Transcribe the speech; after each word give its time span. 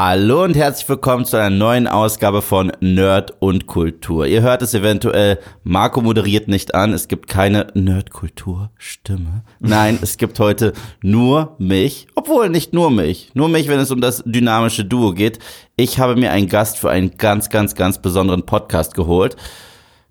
Hallo 0.00 0.44
und 0.44 0.54
herzlich 0.54 0.88
willkommen 0.88 1.24
zu 1.24 1.36
einer 1.36 1.50
neuen 1.50 1.88
Ausgabe 1.88 2.40
von 2.40 2.70
Nerd 2.78 3.34
und 3.40 3.66
Kultur. 3.66 4.28
Ihr 4.28 4.42
hört 4.42 4.62
es 4.62 4.72
eventuell, 4.72 5.40
Marco 5.64 6.00
moderiert 6.00 6.46
nicht 6.46 6.72
an, 6.72 6.92
es 6.92 7.08
gibt 7.08 7.26
keine 7.26 7.66
Nerdkultur-Stimme. 7.74 9.42
Nein, 9.58 9.98
es 10.00 10.16
gibt 10.16 10.38
heute 10.38 10.72
nur 11.02 11.56
mich, 11.58 12.06
obwohl 12.14 12.48
nicht 12.48 12.72
nur 12.72 12.92
mich, 12.92 13.32
nur 13.34 13.48
mich, 13.48 13.66
wenn 13.66 13.80
es 13.80 13.90
um 13.90 14.00
das 14.00 14.22
dynamische 14.24 14.84
Duo 14.84 15.14
geht. 15.14 15.40
Ich 15.74 15.98
habe 15.98 16.14
mir 16.14 16.30
einen 16.30 16.48
Gast 16.48 16.78
für 16.78 16.90
einen 16.90 17.16
ganz, 17.16 17.50
ganz, 17.50 17.74
ganz 17.74 18.00
besonderen 18.00 18.46
Podcast 18.46 18.94
geholt. 18.94 19.34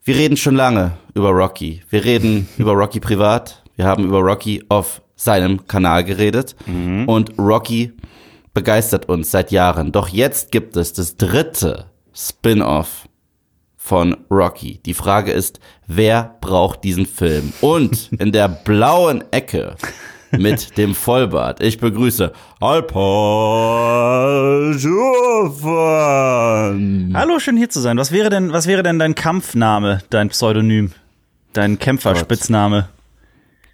Wir 0.03 0.17
reden 0.17 0.35
schon 0.35 0.57
lange 0.57 0.97
über 1.13 1.29
Rocky. 1.29 1.81
Wir 1.89 2.03
reden 2.03 2.49
über 2.57 2.73
Rocky 2.73 2.99
privat. 2.99 3.63
Wir 3.77 3.85
haben 3.85 4.03
über 4.03 4.19
Rocky 4.19 4.65
auf 4.67 5.01
seinem 5.15 5.65
Kanal 5.65 6.03
geredet. 6.03 6.57
Und 7.07 7.39
Rocky 7.39 7.93
begeistert 8.57 9.07
uns 9.07 9.29
seit 9.29 9.51
Jahren. 9.51 9.91
Doch 9.91 10.07
jetzt 10.07 10.51
gibt 10.51 10.77
es 10.77 10.91
das 10.91 11.15
dritte 11.15 11.85
Spin-off 12.11 13.07
von 13.75 14.17
Rocky. 14.31 14.79
Die 14.83 14.95
Frage 14.95 15.31
ist, 15.31 15.59
wer 15.85 16.37
braucht 16.41 16.83
diesen 16.83 17.05
Film? 17.05 17.53
Und 17.61 18.11
in 18.13 18.31
der 18.31 18.47
blauen 18.47 19.23
Ecke 19.31 19.75
mit 20.31 20.75
dem 20.75 20.95
Vollbart. 20.95 21.61
Ich 21.61 21.77
begrüße 21.77 22.31
Alpa 22.59 23.03
Schurfan. 24.75 25.61
Hallo, 27.13 27.37
schön 27.37 27.57
hier 27.57 27.69
zu 27.69 27.79
sein. 27.79 27.99
Was 27.99 28.11
wäre 28.11 28.31
denn, 28.31 28.53
was 28.53 28.65
wäre 28.65 28.81
denn 28.81 28.97
dein 28.97 29.13
Kampfname, 29.13 30.01
dein 30.09 30.29
Pseudonym, 30.29 30.93
dein 31.53 31.77
Kämpferspitzname? 31.77 32.89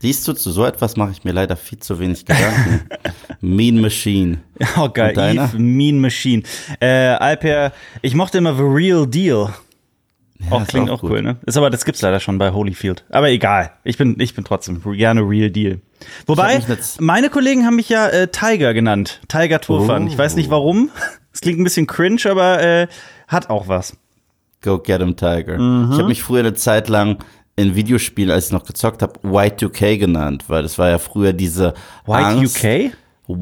Siehst 0.04 0.28
du, 0.28 0.34
zu 0.34 0.52
so 0.52 0.66
etwas 0.66 0.98
mache 0.98 1.12
ich 1.12 1.24
mir 1.24 1.32
leider 1.32 1.56
viel 1.56 1.80
zu 1.80 1.98
wenig 1.98 2.26
Gedanken. 2.26 2.82
mean 3.40 3.80
Machine. 3.80 4.40
Oh 4.76 4.90
geil? 4.90 5.18
Eve, 5.18 5.58
Mean 5.58 6.02
Machine. 6.02 6.44
Äh, 6.82 6.88
Alper, 6.88 7.72
ich 8.02 8.14
mochte 8.14 8.40
immer 8.40 8.54
The 8.54 8.64
Real 8.64 9.08
Deal. 9.08 9.54
auch 10.50 10.62
ist 10.64 10.68
klingt 10.68 10.90
auch 10.90 11.02
auch, 11.02 11.10
cool, 11.10 11.22
ne? 11.22 11.38
Ist 11.45 11.56
aber, 11.56 11.70
das 11.70 11.86
gibt's 11.86 12.02
leider 12.02 12.20
schon 12.20 12.38
bei 12.38 12.52
Holyfield. 12.52 13.06
Aber 13.12 13.30
egal. 13.30 13.72
Ich 13.86 13.98
bin, 13.98 14.20
ich 14.20 14.36
bin 14.36 14.44
trotzdem 14.44 14.82
gerne 14.84 15.22
Real 15.22 15.50
Deal. 15.50 15.80
Wobei, 16.26 16.62
meine 17.00 17.30
Kollegen 17.30 17.66
haben 17.66 17.78
mich 17.78 17.88
ja 17.88 18.10
äh, 18.10 18.28
Tiger 18.28 18.73
genannt. 18.73 19.22
Tiger 19.30 19.62
Turfan. 19.62 20.04
Oh. 20.04 20.08
Ich 20.08 20.17
weiß 20.17 20.36
nicht 20.36 20.50
warum. 20.50 20.90
Es 21.32 21.40
klingt 21.40 21.60
ein 21.60 21.64
bisschen 21.64 21.88
cringe, 21.88 22.30
aber 22.30 22.62
äh, 22.62 22.88
hat 23.30 23.50
auch 23.50 23.70
was. 23.70 23.95
Go 24.62 24.80
get 24.80 25.00
him, 25.00 25.16
Tiger. 25.16 25.58
Mhm. 25.58 25.92
Ich 25.94 25.98
habe 25.98 26.10
mich 26.10 26.22
früher 26.22 26.42
eine 26.42 26.54
Zeit 26.56 26.90
lang 26.90 27.23
in 27.56 27.76
Videospielen, 27.76 28.32
als 28.32 28.48
ich 28.48 28.52
noch 28.52 28.66
gezockt 28.66 29.02
habe, 29.02 29.20
Y2K 29.22 29.98
genannt, 29.98 30.46
weil 30.48 30.64
das 30.64 30.78
war 30.78 30.90
ja 30.90 30.98
früher 30.98 31.34
diese 31.34 31.73
Angst. 32.08 32.64
White 32.64 32.92
UK? 33.28 33.38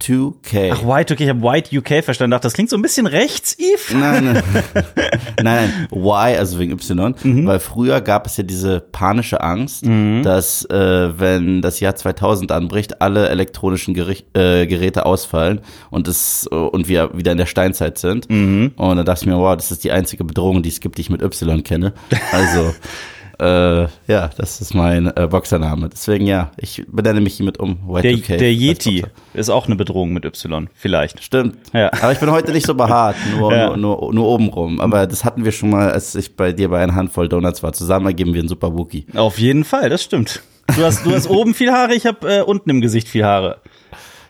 Y2K. 0.00 0.72
Ach, 0.72 0.84
White 0.84 1.14
UK, 1.14 1.20
ich 1.20 1.28
habe 1.28 1.42
White 1.42 1.78
UK 1.78 2.04
verstanden. 2.04 2.32
Dachte, 2.32 2.46
das 2.46 2.54
klingt 2.54 2.70
so 2.70 2.76
ein 2.76 2.82
bisschen 2.82 3.06
rechts, 3.06 3.56
Eve. 3.58 3.96
Nein, 3.96 4.24
nein. 4.24 4.42
nein, 5.42 5.44
nein. 5.44 5.88
Y, 5.92 6.36
also 6.36 6.58
wegen 6.58 6.72
Y. 6.72 7.14
Mhm. 7.22 7.46
Weil 7.46 7.60
früher 7.60 8.00
gab 8.00 8.26
es 8.26 8.36
ja 8.36 8.42
diese 8.42 8.80
panische 8.80 9.40
Angst, 9.40 9.86
dass 9.86 10.64
äh, 10.64 11.18
wenn 11.18 11.62
das 11.62 11.78
Jahr 11.78 11.94
2000 11.94 12.50
anbricht, 12.50 13.00
alle 13.00 13.28
elektronischen 13.28 13.94
Gericht, 13.94 14.36
äh, 14.36 14.66
Geräte 14.66 15.06
ausfallen 15.06 15.60
und 15.90 16.08
es 16.08 16.48
äh, 16.50 16.54
und 16.56 16.88
wir 16.88 17.16
wieder 17.16 17.30
in 17.30 17.38
der 17.38 17.46
Steinzeit 17.46 17.98
sind. 17.98 18.28
Mhm. 18.28 18.72
Und 18.74 18.96
da 18.96 19.04
dachte 19.04 19.22
ich 19.22 19.26
mir, 19.28 19.38
wow, 19.38 19.56
das 19.56 19.70
ist 19.70 19.84
die 19.84 19.92
einzige 19.92 20.24
Bedrohung, 20.24 20.64
die 20.64 20.68
es 20.68 20.80
gibt, 20.80 20.98
die 20.98 21.02
ich 21.02 21.10
mit 21.10 21.22
Y 21.22 21.62
kenne. 21.62 21.94
Also 22.32 22.74
äh, 23.38 23.82
ja, 24.06 24.30
das 24.36 24.60
ist 24.60 24.74
mein 24.74 25.06
äh, 25.16 25.26
Boxername. 25.30 25.88
Deswegen 25.88 26.26
ja, 26.26 26.50
ich 26.56 26.84
benenne 26.88 27.20
mich 27.20 27.34
hiermit 27.34 27.58
um. 27.58 27.78
Der, 28.02 28.12
Y2K 28.12 28.36
der 28.36 28.52
Yeti 28.52 29.04
ist 29.34 29.50
auch 29.50 29.66
eine 29.66 29.76
Bedrohung 29.76 30.12
mit 30.12 30.24
Y, 30.24 30.68
vielleicht. 30.74 31.22
Stimmt. 31.22 31.56
Ja. 31.72 31.92
Aber 31.92 32.12
ich 32.12 32.18
bin 32.18 32.30
heute 32.30 32.52
nicht 32.52 32.66
so 32.66 32.74
behaart, 32.74 33.16
nur, 33.38 33.52
Ja. 33.54 33.76
nur, 33.76 33.98
nur, 34.00 34.14
nur 34.14 34.26
obenrum. 34.28 34.80
Aber 34.80 35.06
das 35.06 35.24
hatten 35.24 35.44
wir 35.44 35.52
schon 35.52 35.70
mal, 35.70 35.90
als 35.92 36.14
ich 36.14 36.36
bei 36.36 36.52
dir 36.52 36.68
bei 36.70 36.82
einer 36.82 36.94
Handvoll 36.94 37.28
Donuts 37.28 37.62
war. 37.62 37.72
Zusammen 37.72 38.06
ergeben 38.06 38.32
wir 38.34 38.40
einen 38.40 38.48
super 38.48 38.76
Wookie. 38.76 39.06
Auf 39.14 39.38
jeden 39.38 39.64
Fall, 39.64 39.88
das 39.90 40.02
stimmt. 40.02 40.42
Du 40.76 40.82
hast, 40.84 41.04
du 41.06 41.12
hast 41.14 41.28
oben 41.28 41.54
viel 41.54 41.70
Haare, 41.70 41.94
ich 41.94 42.06
habe 42.06 42.28
äh, 42.38 42.42
unten 42.42 42.70
im 42.70 42.80
Gesicht 42.80 43.08
viel 43.08 43.24
Haare. 43.24 43.58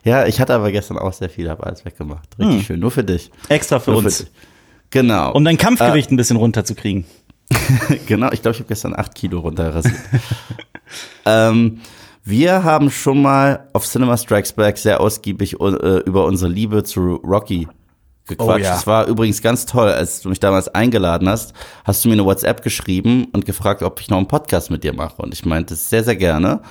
Ja, 0.04 0.26
ich 0.26 0.40
hatte 0.40 0.54
aber 0.54 0.70
gestern 0.70 0.98
auch 0.98 1.12
sehr 1.12 1.30
viel, 1.30 1.48
habe 1.48 1.64
alles 1.64 1.84
weggemacht. 1.84 2.28
Richtig 2.38 2.66
schön, 2.66 2.78
nur 2.80 2.90
für 2.90 3.02
dich. 3.04 3.30
Extra 3.48 3.76
Hm. 3.76 3.82
für 3.82 3.90
Nur 3.92 4.04
uns. 4.04 4.18
dich. 4.18 4.26
Genau. 4.90 5.32
Um 5.32 5.44
dein 5.44 5.56
Kampfgewicht 5.58 6.10
ein 6.12 6.16
bisschen 6.16 6.36
runterzukriegen. 6.36 7.04
genau, 8.06 8.30
ich 8.32 8.42
glaube, 8.42 8.54
ich 8.54 8.60
habe 8.60 8.68
gestern 8.68 8.94
acht 8.94 9.14
Kilo 9.14 9.40
runterrasiert. 9.40 9.94
ähm, 11.24 11.80
wir 12.24 12.64
haben 12.64 12.90
schon 12.90 13.22
mal 13.22 13.68
auf 13.72 13.86
Cinema 13.86 14.16
Strikes 14.16 14.52
Back 14.52 14.78
sehr 14.78 15.00
ausgiebig 15.00 15.60
äh, 15.60 15.98
über 16.00 16.24
unsere 16.24 16.50
Liebe 16.50 16.82
zu 16.82 17.16
Rocky 17.16 17.68
gequatscht. 18.26 18.50
Oh 18.50 18.56
ja. 18.58 18.70
Das 18.70 18.86
war 18.86 19.06
übrigens 19.06 19.40
ganz 19.42 19.66
toll, 19.66 19.88
als 19.88 20.22
du 20.22 20.28
mich 20.28 20.40
damals 20.40 20.68
eingeladen 20.68 21.28
hast, 21.28 21.54
hast 21.84 22.04
du 22.04 22.08
mir 22.08 22.14
eine 22.14 22.24
WhatsApp 22.24 22.62
geschrieben 22.62 23.26
und 23.32 23.46
gefragt, 23.46 23.82
ob 23.82 24.00
ich 24.00 24.10
noch 24.10 24.18
einen 24.18 24.28
Podcast 24.28 24.70
mit 24.70 24.82
dir 24.82 24.92
mache. 24.92 25.22
Und 25.22 25.32
ich 25.32 25.44
meinte 25.44 25.76
sehr, 25.76 26.02
sehr 26.02 26.16
gerne. 26.16 26.62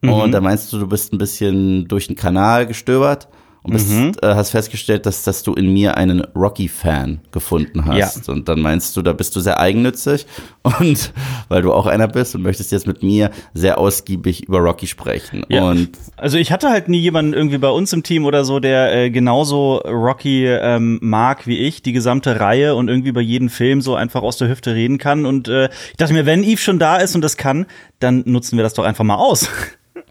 Mhm. 0.00 0.12
Und 0.12 0.32
da 0.32 0.40
meinst 0.40 0.72
du, 0.72 0.78
du 0.78 0.86
bist 0.86 1.12
ein 1.12 1.18
bisschen 1.18 1.88
durch 1.88 2.06
den 2.06 2.16
Kanal 2.16 2.66
gestöbert 2.66 3.28
und 3.64 3.72
bist, 3.72 3.90
Mhm. 3.90 4.12
äh, 4.22 4.28
hast 4.34 4.50
festgestellt, 4.50 5.06
dass, 5.06 5.24
dass 5.24 5.42
du 5.42 5.54
in 5.54 5.72
mir 5.72 5.96
einen 5.96 6.20
Rocky-Fan 6.36 7.20
gefunden 7.32 7.84
hast. 7.86 8.28
Und 8.28 8.48
dann 8.48 8.60
meinst 8.60 8.96
du, 8.96 9.02
da 9.02 9.12
bist 9.12 9.34
du 9.34 9.40
sehr 9.40 9.58
eigennützig 9.58 10.26
und 10.80 11.12
weil 11.48 11.62
du 11.62 11.72
auch 11.72 11.86
einer 11.86 12.06
bist 12.06 12.34
und 12.34 12.42
möchtest 12.42 12.70
jetzt 12.72 12.86
mit 12.86 13.02
mir 13.02 13.30
sehr 13.54 13.78
ausgiebig 13.78 14.44
über 14.44 14.58
Rocky 14.58 14.86
sprechen. 14.86 15.44
Ja. 15.48 15.64
Und 15.64 15.88
Also 16.16 16.36
ich 16.38 16.52
hatte 16.52 16.68
halt 16.70 16.88
nie 16.88 16.98
jemanden 17.00 17.32
irgendwie 17.32 17.58
bei 17.58 17.70
uns 17.70 17.92
im 17.92 18.02
Team 18.02 18.24
oder 18.26 18.44
so, 18.44 18.60
der 18.60 18.94
äh, 18.94 19.10
genauso 19.10 19.78
Rocky 19.78 20.46
ähm, 20.46 20.98
mag 21.02 21.46
wie 21.46 21.58
ich, 21.58 21.82
die 21.82 21.92
gesamte 21.92 22.38
Reihe 22.40 22.74
und 22.74 22.88
irgendwie 22.88 23.12
bei 23.12 23.22
jedem 23.22 23.48
Film 23.48 23.80
so 23.80 23.94
einfach 23.94 24.22
aus 24.22 24.36
der 24.36 24.48
Hüfte 24.48 24.74
reden 24.74 24.98
kann. 24.98 25.24
Und 25.26 25.48
äh, 25.48 25.70
ich 25.90 25.96
dachte 25.96 26.12
mir, 26.12 26.26
wenn 26.26 26.44
Eve 26.44 26.60
schon 26.60 26.78
da 26.78 26.98
ist 26.98 27.14
und 27.14 27.22
das 27.22 27.36
kann, 27.38 27.66
dann 27.98 28.22
nutzen 28.26 28.58
wir 28.58 28.62
das 28.62 28.74
doch 28.74 28.84
einfach 28.84 29.04
mal 29.04 29.16
aus. 29.16 29.48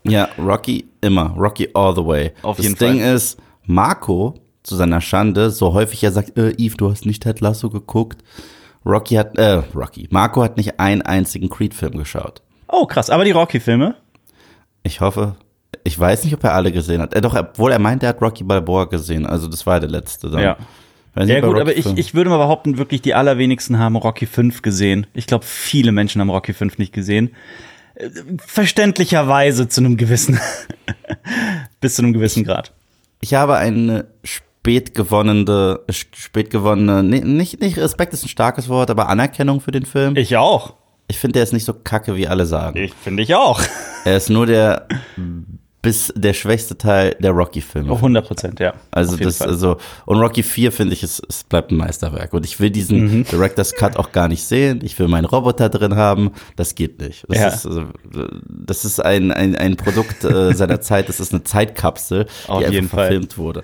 Ja, 0.03 0.29
Rocky 0.37 0.85
immer. 1.01 1.33
Rocky 1.37 1.69
all 1.73 1.95
the 1.95 2.05
way. 2.05 2.31
Auf 2.41 2.57
das 2.57 2.65
jeden 2.65 2.77
Ding 2.77 2.99
Fall. 3.01 3.15
ist, 3.15 3.37
Marco, 3.65 4.35
zu 4.63 4.75
seiner 4.75 5.01
Schande, 5.01 5.49
so 5.51 5.73
häufig 5.73 6.03
er 6.03 6.11
sagt, 6.11 6.37
äh, 6.37 6.51
Eve, 6.57 6.77
du 6.77 6.89
hast 6.89 7.05
nicht 7.05 7.23
Ted 7.23 7.41
Lasso 7.41 7.69
geguckt. 7.69 8.23
Rocky 8.85 9.15
hat, 9.15 9.37
äh, 9.37 9.61
Rocky. 9.75 10.07
Marco 10.11 10.43
hat 10.43 10.57
nicht 10.57 10.79
einen 10.79 11.01
einzigen 11.01 11.49
Creed-Film 11.49 11.97
geschaut. 11.97 12.41
Oh, 12.67 12.85
krass. 12.85 13.09
Aber 13.09 13.23
die 13.23 13.31
Rocky-Filme? 13.31 13.95
Ich 14.83 14.99
hoffe, 14.99 15.35
ich 15.83 15.97
weiß 15.97 16.23
nicht, 16.25 16.33
ob 16.33 16.43
er 16.43 16.53
alle 16.53 16.71
gesehen 16.71 17.01
hat. 17.01 17.13
Äh, 17.13 17.21
doch, 17.21 17.35
obwohl 17.35 17.71
er 17.71 17.79
meint, 17.79 18.03
er 18.03 18.09
hat 18.09 18.21
Rocky 18.21 18.43
Balboa 18.43 18.85
gesehen. 18.85 19.25
Also 19.25 19.47
das 19.47 19.65
war 19.65 19.79
der 19.79 19.89
letzte 19.89 20.29
dann. 20.29 20.41
Ja. 20.41 20.57
Ja 21.15 21.41
gut, 21.41 21.51
Rocky 21.51 21.61
aber 21.61 21.77
ich, 21.77 21.85
ich 21.95 22.15
würde 22.15 22.31
mal 22.31 22.39
behaupten, 22.39 22.79
wirklich 22.79 23.03
die 23.03 23.13
allerwenigsten 23.13 23.77
haben 23.77 23.95
Rocky 23.95 24.25
5 24.25 24.63
gesehen. 24.63 25.05
Ich 25.13 25.27
glaube, 25.27 25.45
viele 25.45 25.91
Menschen 25.91 26.19
haben 26.19 26.31
Rocky 26.31 26.53
5 26.53 26.79
nicht 26.79 26.91
gesehen. 26.91 27.35
Verständlicherweise 28.45 29.67
zu 29.67 29.81
einem 29.81 29.97
gewissen, 29.97 30.39
bis 31.79 31.95
zu 31.95 32.01
einem 32.01 32.13
gewissen 32.13 32.43
Grad. 32.43 32.73
Ich 33.21 33.33
habe 33.33 33.55
eine 33.57 34.07
spät 34.23 34.95
gewonnene, 34.95 35.79
spät 35.89 36.49
gewonnene, 36.49 37.03
nicht, 37.03 37.59
nicht 37.59 37.77
Respekt 37.77 38.13
ist 38.13 38.23
ein 38.23 38.29
starkes 38.29 38.69
Wort, 38.69 38.89
aber 38.89 39.09
Anerkennung 39.09 39.61
für 39.61 39.71
den 39.71 39.85
Film. 39.85 40.15
Ich 40.15 40.35
auch. 40.37 40.75
Ich 41.07 41.19
finde, 41.19 41.33
der 41.33 41.43
ist 41.43 41.53
nicht 41.53 41.65
so 41.65 41.73
kacke, 41.73 42.15
wie 42.15 42.27
alle 42.27 42.45
sagen. 42.45 42.77
Ich 42.77 42.93
finde 42.93 43.23
ich 43.23 43.35
auch. 43.35 43.61
Er 44.05 44.17
ist 44.17 44.29
nur 44.29 44.45
der 44.45 44.85
bis 45.83 46.11
der 46.15 46.33
schwächste 46.33 46.77
Teil 46.77 47.15
der 47.19 47.31
Rocky-Filme. 47.31 47.93
100 47.93 48.25
Prozent, 48.25 48.59
ja. 48.59 48.73
Also 48.89 49.15
das, 49.17 49.37
Fall. 49.37 49.49
also 49.49 49.77
und 50.05 50.17
Rocky 50.19 50.41
4 50.41 50.71
finde 50.71 50.93
ich, 50.93 51.03
es, 51.03 51.21
es 51.29 51.43
bleibt 51.43 51.69
ein 51.71 51.77
Meisterwerk. 51.77 52.33
Und 52.33 52.45
ich 52.45 52.59
will 52.59 52.71
diesen 52.71 53.03
Mhm. 53.19 53.23
Director's 53.25 53.75
Cut 53.75 53.97
auch 53.97 54.11
gar 54.13 54.27
nicht 54.29 54.43
sehen. 54.45 54.79
Ich 54.83 54.97
will 54.97 55.07
meinen 55.09 55.25
Roboter 55.25 55.69
drin 55.69 55.95
haben. 55.95 56.31
Das 56.55 56.73
geht 56.73 56.99
nicht. 57.01 57.25
Das 57.27 57.37
Ja. 57.37 57.47
ist, 57.49 57.65
also, 57.67 57.83
das 58.49 58.85
ist 58.85 58.99
ein, 58.99 59.31
ein, 59.31 59.55
ein 59.55 59.75
Produkt 59.75 60.23
äh, 60.23 60.53
seiner 60.55 60.81
Zeit. 60.81 61.09
Das 61.09 61.19
ist 61.19 61.33
eine 61.33 61.43
Zeitkapsel, 61.43 62.25
Auf 62.47 62.59
die 62.59 62.65
einfach 62.65 62.73
jeden 62.73 62.89
Fall. 62.89 62.99
verfilmt 63.07 63.37
wurde. 63.37 63.63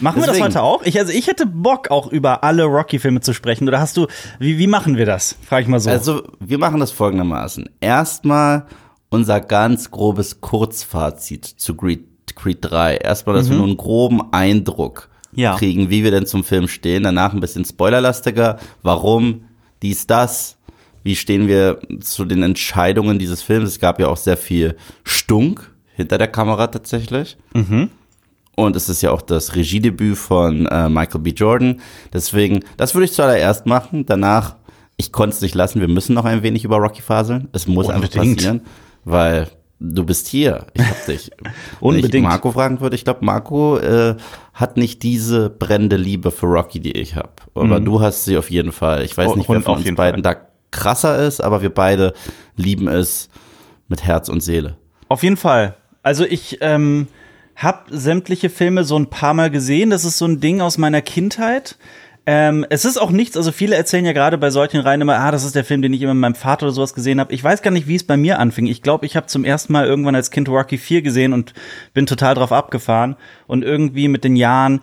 Machen 0.00 0.22
wir 0.22 0.26
deswegen- 0.28 0.44
das 0.46 0.54
heute 0.54 0.62
auch? 0.62 0.82
Ich, 0.84 0.98
also 0.98 1.12
ich 1.12 1.26
hätte 1.26 1.44
Bock, 1.44 1.90
auch 1.90 2.10
über 2.10 2.44
alle 2.44 2.64
Rocky-Filme 2.64 3.20
zu 3.20 3.34
sprechen. 3.34 3.68
Oder 3.68 3.80
hast 3.80 3.96
du, 3.96 4.06
wie, 4.38 4.56
wie 4.56 4.68
machen 4.68 4.96
wir 4.96 5.04
das? 5.06 5.36
Frag 5.46 5.62
ich 5.62 5.68
mal 5.68 5.80
so. 5.80 5.90
Also 5.90 6.22
wir 6.40 6.56
machen 6.58 6.80
das 6.80 6.92
folgendermaßen. 6.92 7.68
Erstmal 7.80 8.66
unser 9.10 9.40
ganz 9.40 9.90
grobes 9.90 10.40
Kurzfazit 10.40 11.44
zu 11.44 11.74
Creed, 11.74 12.04
Creed 12.34 12.58
3. 12.60 12.96
Erstmal, 12.96 13.36
dass 13.36 13.48
wir 13.50 13.56
nur 13.56 13.66
einen 13.66 13.76
groben 13.76 14.32
Eindruck 14.32 15.08
Mhm. 15.32 15.40
Ja. 15.40 15.56
kriegen, 15.56 15.90
wie 15.90 16.02
wir 16.04 16.10
denn 16.10 16.26
zum 16.26 16.42
Film 16.42 16.68
stehen. 16.68 17.02
Danach 17.02 17.34
ein 17.34 17.40
bisschen 17.40 17.64
spoilerlastiger. 17.64 18.58
Warum? 18.82 19.42
Dies, 19.82 20.06
das. 20.06 20.56
Wie 21.04 21.14
stehen 21.16 21.46
wir 21.48 21.80
zu 22.00 22.24
den 22.24 22.42
Entscheidungen 22.42 23.18
dieses 23.18 23.42
Films? 23.42 23.68
Es 23.68 23.78
gab 23.78 24.00
ja 24.00 24.08
auch 24.08 24.16
sehr 24.16 24.36
viel 24.38 24.76
Stunk 25.04 25.70
hinter 25.94 26.16
der 26.18 26.28
Kamera 26.28 26.66
tatsächlich. 26.68 27.36
Und 28.56 28.74
es 28.74 28.88
ist 28.88 29.02
ja 29.02 29.10
auch 29.12 29.22
das 29.22 29.54
Regiedebüt 29.54 30.16
von 30.16 30.66
äh, 30.66 30.88
Michael 30.88 31.20
B. 31.20 31.30
Jordan. 31.30 31.80
Deswegen, 32.12 32.60
das 32.76 32.94
würde 32.94 33.04
ich 33.04 33.12
zuallererst 33.12 33.66
machen. 33.66 34.06
Danach, 34.06 34.56
ich 34.96 35.12
konnte 35.12 35.36
es 35.36 35.42
nicht 35.42 35.54
lassen, 35.54 35.80
wir 35.80 35.88
müssen 35.88 36.14
noch 36.14 36.24
ein 36.24 36.42
wenig 36.42 36.64
über 36.64 36.78
Rocky 36.78 37.02
faseln. 37.02 37.48
Es 37.52 37.66
muss 37.68 37.88
einfach 37.88 38.08
Unbedingt. 38.14 38.36
passieren, 38.38 38.60
weil 39.10 39.48
du 39.80 40.04
bist 40.04 40.26
hier. 40.28 40.66
Ich 40.74 40.82
hab 40.82 41.06
dich. 41.06 41.30
Unbedingt. 41.80 42.12
Wenn 42.12 42.22
ich 42.22 42.28
Marco 42.28 42.52
fragen 42.52 42.80
würde, 42.80 42.96
ich 42.96 43.04
glaube, 43.04 43.24
Marco 43.24 43.78
äh, 43.78 44.16
hat 44.54 44.76
nicht 44.76 45.02
diese 45.02 45.50
brennende 45.50 45.96
Liebe 45.96 46.30
für 46.30 46.46
Rocky, 46.46 46.80
die 46.80 46.92
ich 46.92 47.14
habe. 47.16 47.30
Aber 47.54 47.80
du 47.80 48.00
hast 48.00 48.24
sie 48.24 48.36
auf 48.36 48.50
jeden 48.50 48.72
Fall. 48.72 49.04
Ich 49.04 49.16
weiß 49.16 49.28
Oh, 49.30 49.36
nicht, 49.36 49.48
wer 49.48 49.60
von 49.60 49.76
uns 49.76 49.84
beiden 49.94 50.22
Fall. 50.24 50.34
da 50.34 50.40
krasser 50.70 51.18
ist, 51.24 51.40
aber 51.40 51.62
wir 51.62 51.70
beide 51.72 52.12
lieben 52.56 52.88
es 52.88 53.28
mit 53.88 54.04
Herz 54.04 54.28
und 54.28 54.40
Seele. 54.42 54.76
Auf 55.08 55.22
jeden 55.22 55.36
Fall. 55.38 55.74
Also 56.02 56.24
ich 56.24 56.58
ähm, 56.60 57.06
habe 57.56 57.78
sämtliche 57.96 58.50
Filme 58.50 58.84
so 58.84 58.98
ein 58.98 59.08
paar 59.08 59.32
Mal 59.34 59.50
gesehen. 59.50 59.90
Das 59.90 60.04
ist 60.04 60.18
so 60.18 60.26
ein 60.26 60.40
Ding 60.40 60.60
aus 60.60 60.76
meiner 60.76 61.00
Kindheit. 61.02 61.76
Ähm, 62.30 62.66
es 62.68 62.84
ist 62.84 62.98
auch 62.98 63.10
nichts, 63.10 63.38
also 63.38 63.52
viele 63.52 63.74
erzählen 63.74 64.04
ja 64.04 64.12
gerade 64.12 64.36
bei 64.36 64.50
solchen 64.50 64.80
Reihen 64.80 65.00
immer, 65.00 65.18
ah, 65.18 65.30
das 65.30 65.44
ist 65.44 65.54
der 65.54 65.64
Film, 65.64 65.80
den 65.80 65.94
ich 65.94 66.02
immer 66.02 66.12
mit 66.12 66.20
meinem 66.20 66.34
Vater 66.34 66.66
oder 66.66 66.74
sowas 66.74 66.92
gesehen 66.92 67.20
habe. 67.20 67.32
Ich 67.32 67.42
weiß 67.42 67.62
gar 67.62 67.70
nicht, 67.70 67.88
wie 67.88 67.94
es 67.94 68.04
bei 68.04 68.18
mir 68.18 68.38
anfing. 68.38 68.66
Ich 68.66 68.82
glaube, 68.82 69.06
ich 69.06 69.16
habe 69.16 69.28
zum 69.28 69.46
ersten 69.46 69.72
Mal 69.72 69.86
irgendwann 69.86 70.14
als 70.14 70.30
Kind 70.30 70.46
Rocky 70.50 70.76
4 70.76 71.00
gesehen 71.00 71.32
und 71.32 71.54
bin 71.94 72.04
total 72.04 72.34
drauf 72.34 72.52
abgefahren. 72.52 73.16
Und 73.46 73.64
irgendwie 73.64 74.08
mit 74.08 74.24
den 74.24 74.36
Jahren 74.36 74.82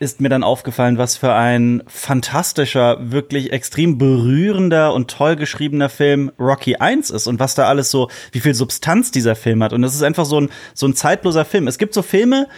ist 0.00 0.20
mir 0.20 0.28
dann 0.28 0.44
aufgefallen, 0.44 0.98
was 0.98 1.16
für 1.16 1.32
ein 1.32 1.82
fantastischer, 1.86 2.98
wirklich 3.00 3.52
extrem 3.52 3.96
berührender 3.96 4.92
und 4.92 5.10
toll 5.10 5.36
geschriebener 5.36 5.88
Film 5.88 6.30
Rocky 6.38 6.76
1 6.76 7.08
ist 7.08 7.26
und 7.26 7.40
was 7.40 7.54
da 7.54 7.68
alles 7.68 7.90
so, 7.90 8.10
wie 8.32 8.40
viel 8.40 8.52
Substanz 8.52 9.10
dieser 9.10 9.34
Film 9.34 9.62
hat. 9.62 9.72
Und 9.72 9.80
das 9.80 9.94
ist 9.94 10.02
einfach 10.02 10.26
so 10.26 10.38
ein, 10.38 10.50
so 10.74 10.86
ein 10.86 10.94
zeitloser 10.94 11.46
Film. 11.46 11.68
Es 11.68 11.78
gibt 11.78 11.94
so 11.94 12.02
Filme, 12.02 12.48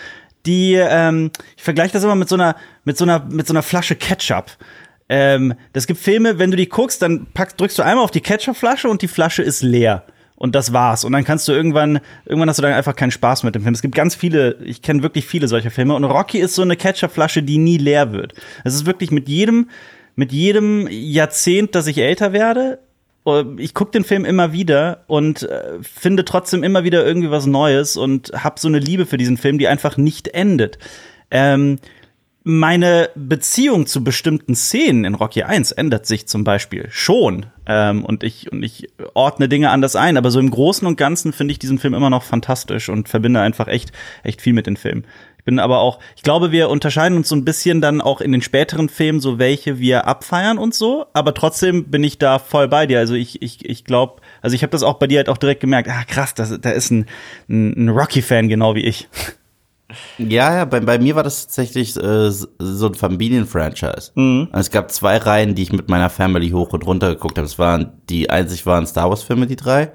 die, 0.46 0.74
ähm, 0.74 1.30
ich 1.56 1.62
vergleiche 1.62 1.92
das 1.92 2.04
immer 2.04 2.14
mit 2.14 2.28
so 2.28 2.34
einer, 2.34 2.56
mit 2.84 2.96
so 2.96 3.04
einer, 3.04 3.24
mit 3.28 3.46
so 3.46 3.52
einer 3.52 3.62
Flasche 3.62 3.96
Ketchup. 3.96 4.50
Ähm, 5.08 5.54
das 5.72 5.86
gibt 5.86 6.00
Filme, 6.00 6.38
wenn 6.38 6.50
du 6.50 6.56
die 6.56 6.68
guckst, 6.68 7.02
dann 7.02 7.26
packst, 7.34 7.60
drückst 7.60 7.78
du 7.78 7.82
einmal 7.82 8.04
auf 8.04 8.10
die 8.10 8.20
Ketchupflasche 8.20 8.88
und 8.88 9.02
die 9.02 9.08
Flasche 9.08 9.42
ist 9.42 9.62
leer. 9.62 10.04
Und 10.36 10.54
das 10.54 10.72
war's. 10.72 11.04
Und 11.04 11.12
dann 11.12 11.24
kannst 11.24 11.46
du 11.46 11.52
irgendwann, 11.52 12.00
irgendwann 12.24 12.48
hast 12.48 12.58
du 12.58 12.62
dann 12.62 12.72
einfach 12.72 12.96
keinen 12.96 13.12
Spaß 13.12 13.44
mit 13.44 13.54
dem 13.54 13.62
Film. 13.62 13.74
Es 13.74 13.82
gibt 13.82 13.94
ganz 13.94 14.14
viele, 14.14 14.56
ich 14.64 14.82
kenne 14.82 15.02
wirklich 15.02 15.26
viele 15.26 15.46
solcher 15.46 15.70
Filme. 15.70 15.94
Und 15.94 16.04
Rocky 16.04 16.38
ist 16.38 16.54
so 16.54 16.62
eine 16.62 16.76
Ketchupflasche, 16.76 17.42
die 17.42 17.58
nie 17.58 17.78
leer 17.78 18.12
wird. 18.12 18.34
Es 18.64 18.74
ist 18.74 18.84
wirklich 18.84 19.10
mit 19.10 19.28
jedem, 19.28 19.70
mit 20.16 20.32
jedem 20.32 20.88
Jahrzehnt, 20.90 21.74
dass 21.74 21.86
ich 21.86 21.98
älter 21.98 22.32
werde, 22.32 22.80
ich 23.56 23.72
gucke 23.72 23.92
den 23.92 24.04
Film 24.04 24.24
immer 24.24 24.52
wieder 24.52 25.04
und 25.06 25.44
äh, 25.44 25.78
finde 25.80 26.24
trotzdem 26.24 26.62
immer 26.62 26.84
wieder 26.84 27.06
irgendwie 27.06 27.30
was 27.30 27.46
Neues 27.46 27.96
und 27.96 28.32
habe 28.34 28.60
so 28.60 28.68
eine 28.68 28.78
Liebe 28.78 29.06
für 29.06 29.16
diesen 29.16 29.38
Film, 29.38 29.58
die 29.58 29.66
einfach 29.66 29.96
nicht 29.96 30.28
endet. 30.28 30.78
Ähm, 31.30 31.78
meine 32.46 33.08
Beziehung 33.14 33.86
zu 33.86 34.04
bestimmten 34.04 34.54
Szenen 34.54 35.06
in 35.06 35.14
Rocky 35.14 35.44
1 35.44 35.72
ändert 35.72 36.04
sich 36.04 36.28
zum 36.28 36.44
Beispiel 36.44 36.88
schon. 36.90 37.46
Ähm, 37.64 38.04
und, 38.04 38.22
ich, 38.22 38.52
und 38.52 38.62
ich 38.62 38.88
ordne 39.14 39.48
Dinge 39.48 39.70
anders 39.70 39.96
ein. 39.96 40.18
Aber 40.18 40.30
so 40.30 40.38
im 40.38 40.50
Großen 40.50 40.86
und 40.86 40.96
Ganzen 40.96 41.32
finde 41.32 41.52
ich 41.52 41.58
diesen 41.58 41.78
Film 41.78 41.94
immer 41.94 42.10
noch 42.10 42.22
fantastisch 42.22 42.90
und 42.90 43.08
verbinde 43.08 43.40
einfach 43.40 43.66
echt, 43.66 43.92
echt 44.22 44.42
viel 44.42 44.52
mit 44.52 44.66
den 44.66 44.76
Filmen. 44.76 45.06
Ich 45.44 45.46
bin 45.46 45.58
aber 45.58 45.80
auch, 45.80 45.98
ich 46.16 46.22
glaube, 46.22 46.52
wir 46.52 46.70
unterscheiden 46.70 47.18
uns 47.18 47.28
so 47.28 47.36
ein 47.36 47.44
bisschen 47.44 47.82
dann 47.82 48.00
auch 48.00 48.22
in 48.22 48.32
den 48.32 48.40
späteren 48.40 48.88
Filmen, 48.88 49.20
so 49.20 49.38
welche 49.38 49.78
wir 49.78 50.06
abfeiern 50.06 50.56
und 50.56 50.74
so. 50.74 51.04
Aber 51.12 51.34
trotzdem 51.34 51.90
bin 51.90 52.02
ich 52.02 52.16
da 52.16 52.38
voll 52.38 52.66
bei 52.66 52.86
dir. 52.86 52.98
Also 52.98 53.12
ich, 53.12 53.42
ich, 53.42 53.62
ich 53.62 53.84
glaube, 53.84 54.22
also 54.40 54.56
ich 54.56 54.62
habe 54.62 54.70
das 54.70 54.82
auch 54.82 54.94
bei 54.94 55.06
dir 55.06 55.18
halt 55.18 55.28
auch 55.28 55.36
direkt 55.36 55.60
gemerkt. 55.60 55.90
Ah, 55.90 56.04
krass, 56.04 56.32
das, 56.32 56.58
da 56.62 56.70
ist 56.70 56.90
ein, 56.90 57.04
ein, 57.50 57.74
ein 57.76 57.88
Rocky-Fan 57.90 58.48
genau 58.48 58.74
wie 58.74 58.84
ich. 58.84 59.06
Ja, 60.16 60.54
ja, 60.54 60.64
bei, 60.64 60.80
bei 60.80 60.98
mir 60.98 61.14
war 61.14 61.22
das 61.22 61.44
tatsächlich 61.44 61.94
äh, 61.94 62.30
so 62.30 62.86
ein 62.86 62.94
Familienfranchise. 62.94 64.12
Mhm. 64.14 64.48
Es 64.50 64.70
gab 64.70 64.90
zwei 64.92 65.18
Reihen, 65.18 65.54
die 65.54 65.64
ich 65.64 65.72
mit 65.74 65.90
meiner 65.90 66.08
Family 66.08 66.52
hoch 66.52 66.72
und 66.72 66.86
runter 66.86 67.10
geguckt 67.10 67.36
habe. 67.36 67.44
Es 67.44 67.58
waren 67.58 67.92
die 68.08 68.30
einzig 68.30 68.64
waren 68.64 68.86
Star 68.86 69.10
Wars 69.10 69.22
Filme, 69.22 69.46
die 69.46 69.56
drei. 69.56 69.92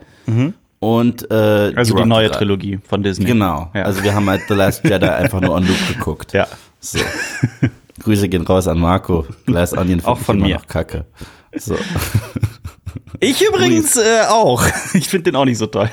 Und 0.80 1.30
äh. 1.30 1.74
Also 1.76 1.96
die, 1.96 2.06
neue 2.06 2.30
drei. 2.30 2.38
Trilogie 2.38 2.80
von 2.88 3.04
Disney. 3.04 3.26
Genau. 3.26 3.70
Ja. 3.74 3.84
Also 3.84 4.04
wir 4.04 4.14
haben 4.14 4.30
halt 4.30 4.42
The 4.48 4.54
Last 4.54 4.84
Jedi 4.84 5.06
einfach 5.08 5.42
nur 5.42 5.56
on 5.56 5.68
Loop 5.68 5.88
geguckt. 5.90 6.34
Ja. 6.34 6.48
So. 6.80 7.00
Grüße 8.02 8.30
gehen 8.30 8.44
raus 8.44 8.68
an 8.68 8.80
Marco. 8.80 9.26
Glass 9.46 9.74
Onion 9.78 10.04
Auch 10.06 10.18
von 10.18 10.38
immer 10.38 10.48
mir. 10.48 10.56
noch 10.56 10.68
Kacke. 10.68 11.06
So. 11.56 11.76
Ich 13.20 13.42
übrigens 13.46 13.98
äh, 13.98 14.22
auch. 14.30 14.64
Ich 14.94 15.08
finde 15.10 15.32
den 15.32 15.36
auch 15.36 15.46
nicht 15.46 15.58
so 15.58 15.66
toll. 15.68 15.90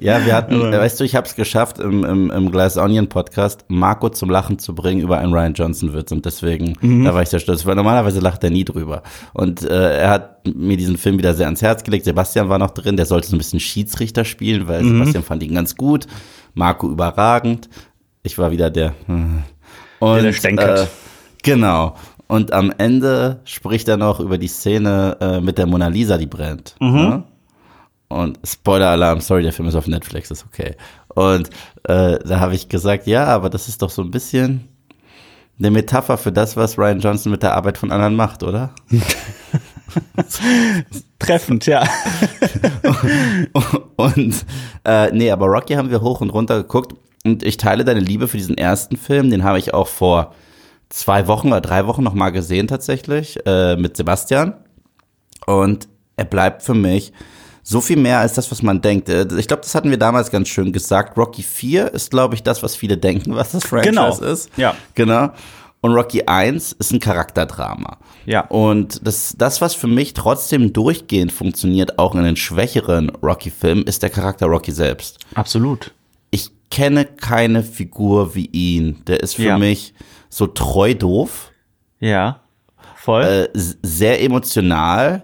Ja, 0.00 0.24
wir 0.26 0.34
hatten, 0.34 0.60
äh, 0.72 0.78
weißt 0.78 1.00
du, 1.00 1.04
ich 1.04 1.14
habe 1.14 1.26
es 1.26 1.34
geschafft, 1.36 1.78
im, 1.78 2.04
im, 2.04 2.30
im 2.30 2.50
Glass 2.50 2.76
Onion 2.76 3.08
Podcast 3.08 3.64
Marco 3.68 4.08
zum 4.10 4.28
Lachen 4.30 4.58
zu 4.58 4.74
bringen 4.74 5.00
über 5.00 5.18
einen 5.18 5.32
Ryan 5.32 5.54
Johnson 5.54 5.94
Witz 5.94 6.12
und 6.12 6.24
deswegen, 6.26 6.74
Mhm. 6.80 7.04
da 7.04 7.14
war 7.14 7.22
ich 7.22 7.28
sehr 7.28 7.40
stolz, 7.40 7.64
weil 7.66 7.74
normalerweise 7.76 8.20
lacht 8.20 8.42
er 8.44 8.50
nie 8.50 8.64
drüber. 8.64 9.02
Und 9.32 9.62
äh, 9.62 9.98
er 10.00 10.10
hat 10.10 10.46
mir 10.54 10.76
diesen 10.76 10.98
Film 10.98 11.18
wieder 11.18 11.34
sehr 11.34 11.46
ans 11.46 11.62
Herz 11.62 11.82
gelegt. 11.84 12.04
Sebastian 12.04 12.48
war 12.48 12.58
noch 12.58 12.70
drin, 12.72 12.96
der 12.96 13.06
sollte 13.06 13.28
so 13.28 13.36
ein 13.36 13.38
bisschen 13.38 13.60
Schiedsrichter 13.60 14.24
spielen, 14.24 14.68
weil 14.68 14.82
Mhm. 14.82 14.98
Sebastian 14.98 15.22
fand 15.24 15.42
ihn 15.42 15.54
ganz 15.54 15.76
gut, 15.76 16.06
Marco 16.54 16.90
überragend. 16.90 17.68
Ich 18.22 18.38
war 18.38 18.50
wieder 18.50 18.70
der. 18.70 18.94
hm. 19.06 19.42
Und, 20.00 20.22
der 20.22 20.32
stänkert. 20.32 20.80
Äh, 20.80 20.86
genau. 21.42 21.94
Und 22.28 22.52
am 22.52 22.72
Ende 22.76 23.40
spricht 23.44 23.88
er 23.88 23.96
noch 23.96 24.20
über 24.20 24.38
die 24.38 24.48
Szene 24.48 25.16
äh, 25.20 25.40
mit 25.40 25.58
der 25.58 25.66
Mona 25.66 25.88
Lisa, 25.88 26.18
die 26.18 26.26
brennt. 26.26 26.74
Mhm. 26.80 26.92
Ne? 26.92 27.24
Und 28.08 28.38
Spoiler-Alarm, 28.44 29.20
sorry, 29.20 29.42
der 29.42 29.52
Film 29.52 29.68
ist 29.68 29.74
auf 29.74 29.86
Netflix, 29.86 30.30
ist 30.30 30.44
okay. 30.44 30.76
Und 31.08 31.50
äh, 31.84 32.18
da 32.18 32.40
habe 32.40 32.54
ich 32.54 32.68
gesagt, 32.68 33.06
ja, 33.06 33.24
aber 33.26 33.50
das 33.50 33.68
ist 33.68 33.82
doch 33.82 33.90
so 33.90 34.02
ein 34.02 34.10
bisschen 34.10 34.68
eine 35.58 35.70
Metapher 35.70 36.18
für 36.18 36.32
das, 36.32 36.56
was 36.56 36.78
Ryan 36.78 37.00
Johnson 37.00 37.32
mit 37.32 37.42
der 37.42 37.54
Arbeit 37.54 37.78
von 37.78 37.90
anderen 37.90 38.14
macht, 38.14 38.42
oder? 38.42 38.70
Treffend, 41.18 41.66
ja. 41.66 41.84
Und 43.96 44.44
äh, 44.84 45.10
nee, 45.12 45.30
aber 45.30 45.46
Rocky 45.46 45.74
haben 45.74 45.90
wir 45.90 46.02
hoch 46.02 46.20
und 46.20 46.30
runter 46.30 46.58
geguckt 46.58 46.94
und 47.24 47.42
ich 47.42 47.56
teile 47.56 47.84
deine 47.84 48.00
Liebe 48.00 48.28
für 48.28 48.36
diesen 48.36 48.58
ersten 48.58 48.96
Film, 48.96 49.30
den 49.30 49.42
habe 49.42 49.58
ich 49.58 49.72
auch 49.72 49.88
vor 49.88 50.34
zwei 50.88 51.26
Wochen 51.26 51.48
oder 51.48 51.60
drei 51.60 51.86
Wochen 51.86 52.02
noch 52.02 52.14
mal 52.14 52.30
gesehen 52.30 52.68
tatsächlich 52.68 53.38
äh, 53.46 53.76
mit 53.76 53.96
Sebastian 53.96 54.54
und 55.46 55.88
er 56.16 56.24
bleibt 56.24 56.62
für 56.62 56.74
mich 56.74 57.12
so 57.62 57.80
viel 57.80 57.96
mehr 57.96 58.20
als 58.20 58.34
das, 58.34 58.50
was 58.50 58.62
man 58.62 58.80
denkt. 58.80 59.08
Äh, 59.08 59.26
Ich 59.38 59.48
glaube, 59.48 59.62
das 59.62 59.74
hatten 59.74 59.90
wir 59.90 59.98
damals 59.98 60.30
ganz 60.30 60.48
schön 60.48 60.72
gesagt. 60.72 61.16
Rocky 61.18 61.42
4 61.42 61.92
ist, 61.92 62.10
glaube 62.10 62.34
ich, 62.36 62.42
das, 62.42 62.62
was 62.62 62.76
viele 62.76 62.96
denken, 62.96 63.34
was 63.34 63.52
das 63.52 63.64
Franchise 63.64 63.90
Genau. 63.90 64.16
ist. 64.18 64.50
Ja. 64.56 64.74
Genau. 64.94 65.30
Und 65.80 65.92
Rocky 65.92 66.22
1 66.26 66.72
ist 66.72 66.92
ein 66.92 67.00
Charakterdrama. 67.00 67.98
Ja. 68.24 68.46
Und 68.46 69.04
das, 69.06 69.34
das, 69.36 69.60
was 69.60 69.74
für 69.74 69.86
mich 69.88 70.14
trotzdem 70.14 70.72
durchgehend 70.72 71.32
funktioniert, 71.32 71.98
auch 71.98 72.14
in 72.14 72.22
den 72.24 72.36
schwächeren 72.36 73.10
Rocky-Filmen, 73.10 73.84
ist 73.84 74.02
der 74.02 74.10
Charakter 74.10 74.46
Rocky 74.46 74.72
selbst. 74.72 75.18
Absolut. 75.34 75.92
Ich 76.30 76.50
kenne 76.70 77.04
keine 77.04 77.62
Figur 77.62 78.34
wie 78.34 78.46
ihn. 78.46 79.02
Der 79.06 79.20
ist 79.20 79.34
für 79.36 79.42
Ja. 79.42 79.58
mich 79.58 79.92
so 80.36 80.46
treu 80.46 80.92
doof, 80.94 81.50
Ja. 81.98 82.40
Voll. 82.96 83.22
äh, 83.24 83.48
sehr 83.54 84.22
emotional, 84.22 85.22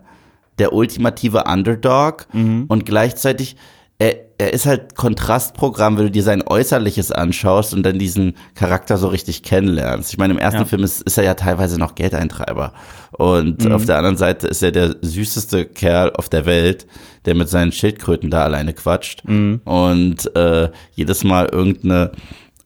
der 0.59 0.73
ultimative 0.73 1.45
Underdog 1.45 2.27
Mhm. 2.33 2.65
und 2.69 2.87
gleichzeitig 2.87 3.57
er, 3.99 4.17
er 4.39 4.53
ist 4.53 4.67
halt 4.67 4.97
Kontrastprogramm, 4.97 5.97
wenn 5.97 6.07
du 6.07 6.11
dir 6.11 6.23
sein 6.25 6.43
Äußerliches 6.45 7.13
anschaust 7.13 7.73
und 7.73 7.85
dann 7.85 7.99
diesen 8.01 8.35
Charakter 8.57 8.97
so 8.97 9.07
richtig 9.09 9.43
kennenlernst. 9.45 10.11
Ich 10.13 10.19
meine, 10.19 10.33
im 10.33 10.39
ersten 10.41 10.61
Ja. 10.61 10.65
Film 10.65 10.83
ist, 10.83 11.03
ist 11.03 11.19
er 11.19 11.25
ja 11.25 11.35
teilweise 11.35 11.79
noch 11.79 11.95
Geldeintreiber. 11.95 12.73
Und 13.13 13.65
Mhm. 13.65 13.73
auf 13.73 13.85
der 13.85 13.99
anderen 13.99 14.17
Seite 14.17 14.49
ist 14.49 14.61
er 14.63 14.73
der 14.73 14.97
süßeste 15.03 15.67
Kerl 15.67 16.11
auf 16.15 16.29
der 16.29 16.47
Welt, 16.47 16.87
der 17.27 17.37
mit 17.37 17.49
seinen 17.49 17.71
Schildkröten 17.71 18.29
da 18.31 18.43
alleine 18.43 18.73
quatscht. 18.73 19.23
Mhm. 19.25 19.61
Und 19.65 20.35
äh, 20.35 20.71
jedes 20.95 21.23
Mal 21.23 21.47
irgendeine 21.53 22.11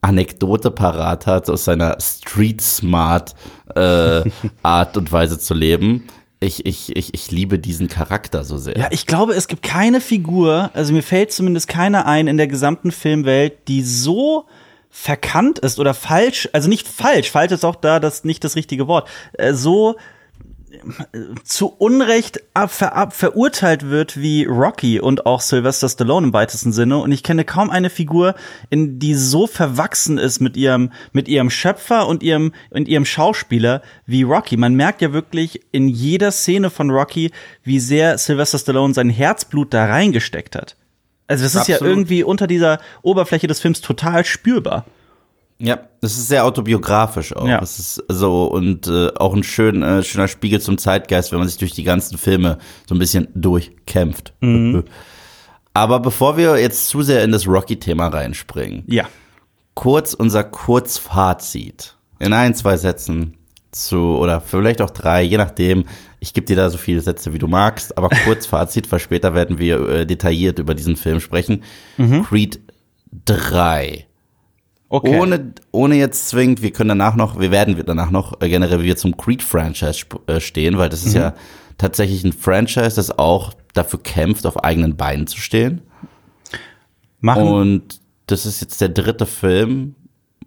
Anekdote 0.06 0.70
parat 0.70 1.26
hat 1.26 1.50
aus 1.50 1.64
seiner 1.64 1.98
Street 2.00 2.60
Smart 2.60 3.34
äh, 3.75 4.22
Art 4.62 4.96
und 4.96 5.10
Weise 5.10 5.38
zu 5.38 5.52
leben. 5.52 6.06
Ich, 6.38 6.64
ich, 6.64 6.94
ich, 6.94 7.12
ich 7.12 7.30
liebe 7.32 7.58
diesen 7.58 7.88
Charakter 7.88 8.44
so 8.44 8.56
sehr. 8.56 8.78
Ja, 8.78 8.88
ich 8.90 9.06
glaube, 9.06 9.32
es 9.32 9.48
gibt 9.48 9.64
keine 9.64 10.00
Figur, 10.00 10.70
also 10.75 10.92
mir 10.92 11.02
fällt 11.02 11.32
zumindest 11.32 11.66
keine 11.66 12.06
ein 12.06 12.28
in 12.28 12.36
der 12.36 12.46
gesamten 12.46 12.92
Filmwelt, 12.92 13.66
die 13.66 13.82
so 13.82 14.44
verkannt 14.90 15.58
ist 15.58 15.80
oder 15.80 15.92
falsch, 15.92 16.48
also 16.52 16.68
nicht 16.68 16.86
falsch, 16.86 17.30
falsch 17.30 17.52
ist 17.52 17.64
auch 17.64 17.75
da 17.75 17.98
das 17.98 18.22
nicht 18.25 18.44
das 18.44 18.54
richtige 18.54 18.86
Wort, 18.86 19.08
äh, 19.32 19.54
so 19.54 19.96
zu 21.45 21.68
Unrecht 21.68 22.40
ab, 22.54 22.71
ver, 22.71 23.09
verurteilt 23.11 23.88
wird 23.88 24.21
wie 24.21 24.45
Rocky 24.45 25.00
und 25.00 25.26
auch 25.26 25.40
Sylvester 25.40 25.88
Stallone 25.88 26.28
im 26.28 26.33
weitesten 26.33 26.73
Sinne. 26.73 26.99
Und 26.99 27.12
ich 27.12 27.23
kenne 27.23 27.45
kaum 27.45 27.71
eine 27.71 27.90
Figur, 27.90 28.35
in 28.71 28.99
die 28.99 29.14
so 29.14 29.47
verwachsen 29.47 30.18
ist 30.18 30.40
mit 30.40 30.56
ihrem, 30.56 30.92
mit 31.12 31.28
ihrem 31.28 31.50
Schöpfer 31.50 32.06
und 32.06 32.23
ihrem, 32.23 32.52
und 32.71 32.88
ihrem 32.88 33.04
Schauspieler 33.04 33.83
wie 34.06 34.23
Rocky. 34.23 34.56
Man 34.56 34.75
merkt 34.75 35.02
ja 35.02 35.12
wirklich 35.12 35.61
in 35.73 35.88
jeder 35.88 36.33
Szene 36.33 36.71
von 36.71 36.90
Rocky, 36.90 37.30
wie 37.62 37.80
sehr 37.80 38.18
Sylvester 38.18 38.59
Stallone 38.59 38.95
sein 38.95 39.11
Herzblut 39.11 39.75
da 39.75 39.87
reingesteckt 39.87 40.56
hat. 40.56 40.76
Also 41.28 41.45
das 41.45 41.54
ist 41.54 41.68
ja 41.68 41.76
Absolut. 41.76 41.92
irgendwie 41.92 42.23
unter 42.23 42.47
dieser 42.47 42.78
Oberfläche 43.02 43.47
des 43.47 43.61
Films 43.61 43.80
total 43.80 44.25
spürbar. 44.25 44.85
Ja, 45.58 45.78
das 46.02 46.12
ist 46.18 46.28
sehr 46.28 46.44
autobiografisch 46.44 47.34
auch. 47.34 47.48
Ja. 47.48 47.60
Es 47.62 47.78
ist 47.78 48.04
so 48.08 48.44
und 48.44 48.86
äh, 48.88 49.08
auch 49.16 49.34
ein 49.34 49.42
schön, 49.42 49.82
äh, 49.82 50.02
schöner 50.02 50.28
Spiegel 50.28 50.60
zum 50.60 50.76
Zeitgeist, 50.76 51.32
wenn 51.32 51.38
man 51.38 51.48
sich 51.48 51.56
durch 51.56 51.72
die 51.72 51.82
ganzen 51.84 52.18
Filme 52.18 52.58
so 52.86 52.94
ein 52.94 52.98
bisschen 52.98 53.28
durchkämpft. 53.34 54.34
Mhm. 54.40 54.84
Aber 55.72 56.00
bevor 56.00 56.36
wir 56.36 56.58
jetzt 56.58 56.88
zu 56.88 57.02
sehr 57.02 57.22
in 57.25 57.32
das 57.32 57.46
Rocky-Thema 57.46 58.08
reinspringen, 58.08 58.84
Ja. 58.86 59.04
kurz 59.75 60.14
unser 60.14 60.42
Kurzfazit. 60.44 61.96
In 62.18 62.32
ein, 62.32 62.54
zwei 62.54 62.76
Sätzen 62.78 63.34
zu, 63.72 64.16
oder 64.16 64.40
vielleicht 64.40 64.80
auch 64.80 64.90
drei, 64.90 65.22
je 65.22 65.36
nachdem. 65.36 65.84
Ich 66.18 66.32
gebe 66.32 66.46
dir 66.46 66.56
da 66.56 66.70
so 66.70 66.78
viele 66.78 67.02
Sätze, 67.02 67.34
wie 67.34 67.38
du 67.38 67.46
magst, 67.46 67.96
aber 67.98 68.08
Kurzfazit, 68.25 68.90
weil 68.90 69.00
später 69.00 69.34
werden 69.34 69.58
wir 69.58 69.86
äh, 69.88 70.06
detailliert 70.06 70.58
über 70.58 70.75
diesen 70.75 70.96
Film 70.96 71.20
sprechen. 71.20 71.62
Creed 72.26 72.60
3. 73.26 74.06
Okay. 74.88 75.18
Ohne, 75.18 75.52
ohne 75.72 75.96
jetzt 75.96 76.28
zwingend, 76.28 76.62
wir 76.62 76.70
können 76.72 76.88
danach 76.90 77.16
noch, 77.16 77.40
wir 77.40 77.50
werden 77.50 77.76
danach 77.86 78.10
noch 78.10 78.40
äh, 78.40 78.48
generell 78.48 78.82
wieder 78.82 78.96
zum 78.96 79.16
Creed-Franchise 79.16 80.06
äh, 80.28 80.38
stehen, 80.40 80.78
weil 80.78 80.88
das 80.88 81.04
ist 81.04 81.14
ja 81.14 81.34
tatsächlich 81.76 82.22
ein 82.24 82.32
Franchise, 82.32 82.94
das 82.96 83.18
auch 83.18 83.52
dafür 83.74 84.00
kämpft, 84.00 84.46
auf 84.46 84.62
eigenen 84.64 84.96
Beinen 84.96 85.26
zu 85.26 85.38
stehen. 85.40 85.82
machen, 87.20 87.42
Und 87.48 88.00
das 88.26 88.46
ist 88.46 88.60
jetzt 88.60 88.80
der 88.80 88.88
dritte 88.90 89.26
Film. 89.26 89.94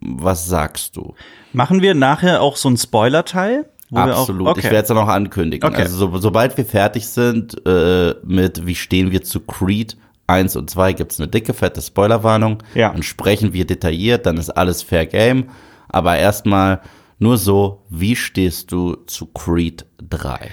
Was 0.02 0.48
sagst 0.48 0.96
du? 0.96 1.14
machen 1.52 1.82
wir 1.82 1.94
nachher 1.94 2.42
auch 2.42 2.56
so 2.56 2.70
einen 2.70 2.78
Spoiler-Teil? 2.78 3.66
wir 3.90 4.04
auch- 4.16 4.20
Absolut. 4.22 4.48
okay. 4.48 4.60
Ich 4.60 4.66
werde 4.66 4.82
es 4.84 4.88
dann 4.88 4.98
auch 4.98 5.08
ankündigen. 5.10 5.68
Okay. 5.68 5.82
Also 5.82 5.98
so, 5.98 6.18
sobald 6.20 6.56
wir 6.58 6.64
fertig 6.66 7.08
sind 7.08 7.56
äh, 7.66 8.14
mit 8.24 8.66
wie 8.66 8.76
stehen 8.76 9.12
wir 9.12 9.24
zu 9.24 9.42
Creed 9.42 9.98
1 10.30 10.56
und 10.56 10.70
2, 10.70 10.94
gibt's 10.94 11.20
eine 11.20 11.28
dicke, 11.28 11.54
fette 11.54 11.82
Spoilerwarnung. 11.82 12.64
Ja. 12.76 12.92
Dann 12.92 13.04
sprechen 13.04 13.54
wir 13.54 13.66
detailliert, 13.66 14.26
dann 14.26 14.38
ist 14.38 14.50
alles 14.50 14.84
Fair 14.84 15.06
Game. 15.06 15.50
Aber 15.90 16.18
erstmal 16.18 16.82
nur 17.18 17.38
so, 17.38 17.84
wie 17.90 18.16
stehst 18.16 18.72
du 18.72 18.96
zu 19.08 19.26
Creed 19.26 19.86
3? 20.08 20.50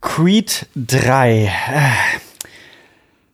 Creed 0.00 0.66
3. 0.76 1.50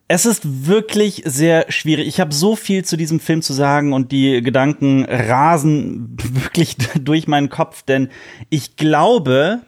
Es 0.07 0.27
ist 0.27 0.67
wirklich 0.67 1.23
sehr 1.25 1.67
schwierig. 1.71 2.07
Ich 2.07 2.21
habe 2.21 2.33
so 2.35 2.57
viel 2.57 2.85
zu 2.85 2.97
diesem 2.97 3.21
Film 3.21 3.43
zu 3.43 3.53
sagen 3.53 3.93
und 3.93 4.13
die 4.13 4.43
Gedanken 4.43 5.05
rasen 5.07 6.17
wirklich 6.23 6.77
durch 7.01 7.27
meinen 7.27 7.49
Kopf, 7.49 7.83
denn 7.83 8.11
ich 8.51 8.77
glaube, 8.77 9.63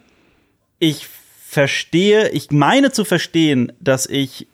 ich 0.79 1.07
verstehe, 1.47 2.29
ich 2.29 2.51
meine 2.51 2.91
zu 2.91 3.03
verstehen, 3.03 3.71
dass 3.79 4.05
ich 4.05 4.47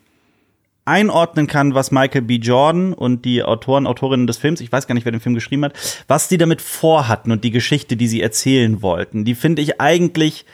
einordnen 0.85 1.47
kann, 1.47 1.73
was 1.73 1.91
Michael 1.91 2.23
B. 2.23 2.35
Jordan 2.35 2.93
und 2.93 3.25
die 3.25 3.43
Autoren, 3.43 3.87
Autorinnen 3.87 4.27
des 4.27 4.37
Films, 4.37 4.61
ich 4.61 4.71
weiß 4.71 4.87
gar 4.87 4.95
nicht, 4.95 5.05
wer 5.05 5.11
den 5.11 5.21
Film 5.21 5.35
geschrieben 5.35 5.65
hat, 5.65 6.03
was 6.07 6.27
die 6.27 6.37
damit 6.37 6.61
vorhatten 6.61 7.31
und 7.31 7.43
die 7.43 7.51
Geschichte, 7.51 7.95
die 7.95 8.07
sie 8.07 8.21
erzählen 8.21 8.81
wollten. 8.81 9.25
Die 9.25 9.35
finde 9.35 9.61
ich 9.61 9.79
eigentlich 9.79 10.45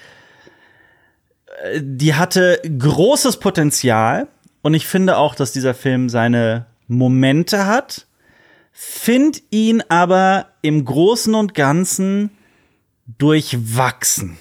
die 1.79 2.15
hatte 2.15 2.61
großes 2.77 3.37
Potenzial 3.37 4.27
und 4.61 4.73
ich 4.73 4.87
finde 4.87 5.17
auch, 5.17 5.35
dass 5.35 5.51
dieser 5.51 5.73
Film 5.73 6.09
seine 6.09 6.65
Momente 6.87 7.65
hat, 7.65 8.07
find 8.71 9.41
ihn 9.51 9.83
aber 9.89 10.47
im 10.61 10.85
Großen 10.85 11.35
und 11.35 11.53
Ganzen 11.53 12.31
durchwachsen. 13.17 14.37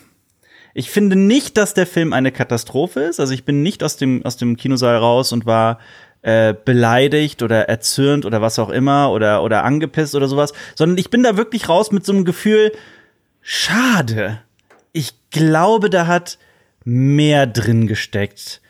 Ich 0.78 0.90
finde 0.90 1.16
nicht, 1.16 1.56
dass 1.56 1.74
der 1.74 1.88
Film 1.88 2.12
eine 2.12 2.30
Katastrophe 2.30 3.00
ist. 3.00 3.18
Also 3.18 3.34
ich 3.34 3.44
bin 3.44 3.64
nicht 3.64 3.82
aus 3.82 3.96
dem, 3.96 4.24
aus 4.24 4.36
dem 4.36 4.56
Kinosaal 4.56 4.96
raus 4.96 5.32
und 5.32 5.44
war 5.44 5.80
äh, 6.22 6.54
beleidigt 6.54 7.42
oder 7.42 7.68
erzürnt 7.68 8.24
oder 8.24 8.40
was 8.42 8.60
auch 8.60 8.68
immer 8.68 9.10
oder, 9.10 9.42
oder 9.42 9.64
angepisst 9.64 10.14
oder 10.14 10.28
sowas, 10.28 10.52
sondern 10.76 10.96
ich 10.96 11.10
bin 11.10 11.24
da 11.24 11.36
wirklich 11.36 11.68
raus 11.68 11.90
mit 11.90 12.06
so 12.06 12.12
einem 12.12 12.24
Gefühl, 12.24 12.70
schade. 13.40 14.40
Ich 14.92 15.14
glaube, 15.30 15.90
da 15.90 16.06
hat 16.06 16.38
mehr 16.84 17.48
drin 17.48 17.88
gesteckt. 17.88 18.60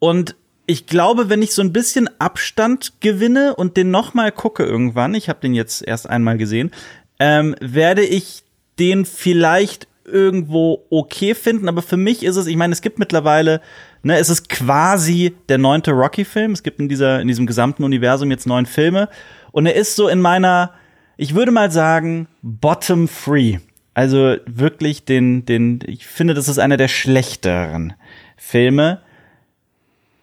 Und 0.00 0.34
ich 0.66 0.86
glaube, 0.86 1.28
wenn 1.28 1.42
ich 1.42 1.54
so 1.54 1.62
ein 1.62 1.72
bisschen 1.72 2.10
Abstand 2.18 2.94
gewinne 3.00 3.54
und 3.54 3.76
den 3.76 3.92
noch 3.92 4.12
mal 4.12 4.32
gucke 4.32 4.64
irgendwann, 4.64 5.14
ich 5.14 5.28
habe 5.28 5.38
den 5.38 5.54
jetzt 5.54 5.86
erst 5.86 6.10
einmal 6.10 6.36
gesehen, 6.36 6.72
ähm, 7.20 7.54
werde 7.60 8.02
ich 8.02 8.42
den 8.80 9.04
vielleicht 9.04 9.87
irgendwo 10.10 10.84
okay 10.90 11.34
finden. 11.34 11.68
Aber 11.68 11.82
für 11.82 11.96
mich 11.96 12.24
ist 12.24 12.36
es, 12.36 12.46
ich 12.46 12.56
meine, 12.56 12.72
es 12.72 12.82
gibt 12.82 12.98
mittlerweile, 12.98 13.60
ne, 14.02 14.18
es 14.18 14.28
ist 14.28 14.48
quasi 14.48 15.34
der 15.48 15.58
neunte 15.58 15.92
Rocky-Film. 15.92 16.52
Es 16.52 16.62
gibt 16.62 16.80
in 16.80 16.88
dieser, 16.88 17.20
in 17.20 17.28
diesem 17.28 17.46
gesamten 17.46 17.84
Universum 17.84 18.30
jetzt 18.30 18.46
neun 18.46 18.66
Filme. 18.66 19.08
Und 19.52 19.66
er 19.66 19.74
ist 19.74 19.96
so 19.96 20.08
in 20.08 20.20
meiner, 20.20 20.72
ich 21.16 21.34
würde 21.34 21.52
mal 21.52 21.70
sagen, 21.70 22.28
bottom 22.42 23.08
free. 23.08 23.58
Also 23.94 24.36
wirklich 24.46 25.04
den, 25.04 25.44
den, 25.44 25.80
ich 25.86 26.06
finde, 26.06 26.34
das 26.34 26.48
ist 26.48 26.58
einer 26.58 26.76
der 26.76 26.88
schlechteren 26.88 27.94
Filme. 28.36 29.00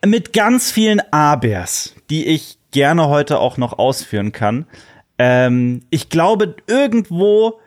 Mit 0.06 0.34
ganz 0.34 0.72
vielen 0.72 1.02
Abers, 1.12 1.94
die 2.10 2.26
ich 2.26 2.58
gerne 2.72 3.08
heute 3.08 3.40
auch 3.40 3.58
noch 3.58 3.78
ausführen 3.78 4.32
kann. 4.32 4.66
Ähm, 5.18 5.82
ich 5.90 6.10
glaube, 6.10 6.56
irgendwo 6.68 7.60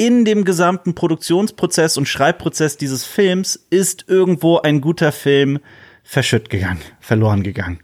in 0.00 0.24
dem 0.24 0.46
gesamten 0.46 0.94
Produktionsprozess 0.94 1.98
und 1.98 2.06
Schreibprozess 2.08 2.78
dieses 2.78 3.04
Films 3.04 3.56
ist 3.68 4.06
irgendwo 4.08 4.56
ein 4.58 4.80
guter 4.80 5.12
Film 5.12 5.58
verschütt 6.02 6.48
gegangen, 6.48 6.80
verloren 7.00 7.42
gegangen. 7.42 7.80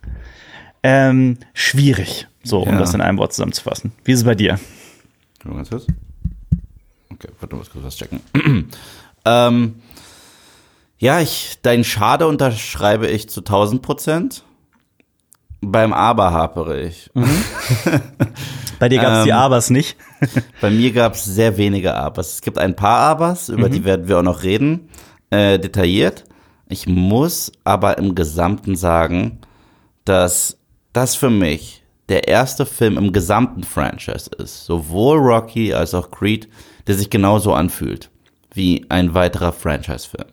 Ähm, 0.83 1.37
schwierig, 1.53 2.27
so, 2.43 2.63
um 2.63 2.71
Ja. 2.73 2.79
das 2.79 2.95
in 2.95 3.03
einem 3.03 3.19
Wort 3.19 3.35
zusammenzufassen. 3.35 3.93
Wie 4.05 4.13
ist 4.13 4.21
es 4.21 4.25
bei 4.25 4.35
dir? 4.35 4.59
Mal 5.45 5.57
ganz 5.57 5.69
kurz. 5.69 5.87
Okay, 7.13 7.29
warte, 7.39 7.55
muss 7.55 7.69
kurz 7.71 7.85
was 7.85 7.97
checken. 7.97 8.21
ähm, 9.27 9.75
ja, 10.99 11.21
ich, 11.21 11.59
dein 11.61 11.85
Schade 11.85 12.27
unterschreibe 12.27 13.09
ich 13.09 13.29
zu 13.29 13.41
1000 13.43 13.83
Prozent. 13.83 14.43
Beim 15.61 15.93
Aber 15.93 16.33
hapere 16.33 16.81
ich. 16.83 17.11
Bei 18.79 18.89
dir 18.89 19.01
gab 19.01 19.13
es 19.19 19.25
die 19.25 19.31
Ähm, 19.31 19.37
Abers 19.37 19.71
nicht. 19.71 19.97
Bei 20.61 20.71
mir 20.71 20.93
gab 20.93 21.15
es 21.15 21.25
sehr 21.25 21.57
wenige 21.57 21.95
Abers. 21.95 22.35
Es 22.35 22.43
gibt 22.43 22.59
ein 22.59 22.77
paar 22.77 22.99
Abers, 23.01 23.49
über 23.49 23.69
die 23.69 23.85
werden 23.85 24.07
wir 24.09 24.19
auch 24.19 24.23
noch 24.23 24.43
reden, 24.43 24.89
äh, 25.31 25.59
detailliert. 25.59 26.25
Ich 26.69 26.87
muss 26.87 27.53
aber 27.65 27.99
im 27.99 28.15
Gesamten 28.15 28.77
sagen, 28.77 29.39
dass 30.05 30.59
das 30.93 31.15
für 31.15 31.31
mich 31.31 31.83
der 32.09 32.29
erste 32.29 32.67
Film 32.67 32.99
im 32.99 33.13
gesamten 33.13 33.65
Franchise 33.65 34.31
ist, 34.39 34.65
sowohl 34.67 35.19
Rocky 35.19 35.73
als 35.75 35.95
auch 35.95 36.11
Creed, 36.11 36.49
der 36.87 36.95
sich 36.97 37.11
genauso 37.11 37.53
anfühlt 37.55 38.11
wie 38.55 38.87
ein 38.89 39.13
weiterer 39.15 39.53
Franchise-Film. 39.53 40.29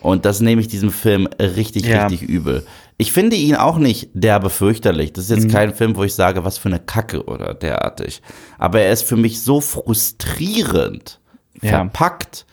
Und 0.00 0.24
das 0.24 0.40
nehme 0.40 0.60
ich 0.60 0.68
diesem 0.68 0.90
Film 0.92 1.26
richtig, 1.40 1.86
Ja. 1.86 2.06
richtig 2.06 2.28
übel. 2.28 2.64
Ich 3.00 3.12
finde 3.12 3.36
ihn 3.36 3.54
auch 3.54 3.78
nicht 3.78 4.10
derbe 4.12 4.50
fürchterlich. 4.50 5.12
Das 5.12 5.24
ist 5.24 5.30
Mhm. 5.30 5.36
jetzt 5.44 5.52
kein 5.52 5.74
Film, 5.74 5.96
wo 5.96 6.02
ich 6.02 6.14
sage, 6.14 6.44
was 6.44 6.58
für 6.58 6.68
eine 6.68 6.80
Kacke 6.80 7.24
oder 7.24 7.54
derartig. 7.54 8.20
Aber 8.58 8.80
er 8.80 8.92
ist 8.92 9.04
für 9.04 9.16
mich 9.16 9.40
so 9.40 9.60
frustrierend 9.60 11.20
Ja. 11.62 11.70
verpackt 11.70 12.44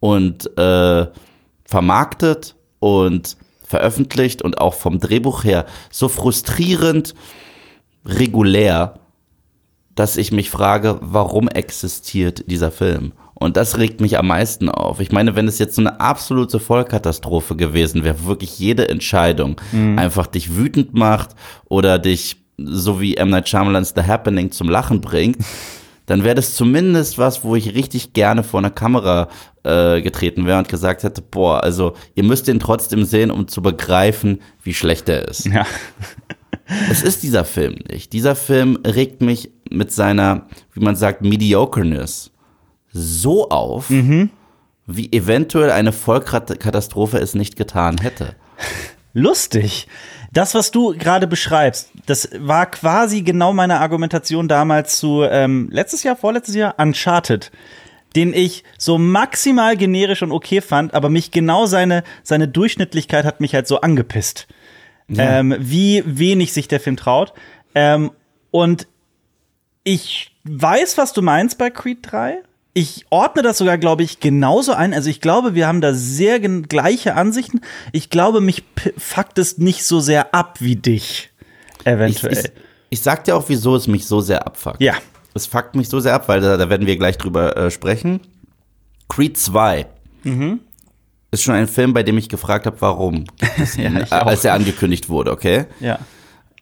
und 0.00 0.56
äh, 0.58 1.06
vermarktet 1.64 2.54
und 2.80 3.36
veröffentlicht 3.66 4.42
und 4.42 4.58
auch 4.60 4.74
vom 4.74 5.00
Drehbuch 5.00 5.42
her 5.44 5.64
so 5.90 6.08
frustrierend 6.08 7.14
regulär, 8.04 9.00
dass 9.94 10.16
ich 10.18 10.32
mich 10.32 10.50
frage, 10.50 10.98
warum 11.00 11.48
existiert 11.48 12.44
dieser 12.50 12.70
Film? 12.70 13.12
Und 13.34 13.56
das 13.56 13.78
regt 13.78 14.00
mich 14.00 14.18
am 14.18 14.28
meisten 14.28 14.68
auf. 14.68 15.00
Ich 15.00 15.10
meine, 15.10 15.34
wenn 15.34 15.48
es 15.48 15.58
jetzt 15.58 15.74
so 15.74 15.82
eine 15.82 16.00
absolute 16.00 16.60
Vollkatastrophe 16.60 17.56
gewesen 17.56 18.04
wäre, 18.04 18.24
wirklich 18.24 18.58
jede 18.58 18.88
Entscheidung 18.88 19.60
einfach 19.96 20.26
dich 20.26 20.56
wütend 20.56 20.94
macht 20.94 21.30
oder 21.64 21.98
dich, 21.98 22.36
so 22.56 23.00
wie 23.00 23.16
M. 23.16 23.30
Night 23.30 23.48
Shyamalan's 23.48 23.92
The 23.96 24.02
Happening, 24.02 24.52
zum 24.52 24.68
Lachen 24.68 25.00
bringt, 25.00 25.38
dann 26.06 26.22
wäre 26.22 26.34
das 26.34 26.54
zumindest 26.54 27.18
was, 27.18 27.44
wo 27.44 27.56
ich 27.56 27.74
richtig 27.74 28.12
gerne 28.12 28.42
vor 28.42 28.60
einer 28.60 28.70
Kamera 28.70 29.28
äh, 29.64 30.02
getreten 30.02 30.46
wäre 30.46 30.58
und 30.58 30.68
gesagt 30.68 31.02
hätte, 31.02 31.22
boah, 31.22 31.64
also 31.64 31.94
ihr 32.14 32.24
müsst 32.24 32.46
ihn 32.48 32.60
trotzdem 32.60 33.04
sehen, 33.04 33.30
um 33.30 33.48
zu 33.48 33.62
begreifen, 33.62 34.40
wie 34.62 34.74
schlecht 34.74 35.08
er 35.08 35.26
ist. 35.28 35.46
Ja. 35.46 35.66
Es 36.90 37.02
ist 37.02 37.22
dieser 37.22 37.44
Film 37.44 37.74
nicht. 37.90 38.14
Dieser 38.14 38.34
Film 38.34 38.78
regt 38.86 39.20
mich 39.20 39.50
mit 39.70 39.92
seiner, 39.92 40.46
wie 40.72 40.80
man 40.80 40.96
sagt, 40.96 41.20
Mediocreness 41.20 42.30
so 42.94 43.50
auf, 43.50 43.90
wie 44.86 45.12
eventuell 45.12 45.70
eine 45.70 45.92
Vollkatastrophe 45.92 47.18
es 47.18 47.34
nicht 47.34 47.56
getan 47.56 47.98
hätte. 47.98 48.36
Lustig. 49.12 49.86
Das, 50.32 50.54
was 50.54 50.70
du 50.70 50.96
gerade 50.96 51.26
beschreibst, 51.26 51.90
das 52.06 52.28
war 52.38 52.66
quasi 52.66 53.22
genau 53.22 53.52
meine 53.52 53.80
Argumentation 53.80 54.48
damals 54.48 54.98
zu 54.98 55.22
ähm, 55.22 55.68
letztes 55.70 56.02
Jahr, 56.02 56.16
vorletztes 56.16 56.56
Jahr, 56.56 56.74
Uncharted, 56.78 57.52
den 58.16 58.32
ich 58.32 58.64
so 58.78 58.98
maximal 58.98 59.76
generisch 59.76 60.22
und 60.22 60.32
okay 60.32 60.60
fand, 60.60 60.94
aber 60.94 61.08
mich 61.08 61.30
genau 61.30 61.66
seine, 61.66 62.02
seine 62.22 62.48
Durchschnittlichkeit 62.48 63.24
hat 63.24 63.40
mich 63.40 63.54
halt 63.54 63.68
so 63.68 63.80
angepisst. 63.80 64.48
Ähm, 65.08 65.54
wie 65.58 66.02
wenig 66.06 66.52
sich 66.52 66.66
der 66.66 66.80
Film 66.80 66.96
traut. 66.96 67.34
Ähm, 67.74 68.10
und 68.50 68.88
ich 69.82 70.34
weiß, 70.44 70.96
was 70.96 71.12
du 71.12 71.22
meinst 71.22 71.58
bei 71.58 71.70
Creed 71.70 71.98
3. 72.02 72.38
ich 72.74 73.06
ordne 73.10 73.42
das 73.42 73.58
sogar, 73.58 73.78
glaube 73.78 74.02
ich, 74.02 74.20
genauso 74.20 74.72
ein. 74.72 74.92
Also 74.92 75.08
ich 75.08 75.20
glaube, 75.20 75.54
wir 75.54 75.66
haben 75.68 75.80
da 75.80 75.94
sehr 75.94 76.40
gleiche 76.40 77.14
Ansichten. 77.14 77.60
Ich 77.92 78.10
glaube, 78.10 78.40
mich 78.40 78.64
fuckt 78.98 79.38
es 79.38 79.58
nicht 79.58 79.84
so 79.84 80.00
sehr 80.00 80.34
ab 80.34 80.56
wie 80.60 80.76
dich. 80.76 81.30
Eventuell. 81.84 82.32
Ich, 82.32 82.38
ich, 82.44 82.50
ich 82.90 83.00
sag 83.02 83.24
dir 83.24 83.36
auch, 83.36 83.44
wieso 83.48 83.76
es 83.76 83.86
mich 83.86 84.06
so 84.06 84.20
sehr 84.20 84.46
abfuckt. 84.46 84.80
Ja. 84.82 84.94
Es 85.34 85.46
fuckt 85.46 85.74
mich 85.76 85.88
so 85.88 86.00
sehr 86.00 86.14
ab, 86.14 86.28
weil 86.28 86.40
da, 86.40 86.56
da 86.56 86.68
werden 86.68 86.86
wir 86.86 86.96
gleich 86.96 87.16
drüber 87.18 87.56
äh, 87.56 87.70
sprechen. 87.70 88.20
Creed 89.08 89.36
2 89.38 89.86
Mhm. 90.24 90.60
ist 91.30 91.42
schon 91.42 91.54
ein 91.54 91.68
Film, 91.68 91.92
bei 91.92 92.02
dem 92.02 92.16
ich 92.16 92.28
gefragt 92.30 92.64
habe, 92.66 92.80
warum, 92.80 93.24
ja, 93.40 93.56
ich 93.66 93.78
äh, 93.78 94.04
auch. 94.10 94.26
als 94.26 94.44
er 94.44 94.54
angekündigt 94.54 95.08
wurde, 95.10 95.32
okay? 95.32 95.66
Ja. 95.80 95.98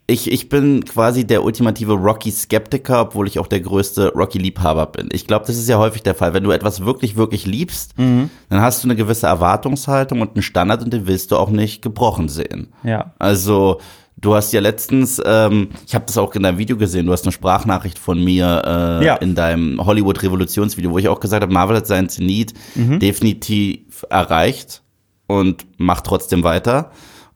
Ich, 0.08 0.30
ich 0.30 0.48
bin 0.48 0.84
quasi 0.84 1.24
der 1.24 1.44
ultimative 1.44 1.92
Rocky-Skeptiker, 1.94 3.02
obwohl 3.02 3.28
ich 3.28 3.38
auch 3.38 3.46
der 3.46 3.60
größte 3.60 4.12
Rocky-Liebhaber 4.14 4.86
bin. 4.86 5.08
Ich 5.12 5.26
glaube, 5.28 5.46
das 5.46 5.56
ist 5.56 5.68
ja 5.68 5.78
häufig 5.78 6.02
der 6.02 6.14
Fall. 6.16 6.34
Wenn 6.34 6.42
du 6.44 6.50
etwas 6.50 6.84
wirklich, 6.84 7.16
wirklich 7.16 7.46
liebst, 7.46 7.96
Mhm. 7.98 8.28
dann 8.48 8.60
hast 8.60 8.82
du 8.82 8.88
eine 8.88 8.96
gewisse 8.96 9.28
Erwartungshaltung 9.28 10.20
und 10.20 10.34
einen 10.34 10.42
Standard 10.42 10.82
und 10.82 10.92
den 10.92 11.06
willst 11.06 11.30
du 11.30 11.36
auch 11.36 11.50
nicht 11.50 11.82
gebrochen 11.82 12.28
sehen. 12.28 12.72
Ja. 12.82 13.14
Also, 13.20 13.80
du 14.16 14.34
hast 14.34 14.52
ja 14.52 14.60
letztens, 14.60 15.22
ähm, 15.24 15.68
ich 15.86 15.94
habe 15.94 16.04
das 16.06 16.18
auch 16.18 16.34
in 16.34 16.42
deinem 16.42 16.58
Video 16.58 16.76
gesehen, 16.76 17.06
du 17.06 17.12
hast 17.12 17.24
eine 17.24 17.32
Sprachnachricht 17.32 17.98
von 17.98 18.22
mir 18.22 18.62
äh, 19.00 19.04
Ja. 19.06 19.14
in 19.16 19.36
deinem 19.36 19.84
Hollywood-Revolutionsvideo, 19.86 20.90
wo 20.90 20.98
ich 20.98 21.08
auch 21.08 21.20
gesagt 21.20 21.42
habe, 21.42 21.52
Marvel 21.52 21.76
hat 21.76 21.86
seinen 21.86 22.08
Zenit 22.08 22.54
definitiv 22.76 24.04
erreicht 24.10 24.82
und 25.28 25.64
macht 25.78 26.04
trotzdem 26.04 26.42
weiter. 26.42 26.90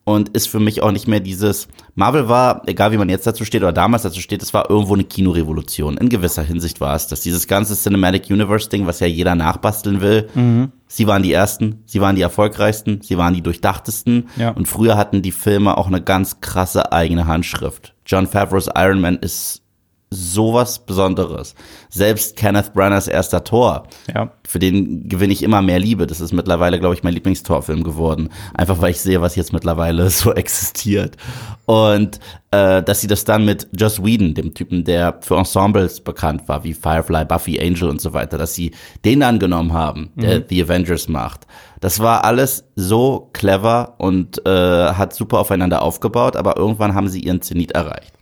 Und 0.09 0.29
ist 0.29 0.47
für 0.47 0.61
mich 0.61 0.85
auch 0.85 0.93
nicht 0.93 1.09
mehr 1.09 1.19
dieses, 1.19 1.67
Marvel 1.97 2.29
war, 2.29 2.63
egal 2.67 2.93
wie 2.93 2.97
man 2.97 3.09
jetzt 3.09 3.27
dazu 3.27 3.45
steht 3.45 3.63
oder 3.63 3.73
damals 3.73 4.05
dazu 4.05 4.21
steht, 4.21 4.41
es 4.41 4.55
war 4.55 4.71
irgendwo 4.71 4.95
eine 4.95 5.03
Kinorevolution. 5.03 5.97
In 5.97 6.09
gewisser 6.09 6.45
Hinsicht 6.45 6.81
war 6.81 6.95
es 6.95 7.09
das. 7.09 7.23
Dieses 7.23 7.49
ganze 7.49 7.75
Cinematic 7.75 8.31
Universe-Ding, 8.31 8.87
was 8.87 9.01
ja 9.01 9.09
jeder 9.09 9.35
nachbasteln 9.35 10.01
will. 10.01 10.29
Sie 10.87 11.09
waren 11.09 11.25
die 11.25 11.33
Ersten, 11.33 11.83
sie 11.87 12.01
waren 12.01 12.15
die 12.15 12.23
erfolgreichsten, 12.23 13.01
sie 13.03 13.19
waren 13.19 13.35
die 13.35 13.43
durchdachtesten. 13.43 14.29
Ja. 14.37 14.51
Und 14.51 14.69
früher 14.69 14.97
hatten 14.97 15.23
die 15.23 15.33
Filme 15.33 15.77
auch 15.77 15.89
eine 15.89 16.01
ganz 16.01 16.41
krasse 16.41 16.93
eigene 16.93 17.27
Handschrift. 17.27 17.95
John 18.07 18.29
Favreau's 18.29 18.71
Iron 18.77 19.01
Man 19.01 19.17
ist 19.17 19.66
sowas 20.11 20.79
Besonderes. 20.79 21.55
Selbst 21.91 22.37
Kenneth 22.37 22.73
Branaghs 22.73 23.09
erster 23.09 23.43
Tor, 23.43 23.89
Ja. 24.15 24.31
für 24.47 24.59
den 24.61 25.09
gewinne 25.09 25.33
ich 25.33 25.43
immer 25.43 25.63
mehr 25.63 25.79
Liebe. 25.81 26.07
Das 26.07 26.21
ist 26.21 26.33
mittlerweile, 26.33 26.79
glaube 26.79 26.95
ich, 26.95 27.03
mein 27.03 27.15
Lieblingstorfilm 27.15 27.83
geworden. 27.83 28.29
Einfach 28.55 28.81
weil 28.81 28.93
ich 28.93 29.01
sehe, 29.01 29.21
was 29.21 29.35
jetzt 29.37 29.53
mittlerweile 29.53 30.09
so 30.11 30.33
existiert. 30.33 31.17
Und 31.67 32.21
äh, 32.53 32.83
dass 32.85 33.01
sie 33.01 33.09
das 33.09 33.25
dann 33.25 33.45
mit 33.45 33.67
Joss 33.77 34.03
Whedon, 34.05 34.35
dem 34.35 34.55
Typen, 34.55 34.85
der 34.85 35.19
für 35.23 35.37
Ensembles 35.37 36.01
bekannt 36.01 36.49
war, 36.49 36.63
wie 36.63 36.73
Firefly, 36.75 37.25
Buffy, 37.25 37.61
Angel 37.61 37.89
und 37.89 38.01
so 38.01 38.13
weiter, 38.13 38.39
dass 38.39 38.55
sie 38.55 38.71
den 39.05 39.23
angenommen 39.25 39.73
haben, 39.73 40.11
der 40.15 40.45
The 40.49 40.63
Avengers 40.63 41.09
macht. 41.09 41.47
Das 41.81 41.99
war 41.99 42.25
alles 42.25 42.65
so 42.77 43.29
clever 43.33 43.95
und 43.99 44.47
äh, 44.47 44.51
hat 44.93 45.15
super 45.15 45.41
aufeinander 45.41 45.83
aufgebaut, 45.83 46.37
aber 46.37 46.57
irgendwann 46.57 46.95
haben 46.95 47.09
sie 47.09 47.21
ihren 47.21 47.43
Zenit 47.43 47.73
erreicht. 47.73 48.13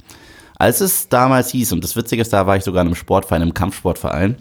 Als 0.59 0.81
es 0.81 1.09
damals 1.09 1.51
hieß, 1.51 1.73
und 1.73 1.83
das 1.85 1.97
Witzige 1.97 2.23
ist, 2.23 2.33
da 2.33 2.47
war 2.47 2.57
ich 2.57 2.65
sogar 2.65 2.83
in 2.83 2.89
einem 2.89 2.95
Sportverein, 2.95 3.43
im 3.43 3.55
Kampfsportverein, 3.55 4.37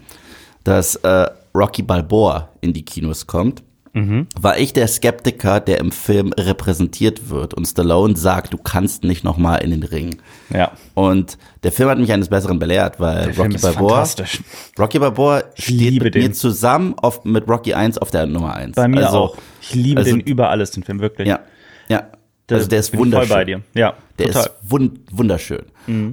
dass 0.63 0.95
äh, 0.97 1.27
Rocky 1.55 1.81
Balboa 1.83 2.49
in 2.61 2.73
die 2.73 2.83
Kinos 2.85 3.27
kommt, 3.27 3.63
war 3.95 4.57
ich 4.57 4.73
der 4.73 4.87
Skeptiker, 4.87 5.59
der 5.59 5.77
im 5.77 5.91
Film 5.91 6.33
repräsentiert 6.33 7.29
wird. 7.29 7.53
Und 7.53 7.67
Stallone 7.67 8.15
sagt, 8.17 8.51
du 8.51 8.57
kannst 8.57 9.03
nicht 9.03 9.23
nochmal 9.23 9.63
in 9.63 9.69
den 9.69 9.83
Ring. 9.83 10.15
Ja. 10.49 10.71
Und 10.95 11.37
der 11.61 11.71
Film 11.71 11.89
hat 11.89 11.99
mich 11.99 12.11
eines 12.11 12.27
Besseren 12.27 12.57
belehrt, 12.57 12.99
weil 12.99 13.27
Der 13.31 13.37
Rocky 13.37 13.59
Balboa, 13.59 13.89
fantastisch. 13.89 14.41
Rocky 14.79 14.97
Balboa 14.97 15.43
steht 15.53 15.75
liebe 15.77 16.05
mit 16.05 16.15
mir 16.15 16.21
den. 16.21 16.33
zusammen 16.33 16.95
auf, 16.97 17.23
mit 17.23 17.47
Rocky 17.47 17.75
1 17.75 17.99
auf 17.99 18.09
der 18.09 18.25
Nummer 18.25 18.55
1. 18.55 18.75
Bei 18.75 18.87
mir 18.87 19.05
also, 19.05 19.17
auch. 19.19 19.37
Ich 19.61 19.75
liebe 19.75 19.99
also- 19.99 20.09
den 20.09 20.21
über 20.21 20.49
alles, 20.49 20.71
den 20.71 20.81
Film, 20.81 20.99
wirklich. 20.99 21.27
Ja, 21.27 21.41
ja. 21.87 22.07
Also 22.51 22.67
der 22.67 22.79
ist 22.79 22.95
wunderschön. 22.97 23.27
Voll 23.27 23.37
bei 23.37 23.45
dir. 23.45 23.61
Ja, 23.73 23.93
Der 24.19 24.27
total. 24.27 24.41
Mhm. 24.43 24.47
ist 24.65 24.71
wund 24.71 24.99
wunderschön. 25.11 25.63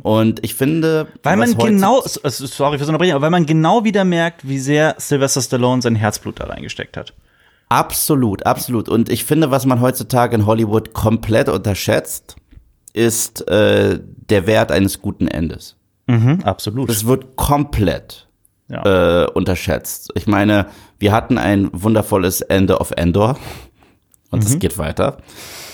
Und 0.03 0.45
ich 0.45 0.55
finde, 0.55 1.09
Weil 1.23 1.37
man 1.37 1.57
genau, 1.57 2.03
s- 2.03 2.21
sorry 2.39 2.79
fürs 2.79 2.89
Unterbrechen, 2.89 3.13
aber 3.15 3.23
weil 3.23 3.31
man 3.31 3.47
genau 3.47 3.85
wieder 3.85 4.05
merkt, 4.05 4.47
wie 4.49 4.59
sehr 4.59 4.95
Sylvester 4.99 5.43
Stallone 5.43 5.83
sein 5.83 5.95
Herzblut 5.97 6.41
da 6.41 6.45
reingesteckt 6.47 6.97
hat. 6.97 7.13
Absolut, 7.69 8.47
absolut. 8.47 8.89
Und 8.89 9.09
ich 9.11 9.25
finde, 9.25 9.51
was 9.51 9.65
man 9.67 9.81
heutzutage 9.81 10.35
in 10.35 10.47
Hollywood 10.47 10.93
komplett 10.93 11.49
unterschätzt, 11.49 12.37
ist 12.93 13.47
äh, 13.49 14.01
der 14.03 14.47
Wert 14.49 14.73
eines 14.73 15.01
guten 15.01 15.29
Endes. 15.29 15.77
Mhm, 16.09 16.41
absolut. 16.43 16.89
Das 16.91 17.07
wird 17.07 17.37
komplett 17.37 18.27
ja. 18.69 19.25
äh, 19.25 19.31
unterschätzt. 19.31 20.11
Ich 20.17 20.27
meine, 20.27 20.67
wir 20.99 21.13
hatten 21.13 21.39
ein 21.39 21.71
wundervolles 21.73 22.41
Ende 22.41 22.81
of 22.81 22.91
Endor 22.93 23.39
und 24.31 24.45
es 24.45 24.59
geht 24.59 24.79
weiter. 24.79 25.19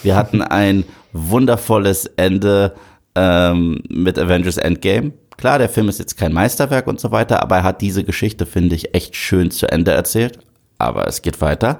Wir 0.02 0.16
hatten 0.16 0.42
ein 0.42 0.84
wundervolles 1.12 2.06
Ende 2.16 2.74
ähm, 3.14 3.82
mit 3.88 4.18
Avengers 4.18 4.56
Endgame. 4.56 5.12
Klar, 5.36 5.58
der 5.58 5.68
Film 5.68 5.88
ist 5.88 5.98
jetzt 5.98 6.16
kein 6.16 6.32
Meisterwerk 6.32 6.86
und 6.86 7.00
so 7.00 7.10
weiter, 7.10 7.42
aber 7.42 7.56
er 7.56 7.62
hat 7.62 7.82
diese 7.82 8.04
Geschichte, 8.04 8.46
finde 8.46 8.74
ich, 8.74 8.94
echt 8.94 9.16
schön 9.16 9.50
zu 9.50 9.70
Ende 9.70 9.92
erzählt. 9.92 10.38
Aber 10.78 11.06
es 11.06 11.22
geht 11.22 11.40
weiter. 11.40 11.78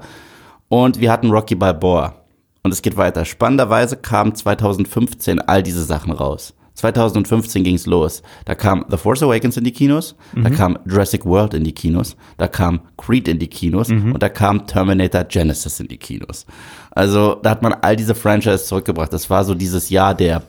Und 0.69 0.99
wir 0.99 1.11
hatten 1.11 1.31
Rocky 1.31 1.55
Balboa. 1.55 2.15
Und 2.63 2.73
es 2.73 2.81
geht 2.81 2.97
weiter. 2.97 3.25
Spannenderweise 3.25 3.97
kamen 3.97 4.35
2015 4.35 5.39
all 5.41 5.63
diese 5.63 5.83
Sachen 5.83 6.11
raus. 6.11 6.53
2015 6.77 7.63
ging's 7.63 7.85
los. 7.87 8.21
Da 8.45 8.55
kam 8.55 8.85
The 8.89 8.97
Force 8.97 9.23
Awakens 9.23 9.57
in 9.57 9.63
die 9.63 9.71
Kinos, 9.71 10.15
da 10.35 10.49
kam 10.49 10.77
Jurassic 10.85 11.25
World 11.25 11.53
in 11.53 11.63
die 11.63 11.73
Kinos, 11.73 12.15
da 12.37 12.47
kam 12.47 12.81
Creed 12.97 13.27
in 13.27 13.39
die 13.39 13.47
Kinos 13.47 13.89
und 14.13 14.21
da 14.21 14.29
kam 14.29 14.65
Terminator 14.67 15.23
Genesis 15.23 15.79
in 15.79 15.87
die 15.87 15.97
Kinos. 15.97 16.45
Also 16.91 17.35
da 17.41 17.49
hat 17.49 17.61
man 17.63 17.73
all 17.81 17.95
diese 17.95 18.13
Franchises 18.15 18.67
zurückgebracht. 18.67 19.11
Das 19.11 19.29
war 19.29 19.43
so 19.43 19.53
dieses 19.55 19.89
Jahr 19.89 20.13
der 20.13 20.43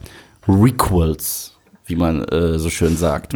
Requels, 0.47 1.55
wie 1.87 1.97
man 1.97 2.25
äh, 2.25 2.59
so 2.59 2.69
schön 2.71 2.97
sagt. 2.97 3.33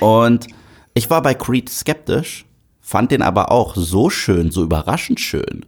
Und 0.00 0.46
ich 0.94 1.10
war 1.10 1.22
bei 1.22 1.34
Creed 1.34 1.68
skeptisch, 1.68 2.44
fand 2.80 3.10
den 3.12 3.22
aber 3.22 3.50
auch 3.50 3.74
so 3.76 4.10
schön, 4.10 4.50
so 4.50 4.62
überraschend 4.62 5.20
schön. 5.20 5.64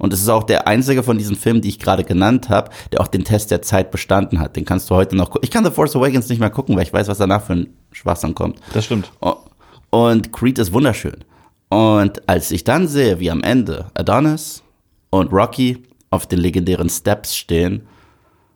Und 0.00 0.14
es 0.14 0.20
ist 0.20 0.28
auch 0.30 0.44
der 0.44 0.66
einzige 0.66 1.02
von 1.02 1.18
diesen 1.18 1.36
Filmen, 1.36 1.60
die 1.60 1.68
ich 1.68 1.78
gerade 1.78 2.04
genannt 2.04 2.48
habe, 2.48 2.70
der 2.90 3.02
auch 3.02 3.06
den 3.06 3.22
Test 3.22 3.50
der 3.50 3.60
Zeit 3.60 3.90
bestanden 3.90 4.40
hat. 4.40 4.56
Den 4.56 4.64
kannst 4.64 4.88
du 4.90 4.94
heute 4.94 5.14
noch 5.14 5.26
gucken. 5.30 5.44
Ich 5.44 5.50
kann 5.50 5.62
The 5.62 5.70
Force 5.70 5.94
Awakens 5.94 6.28
nicht 6.30 6.40
mehr 6.40 6.50
gucken, 6.50 6.74
weil 6.74 6.84
ich 6.84 6.92
weiß, 6.92 7.06
was 7.06 7.18
danach 7.18 7.44
für 7.44 7.52
ein 7.52 7.74
Schwachsinn 7.92 8.34
kommt. 8.34 8.58
Das 8.72 8.86
stimmt. 8.86 9.12
Oh, 9.20 9.36
Und 9.90 10.32
Creed 10.32 10.58
ist 10.58 10.72
wunderschön. 10.72 11.24
Und 11.68 12.26
als 12.28 12.50
ich 12.50 12.64
dann 12.64 12.88
sehe, 12.88 13.20
wie 13.20 13.30
am 13.30 13.42
Ende 13.42 13.90
Adonis 13.94 14.62
und 15.10 15.32
Rocky 15.32 15.82
auf 16.08 16.26
den 16.26 16.40
legendären 16.40 16.88
Steps 16.88 17.36
stehen, 17.36 17.86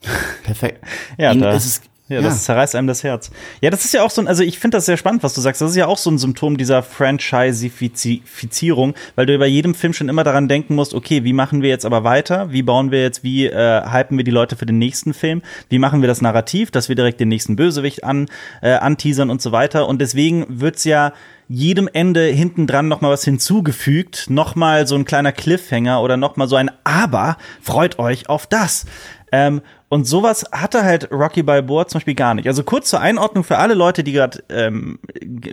perfekt. 0.45 0.85
Ja, 1.19 1.33
Ihnen 1.33 1.43
da, 1.43 1.53
ist 1.53 1.67
es, 1.67 1.83
ja, 2.07 2.21
das 2.21 2.45
zerreißt 2.45 2.75
einem 2.75 2.87
das 2.87 3.03
Herz. 3.03 3.31
Ja, 3.63 3.71
das 3.71 3.87
ist 3.87 3.95
ja 3.95 4.03
auch 4.03 4.11
so 4.11 4.21
ein, 4.21 4.29
also 4.29 4.43
ich 4.43 4.59
finde 4.59 4.77
das 4.77 4.85
sehr 4.85 4.99
spannend, 4.99 5.23
was 5.23 5.33
du 5.33 5.41
sagst. 5.41 5.63
Das 5.63 5.71
ist 5.71 5.77
ja 5.77 5.87
auch 5.87 5.97
so 5.97 6.11
ein 6.11 6.19
Symptom 6.19 6.59
dieser 6.59 6.83
Franchisifizierung, 6.83 8.93
weil 9.15 9.25
du 9.25 9.39
bei 9.39 9.47
jedem 9.47 9.75
Film 9.75 9.95
schon 9.95 10.11
immer 10.11 10.23
daran 10.23 10.47
denken 10.47 10.75
musst, 10.75 10.93
okay, 10.93 11.25
wie 11.25 11.33
machen 11.33 11.63
wir 11.63 11.71
jetzt 11.71 11.87
aber 11.87 12.05
weiter? 12.05 12.53
Wie 12.53 12.63
bauen 12.63 12.91
wir 12.91 13.01
jetzt, 13.01 13.25
wie 13.25 13.47
äh, 13.47 13.91
hypen 13.91 14.19
wir 14.19 14.25
die 14.25 14.31
Leute 14.31 14.55
für 14.55 14.67
den 14.67 14.77
nächsten 14.77 15.15
Film? 15.15 15.41
Wie 15.71 15.79
machen 15.79 16.03
wir 16.03 16.07
das 16.07 16.21
Narrativ, 16.21 16.71
dass 16.71 16.91
wir 16.91 16.97
direkt 16.97 17.21
den 17.21 17.29
nächsten 17.29 17.57
Bösewicht 17.57 18.05
an, 18.05 18.27
äh, 18.61 18.73
anteasern 18.73 19.31
und 19.31 19.41
so 19.41 19.53
weiter? 19.53 19.89
Und 19.89 20.03
deswegen 20.03 20.45
wird's 20.49 20.85
ja 20.85 21.15
jedem 21.49 21.89
Ende 21.91 22.27
hinten 22.27 22.67
dran 22.67 22.87
noch 22.87 23.01
mal 23.01 23.11
was 23.11 23.25
hinzugefügt, 23.25 24.27
noch 24.29 24.57
mal 24.57 24.87
so 24.87 24.95
ein 24.95 25.07
kleiner 25.07 25.33
Cliffhanger 25.33 26.03
oder 26.03 26.19
noch 26.19 26.37
mal 26.37 26.49
so 26.49 26.57
ein 26.57 26.71
Aber. 26.85 27.39
Freut 27.63 27.99
euch 27.99 28.29
auf 28.29 28.47
das. 28.47 28.85
Ähm, 29.33 29.63
und 29.89 30.05
sowas 30.05 30.45
hatte 30.51 30.85
halt 30.85 31.11
Rocky 31.13 31.43
Balboa 31.43 31.87
zum 31.87 31.99
Beispiel 31.99 32.15
gar 32.15 32.33
nicht. 32.35 32.49
Also 32.49 32.65
kurz 32.65 32.89
zur 32.91 33.01
Einordnung 33.01 33.45
für 33.45 33.59
alle 33.59 33.75
Leute, 33.75 34.03
die 34.03 34.13
gerade 34.13 34.43
ähm, 34.49 34.99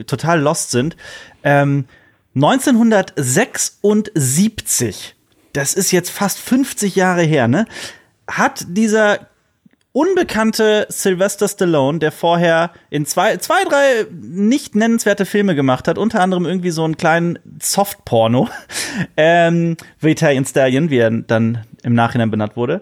total 0.08 0.42
lost 0.42 0.72
sind. 0.72 0.96
Ähm, 1.44 1.86
1976, 2.36 5.16
das 5.54 5.74
ist 5.74 5.92
jetzt 5.92 6.12
fast 6.12 6.40
50 6.40 6.96
Jahre 6.96 7.24
her, 7.24 7.50
ne? 7.50 7.66
Hat 8.28 8.64
dieser 8.70 9.28
unbekannte 9.94 10.88
Sylvester 10.90 11.50
Stallone, 11.50 12.00
der 12.00 12.14
vorher 12.14 12.72
in 12.90 13.06
zwei, 13.06 13.38
zwei, 13.38 13.64
drei 13.66 14.08
nicht 14.12 14.76
nennenswerte 14.76 15.26
Filme 15.26 15.56
gemacht 15.56 15.88
hat, 15.88 15.98
unter 15.98 16.22
anderem 16.22 16.46
irgendwie 16.46 16.72
so 16.72 16.86
einen 16.86 16.96
kleinen 16.96 17.40
Softporno, 17.62 18.48
ähm, 19.18 19.76
The 20.00 20.16
Stallion, 20.46 20.90
wie 20.90 21.00
er 21.00 21.12
dann 21.12 21.66
im 21.84 21.94
Nachhinein 21.94 22.32
benannt 22.32 22.56
wurde, 22.56 22.82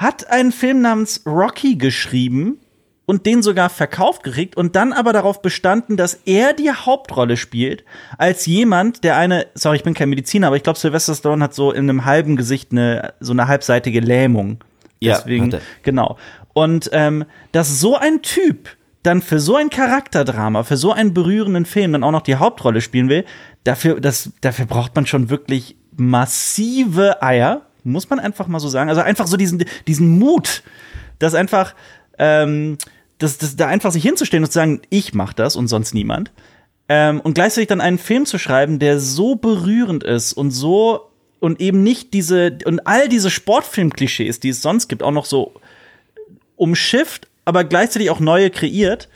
hat 0.00 0.30
einen 0.30 0.50
Film 0.50 0.80
namens 0.80 1.22
Rocky 1.26 1.76
geschrieben 1.76 2.58
und 3.04 3.26
den 3.26 3.42
sogar 3.42 3.68
verkauft 3.68 4.22
gekriegt 4.22 4.56
und 4.56 4.74
dann 4.74 4.94
aber 4.94 5.12
darauf 5.12 5.42
bestanden, 5.42 5.98
dass 5.98 6.14
er 6.24 6.54
die 6.54 6.70
Hauptrolle 6.70 7.36
spielt, 7.36 7.84
als 8.16 8.46
jemand, 8.46 9.04
der 9.04 9.18
eine, 9.18 9.48
sorry, 9.54 9.76
ich 9.76 9.82
bin 9.82 9.92
kein 9.92 10.08
Mediziner, 10.08 10.46
aber 10.46 10.56
ich 10.56 10.62
glaube, 10.62 10.78
Sylvester 10.78 11.14
Stallone 11.14 11.44
hat 11.44 11.52
so 11.54 11.70
in 11.70 11.90
einem 11.90 12.06
halben 12.06 12.36
Gesicht 12.36 12.72
eine, 12.72 13.12
so 13.20 13.32
eine 13.32 13.46
halbseitige 13.46 14.00
Lähmung. 14.00 14.64
Ja, 15.00 15.18
Deswegen, 15.18 15.46
hat 15.46 15.54
er. 15.54 15.60
genau. 15.82 16.16
Und 16.54 16.88
ähm, 16.94 17.26
dass 17.52 17.78
so 17.78 17.96
ein 17.96 18.22
Typ 18.22 18.70
dann 19.02 19.20
für 19.20 19.38
so 19.38 19.56
ein 19.56 19.68
Charakterdrama, 19.68 20.62
für 20.62 20.78
so 20.78 20.92
einen 20.92 21.12
berührenden 21.12 21.66
Film 21.66 21.92
dann 21.92 22.04
auch 22.04 22.10
noch 22.10 22.22
die 22.22 22.36
Hauptrolle 22.36 22.80
spielen 22.80 23.10
will, 23.10 23.26
dafür, 23.64 24.00
das, 24.00 24.32
dafür 24.40 24.64
braucht 24.64 24.96
man 24.96 25.04
schon 25.04 25.28
wirklich 25.28 25.76
massive 25.94 27.22
Eier, 27.22 27.66
muss 27.84 28.10
man 28.10 28.20
einfach 28.20 28.46
mal 28.46 28.60
so 28.60 28.68
sagen. 28.68 28.88
Also 28.88 29.02
einfach 29.02 29.26
so 29.26 29.36
diesen, 29.36 29.64
diesen 29.86 30.18
Mut, 30.18 30.62
dass 31.18 31.34
einfach, 31.34 31.74
ähm, 32.18 32.78
das, 33.18 33.38
das, 33.38 33.56
da 33.56 33.66
einfach 33.66 33.92
sich 33.92 34.02
hinzustellen 34.02 34.44
und 34.44 34.50
zu 34.50 34.54
sagen, 34.54 34.82
ich 34.90 35.14
mach 35.14 35.32
das 35.32 35.56
und 35.56 35.68
sonst 35.68 35.94
niemand. 35.94 36.32
Ähm, 36.88 37.20
und 37.20 37.34
gleichzeitig 37.34 37.68
dann 37.68 37.80
einen 37.80 37.98
Film 37.98 38.26
zu 38.26 38.38
schreiben, 38.38 38.78
der 38.78 38.98
so 38.98 39.36
berührend 39.36 40.02
ist 40.02 40.32
und 40.32 40.50
so 40.50 41.10
und 41.38 41.60
eben 41.60 41.82
nicht 41.82 42.14
diese 42.14 42.58
und 42.64 42.86
all 42.86 43.08
diese 43.08 43.30
Sportfilm-Klischees, 43.30 44.40
die 44.40 44.48
es 44.50 44.62
sonst 44.62 44.88
gibt, 44.88 45.02
auch 45.02 45.12
noch 45.12 45.24
so 45.24 45.54
umschifft, 46.56 47.28
aber 47.44 47.64
gleichzeitig 47.64 48.10
auch 48.10 48.20
neue 48.20 48.50
kreiert. 48.50 49.08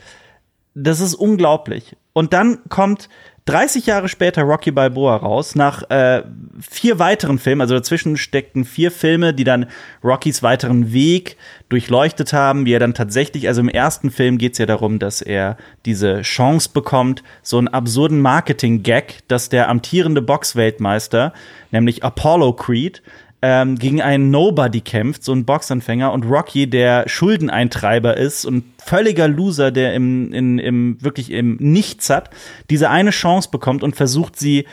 Das 0.73 0.99
ist 0.99 1.15
unglaublich. 1.15 1.95
Und 2.13 2.33
dann 2.33 2.59
kommt 2.69 3.09
30 3.45 3.85
Jahre 3.85 4.09
später 4.09 4.41
Rocky 4.41 4.71
Balboa 4.71 5.17
raus, 5.17 5.53
nach 5.53 5.87
äh, 5.91 6.23
vier 6.59 6.97
weiteren 6.97 7.37
Filmen, 7.37 7.61
also 7.61 7.75
dazwischen 7.75 8.17
steckten 8.17 8.65
vier 8.65 8.89
Filme, 8.89 9.35
die 9.35 9.43
dann 9.43 9.67
Rockys 10.03 10.41
weiteren 10.41 10.93
Weg 10.93 11.37
durchleuchtet 11.69 12.33
haben, 12.33 12.65
wie 12.65 12.73
er 12.73 12.79
dann 12.79 12.95
tatsächlich, 12.95 13.47
also 13.47 13.61
im 13.61 13.69
ersten 13.69 14.09
Film 14.09 14.39
geht 14.39 14.53
es 14.53 14.57
ja 14.57 14.65
darum, 14.65 14.97
dass 14.97 15.21
er 15.21 15.57
diese 15.85 16.21
Chance 16.23 16.69
bekommt, 16.73 17.21
so 17.43 17.59
einen 17.59 17.67
absurden 17.67 18.19
Marketing-Gag, 18.19 19.19
dass 19.27 19.49
der 19.49 19.69
amtierende 19.69 20.23
Boxweltmeister, 20.23 21.31
nämlich 21.69 22.03
Apollo 22.03 22.53
Creed, 22.53 23.03
ähm, 23.41 23.77
gegen 23.77 24.01
einen 24.01 24.31
Nobody 24.31 24.81
kämpft, 24.81 25.23
so 25.23 25.33
ein 25.33 25.45
Boxanfänger, 25.45 26.11
und 26.11 26.23
Rocky, 26.23 26.67
der 26.69 27.07
Schuldeneintreiber 27.07 28.17
ist 28.17 28.45
und 28.45 28.63
völliger 28.83 29.27
Loser, 29.27 29.71
der 29.71 29.93
im, 29.93 30.33
in, 30.33 30.59
im 30.59 31.01
wirklich 31.01 31.31
im 31.31 31.57
Nichts 31.57 32.09
hat, 32.09 32.29
diese 32.69 32.89
eine 32.89 33.11
Chance 33.11 33.49
bekommt 33.51 33.83
und 33.83 33.95
versucht 33.95 34.37
sie 34.37 34.65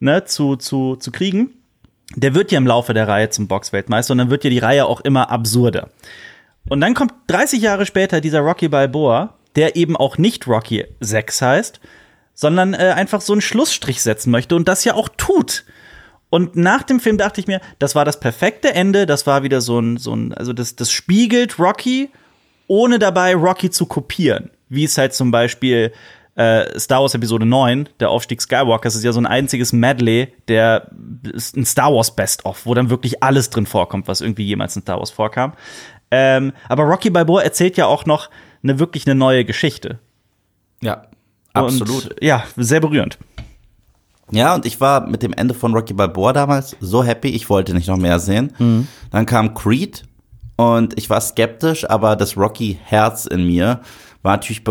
ne, 0.00 0.24
zu, 0.24 0.56
zu, 0.56 0.96
zu 0.96 1.10
kriegen. 1.10 1.50
Der 2.16 2.34
wird 2.34 2.52
ja 2.52 2.58
im 2.58 2.66
Laufe 2.66 2.94
der 2.94 3.06
Reihe 3.06 3.30
zum 3.30 3.48
Boxweltmeister 3.48 4.12
und 4.12 4.18
dann 4.18 4.30
wird 4.30 4.44
ja 4.44 4.50
die 4.50 4.58
Reihe 4.58 4.86
auch 4.86 5.00
immer 5.02 5.30
absurder. 5.30 5.90
Und 6.68 6.80
dann 6.80 6.94
kommt 6.94 7.12
30 7.28 7.62
Jahre 7.62 7.86
später 7.86 8.20
dieser 8.20 8.40
Rocky 8.40 8.68
Balboa, 8.68 9.34
der 9.56 9.76
eben 9.76 9.96
auch 9.96 10.18
nicht 10.18 10.46
Rocky 10.46 10.84
6 11.00 11.42
heißt, 11.42 11.80
sondern 12.34 12.74
äh, 12.74 12.92
einfach 12.94 13.20
so 13.20 13.32
einen 13.32 13.42
Schlussstrich 13.42 14.02
setzen 14.02 14.30
möchte 14.30 14.54
und 14.54 14.68
das 14.68 14.84
ja 14.84 14.94
auch 14.94 15.08
tut. 15.16 15.64
Und 16.30 16.56
nach 16.56 16.82
dem 16.82 17.00
Film 17.00 17.16
dachte 17.16 17.40
ich 17.40 17.46
mir, 17.46 17.60
das 17.78 17.94
war 17.94 18.04
das 18.04 18.20
perfekte 18.20 18.74
Ende, 18.74 19.06
das 19.06 19.26
war 19.26 19.42
wieder 19.42 19.60
so 19.60 19.78
ein, 19.78 19.96
so 19.96 20.14
ein, 20.14 20.34
also 20.34 20.52
das, 20.52 20.76
das 20.76 20.90
spiegelt 20.90 21.58
Rocky, 21.58 22.10
ohne 22.66 22.98
dabei 22.98 23.34
Rocky 23.34 23.70
zu 23.70 23.86
kopieren. 23.86 24.50
Wie 24.68 24.84
es 24.84 24.98
halt 24.98 25.14
zum 25.14 25.30
Beispiel 25.30 25.92
äh, 26.34 26.78
Star 26.78 27.00
Wars 27.00 27.14
Episode 27.14 27.46
9, 27.46 27.88
der 27.98 28.10
Aufstieg 28.10 28.42
Skywalkers, 28.42 28.94
ist 28.94 29.04
ja 29.04 29.12
so 29.12 29.20
ein 29.20 29.26
einziges 29.26 29.72
Medley, 29.72 30.28
der 30.48 30.90
ist 31.32 31.56
ein 31.56 31.64
Star 31.64 31.92
Wars 31.94 32.14
Best-of, 32.14 32.66
wo 32.66 32.74
dann 32.74 32.90
wirklich 32.90 33.22
alles 33.22 33.48
drin 33.48 33.66
vorkommt, 33.66 34.06
was 34.06 34.20
irgendwie 34.20 34.44
jemals 34.44 34.76
in 34.76 34.82
Star 34.82 34.98
Wars 34.98 35.10
vorkam. 35.10 35.54
Ähm, 36.10 36.52
aber 36.68 36.84
Rocky 36.84 37.10
Balboa 37.10 37.42
erzählt 37.42 37.76
ja 37.76 37.86
auch 37.86 38.06
noch 38.06 38.30
eine 38.62 38.78
wirklich 38.78 39.06
eine 39.06 39.14
neue 39.14 39.44
Geschichte. 39.44 39.98
Ja, 40.80 41.06
absolut. 41.54 42.10
Und, 42.10 42.22
ja, 42.22 42.44
sehr 42.56 42.80
berührend. 42.80 43.18
Ja, 44.30 44.54
und 44.54 44.66
ich 44.66 44.80
war 44.80 45.06
mit 45.06 45.22
dem 45.22 45.32
Ende 45.32 45.54
von 45.54 45.74
Rocky 45.74 45.94
Balboa 45.94 46.32
damals 46.32 46.76
so 46.80 47.02
happy, 47.02 47.28
ich 47.28 47.48
wollte 47.48 47.74
nicht 47.74 47.88
noch 47.88 47.96
mehr 47.96 48.18
sehen. 48.18 48.52
Mhm. 48.58 48.88
Dann 49.10 49.26
kam 49.26 49.54
Creed 49.54 50.04
und 50.56 50.98
ich 50.98 51.08
war 51.08 51.20
skeptisch, 51.20 51.88
aber 51.88 52.16
das 52.16 52.36
Rocky-Herz 52.36 53.26
in 53.26 53.46
mir 53.46 53.80
war 54.22 54.32
natürlich 54.32 54.62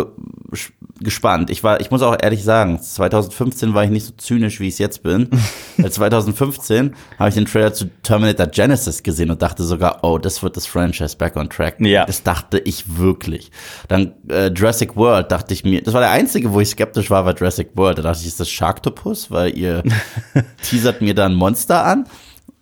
gespannt. 1.00 1.50
Ich 1.50 1.64
war, 1.64 1.80
ich 1.80 1.92
muss 1.92 2.02
auch 2.02 2.16
ehrlich 2.22 2.44
sagen, 2.44 2.82
2015 2.82 3.74
war 3.74 3.84
ich 3.84 3.90
nicht 3.90 4.06
so 4.06 4.14
zynisch, 4.18 4.60
wie 4.60 4.68
ich 4.68 4.74
es 4.74 4.80
jetzt 4.80 5.04
bin. 5.04 5.30
2015 5.90 6.96
habe 7.20 7.30
ich 7.30 7.36
den 7.36 7.46
Trailer 7.46 7.74
zu 7.74 7.90
Terminator 8.04 8.48
Genesis 8.48 9.04
gesehen 9.04 9.32
und 9.32 9.42
dachte 9.42 9.64
sogar, 9.64 10.04
oh, 10.04 10.18
das 10.18 10.44
wird 10.44 10.58
das 10.58 10.66
Franchise 10.66 11.16
back 11.18 11.36
on 11.36 11.50
track. 11.50 11.76
Ja. 11.80 12.06
Das 12.06 12.24
dachte 12.24 12.60
ich 12.60 12.98
wirklich. 12.98 13.52
Dann 13.88 14.14
äh, 14.30 14.48
Jurassic 14.48 14.96
World 14.96 15.32
dachte 15.32 15.54
ich 15.54 15.64
mir, 15.64 15.82
das 15.82 15.94
war 15.94 16.02
der 16.02 16.12
einzige, 16.12 16.54
wo 16.54 16.60
ich 16.60 16.70
skeptisch 16.70 17.10
war, 17.10 17.26
war 17.26 17.36
Jurassic 17.36 17.70
World. 17.76 18.00
Da 18.00 18.02
dachte 18.04 18.20
ich, 18.22 18.28
ist 18.28 18.40
das 18.40 18.50
Sharktopus, 18.50 19.32
weil 19.32 19.58
ihr 19.58 19.84
teasert 20.64 21.02
mir 21.02 21.14
da 21.14 21.26
ein 21.26 21.36
Monster 21.36 21.86
an. 21.86 22.06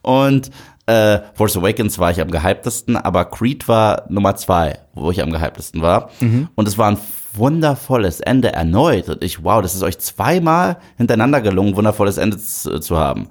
Und 0.01 0.51
äh, 0.87 1.19
Force 1.33 1.57
Awakens 1.57 1.97
war 1.97 2.11
ich 2.11 2.21
am 2.21 2.29
gehyptesten, 2.29 2.95
aber 2.95 3.25
Creed 3.25 3.67
war 3.67 4.05
Nummer 4.09 4.35
zwei, 4.35 4.79
wo 4.93 5.09
ich 5.09 5.21
am 5.21 5.31
gehyptesten 5.31 5.81
war. 5.81 6.11
Mhm. 6.19 6.49
Und 6.55 6.67
es 6.67 6.77
war 6.77 6.91
ein 6.91 6.97
wundervolles 7.37 8.19
Ende 8.19 8.53
erneut. 8.53 9.09
Und 9.09 9.23
ich, 9.23 9.43
wow, 9.43 9.61
das 9.61 9.75
ist 9.75 9.83
euch 9.83 9.99
zweimal 9.99 10.77
hintereinander 10.97 11.41
gelungen, 11.41 11.75
wundervolles 11.75 12.17
Ende 12.17 12.37
zu, 12.37 12.79
zu 12.79 12.97
haben. 12.97 13.29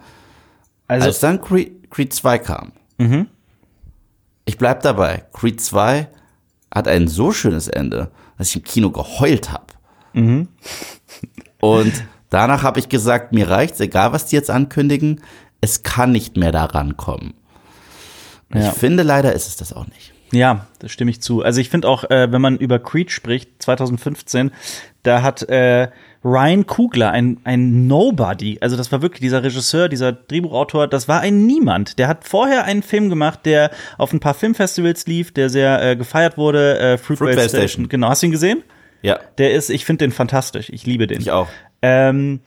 Also, 0.88 1.06
Als 1.08 1.20
dann 1.20 1.40
Creed, 1.40 1.90
Creed 1.90 2.12
2 2.12 2.38
kam, 2.38 2.72
mhm. 2.98 3.28
ich 4.44 4.58
bleib 4.58 4.82
dabei, 4.82 5.24
Creed 5.32 5.60
2 5.60 6.08
hat 6.72 6.88
ein 6.88 7.08
so 7.08 7.32
schönes 7.32 7.68
Ende, 7.68 8.10
dass 8.36 8.48
ich 8.50 8.56
im 8.56 8.64
Kino 8.64 8.90
geheult 8.90 9.50
habe. 9.52 9.66
Mhm. 10.12 10.48
Und 11.60 12.04
danach 12.30 12.62
habe 12.62 12.80
ich 12.80 12.88
gesagt, 12.88 13.32
mir 13.32 13.48
reicht's, 13.48 13.80
egal 13.80 14.12
was 14.12 14.26
die 14.26 14.36
jetzt 14.36 14.50
ankündigen, 14.50 15.20
es 15.60 15.82
kann 15.82 16.12
nicht 16.12 16.36
mehr 16.36 16.52
daran 16.52 16.96
kommen. 16.96 17.34
Ja. 18.52 18.68
Ich 18.68 18.74
finde, 18.74 19.02
leider 19.02 19.32
ist 19.32 19.48
es 19.48 19.56
das 19.56 19.72
auch 19.72 19.86
nicht. 19.86 20.13
Ja, 20.34 20.66
da 20.78 20.88
stimme 20.88 21.10
ich 21.10 21.20
zu. 21.20 21.42
Also 21.42 21.60
ich 21.60 21.70
finde 21.70 21.88
auch, 21.88 22.04
äh, 22.10 22.30
wenn 22.32 22.40
man 22.40 22.58
über 22.58 22.78
Creed 22.78 23.10
spricht, 23.10 23.62
2015, 23.62 24.50
da 25.02 25.22
hat 25.22 25.42
äh, 25.48 25.88
Ryan 26.24 26.66
Kugler, 26.66 27.10
ein, 27.10 27.38
ein 27.44 27.86
Nobody, 27.86 28.58
also 28.60 28.76
das 28.76 28.90
war 28.90 29.02
wirklich 29.02 29.20
dieser 29.20 29.42
Regisseur, 29.42 29.88
dieser 29.88 30.12
Drehbuchautor, 30.12 30.88
das 30.88 31.06
war 31.06 31.20
ein 31.20 31.46
Niemand. 31.46 31.98
Der 31.98 32.08
hat 32.08 32.26
vorher 32.26 32.64
einen 32.64 32.82
Film 32.82 33.10
gemacht, 33.10 33.40
der 33.44 33.70
auf 33.98 34.12
ein 34.12 34.20
paar 34.20 34.34
Filmfestivals 34.34 35.06
lief, 35.06 35.32
der 35.32 35.50
sehr 35.50 35.82
äh, 35.82 35.96
gefeiert 35.96 36.38
wurde, 36.38 36.78
äh, 36.78 36.98
Fruitvale 36.98 37.32
Fruit 37.32 37.48
Station. 37.48 37.60
Station. 37.60 37.88
Genau, 37.88 38.08
hast 38.08 38.22
du 38.22 38.26
ihn 38.26 38.32
gesehen? 38.32 38.62
Ja. 39.02 39.20
Der 39.36 39.52
ist, 39.52 39.68
ich 39.68 39.84
finde 39.84 40.06
den 40.06 40.12
fantastisch, 40.12 40.70
ich 40.70 40.86
liebe 40.86 41.06
den. 41.06 41.20
Ich 41.20 41.30
auch. 41.30 41.48
Ähm, 41.82 42.40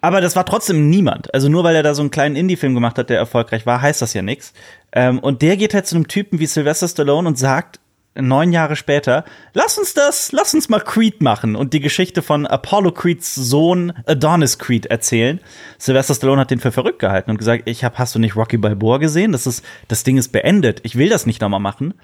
aber 0.00 0.20
das 0.20 0.36
war 0.36 0.46
trotzdem 0.46 0.88
niemand. 0.88 1.32
Also 1.34 1.48
nur 1.48 1.64
weil 1.64 1.76
er 1.76 1.82
da 1.82 1.94
so 1.94 2.02
einen 2.02 2.10
kleinen 2.10 2.36
Indie-Film 2.36 2.74
gemacht 2.74 2.98
hat, 2.98 3.10
der 3.10 3.18
erfolgreich 3.18 3.66
war, 3.66 3.82
heißt 3.82 4.02
das 4.02 4.14
ja 4.14 4.22
nichts. 4.22 4.52
Ähm, 4.92 5.18
und 5.18 5.42
der 5.42 5.56
geht 5.56 5.74
halt 5.74 5.86
zu 5.86 5.96
einem 5.96 6.08
Typen 6.08 6.38
wie 6.38 6.46
Sylvester 6.46 6.88
Stallone 6.88 7.28
und 7.28 7.38
sagt, 7.38 7.80
neun 8.14 8.52
Jahre 8.52 8.76
später, 8.76 9.24
lass 9.54 9.78
uns 9.78 9.94
das, 9.94 10.32
lass 10.32 10.54
uns 10.54 10.68
mal 10.68 10.80
Creed 10.80 11.20
machen 11.22 11.54
und 11.56 11.72
die 11.72 11.80
Geschichte 11.80 12.22
von 12.22 12.46
Apollo 12.46 12.92
Creeds 12.92 13.34
Sohn 13.34 13.92
Adonis 14.06 14.58
Creed 14.58 14.86
erzählen. 14.86 15.40
Sylvester 15.78 16.14
Stallone 16.14 16.40
hat 16.40 16.50
den 16.50 16.60
für 16.60 16.72
verrückt 16.72 16.98
gehalten 16.98 17.30
und 17.30 17.38
gesagt, 17.38 17.64
ich 17.66 17.84
hab, 17.84 17.98
hast 17.98 18.14
du 18.14 18.18
nicht 18.18 18.36
Rocky 18.36 18.56
Balboa 18.56 18.98
gesehen? 18.98 19.32
Das 19.32 19.46
ist, 19.46 19.64
das 19.88 20.04
Ding 20.04 20.16
ist 20.16 20.28
beendet. 20.28 20.80
Ich 20.82 20.96
will 20.96 21.08
das 21.08 21.26
nicht 21.26 21.40
nochmal 21.40 21.60
machen 21.60 21.94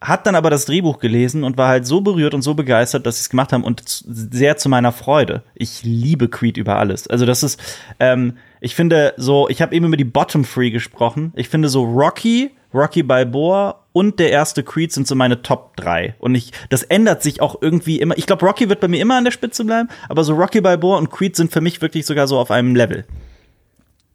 hat 0.00 0.26
dann 0.26 0.36
aber 0.36 0.48
das 0.50 0.64
Drehbuch 0.64 0.98
gelesen 1.00 1.42
und 1.42 1.56
war 1.56 1.68
halt 1.68 1.86
so 1.86 2.00
berührt 2.00 2.32
und 2.32 2.42
so 2.42 2.54
begeistert, 2.54 3.04
dass 3.04 3.16
sie 3.16 3.22
es 3.22 3.30
gemacht 3.30 3.52
haben 3.52 3.64
und 3.64 3.82
sehr 3.84 4.56
zu 4.56 4.68
meiner 4.68 4.92
Freude. 4.92 5.42
Ich 5.54 5.82
liebe 5.82 6.28
Creed 6.28 6.56
über 6.56 6.76
alles. 6.76 7.08
Also 7.08 7.26
das 7.26 7.42
ist, 7.42 7.60
ähm, 7.98 8.34
ich 8.60 8.76
finde 8.76 9.14
so, 9.16 9.48
ich 9.48 9.60
habe 9.60 9.74
eben 9.74 9.86
über 9.86 9.96
die 9.96 10.04
Bottom 10.04 10.44
Three 10.44 10.70
gesprochen. 10.70 11.32
Ich 11.34 11.48
finde 11.48 11.68
so 11.68 11.82
Rocky, 11.82 12.52
Rocky 12.72 13.02
Balboa 13.02 13.80
und 13.92 14.20
der 14.20 14.30
erste 14.30 14.62
Creed 14.62 14.92
sind 14.92 15.08
so 15.08 15.16
meine 15.16 15.42
Top 15.42 15.76
3. 15.76 16.14
Und 16.20 16.36
ich, 16.36 16.52
das 16.68 16.84
ändert 16.84 17.22
sich 17.22 17.40
auch 17.40 17.60
irgendwie 17.60 18.00
immer. 18.00 18.16
Ich 18.16 18.26
glaube, 18.26 18.46
Rocky 18.46 18.68
wird 18.68 18.78
bei 18.78 18.88
mir 18.88 19.00
immer 19.00 19.16
an 19.16 19.24
der 19.24 19.32
Spitze 19.32 19.64
bleiben, 19.64 19.88
aber 20.08 20.22
so 20.22 20.34
Rocky 20.34 20.60
Balboa 20.60 20.98
und 20.98 21.10
Creed 21.10 21.34
sind 21.34 21.50
für 21.50 21.60
mich 21.60 21.82
wirklich 21.82 22.06
sogar 22.06 22.28
so 22.28 22.38
auf 22.38 22.52
einem 22.52 22.76
Level. 22.76 23.04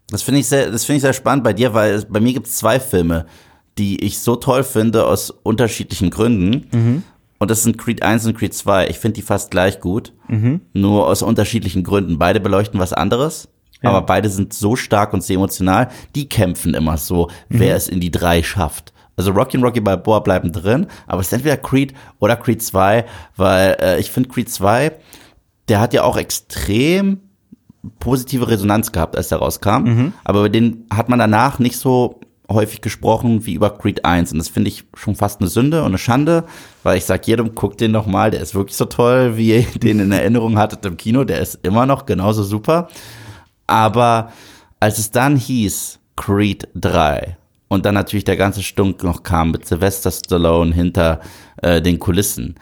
Das 0.10 0.22
finde 0.22 0.40
ich 0.40 0.48
sehr, 0.48 0.72
das 0.72 0.86
finde 0.86 0.98
ich 0.98 1.02
sehr 1.02 1.14
spannend 1.14 1.44
bei 1.44 1.52
dir, 1.52 1.74
weil 1.74 2.02
bei 2.08 2.22
mir 2.22 2.34
gibt 2.34 2.48
es 2.48 2.56
zwei 2.56 2.80
Filme, 2.80 3.26
die 3.78 4.04
ich 4.04 4.20
so 4.20 4.36
toll 4.36 4.64
finde 4.64 5.06
aus 5.06 5.30
unterschiedlichen 5.30 6.10
Gründen. 6.10 6.68
Mhm. 6.72 7.04
Und 7.40 7.52
das 7.52 7.64
sind 7.64 7.78
Creed 7.78 8.04
1 8.04 8.26
und 8.26 8.38
Creed 8.38 8.54
2. 8.54 8.88
Ich 8.88 9.00
finde 9.00 9.16
die 9.16 9.22
fast 9.22 9.52
gleich 9.52 9.80
gut, 9.80 10.14
mhm. 10.28 10.62
nur 10.74 11.08
aus 11.08 11.22
unterschiedlichen 11.22 11.84
Gründen. 11.84 12.18
Beide 12.18 12.40
beleuchten 12.40 12.80
was 12.80 12.94
anderes, 12.94 13.50
ja. 13.82 13.90
aber 13.90 14.02
beide 14.04 14.30
sind 14.30 14.54
so 14.54 14.76
stark 14.76 15.14
und 15.14 15.24
sehr 15.24 15.36
emotional. 15.36 15.90
Die 16.16 16.30
kämpfen 16.30 16.74
immer 16.74 16.98
so, 16.98 17.28
mhm. 17.50 17.60
wer 17.60 17.76
es 17.76 17.90
in 17.90 18.00
die 18.00 18.12
drei 18.12 18.44
schafft. 18.44 18.94
Also 19.16 19.32
Rocky 19.32 19.58
und 19.58 19.64
Rocky 19.64 19.82
Balboa 19.82 20.20
bleiben 20.20 20.52
drin, 20.52 20.88
aber 21.06 21.22
es 21.22 21.28
ist 21.28 21.34
entweder 21.34 21.58
Creed 21.58 21.94
oder 22.20 22.36
Creed 22.36 22.64
2, 22.64 23.06
weil 23.36 23.78
äh, 23.80 24.00
ich 24.00 24.10
finde 24.10 24.30
Creed 24.30 24.50
2, 24.50 24.92
der 25.68 25.80
hat 25.80 25.94
ja 25.94 26.04
auch 26.04 26.18
extrem 26.18 27.20
positive 28.00 28.48
Resonanz 28.48 28.92
gehabt, 28.92 29.16
als 29.16 29.28
der 29.28 29.40
rauskam. 29.40 29.84
Mhm. 29.84 30.14
Aber 30.24 30.50
den 30.50 30.86
hat 30.90 31.10
man 31.10 31.20
danach 31.20 31.60
nicht 31.60 31.78
so 31.78 32.22
häufig 32.50 32.82
gesprochen 32.82 33.46
wie 33.46 33.54
über 33.54 33.70
Creed 33.72 34.06
1 34.06 34.32
und 34.32 34.38
das 34.38 34.50
finde 34.50 34.70
ich 34.70 34.84
schon 34.96 35.16
fast 35.16 35.40
eine 35.40 35.50
Sünde 35.50 35.82
und 35.82 35.88
eine 35.88 35.98
Schande, 35.98 36.44
weil 36.84 36.98
ich 36.98 37.06
sag 37.06 37.26
jedem, 37.28 37.56
guckt 37.56 37.80
den 37.82 37.92
noch 37.92 38.06
mal, 38.06 38.32
der 38.32 38.42
ist 38.42 38.54
wirklich 38.54 38.76
so 38.76 38.86
toll, 38.86 39.38
wie 39.38 39.52
ihr 39.52 39.66
den 39.80 40.00
in 40.00 40.12
Erinnerung 40.12 40.58
hattet 40.58 40.86
im 40.86 40.98
Kino, 40.98 41.24
der 41.24 41.40
ist 41.40 41.60
immer 41.64 41.86
noch 41.86 42.06
genauso 42.06 42.44
super. 42.44 42.90
Aber 43.66 44.32
als 44.80 45.00
es 45.00 45.12
dann 45.12 45.38
hieß 45.38 46.00
Creed 46.16 46.68
3 46.76 47.38
und 47.70 47.86
dann 47.86 47.96
natürlich 47.96 48.26
der 48.26 48.38
ganze 48.38 48.62
Stunk 48.62 49.04
noch 49.04 49.24
kam 49.24 49.52
mit 49.52 49.66
Sylvester 49.66 50.12
Stallone 50.12 50.74
hinter 50.74 51.22
äh, 51.62 51.82
den 51.82 52.00
Kulissen, 52.00 52.56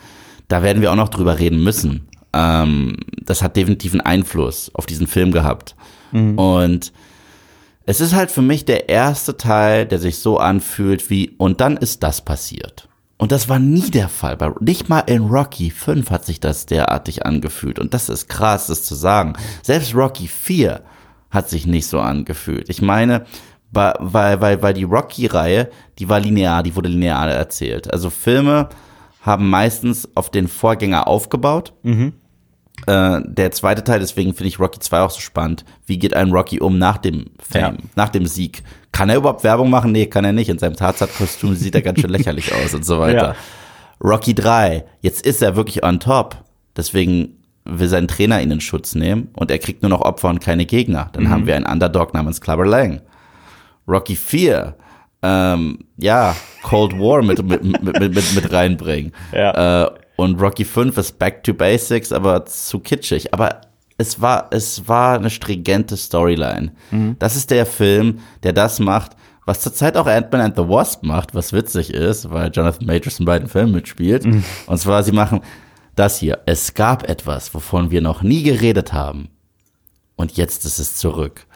da 0.48 0.62
werden 0.62 0.82
wir 0.82 0.92
auch 0.92 0.96
noch 0.96 1.10
drüber 1.10 1.40
reden 1.40 1.64
müssen. 1.64 2.08
Ähm, 2.34 2.98
das 3.24 3.42
hat 3.42 3.56
definitiv 3.56 3.94
einen 3.94 4.02
Einfluss 4.02 4.70
auf 4.74 4.86
diesen 4.86 5.08
Film 5.08 5.32
gehabt. 5.32 5.76
Mhm. 6.12 6.38
Und 6.38 6.94
es 7.86 8.02
ist 8.02 8.14
halt 8.14 8.32
für 8.32 8.42
mich 8.42 8.66
der 8.66 8.90
erste 8.90 9.38
Teil, 9.38 9.86
der 9.86 10.00
sich 10.00 10.20
so 10.20 10.38
anfühlt 10.38 11.10
wie, 11.10 11.36
und 11.38 11.62
dann 11.62 11.78
ist 11.78 12.04
das 12.04 12.22
passiert. 12.22 12.88
Und 13.18 13.32
das 13.32 13.50
war 13.50 13.60
nie 13.60 13.92
der 13.92 14.10
Fall. 14.10 14.38
Nicht 14.62 14.90
mal 14.90 15.02
in 15.02 15.26
Rocky 15.26 15.70
5 15.70 16.10
hat 16.10 16.26
sich 16.26 16.40
das 16.40 16.66
derartig 16.66 17.26
angefühlt. 17.26 17.78
Und 17.78 17.94
das 17.94 18.10
ist 18.10 18.28
krass, 18.28 18.68
das 18.68 18.84
zu 18.84 18.96
sagen. 18.96 19.34
Selbst 19.62 19.94
Rocky 19.94 20.28
4 20.28 20.82
hat 21.30 21.48
sich 21.48 21.68
nicht 21.68 21.86
so 21.86 22.00
angefühlt. 22.00 22.70
Ich 22.70 22.82
meine, 22.82 23.26
weil, 23.72 24.42
weil, 24.42 24.62
weil 24.62 24.74
die 24.74 24.84
Rocky-Reihe, 24.84 25.70
die 26.00 26.10
war 26.10 26.20
linear, 26.20 26.64
die 26.64 26.76
wurde 26.76 26.90
linear 26.90 27.30
erzählt. 27.30 27.94
Also 27.94 28.10
Filme 28.10 28.70
haben 29.22 29.50
meistens 29.50 30.10
auf 30.16 30.30
den 30.30 30.48
Vorgänger 30.48 31.08
aufgebaut. 31.08 31.74
Mhm. 31.84 32.14
Äh, 32.88 33.22
der 33.26 33.52
zweite 33.52 33.84
Teil, 33.84 34.00
deswegen 34.00 34.34
finde 34.34 34.50
ich 34.50 34.60
Rocky 34.60 34.80
2 34.80 35.02
auch 35.02 35.12
so 35.12 35.20
spannend. 35.20 35.66
Wie 35.86 36.00
geht 36.00 36.14
ein 36.14 36.32
Rocky 36.32 36.60
um 36.60 36.78
nach 36.78 36.98
dem 36.98 37.28
Fame, 37.40 37.76
ja. 37.76 37.90
nach 37.96 38.10
dem 38.10 38.26
Sieg? 38.26 38.64
Kann 38.92 39.10
er 39.10 39.18
überhaupt 39.18 39.44
Werbung 39.44 39.70
machen? 39.70 39.92
Nee, 39.92 40.08
kann 40.08 40.26
er 40.26 40.34
nicht. 40.34 40.50
In 40.50 40.60
seinem 40.60 40.76
Tarzan-Kostüm 40.76 41.56
sieht 41.56 41.76
er 41.76 41.82
ganz 41.82 42.02
schön 42.02 42.10
lächerlich 42.10 42.54
aus 42.64 42.74
und 42.74 42.86
so 42.86 43.00
weiter. 43.00 43.36
Ja. 43.36 43.36
Rocky 44.04 44.34
3, 44.34 44.84
jetzt 45.02 45.26
ist 45.26 45.42
er 45.42 45.56
wirklich 45.56 45.84
on 45.84 46.00
top. 46.00 46.38
Deswegen 46.76 47.38
will 47.66 47.88
sein 47.88 48.08
Trainer 48.08 48.42
ihn 48.42 48.52
in 48.52 48.62
Schutz 48.62 48.96
nehmen 48.96 49.30
und 49.34 49.52
er 49.52 49.60
kriegt 49.60 49.84
nur 49.84 49.90
noch 49.90 50.02
Opfer 50.02 50.30
und 50.30 50.42
keine 50.42 50.66
Gegner. 50.66 51.10
Dann 51.14 51.26
mhm. 51.26 51.30
haben 51.30 51.48
wir 51.48 51.56
einen 51.56 51.66
Underdog 51.66 52.14
namens 52.14 52.42
Clubber 52.42 52.66
Lang. 52.66 53.02
Rocky 53.88 54.16
4, 54.16 54.76
ähm, 55.24 55.80
ja, 55.98 56.36
Cold 56.64 56.98
War 56.98 57.22
mit, 57.22 57.44
mit, 57.44 57.64
mit, 57.64 57.84
mit, 57.84 58.36
mit, 58.36 58.52
reinbringen. 58.52 59.12
Ja. 59.32 59.86
Äh, 59.86 59.92
und 60.22 60.42
Rocky 60.42 60.66
5 60.66 60.98
ist 60.98 61.20
back 61.20 61.44
to 61.44 61.54
basics, 61.54 62.12
aber 62.12 62.46
zu 62.46 62.80
kitschig. 62.80 63.34
Aber 63.34 63.62
es 63.98 64.22
war, 64.22 64.48
es 64.52 64.88
war 64.88 65.18
eine 65.18 65.30
stringente 65.30 65.98
Storyline. 65.98 66.72
Mhm. 66.92 67.16
Das 67.20 67.36
ist 67.36 67.52
der 67.52 67.66
Film, 67.66 68.20
der 68.44 68.54
das 68.54 68.80
macht, 68.80 69.16
was 69.46 69.62
zurzeit 69.62 69.98
auch 69.98 70.08
Ant-Man 70.08 70.42
and 70.42 70.56
the 70.56 70.68
Wasp 70.68 71.04
macht, 71.04 71.34
was 71.34 71.54
witzig 71.54 71.94
ist, 71.94 72.30
weil 72.30 72.52
Jonathan 72.52 72.86
Majors 72.86 73.20
in 73.20 73.26
beiden 73.26 73.48
Filmen 73.48 73.74
mitspielt. 73.74 74.26
Mhm. 74.26 74.44
Und 74.68 74.78
zwar, 74.78 75.04
sie 75.04 75.12
machen 75.12 75.42
das 75.96 76.20
hier. 76.20 76.40
Es 76.46 76.74
gab 76.74 77.10
etwas, 77.10 77.54
wovon 77.54 77.92
wir 77.92 78.02
noch 78.02 78.22
nie 78.22 78.44
geredet 78.44 78.94
haben. 78.94 79.30
Und 80.16 80.34
jetzt 80.38 80.66
ist 80.66 80.80
es 80.80 80.98
zurück. 80.98 81.48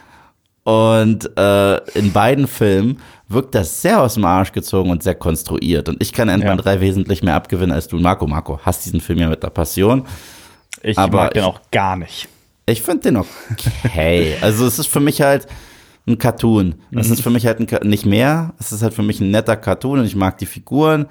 Und 0.63 1.37
äh, 1.37 1.77
in 1.97 2.11
beiden 2.11 2.47
Filmen 2.47 2.99
wirkt 3.27 3.55
das 3.55 3.81
sehr 3.81 4.01
aus 4.01 4.15
dem 4.15 4.25
Arsch 4.25 4.51
gezogen 4.51 4.89
und 4.89 5.03
sehr 5.03 5.15
konstruiert. 5.15 5.89
Und 5.89 6.01
ich 6.01 6.13
kann 6.13 6.29
Ant-Man 6.29 6.57
ja. 6.57 6.63
3 6.63 6.81
wesentlich 6.81 7.23
mehr 7.23 7.35
abgewinnen 7.35 7.71
als 7.71 7.87
du. 7.87 7.97
Marco, 7.97 8.27
Marco, 8.27 8.59
hast 8.63 8.85
diesen 8.85 9.01
Film 9.01 9.19
ja 9.19 9.29
mit 9.29 9.41
der 9.41 9.49
Passion. 9.49 10.05
Ich 10.81 10.97
aber 10.97 11.23
mag 11.23 11.33
den 11.33 11.43
auch 11.43 11.61
gar 11.71 11.95
nicht. 11.95 12.27
Ich 12.67 12.81
finde 12.81 13.11
den 13.11 13.17
okay. 13.17 14.35
also 14.41 14.65
es 14.65 14.79
ist 14.79 14.87
für 14.87 14.99
mich 14.99 15.21
halt 15.21 15.47
ein 16.07 16.17
Cartoon. 16.17 16.75
Es 16.91 17.07
mhm. 17.07 17.13
ist 17.13 17.21
für 17.21 17.29
mich 17.29 17.45
halt 17.45 17.59
ein, 17.59 17.89
nicht 17.89 18.05
mehr. 18.05 18.53
Es 18.59 18.71
ist 18.71 18.83
halt 18.83 18.93
für 18.93 19.03
mich 19.03 19.19
ein 19.19 19.31
netter 19.31 19.55
Cartoon 19.55 19.99
und 19.99 20.05
ich 20.05 20.15
mag 20.15 20.37
die 20.37 20.45
Figuren. 20.45 21.07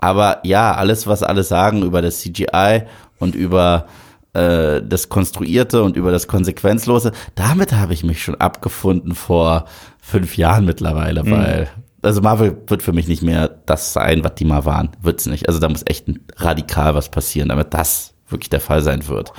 Aber 0.00 0.40
ja, 0.44 0.74
alles, 0.74 1.06
was 1.06 1.22
alle 1.22 1.42
sagen 1.42 1.82
über 1.82 2.02
das 2.02 2.20
CGI 2.20 2.84
und 3.18 3.34
über 3.34 3.86
äh, 4.32 4.80
das 4.82 5.08
Konstruierte 5.08 5.82
und 5.82 5.96
über 5.96 6.12
das 6.12 6.28
Konsequenzlose, 6.28 7.12
damit 7.34 7.72
habe 7.72 7.92
ich 7.92 8.04
mich 8.04 8.22
schon 8.22 8.36
abgefunden 8.36 9.14
vor 9.14 9.64
fünf 10.08 10.36
Jahren 10.36 10.64
mittlerweile, 10.64 11.22
mhm. 11.22 11.30
weil 11.30 11.68
also 12.00 12.20
Marvel 12.20 12.56
wird 12.66 12.82
für 12.82 12.92
mich 12.92 13.08
nicht 13.08 13.22
mehr 13.22 13.48
das 13.66 13.92
sein, 13.92 14.22
was 14.24 14.36
die 14.36 14.44
mal 14.44 14.64
waren. 14.64 14.90
Wird's 15.02 15.26
nicht. 15.26 15.48
Also 15.48 15.60
da 15.60 15.68
muss 15.68 15.82
echt 15.84 16.06
radikal 16.36 16.94
was 16.94 17.08
passieren, 17.08 17.48
damit 17.48 17.74
das 17.74 18.14
wirklich 18.28 18.50
der 18.50 18.60
Fall 18.60 18.82
sein 18.82 19.06
wird. 19.08 19.32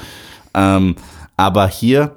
Ähm, 0.54 0.96
aber 1.38 1.68
hier 1.68 2.16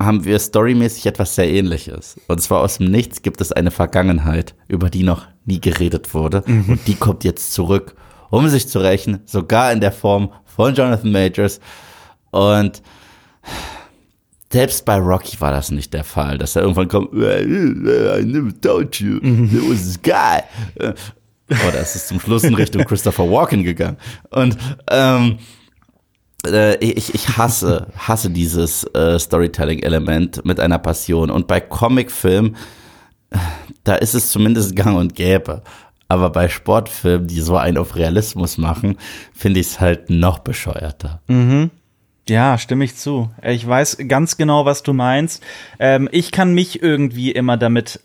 haben 0.00 0.24
wir 0.24 0.38
storymäßig 0.38 1.06
etwas 1.06 1.34
sehr 1.34 1.50
ähnliches. 1.50 2.20
Und 2.28 2.40
zwar 2.40 2.60
aus 2.60 2.78
dem 2.78 2.90
Nichts 2.90 3.22
gibt 3.22 3.40
es 3.40 3.50
eine 3.50 3.72
Vergangenheit, 3.72 4.54
über 4.68 4.90
die 4.90 5.02
noch 5.02 5.26
nie 5.44 5.60
geredet 5.60 6.14
wurde. 6.14 6.44
Mhm. 6.46 6.64
Und 6.68 6.86
die 6.86 6.94
kommt 6.94 7.24
jetzt 7.24 7.52
zurück, 7.52 7.96
um 8.30 8.48
sich 8.48 8.68
zu 8.68 8.78
rächen, 8.78 9.20
sogar 9.24 9.72
in 9.72 9.80
der 9.80 9.92
Form 9.92 10.32
von 10.44 10.74
Jonathan 10.74 11.10
Majors. 11.10 11.58
Und 12.30 12.80
selbst 14.52 14.84
bei 14.84 14.96
Rocky 14.96 15.40
war 15.40 15.52
das 15.52 15.70
nicht 15.70 15.92
der 15.92 16.04
Fall, 16.04 16.38
dass 16.38 16.56
er 16.56 16.62
irgendwann 16.62 16.88
kommt, 16.88 17.12
I 17.12 18.24
never 18.24 18.52
told 18.60 18.96
you, 18.96 19.16
it 19.16 19.70
was 19.70 19.82
this 19.82 20.02
guy. 20.02 20.42
Oder 21.50 21.80
es 21.80 21.96
ist 21.96 22.08
zum 22.08 22.20
Schluss 22.20 22.44
in 22.44 22.54
Richtung 22.54 22.84
Christopher 22.84 23.30
Walken 23.30 23.64
gegangen. 23.64 23.96
Und 24.30 24.56
ähm, 24.90 25.38
äh, 26.46 26.76
ich, 26.76 27.14
ich 27.14 27.36
hasse, 27.36 27.86
hasse 27.96 28.30
dieses 28.30 28.84
äh, 28.94 29.18
Storytelling-Element 29.18 30.44
mit 30.44 30.60
einer 30.60 30.78
Passion. 30.78 31.30
Und 31.30 31.46
bei 31.46 31.60
Comicfilmen, 31.60 32.56
da 33.84 33.94
ist 33.94 34.14
es 34.14 34.30
zumindest 34.30 34.76
gang 34.76 34.98
und 34.98 35.14
gäbe. 35.14 35.62
Aber 36.08 36.30
bei 36.30 36.48
Sportfilmen, 36.48 37.26
die 37.26 37.40
so 37.40 37.56
einen 37.56 37.78
auf 37.78 37.96
Realismus 37.96 38.58
machen, 38.58 38.96
finde 39.32 39.60
ich 39.60 39.68
es 39.68 39.80
halt 39.80 40.10
noch 40.10 40.38
bescheuerter. 40.38 41.20
Mhm. 41.28 41.70
Ja, 42.28 42.58
stimme 42.58 42.84
ich 42.84 42.96
zu. 42.96 43.30
Ich 43.42 43.66
weiß 43.66 43.98
ganz 44.06 44.36
genau, 44.36 44.64
was 44.64 44.82
du 44.82 44.92
meinst. 44.92 45.42
Ähm, 45.78 46.08
ich 46.12 46.30
kann 46.30 46.52
mich 46.52 46.82
irgendwie 46.82 47.32
immer 47.32 47.56
damit 47.56 48.00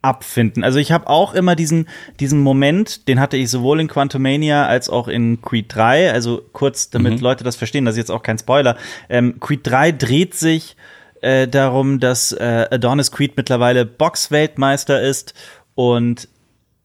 abfinden. 0.00 0.64
Also 0.64 0.78
ich 0.78 0.92
habe 0.92 1.08
auch 1.08 1.34
immer 1.34 1.56
diesen, 1.56 1.88
diesen 2.20 2.40
Moment, 2.40 3.08
den 3.08 3.20
hatte 3.20 3.36
ich 3.36 3.50
sowohl 3.50 3.80
in 3.80 3.88
Quantumania 3.88 4.66
als 4.66 4.88
auch 4.88 5.08
in 5.08 5.42
Creed 5.42 5.74
3. 5.74 6.12
Also 6.12 6.42
kurz, 6.52 6.90
damit 6.90 7.14
mhm. 7.14 7.20
Leute 7.20 7.44
das 7.44 7.56
verstehen, 7.56 7.84
das 7.84 7.94
ist 7.94 7.98
jetzt 7.98 8.10
auch 8.10 8.22
kein 8.22 8.38
Spoiler. 8.38 8.76
Ähm, 9.08 9.40
Creed 9.40 9.66
3 9.66 9.92
dreht 9.92 10.34
sich 10.34 10.76
äh, 11.20 11.48
darum, 11.48 12.00
dass 12.00 12.32
äh, 12.32 12.68
Adonis 12.70 13.10
Creed 13.10 13.36
mittlerweile 13.36 13.84
Boxweltmeister 13.84 15.02
ist 15.02 15.34
und 15.74 16.28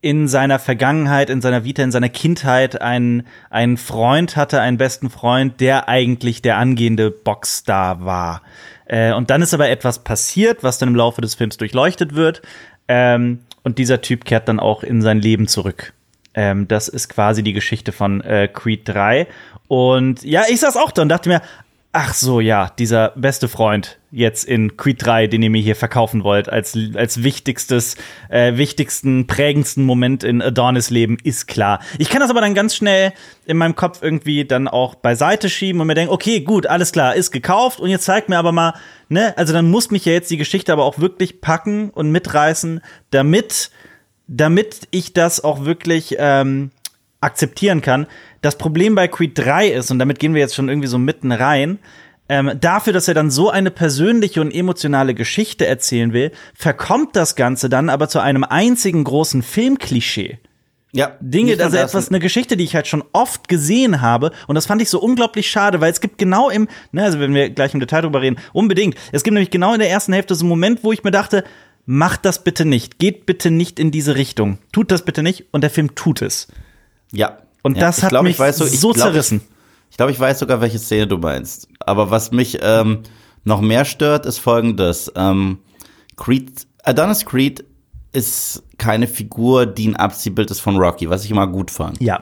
in 0.03 0.27
seiner 0.27 0.59
Vergangenheit, 0.59 1.29
in 1.29 1.39
seiner 1.39 1.63
Vita, 1.63 1.81
in 1.81 1.93
seiner 1.93 2.09
Kindheit 2.09 2.81
einen, 2.81 3.23
einen 3.49 3.77
Freund 3.77 4.35
hatte, 4.35 4.59
einen 4.59 4.77
besten 4.77 5.09
Freund, 5.09 5.61
der 5.61 5.87
eigentlich 5.87 6.41
der 6.41 6.57
angehende 6.57 7.09
Boxstar 7.09 8.03
war. 8.03 8.41
Äh, 8.85 9.13
und 9.13 9.29
dann 9.29 9.41
ist 9.41 9.53
aber 9.53 9.69
etwas 9.69 9.99
passiert, 10.03 10.61
was 10.61 10.77
dann 10.77 10.89
im 10.89 10.95
Laufe 10.97 11.21
des 11.21 11.35
Films 11.35 11.55
durchleuchtet 11.55 12.15
wird. 12.15 12.41
Ähm, 12.89 13.39
und 13.63 13.77
dieser 13.77 14.01
Typ 14.01 14.25
kehrt 14.25 14.49
dann 14.49 14.59
auch 14.59 14.83
in 14.83 15.01
sein 15.01 15.21
Leben 15.21 15.47
zurück. 15.47 15.93
Ähm, 16.33 16.67
das 16.67 16.89
ist 16.89 17.07
quasi 17.07 17.41
die 17.41 17.53
Geschichte 17.53 17.93
von 17.93 18.19
äh, 18.19 18.49
Creed 18.51 18.81
3. 18.89 19.27
Und 19.69 20.21
ja, 20.23 20.43
ich 20.49 20.59
saß 20.59 20.75
auch 20.75 20.91
da 20.91 21.03
und 21.03 21.09
dachte 21.09 21.29
mir, 21.29 21.41
Ach 21.95 22.15
so, 22.15 22.39
ja, 22.39 22.71
dieser 22.79 23.10
beste 23.10 23.47
Freund 23.47 23.99
jetzt 24.10 24.45
in 24.45 24.77
Creed 24.77 25.06
3, 25.06 25.27
den 25.27 25.43
ihr 25.43 25.51
mir 25.51 25.62
hier 25.62 25.75
verkaufen 25.75 26.23
wollt, 26.23 26.49
als, 26.49 26.75
als 26.95 27.21
wichtigstes, 27.21 27.97
äh, 28.29 28.58
wichtigsten, 28.58 29.27
prägendsten 29.27 29.86
Moment 29.86 30.23
in 30.23 30.41
Adonis 30.41 30.89
Leben, 30.89 31.19
ist 31.23 31.47
klar. 31.47 31.82
Ich 31.99 32.10
kann 32.10 32.21
das 32.21 32.32
aber 32.32 32.41
dann 32.41 32.56
ganz 32.56 32.75
schnell 32.75 33.13
in 33.45 33.58
meinem 33.58 33.75
Kopf 33.75 34.01
irgendwie 34.01 34.43
dann 34.43 34.67
auch 34.67 34.95
beiseite 34.95 35.51
schieben 35.51 35.82
und 35.82 35.86
mir 35.86 35.93
denken, 35.93 36.12
okay, 36.12 36.41
gut, 36.41 36.65
alles 36.65 36.93
klar, 36.93 37.13
ist 37.13 37.29
gekauft 37.29 37.79
und 37.79 37.91
jetzt 37.91 38.06
zeigt 38.06 38.27
mir 38.27 38.39
aber 38.39 38.51
mal, 38.51 38.73
ne, 39.10 39.38
also 39.38 39.53
dann 39.53 39.69
muss 39.69 39.91
mich 39.91 40.06
ja 40.06 40.13
jetzt 40.13 40.32
die 40.32 40.38
Geschichte 40.38 40.73
aber 40.73 40.86
auch 40.86 40.97
wirklich 40.97 41.41
packen 41.41 41.91
und 41.91 42.10
mitreißen, 42.10 42.82
damit, 43.12 43.69
damit 44.25 44.88
ich 44.89 45.13
das 45.13 45.43
auch 45.43 45.63
wirklich, 45.63 46.15
ähm, 46.17 46.71
akzeptieren 47.23 47.81
kann. 47.81 48.07
Das 48.41 48.57
Problem 48.57 48.95
bei 48.95 49.07
Creed 49.07 49.38
3 49.38 49.69
ist, 49.69 49.91
und 49.91 49.99
damit 49.99 50.19
gehen 50.19 50.33
wir 50.33 50.41
jetzt 50.41 50.55
schon 50.55 50.69
irgendwie 50.69 50.88
so 50.88 50.97
mitten 50.97 51.31
rein, 51.31 51.79
ähm, 52.29 52.51
dafür, 52.59 52.93
dass 52.93 53.07
er 53.07 53.13
dann 53.13 53.31
so 53.31 53.49
eine 53.49 53.69
persönliche 53.69 54.41
und 54.41 54.53
emotionale 54.53 55.13
Geschichte 55.13 55.65
erzählen 55.65 56.13
will, 56.13 56.31
verkommt 56.55 57.15
das 57.15 57.36
Ganze 57.36 57.69
dann 57.69 57.89
aber 57.89 58.07
zu 58.07 58.19
einem 58.19 58.43
einzigen 58.43 59.03
großen 59.03 59.43
Filmklischee. 59.43 60.39
Ja. 60.93 61.17
Dinge, 61.19 61.57
also 61.59 61.75
etwas, 61.75 62.09
eine 62.09 62.19
Geschichte, 62.19 62.55
die 62.55 62.63
ich 62.63 62.75
halt 62.75 62.88
schon 62.88 63.03
oft 63.13 63.47
gesehen 63.47 64.01
habe. 64.01 64.31
Und 64.47 64.55
das 64.55 64.67
fand 64.67 64.81
ich 64.81 64.89
so 64.89 65.01
unglaublich 65.01 65.49
schade, 65.49 65.81
weil 65.81 65.91
es 65.91 66.01
gibt 66.01 66.19
genau 66.19 66.49
im, 66.49 66.67
ne, 66.91 67.03
also 67.03 67.19
wenn 67.19 67.33
wir 67.33 67.49
gleich 67.49 67.73
im 67.73 67.79
Detail 67.79 68.01
drüber 68.01 68.21
reden, 68.21 68.38
unbedingt. 68.53 68.95
Es 69.12 69.23
gibt 69.23 69.33
nämlich 69.33 69.49
genau 69.49 69.73
in 69.73 69.79
der 69.79 69.89
ersten 69.89 70.13
Hälfte 70.13 70.36
so 70.36 70.43
einen 70.43 70.49
Moment, 70.49 70.83
wo 70.83 70.91
ich 70.91 71.03
mir 71.03 71.12
dachte, 71.12 71.43
macht 71.86 72.25
das 72.25 72.43
bitte 72.43 72.63
nicht. 72.63 72.99
Geht 72.99 73.25
bitte 73.25 73.49
nicht 73.49 73.79
in 73.79 73.89
diese 73.89 74.15
Richtung. 74.15 74.59
Tut 74.71 74.91
das 74.91 75.03
bitte 75.03 75.23
nicht. 75.23 75.45
Und 75.51 75.62
der 75.62 75.71
Film 75.71 75.95
tut 75.95 76.21
es. 76.21 76.47
Ja. 77.13 77.38
Und 77.62 77.80
das 77.80 77.97
ja, 77.97 78.04
hat 78.04 78.10
glaub, 78.10 78.23
mich 78.23 78.38
weiß, 78.38 78.58
so, 78.58 78.65
so 78.65 78.91
glaub, 78.91 79.08
zerrissen. 79.08 79.41
Ich, 79.45 79.91
ich 79.91 79.97
glaube, 79.97 80.12
ich 80.12 80.19
weiß 80.19 80.39
sogar, 80.39 80.60
welche 80.60 80.80
Szene 80.80 81.08
du 81.08 81.17
meinst. 81.17 81.67
Aber 81.80 82.12
was 82.12 82.32
mich 82.32 82.60
ähm, 82.62 83.04
noch 83.45 83.62
mehr 83.62 83.86
stört, 83.86 84.26
ist 84.26 84.39
folgendes. 84.39 85.12
Ähm, 85.15 85.60
Creed, 86.17 86.67
Adonis 86.84 87.26
Creed 87.26 87.63
ist 88.12 88.63
keine 88.78 89.08
Figur, 89.08 89.65
die 89.65 89.88
ein 89.88 89.95
Abziehbild 89.95 90.52
ist 90.52 90.60
von 90.60 90.78
Rocky, 90.78 91.10
was 91.10 91.23
ich 91.26 91.32
immer 91.32 91.47
gut 91.47 91.71
fand. 91.71 92.02
Ja. 92.02 92.21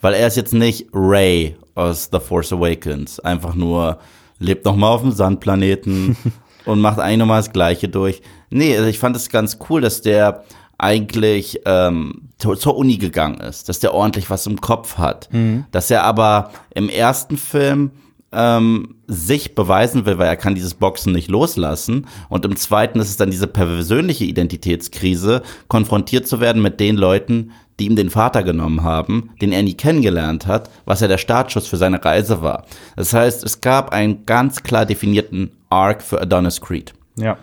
Weil 0.00 0.14
er 0.14 0.26
ist 0.26 0.36
jetzt 0.36 0.52
nicht 0.52 0.88
Ray 0.92 1.56
aus 1.74 2.08
The 2.12 2.18
Force 2.18 2.52
Awakens. 2.52 3.20
Einfach 3.20 3.54
nur 3.54 3.98
lebt 4.38 4.64
noch 4.64 4.76
mal 4.76 4.88
auf 4.88 5.02
dem 5.02 5.12
Sandplaneten 5.12 6.16
und 6.64 6.80
macht 6.80 6.98
eigentlich 6.98 7.18
nochmal 7.18 7.40
das 7.40 7.52
Gleiche 7.52 7.88
durch. 7.88 8.22
Nee, 8.50 8.76
also 8.76 8.88
ich 8.88 8.98
fand 8.98 9.16
es 9.16 9.28
ganz 9.28 9.58
cool, 9.68 9.80
dass 9.80 10.02
der 10.02 10.44
eigentlich 10.78 11.60
ähm, 11.66 12.29
zur, 12.40 12.76
Uni 12.76 12.96
gegangen 12.98 13.40
ist, 13.40 13.68
dass 13.68 13.78
der 13.80 13.94
ordentlich 13.94 14.30
was 14.30 14.46
im 14.46 14.60
Kopf 14.60 14.98
hat, 14.98 15.28
dass 15.72 15.90
er 15.90 16.02
aber 16.04 16.50
im 16.74 16.88
ersten 16.88 17.36
Film 17.36 17.90
ähm, 18.32 18.94
sich 19.08 19.54
beweisen 19.56 20.06
will, 20.06 20.18
weil 20.18 20.28
er 20.28 20.36
kann 20.36 20.54
dieses 20.54 20.74
Boxen 20.74 21.12
nicht 21.12 21.28
loslassen. 21.28 22.06
Und 22.28 22.44
im 22.44 22.54
zweiten 22.56 23.00
ist 23.00 23.08
es 23.10 23.16
dann 23.16 23.30
diese 23.32 23.48
persönliche 23.48 24.24
Identitätskrise, 24.24 25.42
konfrontiert 25.68 26.28
zu 26.28 26.38
werden 26.40 26.62
mit 26.62 26.78
den 26.80 26.96
Leuten, 26.96 27.50
die 27.80 27.86
ihm 27.86 27.96
den 27.96 28.10
Vater 28.10 28.42
genommen 28.44 28.82
haben, 28.84 29.30
den 29.40 29.50
er 29.52 29.62
nie 29.64 29.74
kennengelernt 29.74 30.46
hat, 30.46 30.70
was 30.84 31.00
ja 31.00 31.08
der 31.08 31.18
Startschuss 31.18 31.66
für 31.66 31.76
seine 31.76 32.04
Reise 32.04 32.40
war. 32.42 32.66
Das 32.94 33.12
heißt, 33.14 33.42
es 33.42 33.60
gab 33.62 33.90
einen 33.92 34.26
ganz 34.26 34.62
klar 34.62 34.86
definierten 34.86 35.50
Arc 35.70 36.00
für 36.02 36.20
Adonis 36.20 36.60
Creed. 36.60 36.92
Ja. 37.16 37.36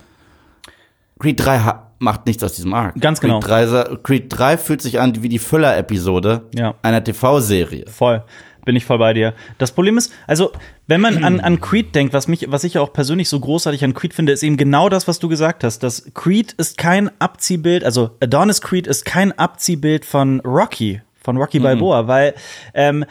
Creed 1.20 1.44
3 1.44 1.60
ha- 1.60 1.87
macht 2.00 2.26
nichts 2.26 2.44
aus 2.44 2.54
diesem 2.54 2.74
Arc. 2.74 3.00
Ganz 3.02 3.20
genau. 3.20 3.40
Creed 3.40 3.50
3, 3.50 3.68
sa- 3.68 3.98
Creed 4.04 4.26
3 4.30 4.58
fühlt 4.58 4.82
sich 4.82 5.00
an 5.00 5.22
wie 5.24 5.30
die 5.30 5.40
Füller-Episode 5.40 6.44
Ja. 6.56 6.76
einer 6.82 7.04
TV-Serie. 7.04 7.86
Voll. 7.88 8.24
Bin 8.66 8.76
ich 8.76 8.84
voll 8.84 8.98
bei 8.98 9.14
dir. 9.14 9.34
Das 9.60 9.72
Problem 9.72 9.98
ist, 9.98 10.12
also, 10.28 10.52
wenn 10.88 11.00
man 11.00 11.24
an, 11.24 11.40
an 11.40 11.62
Creed 11.62 11.96
denkt, 11.96 12.14
was 12.14 12.28
mich, 12.28 12.48
was 12.52 12.66
ich 12.66 12.78
auch 12.78 12.92
persönlich 12.92 13.30
so 13.30 13.40
großartig 13.40 13.82
an 13.86 13.94
Creed 13.94 14.14
finde, 14.14 14.34
ist 14.34 14.44
eben 14.44 14.58
genau 14.58 14.90
das, 14.90 15.08
was 15.08 15.20
du 15.20 15.30
gesagt 15.30 15.64
hast. 15.64 15.84
Dass 15.84 16.12
Creed 16.14 16.52
ist 16.58 16.78
kein 16.78 17.10
Abziehbild, 17.22 17.86
also 17.86 18.12
Adonis 18.22 18.60
Creed 18.60 18.86
ist 18.86 19.06
kein 19.06 19.32
Abziehbild 19.32 20.04
von 20.04 20.42
Rocky, 20.42 21.02
von 21.24 21.38
Rocky 21.38 21.60
Balboa, 21.60 22.08
weil 22.08 22.34
ähm, 22.74 23.06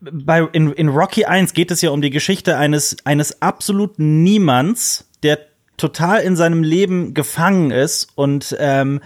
bei, 0.00 0.40
in, 0.52 0.72
in 0.72 0.88
Rocky 0.88 1.26
1 1.26 1.52
geht 1.52 1.70
es 1.70 1.82
ja 1.82 1.90
um 1.90 2.00
die 2.00 2.10
Geschichte 2.10 2.56
eines, 2.56 2.96
eines 3.04 3.42
absoluten 3.42 4.22
Niemands, 4.22 5.06
der 5.22 5.38
total 5.82 6.20
in 6.20 6.36
seinem 6.36 6.62
Leben 6.62 7.12
gefangen 7.12 7.72
ist 7.72 8.08
und 8.14 8.56
ähm, 8.60 9.00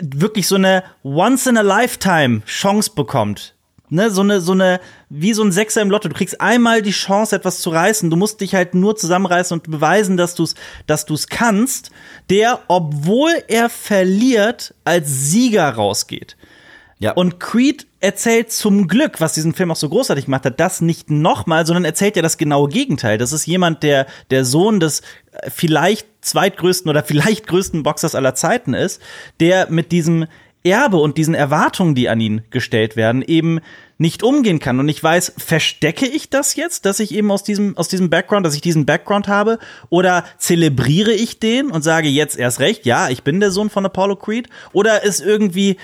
wirklich 0.00 0.48
so 0.48 0.56
eine 0.56 0.82
Once-in-a-Lifetime-Chance 1.04 2.90
bekommt. 2.94 3.54
Ne, 3.88 4.10
so 4.10 4.22
eine, 4.22 4.40
so 4.40 4.50
eine, 4.50 4.80
wie 5.08 5.32
so 5.32 5.44
ein 5.44 5.52
Sechser 5.52 5.80
im 5.80 5.90
Lotto. 5.90 6.08
Du 6.08 6.16
kriegst 6.16 6.40
einmal 6.40 6.82
die 6.82 6.90
Chance, 6.90 7.36
etwas 7.36 7.60
zu 7.60 7.70
reißen. 7.70 8.10
Du 8.10 8.16
musst 8.16 8.40
dich 8.40 8.52
halt 8.52 8.74
nur 8.74 8.96
zusammenreißen 8.96 9.56
und 9.56 9.70
beweisen, 9.70 10.16
dass 10.16 10.34
du 10.34 10.42
es, 10.42 10.56
dass 10.88 11.06
du's 11.06 11.28
kannst. 11.28 11.92
Der, 12.28 12.62
obwohl 12.66 13.30
er 13.46 13.70
verliert, 13.70 14.74
als 14.84 15.30
Sieger 15.30 15.68
rausgeht. 15.70 16.36
Ja. 16.98 17.12
Und 17.12 17.40
Creed 17.40 17.86
erzählt 18.00 18.50
zum 18.50 18.88
Glück, 18.88 19.20
was 19.20 19.34
diesen 19.34 19.52
Film 19.52 19.70
auch 19.70 19.76
so 19.76 19.88
großartig 19.88 20.26
gemacht 20.26 20.46
hat, 20.46 20.58
das 20.60 20.80
nicht 20.80 21.10
nochmal, 21.10 21.66
sondern 21.66 21.84
erzählt 21.84 22.16
ja 22.16 22.22
das 22.22 22.38
genaue 22.38 22.68
Gegenteil. 22.68 23.18
Das 23.18 23.32
ist 23.32 23.46
jemand, 23.46 23.82
der 23.82 24.06
der 24.30 24.44
Sohn 24.46 24.80
des 24.80 25.00
äh, 25.32 25.50
vielleicht 25.50 26.06
zweitgrößten 26.22 26.88
oder 26.88 27.02
vielleicht 27.04 27.46
größten 27.46 27.82
Boxers 27.82 28.14
aller 28.14 28.34
Zeiten 28.34 28.72
ist, 28.72 29.02
der 29.40 29.70
mit 29.70 29.92
diesem 29.92 30.26
Erbe 30.66 30.96
und 30.96 31.16
diesen 31.16 31.34
Erwartungen, 31.34 31.94
die 31.94 32.08
an 32.08 32.20
ihn 32.20 32.42
gestellt 32.50 32.96
werden, 32.96 33.22
eben 33.22 33.60
nicht 33.98 34.22
umgehen 34.22 34.58
kann. 34.58 34.80
Und 34.80 34.88
ich 34.88 35.02
weiß, 35.02 35.34
verstecke 35.38 36.06
ich 36.06 36.28
das 36.28 36.56
jetzt, 36.56 36.84
dass 36.84 36.98
ich 36.98 37.14
eben 37.14 37.30
aus 37.30 37.44
diesem, 37.44 37.76
aus 37.76 37.88
diesem 37.88 38.10
Background, 38.10 38.44
dass 38.44 38.54
ich 38.54 38.60
diesen 38.62 38.84
Background 38.84 39.28
habe? 39.28 39.58
Oder 39.90 40.24
zelebriere 40.38 41.12
ich 41.12 41.38
den 41.38 41.70
und 41.70 41.82
sage 41.82 42.08
jetzt 42.08 42.36
erst 42.36 42.60
recht, 42.60 42.84
ja, 42.84 43.08
ich 43.08 43.22
bin 43.22 43.38
der 43.38 43.52
Sohn 43.52 43.70
von 43.70 43.86
Apollo 43.86 44.16
Creed? 44.16 44.48
Oder 44.72 45.04
ist 45.04 45.20
irgendwie, 45.20 45.76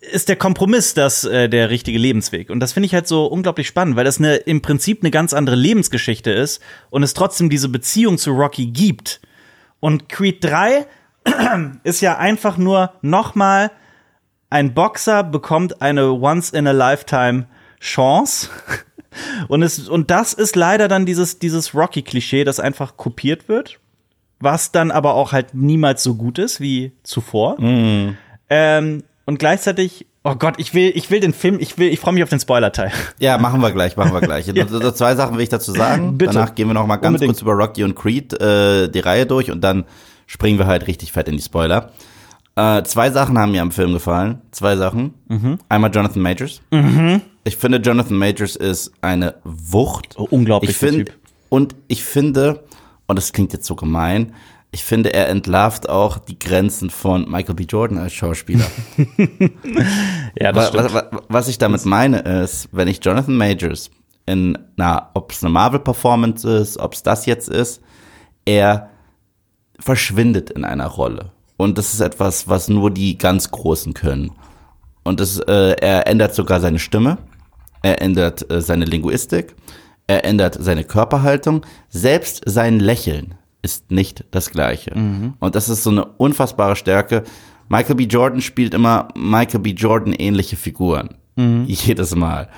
ist 0.00 0.28
der 0.28 0.36
Kompromiss 0.36 0.94
das 0.94 1.24
äh, 1.24 1.48
der 1.48 1.70
richtige 1.70 1.98
Lebensweg. 1.98 2.50
Und 2.50 2.60
das 2.60 2.72
finde 2.72 2.86
ich 2.86 2.94
halt 2.94 3.06
so 3.06 3.26
unglaublich 3.26 3.66
spannend, 3.66 3.96
weil 3.96 4.04
das 4.04 4.18
eine, 4.18 4.36
im 4.36 4.62
Prinzip 4.62 5.02
eine 5.02 5.10
ganz 5.10 5.34
andere 5.34 5.56
Lebensgeschichte 5.56 6.30
ist 6.30 6.62
und 6.88 7.02
es 7.02 7.12
trotzdem 7.14 7.50
diese 7.50 7.68
Beziehung 7.68 8.16
zu 8.16 8.30
Rocky 8.32 8.66
gibt. 8.66 9.20
Und 9.78 10.08
Creed 10.08 10.42
3 10.42 10.86
ist 11.84 12.00
ja 12.00 12.16
einfach 12.18 12.56
nur 12.56 12.94
nochmal 13.02 13.70
ein 14.48 14.74
Boxer 14.74 15.22
bekommt 15.22 15.80
eine 15.80 16.10
Once-in-a-Lifetime-Chance. 16.12 18.48
Und, 19.48 19.64
es, 19.64 19.88
und 19.88 20.12
das 20.12 20.34
ist 20.34 20.54
leider 20.54 20.86
dann 20.86 21.04
dieses, 21.04 21.40
dieses 21.40 21.74
Rocky-Klischee, 21.74 22.44
das 22.44 22.60
einfach 22.60 22.96
kopiert 22.96 23.48
wird, 23.48 23.80
was 24.38 24.70
dann 24.70 24.92
aber 24.92 25.14
auch 25.14 25.32
halt 25.32 25.52
niemals 25.52 26.04
so 26.04 26.14
gut 26.14 26.38
ist 26.38 26.60
wie 26.60 26.92
zuvor. 27.02 27.56
Ähm, 28.48 29.02
und 29.26 29.38
gleichzeitig, 29.38 30.06
oh 30.24 30.34
Gott, 30.34 30.54
ich 30.58 30.74
will, 30.74 30.92
ich 30.94 31.10
will 31.10 31.20
den 31.20 31.32
Film, 31.32 31.58
ich 31.60 31.78
will, 31.78 31.88
ich 31.88 32.00
freue 32.00 32.14
mich 32.14 32.22
auf 32.22 32.28
den 32.30 32.40
Spoiler-Teil. 32.40 32.90
Ja, 33.18 33.38
machen 33.38 33.60
wir 33.60 33.70
gleich, 33.70 33.96
machen 33.96 34.12
wir 34.12 34.20
gleich. 34.20 34.48
Also, 34.56 34.90
zwei 34.92 35.14
Sachen 35.14 35.36
will 35.36 35.42
ich 35.42 35.48
dazu 35.48 35.72
sagen. 35.72 36.18
Bitte. 36.18 36.32
Danach 36.34 36.54
gehen 36.54 36.68
wir 36.68 36.74
noch 36.74 36.86
mal 36.86 36.96
ganz 36.96 37.14
Unbedingt. 37.14 37.32
kurz 37.32 37.42
über 37.42 37.52
Rocky 37.52 37.84
und 37.84 37.94
Creed 37.94 38.32
äh, 38.40 38.88
die 38.88 39.00
Reihe 39.00 39.26
durch 39.26 39.50
und 39.50 39.60
dann 39.62 39.84
springen 40.26 40.58
wir 40.58 40.66
halt 40.66 40.86
richtig 40.86 41.12
fett 41.12 41.28
in 41.28 41.36
die 41.36 41.42
Spoiler. 41.42 41.90
Äh, 42.56 42.82
zwei 42.82 43.10
Sachen 43.10 43.38
haben 43.38 43.52
mir 43.52 43.62
am 43.62 43.70
Film 43.72 43.92
gefallen. 43.92 44.40
Zwei 44.50 44.76
Sachen. 44.76 45.14
Mhm. 45.28 45.58
Einmal 45.68 45.92
Jonathan 45.94 46.20
Majors. 46.22 46.60
Ich 47.44 47.56
finde, 47.56 47.78
Jonathan 47.78 48.16
Majors 48.16 48.56
ist 48.56 48.92
eine 49.00 49.36
Wucht. 49.44 50.16
Oh, 50.18 50.26
unglaublich, 50.30 50.70
Ich 50.72 50.78
der 50.78 50.88
finde, 50.90 51.04
Typ. 51.06 51.14
und 51.48 51.74
ich 51.88 52.04
finde, 52.04 52.64
und 53.06 53.16
das 53.16 53.32
klingt 53.32 53.52
jetzt 53.52 53.66
so 53.66 53.76
gemein, 53.76 54.34
ich 54.72 54.84
finde, 54.84 55.12
er 55.12 55.28
entlarvt 55.28 55.88
auch 55.88 56.18
die 56.18 56.38
Grenzen 56.38 56.90
von 56.90 57.28
Michael 57.30 57.54
B. 57.56 57.64
Jordan 57.64 57.98
als 57.98 58.12
Schauspieler. 58.12 58.64
Ja, 60.38 60.54
was, 60.54 60.72
was, 60.74 60.92
was- 60.94 61.04
was 61.28 61.48
ich 61.48 61.58
damit 61.58 61.84
meine 61.84 62.18
ist, 62.20 62.68
wenn 62.72 62.88
ich 62.88 63.04
Jonathan 63.04 63.36
Majors 63.36 63.90
in 64.26 64.56
einer, 64.76 65.10
ob 65.14 65.32
es 65.32 65.42
eine 65.42 65.52
Marvel-Performance 65.52 66.48
ist, 66.58 66.78
ob 66.78 66.92
es 66.94 67.02
das 67.02 67.26
jetzt 67.26 67.48
ist, 67.48 67.80
er 68.44 68.90
verschwindet 69.78 70.50
in 70.50 70.64
einer 70.64 70.86
Rolle. 70.86 71.32
Und 71.56 71.78
das 71.78 71.92
ist 71.94 72.00
etwas, 72.00 72.48
was 72.48 72.68
nur 72.68 72.90
die 72.90 73.18
ganz 73.18 73.50
Großen 73.50 73.92
können. 73.92 74.30
Und 75.02 75.20
das, 75.20 75.38
äh, 75.40 75.72
er 75.80 76.06
ändert 76.06 76.34
sogar 76.34 76.60
seine 76.60 76.78
Stimme, 76.78 77.18
er 77.82 78.00
ändert 78.02 78.48
äh, 78.50 78.60
seine 78.60 78.84
Linguistik, 78.84 79.54
er 80.06 80.24
ändert 80.24 80.56
seine 80.60 80.84
Körperhaltung, 80.84 81.64
selbst 81.88 82.42
sein 82.46 82.78
Lächeln 82.78 83.34
ist 83.62 83.90
nicht 83.90 84.24
das 84.30 84.50
gleiche. 84.50 84.92
Und 85.38 85.54
das 85.54 85.68
ist 85.68 85.82
so 85.82 85.90
eine 85.90 86.04
unfassbare 86.04 86.76
Stärke. 86.76 87.24
Michael 87.68 87.96
B. 87.96 88.04
Jordan 88.04 88.40
spielt 88.40 88.74
immer 88.74 89.08
Michael 89.14 89.60
B. 89.60 89.70
Jordan 89.70 90.12
ähnliche 90.14 90.56
Figuren. 90.56 91.10
Jedes 91.36 92.14
Mal. 92.14 92.48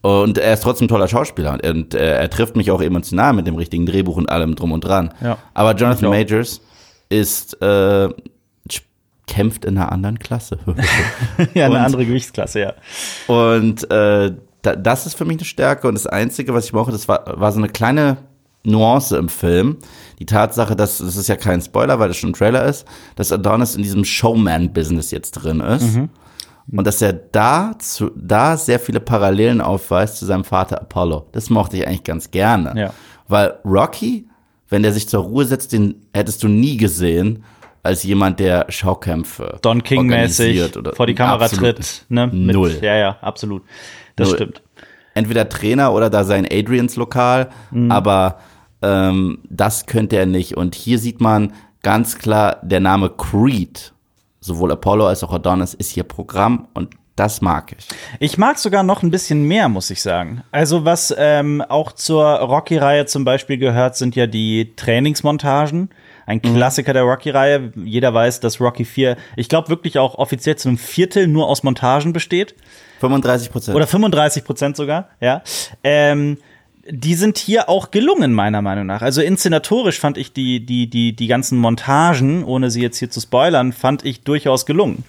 Und 0.00 0.38
er 0.38 0.54
ist 0.54 0.62
trotzdem 0.62 0.86
ein 0.86 0.88
toller 0.88 1.08
Schauspieler 1.08 1.54
und, 1.54 1.64
er, 1.64 1.72
und 1.74 1.94
äh, 1.94 2.18
er 2.18 2.30
trifft 2.30 2.54
mich 2.56 2.70
auch 2.70 2.80
emotional 2.80 3.32
mit 3.32 3.46
dem 3.48 3.56
richtigen 3.56 3.84
Drehbuch 3.84 4.16
und 4.16 4.30
allem 4.30 4.54
drum 4.54 4.70
und 4.70 4.82
dran. 4.82 5.12
Ja. 5.20 5.38
Aber 5.54 5.74
Jonathan. 5.74 6.10
Majors 6.10 6.60
ist 7.08 7.60
äh, 7.60 8.08
kämpft 9.26 9.64
in 9.64 9.76
einer 9.78 9.92
anderen 9.92 10.18
Klasse. 10.18 10.58
ja, 11.54 11.66
eine 11.66 11.76
Und- 11.76 11.80
andere 11.80 12.06
Gewichtsklasse, 12.06 12.60
ja. 12.60 12.72
Und 13.26 13.88
äh, 13.90 14.32
da, 14.62 14.74
das 14.76 15.06
ist 15.06 15.14
für 15.14 15.24
mich 15.24 15.36
eine 15.38 15.44
Stärke. 15.44 15.86
Und 15.86 15.94
das 15.94 16.06
Einzige, 16.06 16.52
was 16.54 16.64
ich 16.66 16.72
brauche, 16.72 16.90
das 16.90 17.06
war, 17.06 17.40
war 17.40 17.52
so 17.52 17.58
eine 17.58 17.68
kleine 17.68 18.16
Nuance 18.64 19.16
im 19.16 19.28
Film. 19.28 19.76
Die 20.18 20.26
Tatsache, 20.26 20.74
dass, 20.74 20.98
das 20.98 21.16
ist 21.16 21.28
ja 21.28 21.36
kein 21.36 21.60
Spoiler, 21.60 21.98
weil 21.98 22.08
das 22.08 22.16
schon 22.16 22.30
ein 22.30 22.34
Trailer 22.34 22.64
ist, 22.64 22.86
dass 23.16 23.30
Adonis 23.32 23.76
in 23.76 23.82
diesem 23.82 24.04
Showman-Business 24.04 25.10
jetzt 25.10 25.32
drin 25.32 25.60
ist. 25.60 25.98
Und 26.70 26.86
dass 26.86 27.00
er 27.00 27.12
da, 27.12 27.74
zu, 27.78 28.10
da 28.14 28.56
sehr 28.56 28.78
viele 28.80 29.00
Parallelen 29.00 29.60
aufweist 29.60 30.18
zu 30.18 30.26
seinem 30.26 30.44
Vater 30.44 30.80
Apollo. 30.80 31.28
Das 31.32 31.48
mochte 31.50 31.76
ich 31.78 31.86
eigentlich 31.86 32.04
ganz 32.04 32.30
gerne. 32.30 32.74
Ja. 32.78 32.90
Weil 33.26 33.54
Rocky, 33.64 34.26
wenn 34.68 34.82
der 34.82 34.92
sich 34.92 35.08
zur 35.08 35.22
Ruhe 35.22 35.44
setzt, 35.46 35.72
den 35.72 35.94
hättest 36.12 36.42
du 36.42 36.48
nie 36.48 36.76
gesehen 36.76 37.44
als 37.82 38.02
jemand, 38.02 38.38
der 38.40 38.66
Schaukämpfe 38.68 39.58
Don 39.62 39.82
King-mäßig 39.82 40.60
vor 40.94 41.06
die 41.06 41.14
Kamera 41.14 41.48
tritt. 41.48 42.04
Ne? 42.10 42.26
Mit- 42.26 42.54
Null. 42.54 42.76
Ja, 42.82 42.96
ja, 42.96 43.16
absolut. 43.22 43.62
Das 44.16 44.28
Null. 44.28 44.36
stimmt. 44.36 44.62
entweder 45.14 45.48
Trainer 45.48 45.92
oder 45.94 46.10
da 46.10 46.22
sein 46.24 46.46
Adrians 46.50 46.96
Lokal, 46.96 47.48
Mhm. 47.70 47.90
aber 47.90 48.40
ähm, 48.82 49.38
das 49.48 49.86
könnte 49.86 50.16
er 50.16 50.26
nicht. 50.26 50.56
Und 50.56 50.74
hier 50.74 50.98
sieht 50.98 51.20
man 51.20 51.52
ganz 51.82 52.18
klar, 52.18 52.58
der 52.62 52.80
Name 52.80 53.10
Creed, 53.10 53.92
sowohl 54.40 54.72
Apollo 54.72 55.06
als 55.06 55.22
auch 55.24 55.32
Adonis, 55.32 55.74
ist 55.74 55.90
hier 55.90 56.04
Programm 56.04 56.68
und 56.74 56.90
das 57.18 57.40
mag 57.40 57.74
ich. 57.76 57.88
Ich 58.20 58.38
mag 58.38 58.58
sogar 58.58 58.84
noch 58.84 59.02
ein 59.02 59.10
bisschen 59.10 59.42
mehr, 59.42 59.68
muss 59.68 59.90
ich 59.90 60.00
sagen. 60.02 60.44
Also 60.52 60.84
was 60.84 61.12
ähm, 61.18 61.62
auch 61.68 61.90
zur 61.90 62.24
Rocky-Reihe 62.24 63.06
zum 63.06 63.24
Beispiel 63.24 63.58
gehört, 63.58 63.96
sind 63.96 64.14
ja 64.14 64.28
die 64.28 64.74
Trainingsmontagen. 64.76 65.90
Ein 66.26 66.42
Klassiker 66.42 66.92
der 66.92 67.02
Rocky-Reihe. 67.02 67.72
Jeder 67.74 68.14
weiß, 68.14 68.38
dass 68.38 68.60
Rocky 68.60 68.84
4, 68.84 69.16
ich 69.34 69.48
glaube 69.48 69.68
wirklich 69.68 69.98
auch 69.98 70.14
offiziell 70.14 70.56
zu 70.56 70.68
einem 70.68 70.78
Viertel 70.78 71.26
nur 71.26 71.48
aus 71.48 71.64
Montagen 71.64 72.12
besteht. 72.12 72.54
35 73.00 73.50
Prozent. 73.50 73.76
Oder 73.76 73.86
35 73.86 74.44
Prozent 74.44 74.76
sogar, 74.76 75.08
ja. 75.20 75.42
Ähm, 75.82 76.38
die 76.90 77.14
sind 77.14 77.38
hier 77.38 77.68
auch 77.68 77.90
gelungen, 77.90 78.32
meiner 78.32 78.62
Meinung 78.62 78.86
nach. 78.86 79.02
Also 79.02 79.20
inszenatorisch 79.20 79.98
fand 79.98 80.18
ich 80.18 80.32
die, 80.32 80.64
die, 80.64 80.88
die, 80.88 81.14
die 81.14 81.26
ganzen 81.26 81.58
Montagen, 81.58 82.44
ohne 82.44 82.70
sie 82.70 82.82
jetzt 82.82 82.98
hier 82.98 83.10
zu 83.10 83.20
spoilern, 83.20 83.72
fand 83.72 84.04
ich 84.04 84.22
durchaus 84.22 84.66
gelungen. 84.66 85.04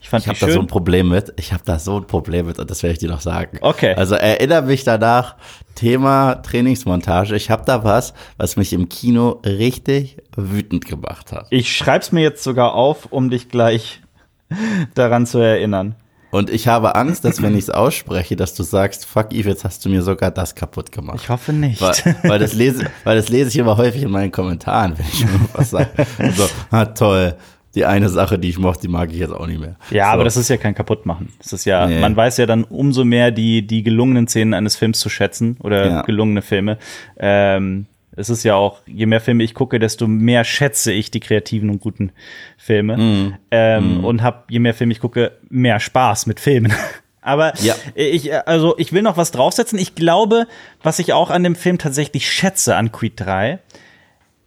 Ich 0.00 0.10
fand 0.10 0.22
Ich 0.24 0.28
habe 0.28 0.38
da 0.38 0.50
so 0.50 0.60
ein 0.60 0.66
Problem 0.66 1.08
mit. 1.08 1.32
Ich 1.36 1.52
habe 1.52 1.62
da 1.64 1.78
so 1.78 1.96
ein 1.96 2.06
Problem 2.06 2.46
mit 2.46 2.58
und 2.58 2.70
das 2.70 2.82
werde 2.82 2.92
ich 2.92 2.98
dir 2.98 3.08
noch 3.08 3.22
sagen. 3.22 3.58
Okay. 3.62 3.94
Also 3.94 4.14
erinnere 4.14 4.62
mich 4.62 4.84
danach, 4.84 5.36
Thema 5.74 6.36
Trainingsmontage. 6.36 7.34
Ich 7.34 7.50
habe 7.50 7.64
da 7.64 7.84
was, 7.84 8.12
was 8.36 8.56
mich 8.56 8.72
im 8.72 8.88
Kino 8.88 9.40
richtig 9.44 10.18
wütend 10.36 10.84
gemacht 10.84 11.32
hat. 11.32 11.46
Ich 11.50 11.74
schreib's 11.74 12.12
mir 12.12 12.20
jetzt 12.20 12.44
sogar 12.44 12.74
auf, 12.74 13.06
um 13.12 13.30
dich 13.30 13.48
gleich 13.48 14.02
daran 14.94 15.26
zu 15.26 15.38
erinnern. 15.38 15.96
Und 16.34 16.50
ich 16.50 16.66
habe 16.66 16.96
Angst, 16.96 17.24
dass 17.24 17.40
wenn 17.42 17.52
ich 17.52 17.60
es 17.64 17.70
ausspreche, 17.70 18.34
dass 18.34 18.54
du 18.54 18.64
sagst, 18.64 19.06
fuck 19.06 19.32
Eve, 19.32 19.50
jetzt 19.50 19.62
hast 19.62 19.84
du 19.84 19.88
mir 19.88 20.02
sogar 20.02 20.32
das 20.32 20.56
kaputt 20.56 20.90
gemacht. 20.90 21.20
Ich 21.22 21.28
hoffe 21.28 21.52
nicht. 21.52 21.80
Weil, 21.80 21.94
weil, 22.24 22.38
das, 22.40 22.54
lese, 22.54 22.86
weil 23.04 23.14
das 23.16 23.28
lese 23.28 23.50
ich 23.50 23.56
immer 23.56 23.76
häufig 23.76 24.02
in 24.02 24.10
meinen 24.10 24.32
Kommentaren, 24.32 24.98
wenn 24.98 25.06
ich 25.06 25.24
was 25.52 25.70
sage. 25.70 25.90
So, 26.34 26.48
ah, 26.72 26.86
toll. 26.86 27.36
Die 27.76 27.84
eine 27.84 28.08
Sache, 28.08 28.36
die 28.40 28.48
ich 28.48 28.58
mochte, 28.58 28.82
die 28.82 28.88
mag 28.88 29.12
ich 29.12 29.18
jetzt 29.18 29.32
auch 29.32 29.46
nicht 29.46 29.60
mehr. 29.60 29.76
Ja, 29.92 30.06
so. 30.06 30.10
aber 30.14 30.24
das 30.24 30.36
ist 30.36 30.48
ja 30.48 30.56
kein 30.56 30.74
Kaputtmachen. 30.74 31.28
Das 31.38 31.52
ist 31.52 31.66
ja, 31.66 31.86
Nee. 31.86 32.00
man 32.00 32.16
weiß 32.16 32.36
ja 32.38 32.46
dann 32.46 32.64
umso 32.64 33.04
mehr 33.04 33.30
die, 33.30 33.64
die 33.64 33.84
gelungenen 33.84 34.26
Szenen 34.26 34.54
eines 34.54 34.74
Films 34.74 34.98
zu 34.98 35.08
schätzen 35.08 35.56
oder 35.60 35.86
Ja. 35.86 36.02
gelungene 36.02 36.42
Filme. 36.42 36.78
Ähm, 37.16 37.86
es 38.16 38.30
ist 38.30 38.44
ja 38.44 38.54
auch, 38.54 38.80
je 38.86 39.06
mehr 39.06 39.20
Filme 39.20 39.42
ich 39.44 39.54
gucke, 39.54 39.78
desto 39.78 40.06
mehr 40.06 40.44
schätze 40.44 40.92
ich 40.92 41.10
die 41.10 41.20
kreativen 41.20 41.70
und 41.70 41.80
guten 41.80 42.12
Filme. 42.56 42.96
Mhm. 42.96 43.34
Ähm, 43.50 44.04
Und 44.04 44.22
hab, 44.22 44.50
je 44.50 44.58
mehr 44.58 44.74
Filme 44.74 44.92
ich 44.92 45.00
gucke, 45.00 45.32
mehr 45.48 45.80
Spaß 45.80 46.26
mit 46.26 46.40
Filmen. 46.40 46.72
Aber 47.20 47.54
Ja. 47.60 47.74
ich, 47.94 48.34
also 48.46 48.74
ich 48.78 48.92
will 48.92 49.02
noch 49.02 49.16
was 49.16 49.30
draufsetzen. 49.30 49.78
Ich 49.78 49.94
glaube, 49.94 50.46
was 50.82 50.98
ich 50.98 51.12
auch 51.14 51.30
an 51.30 51.42
dem 51.42 51.56
Film 51.56 51.78
tatsächlich 51.78 52.30
schätze 52.30 52.76
an 52.76 52.92
Creed 52.92 53.14
3, 53.20 53.58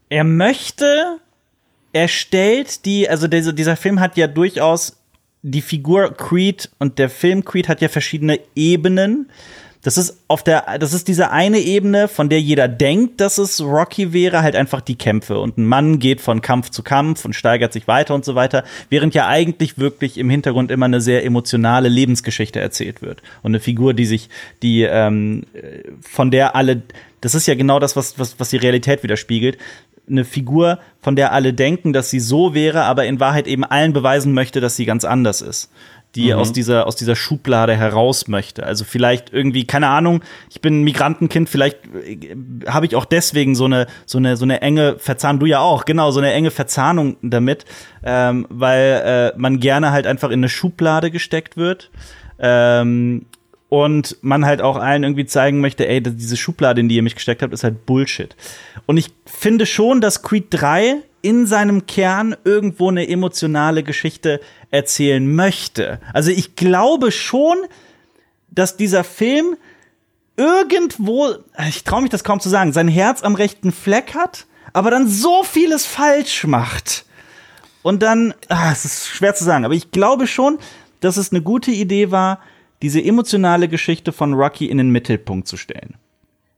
er 0.10 0.24
möchte, 0.24 1.18
er 1.92 2.08
stellt 2.08 2.86
die, 2.86 3.10
also 3.10 3.28
dieser, 3.28 3.52
dieser 3.54 3.76
Film 3.76 4.00
hat 4.00 4.16
ja 4.16 4.28
durchaus 4.28 4.98
die 5.42 5.62
Figur 5.62 6.14
Creed 6.16 6.70
und 6.80 7.00
der 7.00 7.10
Film 7.10 7.44
Creed 7.46 7.68
hat 7.68 7.82
ja 7.82 7.90
verschiedene 7.90 8.40
Ebenen. 8.56 9.30
Das 9.84 9.98
ist 9.98 10.24
auf 10.28 10.44
der, 10.44 10.80
das 10.80 10.94
ist 10.94 11.08
diese 11.08 11.32
eine 11.32 11.60
Ebene, 11.60 12.08
von 12.08 12.30
der 12.30 12.42
jeder 12.42 12.68
denkt, 12.68 13.22
dass 13.22 13.38
es 13.38 13.62
Rocky 13.62 14.12
wäre, 14.12 14.42
halt 14.42 14.56
einfach 14.56 14.82
die 14.82 14.96
Kämpfe. 14.96 15.40
Und 15.40 15.58
ein 15.58 15.66
Mann 15.66 16.00
geht 16.00 16.20
von 16.20 16.42
Kampf 16.42 16.70
zu 16.70 16.84
Kampf 16.84 17.26
und 17.26 17.34
steigert 17.34 17.74
sich 17.74 17.88
weiter 17.88 18.16
und 18.16 18.26
so 18.26 18.36
weiter, 18.36 18.64
während 18.90 19.14
ja 19.14 19.28
eigentlich 19.28 19.78
wirklich 19.78 20.18
im 20.18 20.30
Hintergrund 20.30 20.72
immer 20.72 20.86
eine 20.86 21.02
sehr 21.02 21.24
emotionale 21.24 21.90
Lebensgeschichte 21.90 22.60
erzählt 22.60 23.02
wird. 23.02 23.22
Und 23.44 23.52
eine 23.52 23.60
Figur, 23.60 23.94
die 23.94 24.06
sich, 24.06 24.30
die, 24.64 24.82
ähm, 24.82 25.44
von 26.02 26.32
der 26.32 26.56
alle, 26.56 26.82
das 27.22 27.36
ist 27.36 27.48
ja 27.48 27.56
genau 27.56 27.80
das, 27.80 27.96
was, 27.96 28.18
was, 28.18 28.40
was 28.40 28.50
die 28.50 28.58
Realität 28.58 29.04
widerspiegelt. 29.04 29.58
Eine 30.10 30.26
Figur, 30.26 30.80
von 31.02 31.16
der 31.16 31.34
alle 31.34 31.54
denken, 31.54 31.94
dass 31.94 32.10
sie 32.10 32.20
so 32.20 32.54
wäre, 32.54 32.84
aber 32.84 33.06
in 33.06 33.20
Wahrheit 33.20 33.46
eben 33.46 33.64
allen 33.64 33.94
beweisen 33.94 34.34
möchte, 34.34 34.62
dass 34.62 34.76
sie 34.76 34.86
ganz 34.86 35.06
anders 35.06 35.42
ist 35.42 35.70
die 36.16 36.34
aus 36.34 36.52
dieser 36.52 36.88
aus 36.88 36.96
dieser 36.96 37.16
Schublade 37.16 37.76
heraus 37.76 38.28
möchte. 38.28 38.66
Also 38.66 38.86
vielleicht 38.86 39.32
irgendwie 39.32 39.66
keine 39.66 39.88
Ahnung. 39.88 40.24
Ich 40.50 40.62
bin 40.62 40.82
ein 40.82 40.84
Migrantenkind. 40.84 41.50
Vielleicht 41.50 41.78
äh, 41.86 42.36
habe 42.68 42.86
ich 42.86 42.96
auch 42.96 43.06
deswegen 43.06 43.56
so 43.56 43.66
eine 43.66 43.88
so 44.06 44.18
eine 44.18 44.36
so 44.38 44.46
eine 44.46 44.62
enge 44.62 44.98
Verzahnung. 44.98 45.40
Du 45.40 45.46
ja 45.46 45.60
auch 45.60 45.86
genau 45.86 46.12
so 46.12 46.20
eine 46.20 46.34
enge 46.34 46.52
Verzahnung 46.52 47.18
damit, 47.22 47.66
ähm, 48.04 48.48
weil 48.50 49.34
äh, 49.36 49.38
man 49.38 49.60
gerne 49.60 49.92
halt 49.92 50.08
einfach 50.08 50.30
in 50.30 50.40
eine 50.40 50.50
Schublade 50.50 51.12
gesteckt 51.12 51.58
wird. 51.58 51.92
Ähm, 52.40 53.28
und 53.70 54.18
man 54.22 54.46
halt 54.46 54.62
auch 54.62 54.78
allen 54.78 55.04
irgendwie 55.04 55.26
zeigen 55.26 55.60
möchte, 55.60 55.88
ey, 55.88 56.02
diese 56.02 56.38
Schublade, 56.38 56.80
in 56.80 56.90
die 56.90 56.96
ihr 56.96 57.04
mich 57.04 57.16
gesteckt 57.16 57.42
habt, 57.42 57.54
ist 57.54 57.64
halt 57.64 57.86
Bullshit. 57.86 58.36
Und 58.86 58.98
ich 58.98 59.12
finde 59.26 59.66
schon, 59.66 60.00
dass 60.00 60.22
Creed 60.22 60.48
3 60.52 60.98
in 61.22 61.46
seinem 61.46 61.86
Kern 61.86 62.36
irgendwo 62.46 62.90
eine 62.90 63.08
emotionale 63.08 63.84
Geschichte 63.84 64.40
erzählen 64.72 65.36
möchte. 65.36 66.00
Also 66.14 66.32
ich 66.32 66.56
glaube 66.56 67.12
schon, 67.12 67.58
dass 68.50 68.78
dieser 68.78 69.04
Film 69.04 69.58
irgendwo, 70.38 71.36
ich 71.68 71.84
traue 71.84 72.02
mich 72.04 72.12
das 72.12 72.24
kaum 72.24 72.40
zu 72.40 72.48
sagen, 72.48 72.72
sein 72.72 72.88
Herz 72.88 73.24
am 73.24 73.36
rechten 73.36 73.72
Fleck 73.72 74.14
hat, 74.16 74.46
aber 74.72 74.92
dann 74.92 75.10
so 75.10 75.44
vieles 75.44 75.86
falsch 75.86 76.46
macht. 76.46 77.06
Und 77.82 78.04
dann, 78.04 78.34
ah, 78.48 78.72
es 78.72 78.86
ist 78.86 79.08
schwer 79.08 79.36
zu 79.36 79.44
sagen, 79.44 79.66
aber 79.66 79.74
ich 79.74 79.92
glaube 79.92 80.28
schon, 80.28 80.60
dass 81.00 81.18
es 81.18 81.32
eine 81.32 81.42
gute 81.42 81.72
Idee 81.72 82.12
war, 82.12 82.40
diese 82.82 83.04
emotionale 83.04 83.68
Geschichte 83.68 84.12
von 84.12 84.34
Rocky 84.34 84.68
in 84.68 84.78
den 84.78 84.90
Mittelpunkt 84.90 85.48
zu 85.48 85.58
stellen. 85.58 85.96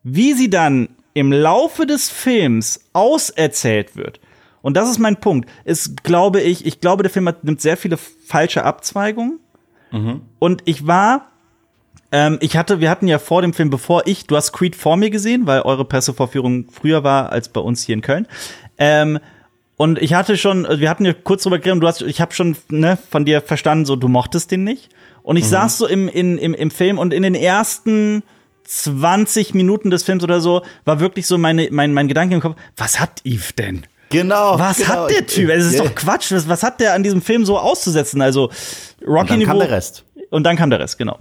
Wie 0.03 0.33
sie 0.33 0.49
dann 0.49 0.89
im 1.13 1.31
Laufe 1.31 1.85
des 1.85 2.09
Films 2.09 2.85
auserzählt 2.93 3.95
wird, 3.95 4.19
und 4.61 4.75
das 4.75 4.89
ist 4.89 4.99
mein 4.99 5.17
Punkt, 5.17 5.49
ist, 5.63 6.03
glaube 6.03 6.41
ich, 6.41 6.65
ich 6.65 6.81
glaube, 6.81 7.03
der 7.03 7.09
Film 7.09 7.27
hat, 7.27 7.43
nimmt 7.43 7.61
sehr 7.61 7.77
viele 7.77 7.97
falsche 7.97 8.63
Abzweigungen. 8.63 9.39
Und 10.39 10.61
ich 10.65 10.85
war, 10.85 11.29
ähm, 12.11 12.37
ich 12.41 12.57
hatte, 12.57 12.81
wir 12.81 12.89
hatten 12.89 13.07
ja 13.07 13.19
vor 13.19 13.41
dem 13.41 13.53
Film, 13.53 13.69
bevor 13.69 14.05
ich, 14.05 14.27
du 14.27 14.35
hast 14.35 14.51
Creed 14.51 14.75
vor 14.75 14.97
mir 14.97 15.09
gesehen, 15.09 15.47
weil 15.47 15.61
eure 15.61 15.85
Pressevorführung 15.85 16.69
früher 16.71 17.03
war 17.03 17.31
als 17.31 17.49
bei 17.49 17.61
uns 17.61 17.83
hier 17.83 17.95
in 17.95 18.01
Köln. 18.01 18.27
Ähm, 18.77 19.19
und 19.77 20.01
ich 20.01 20.13
hatte 20.13 20.35
schon, 20.35 20.67
wir 20.69 20.89
hatten 20.89 21.05
ja 21.05 21.13
kurz 21.13 21.43
drüber 21.43 21.57
geredet, 21.57 21.81
du 21.81 21.87
hast, 21.87 22.01
ich 22.01 22.19
habe 22.19 22.33
schon 22.33 22.57
ne, 22.69 22.97
von 23.09 23.23
dir 23.23 23.41
verstanden, 23.41 23.85
so 23.85 23.95
du 23.95 24.09
mochtest 24.09 24.51
den 24.51 24.65
nicht. 24.65 24.89
Und 25.29 25.37
ich 25.37 25.45
saß 25.47 25.77
so 25.77 25.85
im, 25.85 26.07
in, 26.07 26.39
im, 26.39 26.55
im 26.55 26.71
Film 26.71 26.97
und 26.97 27.13
in 27.13 27.21
den 27.21 27.35
ersten 27.35 28.23
20 28.63 29.53
Minuten 29.53 29.91
des 29.91 30.01
Films 30.01 30.23
oder 30.23 30.41
so 30.41 30.63
war 30.85 30.99
wirklich 30.99 31.27
so 31.27 31.37
meine, 31.37 31.67
mein, 31.69 31.93
mein 31.93 32.07
Gedanke 32.07 32.33
im 32.33 32.41
Kopf, 32.41 32.55
was 32.75 32.99
hat 32.99 33.21
Eve 33.23 33.53
denn? 33.55 33.85
Genau. 34.09 34.57
Was 34.57 34.77
genau. 34.77 34.89
hat 34.89 35.11
der 35.11 35.27
Typ? 35.27 35.51
Es 35.51 35.67
ist 35.67 35.75
Ja. 35.75 35.83
doch 35.83 35.93
Quatsch. 35.93 36.31
Was, 36.31 36.49
was 36.49 36.63
hat 36.63 36.79
der 36.79 36.95
an 36.95 37.03
diesem 37.03 37.21
Film 37.21 37.45
so 37.45 37.59
auszusetzen? 37.59 38.23
Also 38.23 38.45
Und 39.01 39.07
Rocky 39.07 39.27
dann 39.27 39.37
Niveau. 39.37 39.51
kam 39.51 39.59
der 39.59 39.69
Rest. 39.69 40.03
Und 40.31 40.43
dann 40.45 40.55
kam 40.55 40.71
der 40.71 40.79
Rest, 40.79 40.97
genau. 40.97 41.19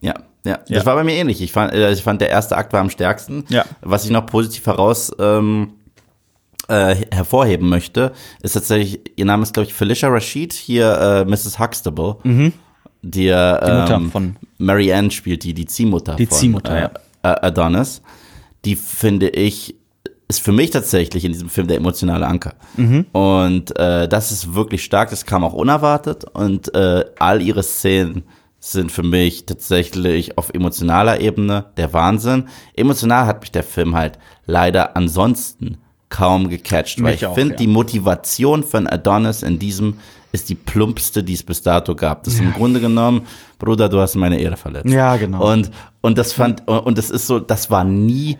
Ja, 0.00 0.14
ja, 0.44 0.58
Ja. 0.66 0.76
Das 0.76 0.84
war 0.84 0.96
bei 0.96 1.04
mir 1.04 1.14
ähnlich. 1.14 1.40
Ich 1.40 1.52
fand, 1.52 1.72
äh, 1.74 1.92
ich 1.92 2.02
fand, 2.02 2.20
der 2.20 2.30
erste 2.30 2.56
Akt 2.56 2.72
war 2.72 2.80
am 2.80 2.90
stärksten. 2.90 3.44
Ja. 3.50 3.64
Was 3.82 4.04
ich 4.04 4.10
noch 4.10 4.26
positiv 4.26 4.66
heraus 4.66 5.12
ähm, 5.20 5.74
äh, 6.66 6.96
hervorheben 7.12 7.68
möchte, 7.68 8.10
ist 8.42 8.54
tatsächlich, 8.54 9.00
ihr 9.14 9.26
Name 9.26 9.44
ist, 9.44 9.54
glaube 9.54 9.68
ich, 9.68 9.74
Felicia 9.74 10.08
Rashid, 10.08 10.52
hier 10.52 11.24
äh, 11.24 11.24
Mrs. 11.24 11.60
Huxtable. 11.60 12.16
Die, 12.24 12.52
Mhm. 13.04 13.10
Die 13.10 13.28
Mutter 13.28 13.94
ähm, 13.96 14.10
von- 14.10 14.36
Mary 14.58 14.92
Ann 14.92 15.10
spielt 15.10 15.44
die, 15.44 15.54
die 15.54 15.66
Ziehmutter 15.66 16.16
Die 16.16 16.26
von 16.26 16.38
Ziehmutter, 16.38 16.76
äh, 16.76 16.80
ja. 16.82 16.90
äh, 17.22 17.46
Adonis. 17.46 18.02
Die 18.64 18.76
finde 18.76 19.28
ich, 19.28 19.74
ist 20.28 20.40
für 20.40 20.52
mich 20.52 20.70
tatsächlich 20.70 21.24
in 21.24 21.32
diesem 21.32 21.48
Film 21.50 21.66
der 21.68 21.76
emotionale 21.76 22.26
Anker. 22.26 22.54
Mhm. 22.76 23.06
Und 23.12 23.78
äh, 23.78 24.08
das 24.08 24.32
ist 24.32 24.54
wirklich 24.54 24.84
stark, 24.84 25.10
das 25.10 25.26
kam 25.26 25.44
auch 25.44 25.52
unerwartet 25.52 26.24
und 26.24 26.74
äh, 26.74 27.04
all 27.18 27.42
ihre 27.42 27.62
Szenen 27.62 28.22
sind 28.58 28.90
für 28.90 29.02
mich 29.02 29.44
tatsächlich 29.44 30.38
auf 30.38 30.48
emotionaler 30.54 31.20
Ebene 31.20 31.66
der 31.76 31.92
Wahnsinn. 31.92 32.48
Emotional 32.74 33.26
hat 33.26 33.42
mich 33.42 33.52
der 33.52 33.62
Film 33.64 33.94
halt 33.94 34.18
leider 34.46 34.96
ansonsten 34.96 35.76
kaum 36.16 36.48
gecatcht, 36.48 37.02
weil 37.02 37.12
Mich 37.12 37.22
ich 37.22 37.28
finde, 37.28 37.54
ja. 37.54 37.58
die 37.58 37.66
Motivation 37.66 38.62
von 38.62 38.86
Adonis 38.86 39.42
in 39.42 39.58
diesem 39.58 39.98
ist 40.32 40.48
die 40.48 40.54
plumpste, 40.54 41.22
die 41.22 41.34
es 41.34 41.42
bis 41.42 41.62
dato 41.62 41.94
gab. 41.94 42.24
Das 42.24 42.34
ist 42.34 42.40
im 42.40 42.52
Grunde 42.52 42.80
genommen, 42.80 43.22
Bruder, 43.58 43.88
du 43.88 44.00
hast 44.00 44.14
meine 44.16 44.38
Ehre 44.38 44.56
verletzt. 44.56 44.88
Ja, 44.90 45.16
genau. 45.16 45.52
Und, 45.52 45.70
und 46.00 46.18
das 46.18 46.32
fand, 46.32 46.66
und 46.68 46.98
das 46.98 47.10
ist 47.10 47.26
so, 47.26 47.38
das 47.38 47.70
war 47.70 47.84
nie, 47.84 48.36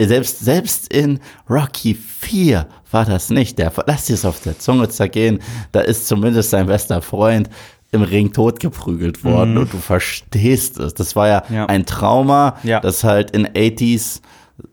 selbst, 0.00 0.40
selbst 0.40 0.92
in 0.92 1.18
Rocky 1.50 1.94
4 1.94 2.66
war 2.92 3.04
das 3.04 3.30
nicht. 3.30 3.58
Der, 3.58 3.72
lass 3.86 4.06
dir 4.06 4.14
es 4.14 4.24
auf 4.24 4.40
der 4.40 4.58
Zunge 4.58 4.88
zergehen. 4.88 5.40
Da 5.72 5.80
ist 5.80 6.06
zumindest 6.06 6.50
sein 6.50 6.66
bester 6.66 7.02
Freund 7.02 7.50
im 7.92 8.02
Ring 8.02 8.32
totgeprügelt 8.32 9.22
worden 9.24 9.58
und 9.58 9.72
du 9.72 9.78
verstehst 9.78 10.78
es. 10.78 10.94
Das 10.94 11.14
war 11.16 11.28
ja, 11.28 11.42
Mhm. 11.48 11.54
Ja. 11.54 11.66
ein 11.66 11.86
Trauma, 11.86 12.56
Ja. 12.62 12.80
das 12.80 13.04
halt 13.04 13.30
in 13.32 13.46
80s 13.48 13.94
S- 13.96 14.22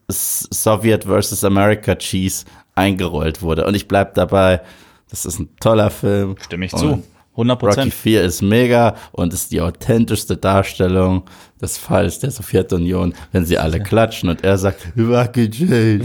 Soviet 0.07 1.05
versus 1.05 1.43
America 1.43 1.95
Cheese 1.95 2.45
eingerollt 2.75 3.41
wurde. 3.41 3.65
Und 3.65 3.75
ich 3.75 3.87
bleib 3.87 4.15
dabei, 4.15 4.61
das 5.09 5.25
ist 5.25 5.39
ein 5.39 5.49
toller 5.59 5.89
Film. 5.89 6.35
Stimme 6.41 6.65
ich 6.65 6.71
zu. 6.71 7.03
100 7.33 7.63
Rocky 7.63 7.75
Prozent. 7.75 7.93
4 7.93 8.23
ist 8.23 8.41
mega 8.41 8.95
und 9.11 9.33
ist 9.33 9.51
die 9.51 9.61
authentischste 9.61 10.37
Darstellung 10.37 11.23
des 11.63 11.77
Falls 11.77 12.19
der 12.19 12.29
Sowjetunion, 12.29 13.13
wenn 13.31 13.45
sie 13.45 13.57
alle 13.57 13.79
klatschen 13.81 14.29
und 14.29 14.43
er 14.43 14.57
sagt, 14.57 14.85
Rocky 14.97 15.49
Jane, 15.51 16.01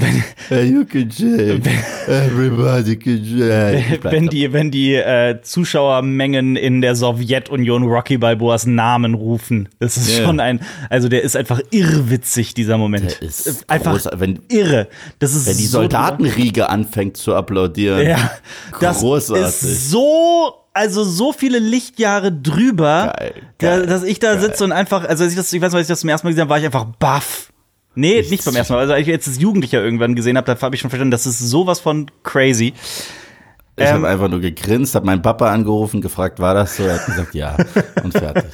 you 0.50 0.84
can 0.86 1.10
Jane, 1.14 1.60
everybody 2.06 2.96
can 2.96 3.20
bleib 4.00 4.12
Wenn 4.12 4.28
die, 4.28 4.52
wenn 4.52 4.70
die 4.70 4.94
äh, 4.94 5.40
Zuschauermengen 5.42 6.56
in 6.56 6.80
der 6.80 6.94
Sowjetunion 6.96 7.82
Rocky 7.82 8.18
Balboas 8.18 8.66
Namen 8.66 9.14
rufen, 9.14 9.68
das 9.80 9.96
ist 9.96 10.16
Ja. 10.18 10.24
schon 10.24 10.40
ein, 10.40 10.60
also 10.88 11.08
der 11.08 11.22
ist 11.22 11.36
einfach 11.36 11.60
irrwitzig, 11.70 12.54
dieser 12.54 12.78
Moment. 12.78 13.18
Der 13.20 13.28
ist 13.28 13.68
einfach 13.68 13.92
großartig. 13.92 14.20
Wenn- 14.20 14.38
irre. 14.48 14.88
Das 15.18 15.34
ist 15.34 15.46
wenn 15.48 15.56
die 15.56 15.66
so 15.66 15.78
Soldatenriege 15.80 16.68
anfängt 16.68 17.16
zu 17.16 17.34
applaudieren. 17.34 18.06
Ja, 18.06 18.30
das 18.80 19.00
Großartig. 19.00 19.44
ist 19.44 19.90
so, 19.90 20.52
also 20.72 21.02
so 21.02 21.32
viele 21.32 21.58
Lichtjahre 21.58 22.30
drüber, 22.32 23.12
Geil, 23.18 23.32
geil, 23.58 23.86
dass 23.86 24.04
ich 24.04 24.20
da 24.20 24.38
sitze 24.38 24.62
und 24.64 24.70
einfach, 24.72 25.04
also 25.08 25.24
als 25.24 25.32
ich 25.32 25.36
das, 25.38 25.47
ich 25.52 25.60
weiß 25.60 25.72
noch, 25.72 25.78
als 25.78 25.86
ich 25.86 25.92
das 25.92 26.00
zum 26.00 26.08
ersten 26.10 26.26
Mal 26.26 26.30
gesehen 26.30 26.42
habe, 26.42 26.50
war 26.50 26.58
ich 26.58 26.64
einfach 26.64 26.86
baff. 26.98 27.52
Nee, 27.94 28.24
nicht 28.30 28.44
beim 28.44 28.54
ersten 28.54 28.74
Mal. 28.74 28.80
Also 28.80 28.92
als 28.92 29.02
ich 29.02 29.08
jetzt 29.08 29.26
als 29.26 29.40
Jugendlicher 29.40 29.82
irgendwann 29.82 30.14
gesehen 30.14 30.36
habe, 30.36 30.46
da 30.46 30.60
habe 30.60 30.74
ich 30.74 30.80
schon 30.80 30.90
verstanden, 30.90 31.10
das 31.10 31.26
ist 31.26 31.38
sowas 31.40 31.80
von 31.80 32.10
crazy. 32.22 32.74
Ich 33.76 33.84
Ähm, 33.86 33.94
habe 33.94 34.08
einfach 34.08 34.28
nur 34.28 34.40
gegrinst, 34.40 34.94
habe 34.94 35.06
meinen 35.06 35.22
Papa 35.22 35.52
angerufen, 35.52 36.00
gefragt, 36.00 36.40
war 36.40 36.54
das 36.54 36.76
so? 36.76 36.84
Er 36.84 36.94
hat 36.94 37.06
gesagt, 37.06 37.34
ja. 37.34 37.56
Und 38.02 38.12
fertig. 38.12 38.44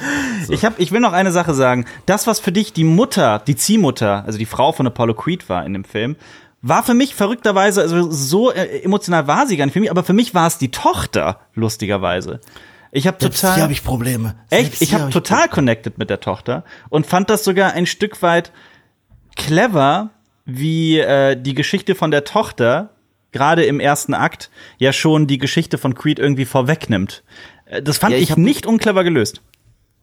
So. 0.45 0.53
Ich, 0.53 0.63
hab, 0.63 0.79
ich 0.79 0.91
will 0.91 0.99
noch 0.99 1.13
eine 1.13 1.31
Sache 1.31 1.53
sagen. 1.55 1.85
Das, 2.05 2.27
was 2.27 2.39
für 2.39 2.51
dich 2.51 2.73
die 2.73 2.83
Mutter, 2.83 3.39
die 3.39 3.55
Ziehmutter, 3.55 4.23
also 4.25 4.37
die 4.37 4.45
Frau 4.45 4.71
von 4.71 4.85
Apollo 4.85 5.15
Creed 5.15 5.49
war 5.49 5.65
in 5.65 5.73
dem 5.73 5.83
Film, 5.83 6.15
war 6.61 6.83
für 6.83 6.93
mich 6.93 7.15
verrückterweise, 7.15 7.81
also 7.81 8.11
so 8.11 8.51
äh, 8.51 8.81
emotional 8.83 9.27
war 9.27 9.47
sie 9.47 9.57
gar 9.57 9.65
nicht 9.65 9.73
für 9.73 9.79
mich, 9.79 9.91
aber 9.91 10.03
für 10.03 10.13
mich 10.13 10.33
war 10.33 10.47
es 10.47 10.57
die 10.59 10.69
Tochter, 10.71 11.39
lustigerweise. 11.55 12.39
Ich 12.95 13.07
habe 13.07 13.17
Selbst 13.19 13.41
total 13.41 13.55
hier 13.55 13.63
habe 13.63 13.73
ich 13.73 13.83
Probleme. 13.83 14.35
Echt? 14.49 14.61
Selbst 14.63 14.81
Ich 14.81 14.89
hier 14.89 14.99
habe 14.99 15.05
hab 15.07 15.11
total 15.11 15.49
connected 15.49 15.97
mit 15.97 16.09
der 16.09 16.21
Tochter 16.21 16.63
und 16.89 17.05
fand 17.05 17.29
das 17.29 17.43
sogar 17.43 17.73
ein 17.73 17.85
Stück 17.85 18.21
weit 18.21 18.51
clever, 19.35 20.11
wie 20.45 20.99
äh, 20.99 21.35
die 21.35 21.53
Geschichte 21.53 21.93
von 21.95 22.09
der 22.11 22.23
Tochter 22.23 22.91
gerade 23.31 23.65
im 23.65 23.81
ersten 23.81 24.13
Akt 24.13 24.49
ja 24.77 24.93
schon 24.93 25.27
die 25.27 25.37
Geschichte 25.39 25.77
von 25.77 25.93
Creed 25.93 26.19
irgendwie 26.19 26.45
vorwegnimmt. 26.45 27.23
Äh, 27.65 27.81
Das 27.81 27.97
fand 27.97 28.13
Ja, 28.13 28.19
ich 28.19 28.29
ich 28.31 28.37
nicht 28.37 28.65
unclever 28.65 29.03
gelöst. 29.03 29.41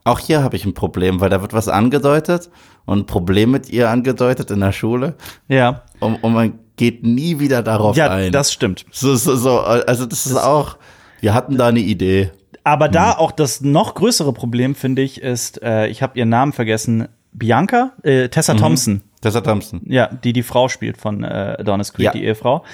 Auch 0.05 0.19
hier 0.19 0.43
habe 0.43 0.57
ich 0.57 0.67
ein 0.67 0.75
Problem, 0.75 1.21
weil 1.21 1.31
da 1.31 1.41
wird 1.41 1.55
was 1.55 1.69
angedeutet 1.69 2.51
und 2.85 2.99
ein 2.99 3.07
Problem 3.07 3.53
mit 3.53 3.71
ihr 3.71 3.89
angedeutet 3.89 4.51
in 4.51 4.61
der 4.61 4.73
Schule 4.73 5.15
Ja, 5.49 5.85
und, 6.01 6.17
und 6.17 6.35
man 6.35 6.59
geht 6.77 7.05
nie 7.05 7.39
wieder 7.39 7.63
darauf 7.63 7.97
ja, 7.97 8.11
ein. 8.11 8.33
das 8.33 8.53
stimmt. 8.53 8.85
so, 8.91 9.15
so, 9.15 9.37
so, 9.37 9.61
also 9.61 10.05
das 10.05 10.27
ist 10.27 10.37
auch, 10.37 10.77
wir 11.21 11.33
hatten 11.33 11.57
da 11.57 11.69
eine 11.69 11.81
Idee. 11.81 12.33
Aber 12.65 12.89
Mhm. 12.89 12.93
da 12.93 13.13
auch 13.13 13.33
das 13.33 13.61
noch 13.61 13.95
größere 13.95 14.33
Problem 14.33 14.75
finde 14.75 15.03
ich 15.03 15.21
ist, 15.21 15.63
äh, 15.63 15.89
ich 15.89 16.03
habe 16.03 16.19
ihren 16.19 16.29
Namen 16.29 16.53
vergessen, 16.53 17.09
Bianca, 17.33 17.93
äh, 18.05 18.25
Mhm. 18.25 18.31
Tessa 18.31 18.55
Thompson. 18.55 19.01
Tessa 19.21 19.41
Thompson. 19.41 19.81
Ja, 19.87 20.07
die 20.09 20.33
die 20.33 20.43
Frau 20.43 20.69
spielt 20.69 20.97
von 20.97 21.23
äh, 21.25 21.57
Adonis 21.59 21.93
Creed, 21.93 22.07
Ja. 22.07 22.13
die 22.13 22.25
Ehefrau. 22.25 22.65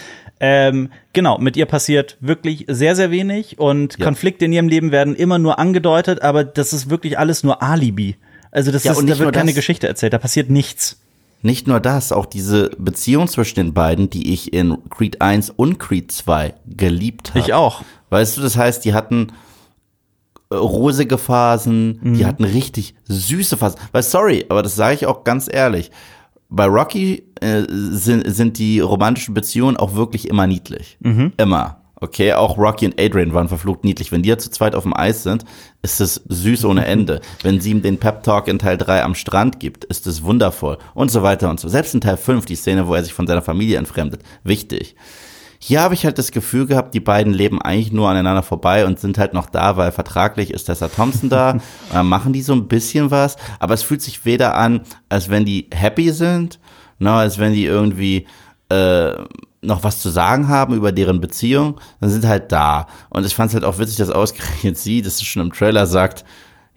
Ähm, 0.41 0.91
genau, 1.13 1.39
mit 1.39 1.57
ihr 1.57 1.67
passiert 1.67 2.17
wirklich 2.21 2.65
sehr, 2.69 2.95
sehr 2.97 3.11
wenig 3.11 3.59
und 3.59 3.99
Ja. 3.99 4.05
Konflikte 4.05 4.45
in 4.45 4.53
ihrem 4.53 4.69
Leben 4.69 4.93
werden 4.93 5.15
immer 5.17 5.39
nur 5.39 5.59
angedeutet, 5.59 6.23
aber 6.23 6.45
das 6.45 6.73
ist 6.73 6.91
wirklich 6.91 7.19
alles 7.19 7.43
nur 7.43 7.63
Alibi. 7.63 8.17
Also 8.51 8.71
das 8.73 8.85
Ja, 8.85 8.93
ist, 8.93 9.03
da 9.09 9.19
wird 9.19 9.35
keine 9.35 9.47
das. 9.51 9.57
Geschichte 9.57 9.89
erzählt, 9.89 10.13
da 10.13 10.19
passiert 10.19 10.49
nichts. 10.49 11.01
Nicht 11.43 11.67
nur 11.69 11.81
das, 11.81 12.13
auch 12.13 12.27
diese 12.27 12.71
Beziehung 12.79 13.29
zwischen 13.29 13.57
den 13.57 13.75
beiden, 13.75 14.11
die 14.11 14.33
ich 14.33 14.53
in 14.53 14.79
Creed 14.91 15.21
1 15.21 15.51
und 15.51 15.79
Creed 15.79 16.11
2 16.11 16.55
geliebt 16.67 17.31
habe. 17.31 17.39
Ich 17.41 17.53
auch. 17.53 17.83
Weißt 18.11 18.37
du, 18.37 18.41
das 18.41 18.57
heißt, 18.57 18.85
die 18.85 18.95
hatten 18.95 19.29
rosige 20.53 21.19
Phasen, 21.19 21.99
Mhm. 22.03 22.15
die 22.15 22.27
hatten 22.27 22.45
richtig 22.45 22.95
süße 23.09 23.57
Phasen. 23.57 23.79
Weil, 23.93 24.03
sorry, 24.03 24.47
aber 24.49 24.63
das 24.63 24.77
sage 24.77 24.95
ich 24.95 25.07
auch 25.07 25.25
ganz 25.25 25.49
ehrlich. 25.53 25.91
Bei 26.51 26.65
Rocky 26.67 27.25
äh, 27.41 27.65
sind, 27.69 28.25
sind 28.35 28.59
die 28.59 28.81
romantischen 28.81 29.35
Beziehungen 29.35 29.77
auch 29.77 29.95
wirklich 29.95 30.29
immer 30.29 30.47
niedlich. 30.47 30.97
Mhm. 31.01 31.33
Immer. 31.37 31.83
Okay, 32.01 32.33
auch 32.33 32.57
Rocky 32.57 32.87
und 32.87 32.99
Adrian 33.01 33.35
waren 33.35 33.49
verflucht 33.49 33.83
niedlich. 33.83 34.13
Wenn 34.13 34.23
die 34.23 34.29
ja 34.29 34.39
zu 34.39 34.51
zweit 34.51 34.77
auf 34.77 34.85
dem 34.85 34.95
Eis 34.97 35.25
sind, 35.25 35.45
ist 35.83 36.01
es 36.01 36.23
süß 36.29 36.65
ohne 36.65 36.87
Ende. 36.87 37.21
Wenn 37.43 37.61
sie 37.61 37.73
ihm 37.73 37.83
den 37.83 37.99
Pep 37.99 38.23
Talk 38.23 38.47
in 38.49 38.59
Teil 38.61 38.79
3 38.79 39.03
am 39.03 39.17
Strand 39.17 39.59
gibt, 39.61 39.85
ist 39.85 40.07
es 40.07 40.23
wundervoll. 40.23 40.79
Und 40.95 41.11
so 41.11 41.23
weiter 41.25 41.51
und 41.51 41.59
so. 41.59 41.69
Selbst 41.69 41.95
in 41.95 42.01
Teil 42.01 42.17
5, 42.17 42.47
die 42.47 42.55
Szene, 42.55 42.87
wo 42.87 42.95
er 42.95 43.03
sich 43.03 43.13
von 43.13 43.27
seiner 43.27 43.43
Familie 43.43 43.79
entfremdet. 43.79 44.23
Wichtig. 44.45 44.95
Hier 45.61 45.81
habe 45.81 45.95
ich 45.95 46.05
halt 46.05 46.19
das 46.19 46.31
Gefühl 46.31 46.67
gehabt, 46.67 46.95
die 46.95 47.01
beiden 47.01 47.33
leben 47.33 47.61
eigentlich 47.61 47.93
nur 47.93 48.09
aneinander 48.09 48.43
vorbei 48.43 48.87
und 48.87 49.01
sind 49.01 49.19
halt 49.19 49.35
noch 49.35 49.51
da, 49.51 49.77
weil 49.77 49.91
vertraglich 49.91 50.53
ist 50.53 50.65
Tessa 50.65 50.89
Thompson 50.89 51.29
da. 51.29 51.51
Und 51.51 51.63
dann 51.93 52.07
machen 52.07 52.33
die 52.33 52.43
so 52.43 52.53
ein 52.53 52.69
bisschen 52.69 53.11
was, 53.11 53.37
aber 53.59 53.75
es 53.75 53.83
fühlt 53.83 54.03
sich 54.03 54.25
weder 54.25 54.55
an, 54.55 54.83
als 55.09 55.31
wenn 55.31 55.45
die 55.45 55.69
happy 55.73 56.13
sind, 56.13 56.61
noch 56.99 57.15
als 57.15 57.39
wenn 57.39 57.53
die 57.53 57.65
irgendwie 57.65 58.27
äh, 58.69 59.13
noch 59.61 59.83
was 59.83 60.01
zu 60.01 60.11
sagen 60.11 60.49
haben 60.49 60.75
über 60.75 60.93
deren 60.93 61.21
Beziehung. 61.21 61.81
Dann 62.01 62.11
sind 62.11 62.25
halt 62.25 62.53
da. 62.53 62.87
Und 63.11 63.27
ich 63.27 63.35
fand 63.35 63.49
es 63.49 63.55
halt 63.55 63.65
auch 63.65 63.79
witzig, 63.79 63.97
dass 63.97 64.11
ausgerechnet 64.11 64.79
sie, 64.79 65.03
das 65.03 65.15
ist 65.15 65.27
schon 65.27 65.43
im 65.43 65.53
Trailer 65.53 65.87
sagt, 65.87 66.25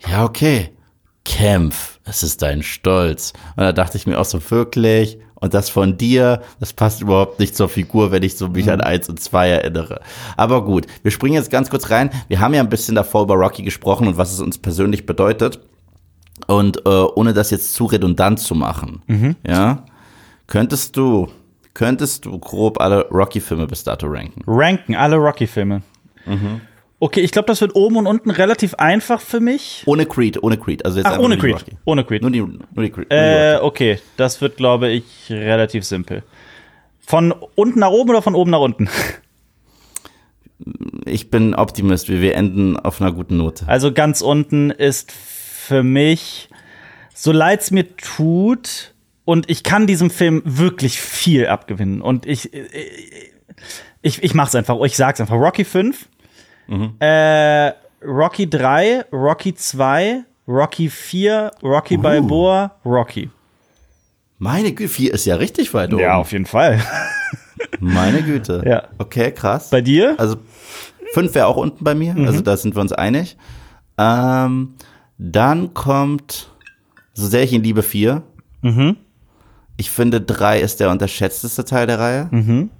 ja 0.07 0.23
okay, 0.23 0.71
kämpf, 1.23 1.99
es 2.05 2.23
ist 2.23 2.41
dein 2.41 2.63
Stolz. 2.63 3.33
Und 3.55 3.63
da 3.63 3.73
dachte 3.73 3.97
ich 3.97 4.07
mir 4.07 4.19
auch 4.19 4.25
so 4.25 4.41
wirklich, 4.49 5.19
und 5.41 5.53
das 5.53 5.69
von 5.69 5.97
dir, 5.97 6.41
das 6.59 6.71
passt 6.71 7.01
überhaupt 7.01 7.39
nicht 7.39 7.55
zur 7.55 7.67
Figur, 7.67 8.11
wenn 8.11 8.23
ich 8.23 8.37
so 8.37 8.47
mich 8.47 8.71
an 8.71 8.79
eins 8.79 9.09
und 9.09 9.19
zwei 9.19 9.49
erinnere. 9.49 9.99
Aber 10.37 10.63
gut, 10.63 10.85
wir 11.01 11.11
springen 11.11 11.33
jetzt 11.33 11.49
ganz 11.49 11.69
kurz 11.69 11.89
rein. 11.89 12.11
Wir 12.29 12.39
haben 12.39 12.53
ja 12.53 12.61
ein 12.61 12.69
bisschen 12.69 12.95
davor 12.95 13.23
über 13.23 13.33
Rocky 13.35 13.63
gesprochen 13.63 14.07
und 14.07 14.17
was 14.17 14.31
es 14.31 14.39
uns 14.39 14.57
persönlich 14.59 15.05
bedeutet. 15.05 15.59
Und 16.47 16.85
äh, 16.85 16.89
ohne 16.89 17.33
das 17.33 17.49
jetzt 17.49 17.73
zu 17.73 17.85
redundant 17.85 18.39
zu 18.39 18.55
machen, 18.55 19.01
ja, 19.45 19.83
könntest 20.47 20.95
du, 20.95 21.27
könntest 21.73 22.25
du 22.25 22.37
grob 22.39 22.79
alle 22.79 23.07
Rocky-Filme 23.09 23.67
bis 23.67 23.83
dato 23.83 24.07
ranken? 24.07 24.43
Ranken 24.47 24.95
alle 24.95 25.17
Rocky-Filme. 25.17 25.81
Mhm. 26.25 26.61
Okay, 27.03 27.21
ich 27.21 27.31
glaube, 27.31 27.47
das 27.47 27.59
wird 27.61 27.75
oben 27.75 27.97
und 27.97 28.05
unten 28.05 28.29
relativ 28.29 28.75
einfach 28.75 29.21
für 29.21 29.39
mich. 29.39 29.81
Ohne 29.87 30.05
Creed, 30.05 30.41
ohne 30.43 30.57
Creed. 30.57 30.85
Also 30.85 30.99
jetzt 30.99 31.07
Ach, 31.07 31.13
einfach 31.13 31.25
ohne 31.25 31.37
Creed. 31.39 31.55
Rocky. 31.55 31.77
Ohne 31.83 32.03
Creed. 32.03 32.21
Nur 32.21 32.29
die, 32.29 32.41
nur 32.41 32.83
die 32.83 32.91
Creed. 32.91 33.07
Äh, 33.09 33.57
okay, 33.59 33.99
das 34.17 34.39
wird, 34.39 34.55
glaube 34.55 34.89
ich, 34.89 35.03
relativ 35.31 35.83
simpel. 35.83 36.21
Von 36.99 37.33
unten 37.55 37.79
nach 37.79 37.89
oben 37.89 38.11
oder 38.11 38.21
von 38.21 38.35
oben 38.35 38.51
nach 38.51 38.61
unten? 38.61 38.87
Ich 41.05 41.31
bin 41.31 41.55
Optimist, 41.55 42.07
wir, 42.07 42.35
enden 42.35 42.77
auf 42.77 43.01
einer 43.01 43.11
guten 43.11 43.37
Note. 43.37 43.67
Also 43.67 43.91
ganz 43.91 44.21
unten 44.21 44.69
ist 44.69 45.11
für 45.11 45.81
mich, 45.81 46.49
so 47.15 47.31
leid's 47.31 47.71
mir 47.71 47.97
tut, 47.97 48.93
und 49.25 49.49
ich 49.49 49.63
kann 49.63 49.87
diesem 49.87 50.09
Film 50.11 50.41
wirklich 50.45 50.99
viel 51.01 51.47
abgewinnen. 51.47 52.01
Und 52.01 52.25
ich, 52.25 52.51
ich, 54.01 54.23
ich 54.23 54.33
mach's 54.33 54.55
einfach, 54.55 54.79
ich 54.83 54.95
sag's 54.95 55.21
einfach. 55.21 55.35
Rocky 55.35 55.63
5, 55.63 56.07
äh, 56.99 57.71
Rocky 58.05 58.49
3, 58.49 59.05
Rocky 59.11 59.53
2, 59.53 60.23
Rocky 60.47 60.89
4, 60.89 61.51
Rocky 61.63 61.97
Uh. 61.97 62.01
Balboa, 62.01 62.75
Rocky. 62.85 63.29
Meine 64.37 64.71
Güte, 64.73 64.91
vier 64.91 65.13
ist 65.13 65.25
ja 65.25 65.35
richtig 65.35 65.71
weit 65.73 65.93
oben. 65.93 66.01
Ja, 66.01 66.15
auf 66.15 66.31
jeden 66.31 66.47
Fall. 66.47 66.79
Meine 67.79 68.23
Güte. 68.23 68.63
Ja. 68.65 68.83
Okay, 68.97 69.31
krass. 69.31 69.69
Bei 69.69 69.81
dir? 69.81 70.15
Also 70.17 70.37
fünf 71.13 71.35
wäre 71.35 71.45
auch 71.45 71.57
unten 71.57 71.83
bei 71.83 71.93
mir, 71.93 72.15
also 72.25 72.41
da 72.41 72.57
sind 72.57 72.75
wir 72.75 72.81
uns 72.81 72.91
einig. 72.91 73.37
Ähm, 73.99 74.73
dann 75.19 75.73
kommt, 75.75 76.49
so 77.13 77.27
sehr 77.27 77.43
ich 77.43 77.53
ihn 77.53 77.61
liebe, 77.61 77.83
vier. 77.83 78.23
Mhm. 78.61 78.97
Ich 79.77 79.91
finde, 79.91 80.21
drei 80.21 80.59
ist 80.59 80.79
der 80.79 80.89
unterschätzteste 80.89 81.63
Teil 81.63 81.85
der 81.85 81.99
Reihe. 81.99 82.27
Mhm. 82.31 82.71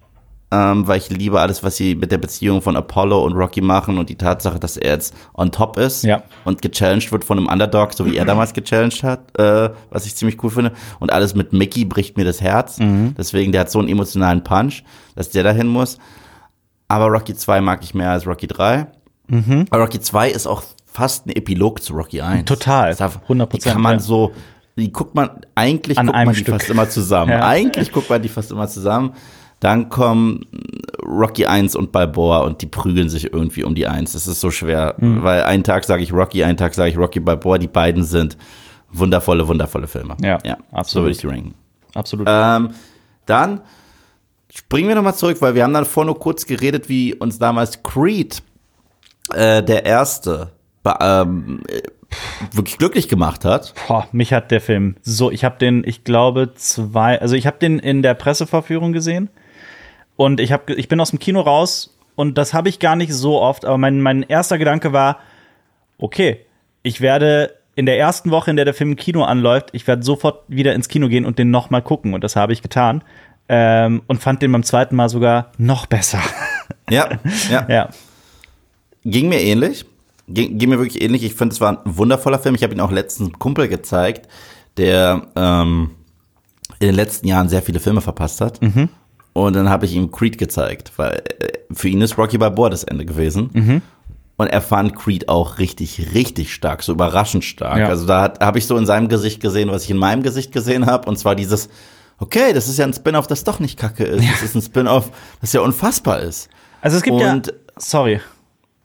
Ähm, 0.54 0.86
weil 0.86 0.98
ich 0.98 1.10
liebe 1.10 1.40
alles, 1.40 1.64
was 1.64 1.78
sie 1.78 1.96
mit 1.96 2.12
der 2.12 2.18
Beziehung 2.18 2.62
von 2.62 2.76
Apollo 2.76 3.24
und 3.24 3.34
Rocky 3.34 3.62
machen 3.62 3.98
und 3.98 4.10
die 4.10 4.18
Tatsache, 4.18 4.60
dass 4.60 4.76
er 4.76 4.92
jetzt 4.96 5.14
on 5.34 5.50
top 5.54 5.78
ist 5.78 6.04
Ja. 6.04 6.24
und 6.44 6.62
gechallenged 6.62 7.10
wird 7.14 7.24
von 7.24 7.38
einem 7.38 7.48
Underdog, 7.48 7.94
so 7.94 8.06
wie 8.06 8.18
er 8.18 8.26
damals 8.26 8.52
gechallenged 8.54 9.02
hat, 9.04 9.40
äh, 9.40 9.70
was 9.92 10.06
ich 10.06 10.16
ziemlich 10.16 10.44
cool 10.44 10.50
finde. 10.50 10.74
Und 11.00 11.14
alles 11.14 11.36
mit 11.36 11.54
Mickey 11.54 11.86
bricht 11.86 12.18
mir 12.18 12.26
das 12.26 12.42
Herz. 12.42 12.80
Mhm. 12.80 13.16
Deswegen, 13.18 13.54
der 13.54 13.62
hat 13.62 13.72
so 13.72 13.80
einen 13.80 13.88
emotionalen 13.88 14.44
Punch, 14.44 14.84
dass 15.16 15.30
der 15.30 15.44
dahin 15.44 15.68
muss. 15.68 15.98
Aber 16.90 17.06
Rocky 17.06 17.34
2 17.34 17.62
mag 17.62 17.82
ich 17.84 17.94
mehr 17.94 18.12
als 18.12 18.28
Rocky 18.28 18.48
3. 18.48 18.88
Aber 19.70 19.82
Rocky 19.84 20.02
2 20.02 20.30
ist 20.32 20.48
auch 20.48 20.64
fast 20.86 21.28
ein 21.28 21.30
Epilog 21.30 21.82
zu 21.82 21.94
Rocky 21.94 22.20
1. 22.20 22.42
Mhm. 22.42 22.46
Total. 22.46 22.90
Einfach- 22.90 23.22
100%, 23.30 23.64
Die 23.64 23.70
kann 23.70 23.82
man 23.82 24.00
so, 24.02 24.34
die 24.76 24.92
guckt 24.92 25.16
man, 25.16 25.30
eigentlich 25.56 25.98
An 25.98 26.08
guckt 26.08 26.18
man 26.26 26.34
die 26.34 26.42
Stück. 26.42 26.56
fast 26.56 26.70
immer 26.70 26.90
zusammen. 26.90 27.32
Ja. 27.32 27.48
Eigentlich 27.48 27.94
guckt 27.94 28.10
man 28.10 28.22
die 28.22 28.28
fast 28.28 28.52
immer 28.52 28.68
zusammen. 28.68 29.14
Dann 29.62 29.88
kommen 29.90 30.46
Rocky 31.06 31.46
1 31.46 31.76
und 31.76 31.92
Balboa 31.94 32.40
und 32.40 32.62
die 32.62 32.66
prügeln 32.66 33.08
sich 33.10 33.32
irgendwie 33.32 33.64
um 33.64 33.76
die 33.76 33.88
1. 33.88 34.12
Das 34.14 34.28
ist 34.28 34.42
so 34.42 34.52
schwer, 34.52 34.96
Mhm. 34.98 35.24
weil 35.24 35.44
einen 35.44 35.64
Tag 35.64 35.86
sage 35.86 36.04
ich 36.04 36.12
Rocky, 36.12 36.44
einen 36.44 36.58
Tag 36.58 36.74
sage 36.74 36.90
ich 36.90 36.98
Rocky 36.98 37.20
Balboa. 37.22 37.58
Die 37.60 37.68
beiden 37.68 38.04
sind 38.04 38.38
wundervolle, 38.92 39.48
wundervolle 39.48 39.88
Filme. 39.88 40.18
Ja, 40.22 40.40
ja 40.44 40.58
So 40.72 40.76
absolut. 40.78 41.04
würde 41.06 41.12
ich 41.12 41.18
die 41.20 41.28
ranken. 41.28 41.54
Absolut. 41.94 42.28
Ähm, 42.30 42.72
dann 43.28 43.62
springen 44.52 44.88
wir 44.90 44.96
nochmal 44.96 45.16
zurück, 45.16 45.38
weil 45.42 45.56
wir 45.56 45.64
haben 45.64 45.74
dann 45.74 45.86
vorher 45.86 46.08
nur 46.12 46.20
kurz 46.20 46.46
geredet, 46.46 46.90
wie 46.90 47.14
uns 47.14 47.38
damals 47.40 47.84
Creed, 47.84 48.42
äh, 49.34 49.62
der 49.64 49.86
erste, 49.86 50.50
ähm, 51.00 51.62
äh, 51.70 51.82
wirklich 52.52 52.78
glücklich 52.80 53.08
gemacht 53.08 53.46
hat. 53.46 53.74
Boah, 53.88 54.08
mich 54.12 54.34
hat 54.34 54.50
der 54.52 54.60
Film 54.60 54.96
so, 55.04 55.30
ich 55.32 55.46
habe 55.46 55.58
den, 55.60 55.84
ich 55.86 56.04
glaube, 56.04 56.54
zwei, 56.56 57.22
also 57.22 57.36
ich 57.36 57.46
habe 57.48 57.60
den 57.60 57.80
in 57.80 58.02
der 58.02 58.16
Pressevorführung 58.16 58.92
gesehen 58.92 59.30
und 60.26 60.40
ich 60.40 60.52
habe 60.52 60.74
ich 60.74 60.88
bin 60.88 61.00
aus 61.00 61.10
dem 61.10 61.18
Kino 61.18 61.42
raus 61.42 61.98
und 62.16 62.38
das 62.38 62.54
habe 62.54 62.70
ich 62.70 62.78
gar 62.78 62.96
nicht 62.96 63.12
so 63.12 63.42
oft, 63.42 63.66
aber 63.66 63.80
mein 63.80 64.02
mein 64.02 64.22
erster 64.22 64.60
Gedanke 64.60 64.94
war, 64.94 65.18
okay, 65.98 66.46
ich 66.84 67.02
werde 67.02 67.56
in 67.74 67.88
der 67.88 67.98
ersten 67.98 68.30
Woche, 68.30 68.52
in 68.52 68.56
der 68.56 68.66
der 68.66 68.76
Film 68.76 68.92
im 68.92 68.96
Kino 68.98 69.24
anläuft, 69.24 69.70
ich 69.72 69.88
werde 69.88 70.04
sofort 70.04 70.44
wieder 70.48 70.76
ins 70.76 70.90
Kino 70.90 71.08
gehen 71.08 71.26
und 71.26 71.40
den 71.40 71.50
noch 71.50 71.72
mal 71.72 71.82
gucken 71.82 72.14
und 72.14 72.24
das 72.24 72.36
habe 72.36 72.54
ich 72.54 72.62
getan 72.62 73.04
ähm, 73.50 74.04
und 74.06 74.22
fand 74.22 74.44
den 74.44 74.52
beim 74.52 74.62
zweiten 74.62 74.96
Mal 74.96 75.10
sogar 75.10 75.52
noch 75.58 75.88
besser. 75.88 76.20
Ja, 76.90 77.10
ja. 77.50 77.66
ja, 77.70 77.90
Ging 79.04 79.30
mir 79.30 79.42
ähnlich. 79.42 79.86
Ging, 80.28 80.60
ging 80.60 80.70
mir 80.70 80.78
wirklich 80.78 81.02
ähnlich. 81.02 81.24
Ich 81.24 81.34
finde, 81.34 81.54
es 81.54 81.62
war 81.62 81.72
ein 81.72 81.98
wundervoller 81.98 82.38
Film. 82.38 82.54
Ich 82.54 82.62
habe 82.64 82.74
ihn 82.74 82.80
auch 82.80 82.92
letztens 82.92 83.30
einem 83.30 83.40
Kumpel 83.40 83.68
gezeigt, 83.68 84.30
der 84.78 85.28
ähm, 85.36 85.92
in 86.80 86.88
den 86.88 86.96
letzten 86.96 87.28
Jahren 87.28 87.50
sehr 87.50 87.64
viele 87.64 87.80
Filme 87.80 88.02
verpasst 88.02 88.42
hat. 88.42 88.62
Und 89.34 89.56
dann 89.56 89.70
habe 89.70 89.86
ich 89.86 89.94
ihm 89.96 90.12
Creed 90.12 90.38
gezeigt, 90.38 90.92
weil 90.98 91.22
äh, 91.40 91.48
für 91.74 91.88
ihn 91.90 92.02
ist 92.02 92.18
Rocky 92.18 92.38
Balboa 92.38 92.70
das 92.70 92.84
Ende 92.84 93.06
gewesen. 93.06 93.82
Und 94.38 94.48
er 94.48 94.62
fand 94.62 94.96
Creed 94.96 95.30
auch 95.30 95.60
richtig, 95.60 96.14
richtig 96.14 96.54
stark, 96.54 96.82
so 96.84 96.92
überraschend 96.94 97.44
stark. 97.44 97.78
Ja. 97.78 97.88
Also 97.88 98.06
da 98.08 98.34
habe 98.40 98.58
ich 98.58 98.66
so 98.66 98.76
in 98.76 98.86
seinem 98.86 99.08
Gesicht 99.08 99.40
gesehen, 99.40 99.70
was 99.72 99.84
ich 99.84 99.92
in 99.92 99.98
meinem 99.98 100.24
Gesicht 100.24 100.52
gesehen 100.52 100.86
habe. 100.88 101.08
Und 101.08 101.18
zwar 101.18 101.36
dieses, 101.36 101.70
okay, 102.18 102.52
das 102.54 102.68
ist 102.68 102.78
ja 102.80 102.86
ein 102.86 102.94
Spin-off, 102.94 103.28
das 103.28 103.44
doch 103.44 103.60
nicht 103.60 103.78
kacke 103.78 104.04
ist. 104.04 104.26
Das 104.32 104.42
ist 104.44 104.56
ein 104.56 104.62
Spin-off, 104.62 105.12
das 105.42 105.54
ja 105.54 105.62
unfassbar 105.62 106.20
ist. 106.22 106.50
also 106.82 106.98
es 106.98 107.04
gibt 107.04 107.16
Und- 107.16 107.48
ja, 107.48 107.54
sorry, 107.78 108.20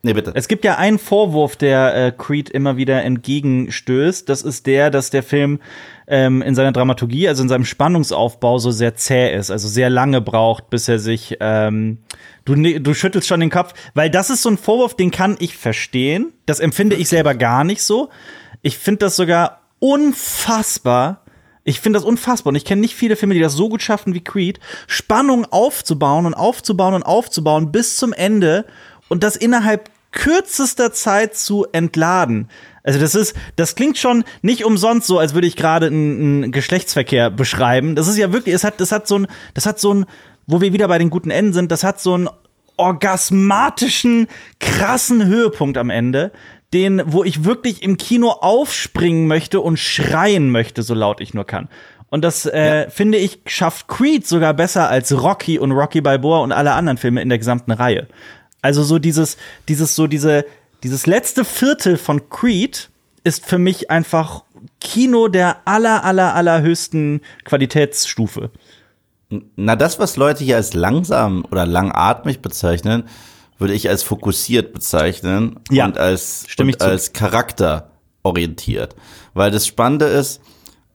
Nee, 0.06 0.12
bitte. 0.12 0.30
Es 0.36 0.46
gibt 0.46 0.64
ja 0.64 0.76
einen 0.76 1.00
Vorwurf, 1.00 1.56
der 1.56 1.96
äh, 1.96 2.12
Creed 2.12 2.48
immer 2.48 2.76
wieder 2.76 3.02
entgegenstößt. 3.02 4.28
Das 4.28 4.42
ist 4.42 4.68
der, 4.68 4.88
dass 4.90 5.10
der 5.10 5.24
Film 5.24 5.58
ähm, 6.06 6.42
in 6.42 6.54
seiner 6.54 6.70
Dramaturgie, 6.70 7.26
also 7.26 7.42
in 7.42 7.48
seinem 7.48 7.64
Spannungsaufbau, 7.64 8.58
so 8.58 8.70
sehr 8.70 8.94
zäh 8.94 9.34
ist, 9.34 9.50
also 9.50 9.66
sehr 9.66 9.90
lange 9.90 10.20
braucht, 10.20 10.70
bis 10.70 10.86
er 10.86 11.00
sich. 11.00 11.38
Ähm, 11.40 11.98
du, 12.44 12.54
ne, 12.54 12.80
du 12.80 12.94
schüttelst 12.94 13.26
schon 13.26 13.40
den 13.40 13.50
Kopf, 13.50 13.74
weil 13.94 14.08
das 14.08 14.30
ist 14.30 14.42
so 14.42 14.48
ein 14.48 14.58
Vorwurf, 14.58 14.94
den 14.94 15.10
kann 15.10 15.36
ich 15.40 15.56
verstehen. 15.56 16.32
Das 16.46 16.60
empfinde 16.60 16.94
ich 16.94 17.08
selber 17.08 17.34
gar 17.34 17.64
nicht 17.64 17.82
so. 17.82 18.08
Ich 18.62 18.78
finde 18.78 18.98
das 18.98 19.16
sogar 19.16 19.62
unfassbar. 19.80 21.24
Ich 21.64 21.80
finde 21.80 21.96
das 21.96 22.06
unfassbar 22.06 22.52
und 22.52 22.56
ich 22.56 22.64
kenne 22.64 22.80
nicht 22.80 22.94
viele 22.94 23.16
Filme, 23.16 23.34
die 23.34 23.40
das 23.40 23.54
so 23.54 23.68
gut 23.68 23.82
schaffen 23.82 24.14
wie 24.14 24.22
Creed, 24.22 24.60
Spannung 24.86 25.46
aufzubauen 25.46 26.26
und 26.26 26.34
aufzubauen 26.34 26.94
und 26.94 27.02
aufzubauen 27.02 27.72
bis 27.72 27.96
zum 27.96 28.12
Ende 28.12 28.66
und 29.08 29.22
das 29.22 29.34
innerhalb 29.34 29.90
kürzester 30.16 30.92
Zeit 30.92 31.36
zu 31.36 31.66
entladen. 31.70 32.48
Also 32.82 32.98
das 32.98 33.14
ist, 33.14 33.36
das 33.56 33.74
klingt 33.74 33.98
schon 33.98 34.24
nicht 34.42 34.64
umsonst 34.64 35.06
so, 35.06 35.18
als 35.18 35.34
würde 35.34 35.46
ich 35.46 35.56
gerade 35.56 35.86
einen, 35.86 36.50
Geschlechtsverkehr 36.52 37.30
beschreiben. 37.30 37.94
Das 37.94 38.08
ist 38.08 38.16
ja 38.16 38.32
wirklich, 38.32 38.54
es 38.54 38.64
hat, 38.64 38.80
das 38.80 38.92
hat 38.92 39.06
so 39.06 39.18
ein, 39.18 39.26
das 39.54 39.66
hat 39.66 39.78
so 39.78 39.92
ein, 39.92 40.06
wo 40.46 40.60
wir 40.60 40.72
wieder 40.72 40.88
bei 40.88 40.98
den 40.98 41.10
guten 41.10 41.30
Enden 41.30 41.52
sind, 41.52 41.70
das 41.70 41.84
hat 41.84 42.00
so 42.00 42.14
einen 42.14 42.28
orgasmatischen, 42.76 44.26
krassen 44.58 45.26
Höhepunkt 45.26 45.78
am 45.78 45.90
Ende, 45.90 46.32
den, 46.72 47.02
wo 47.06 47.22
ich 47.22 47.44
wirklich 47.44 47.82
im 47.82 47.96
Kino 47.96 48.30
aufspringen 48.30 49.26
möchte 49.26 49.60
und 49.60 49.78
schreien 49.78 50.50
möchte, 50.50 50.82
so 50.82 50.94
laut 50.94 51.20
ich 51.20 51.34
nur 51.34 51.44
kann. 51.44 51.68
Und 52.08 52.22
das, 52.22 52.46
äh, 52.46 52.84
ja. 52.84 52.90
finde 52.90 53.18
ich, 53.18 53.40
schafft 53.46 53.88
Creed 53.88 54.26
sogar 54.26 54.54
besser 54.54 54.88
als 54.88 55.12
Rocky 55.12 55.58
und 55.58 55.72
Rocky 55.72 56.00
Balboa 56.00 56.38
und 56.38 56.52
alle 56.52 56.72
anderen 56.72 56.98
Filme 56.98 57.20
in 57.20 57.28
der 57.28 57.38
gesamten 57.38 57.72
Reihe. 57.72 58.06
Also 58.66 58.82
so 58.82 58.98
dieses, 58.98 59.36
dieses, 59.68 59.94
so 59.94 60.08
diese, 60.08 60.44
dieses 60.82 61.06
letzte 61.06 61.44
Viertel 61.44 61.96
von 61.96 62.28
Creed 62.30 62.90
ist 63.22 63.46
für 63.46 63.58
mich 63.58 63.92
einfach 63.92 64.42
Kino 64.80 65.28
der 65.28 65.58
aller, 65.66 66.02
aller, 66.02 66.34
allerhöchsten 66.34 67.20
Qualitätsstufe. 67.44 68.50
Na, 69.54 69.76
das, 69.76 70.00
was 70.00 70.16
Leute 70.16 70.42
hier 70.42 70.56
als 70.56 70.74
langsam 70.74 71.44
oder 71.52 71.64
langatmig 71.64 72.40
bezeichnen, 72.40 73.04
würde 73.56 73.72
ich 73.72 73.88
als 73.88 74.02
fokussiert 74.02 74.72
bezeichnen 74.72 75.60
ja, 75.70 75.84
und 75.84 75.96
als, 75.96 76.46
und 76.58 76.82
als 76.82 77.12
charakterorientiert. 77.12 78.96
Weil 79.32 79.52
das 79.52 79.64
Spannende 79.64 80.06
ist, 80.06 80.40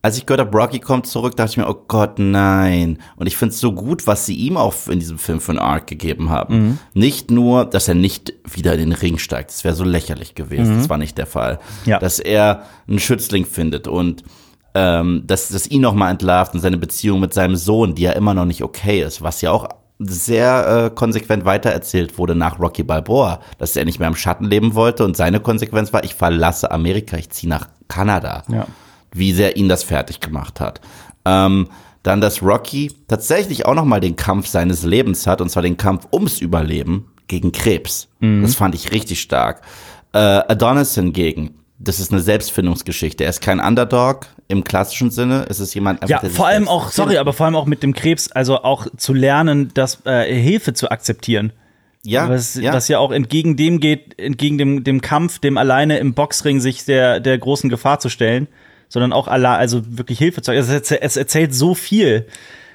als 0.03 0.17
ich 0.17 0.25
gehört 0.25 0.41
habe, 0.41 0.57
Rocky 0.57 0.79
kommt 0.79 1.05
zurück, 1.05 1.35
dachte 1.35 1.51
ich 1.51 1.57
mir, 1.57 1.69
oh 1.69 1.85
Gott, 1.87 2.17
nein. 2.17 2.97
Und 3.17 3.27
ich 3.27 3.37
finde 3.37 3.53
es 3.53 3.59
so 3.59 3.71
gut, 3.71 4.07
was 4.07 4.25
sie 4.25 4.35
ihm 4.35 4.57
auch 4.57 4.73
in 4.87 4.99
diesem 4.99 5.19
Film 5.19 5.39
für 5.39 5.51
einen 5.51 5.59
Arc 5.59 5.85
gegeben 5.87 6.29
haben. 6.31 6.55
Mhm. 6.55 6.77
Nicht 6.93 7.29
nur, 7.29 7.65
dass 7.65 7.87
er 7.87 7.93
nicht 7.93 8.33
wieder 8.51 8.73
in 8.73 8.79
den 8.79 8.93
Ring 8.93 9.19
steigt. 9.19 9.51
Das 9.51 9.63
wäre 9.63 9.75
so 9.75 9.83
lächerlich 9.83 10.33
gewesen. 10.33 10.73
Mhm. 10.73 10.77
Das 10.79 10.89
war 10.89 10.97
nicht 10.97 11.17
der 11.19 11.27
Fall. 11.27 11.59
Ja. 11.85 11.99
Dass 11.99 12.17
er 12.17 12.63
einen 12.87 12.99
Schützling 12.99 13.45
findet 13.45 13.87
und 13.87 14.23
ähm, 14.73 15.23
dass 15.27 15.49
das 15.49 15.67
ihn 15.67 15.81
noch 15.81 15.93
mal 15.93 16.09
entlarvt 16.09 16.55
und 16.55 16.61
seine 16.61 16.77
Beziehung 16.77 17.19
mit 17.19 17.33
seinem 17.33 17.55
Sohn, 17.55 17.93
die 17.93 18.03
ja 18.03 18.13
immer 18.13 18.33
noch 18.33 18.45
nicht 18.45 18.63
okay 18.63 19.03
ist, 19.03 19.21
was 19.21 19.41
ja 19.41 19.51
auch 19.51 19.67
sehr 19.99 20.85
äh, 20.85 20.95
konsequent 20.95 21.45
weitererzählt 21.45 22.17
wurde 22.17 22.33
nach 22.33 22.59
Rocky 22.59 22.81
Balboa, 22.81 23.41
dass 23.59 23.75
er 23.75 23.85
nicht 23.85 23.99
mehr 23.99 24.07
im 24.07 24.15
Schatten 24.15 24.45
leben 24.45 24.73
wollte 24.73 25.05
und 25.05 25.15
seine 25.15 25.41
Konsequenz 25.41 25.93
war, 25.93 26.03
ich 26.03 26.15
verlasse 26.15 26.71
Amerika, 26.71 27.17
ich 27.17 27.29
ziehe 27.29 27.49
nach 27.49 27.67
Kanada. 27.87 28.43
Ja 28.47 28.65
wie 29.13 29.33
sehr 29.33 29.57
ihn 29.57 29.69
das 29.69 29.83
fertig 29.83 30.19
gemacht 30.19 30.59
hat. 30.59 30.81
Ähm, 31.25 31.67
dann, 32.03 32.21
dass 32.21 32.41
Rocky 32.41 32.91
tatsächlich 33.07 33.65
auch 33.65 33.75
noch 33.75 33.85
mal 33.85 33.99
den 33.99 34.15
Kampf 34.15 34.47
seines 34.47 34.83
Lebens 34.83 35.27
hat, 35.27 35.41
und 35.41 35.49
zwar 35.49 35.63
den 35.63 35.77
Kampf 35.77 36.07
ums 36.11 36.39
Überleben 36.39 37.11
gegen 37.27 37.51
Krebs. 37.51 38.07
Mhm. 38.19 38.41
Das 38.41 38.55
fand 38.55 38.73
ich 38.75 38.91
richtig 38.91 39.21
stark. 39.21 39.61
Äh, 40.13 40.17
Adonis 40.17 40.95
hingegen, 40.95 41.55
das 41.77 41.99
ist 41.99 42.11
eine 42.11 42.21
Selbstfindungsgeschichte. 42.21 43.23
Er 43.23 43.29
ist 43.29 43.41
kein 43.41 43.59
Underdog 43.59 44.27
im 44.47 44.63
klassischen 44.63 45.11
Sinne. 45.11 45.45
Es 45.49 45.59
ist 45.59 45.73
jemand, 45.73 46.01
einfach, 46.01 46.23
ja, 46.23 46.29
vor 46.29 46.47
allem 46.47 46.67
auch, 46.67 46.91
sorry, 46.91 47.17
aber 47.17 47.33
vor 47.33 47.45
allem 47.45 47.55
auch 47.55 47.65
mit 47.65 47.83
dem 47.83 47.93
Krebs, 47.93 48.31
also 48.31 48.63
auch 48.63 48.87
zu 48.97 49.13
lernen, 49.13 49.71
das 49.73 49.99
äh, 50.05 50.33
Hilfe 50.33 50.73
zu 50.73 50.89
akzeptieren. 50.91 51.53
Ja, 52.03 52.27
was 52.29 52.55
ja. 52.55 52.73
was 52.73 52.87
ja 52.87 52.97
auch 52.97 53.11
entgegen 53.11 53.57
dem 53.57 53.79
geht, 53.79 54.17
entgegen 54.17 54.57
dem, 54.57 54.83
dem 54.83 55.01
Kampf, 55.01 55.37
dem 55.37 55.59
alleine 55.59 55.99
im 55.99 56.15
Boxring 56.15 56.59
sich 56.59 56.83
der, 56.83 57.19
der 57.19 57.37
großen 57.37 57.69
Gefahr 57.69 57.99
zu 57.99 58.09
stellen 58.09 58.47
sondern 58.91 59.13
auch 59.13 59.29
Allah, 59.29 59.55
also 59.55 59.81
wirklich 59.85 60.17
Hilfe 60.17 60.41
zu. 60.41 60.51
Also 60.51 60.73
es, 60.73 60.91
es 60.91 61.15
erzählt 61.15 61.55
so 61.55 61.73
viel. 61.73 62.27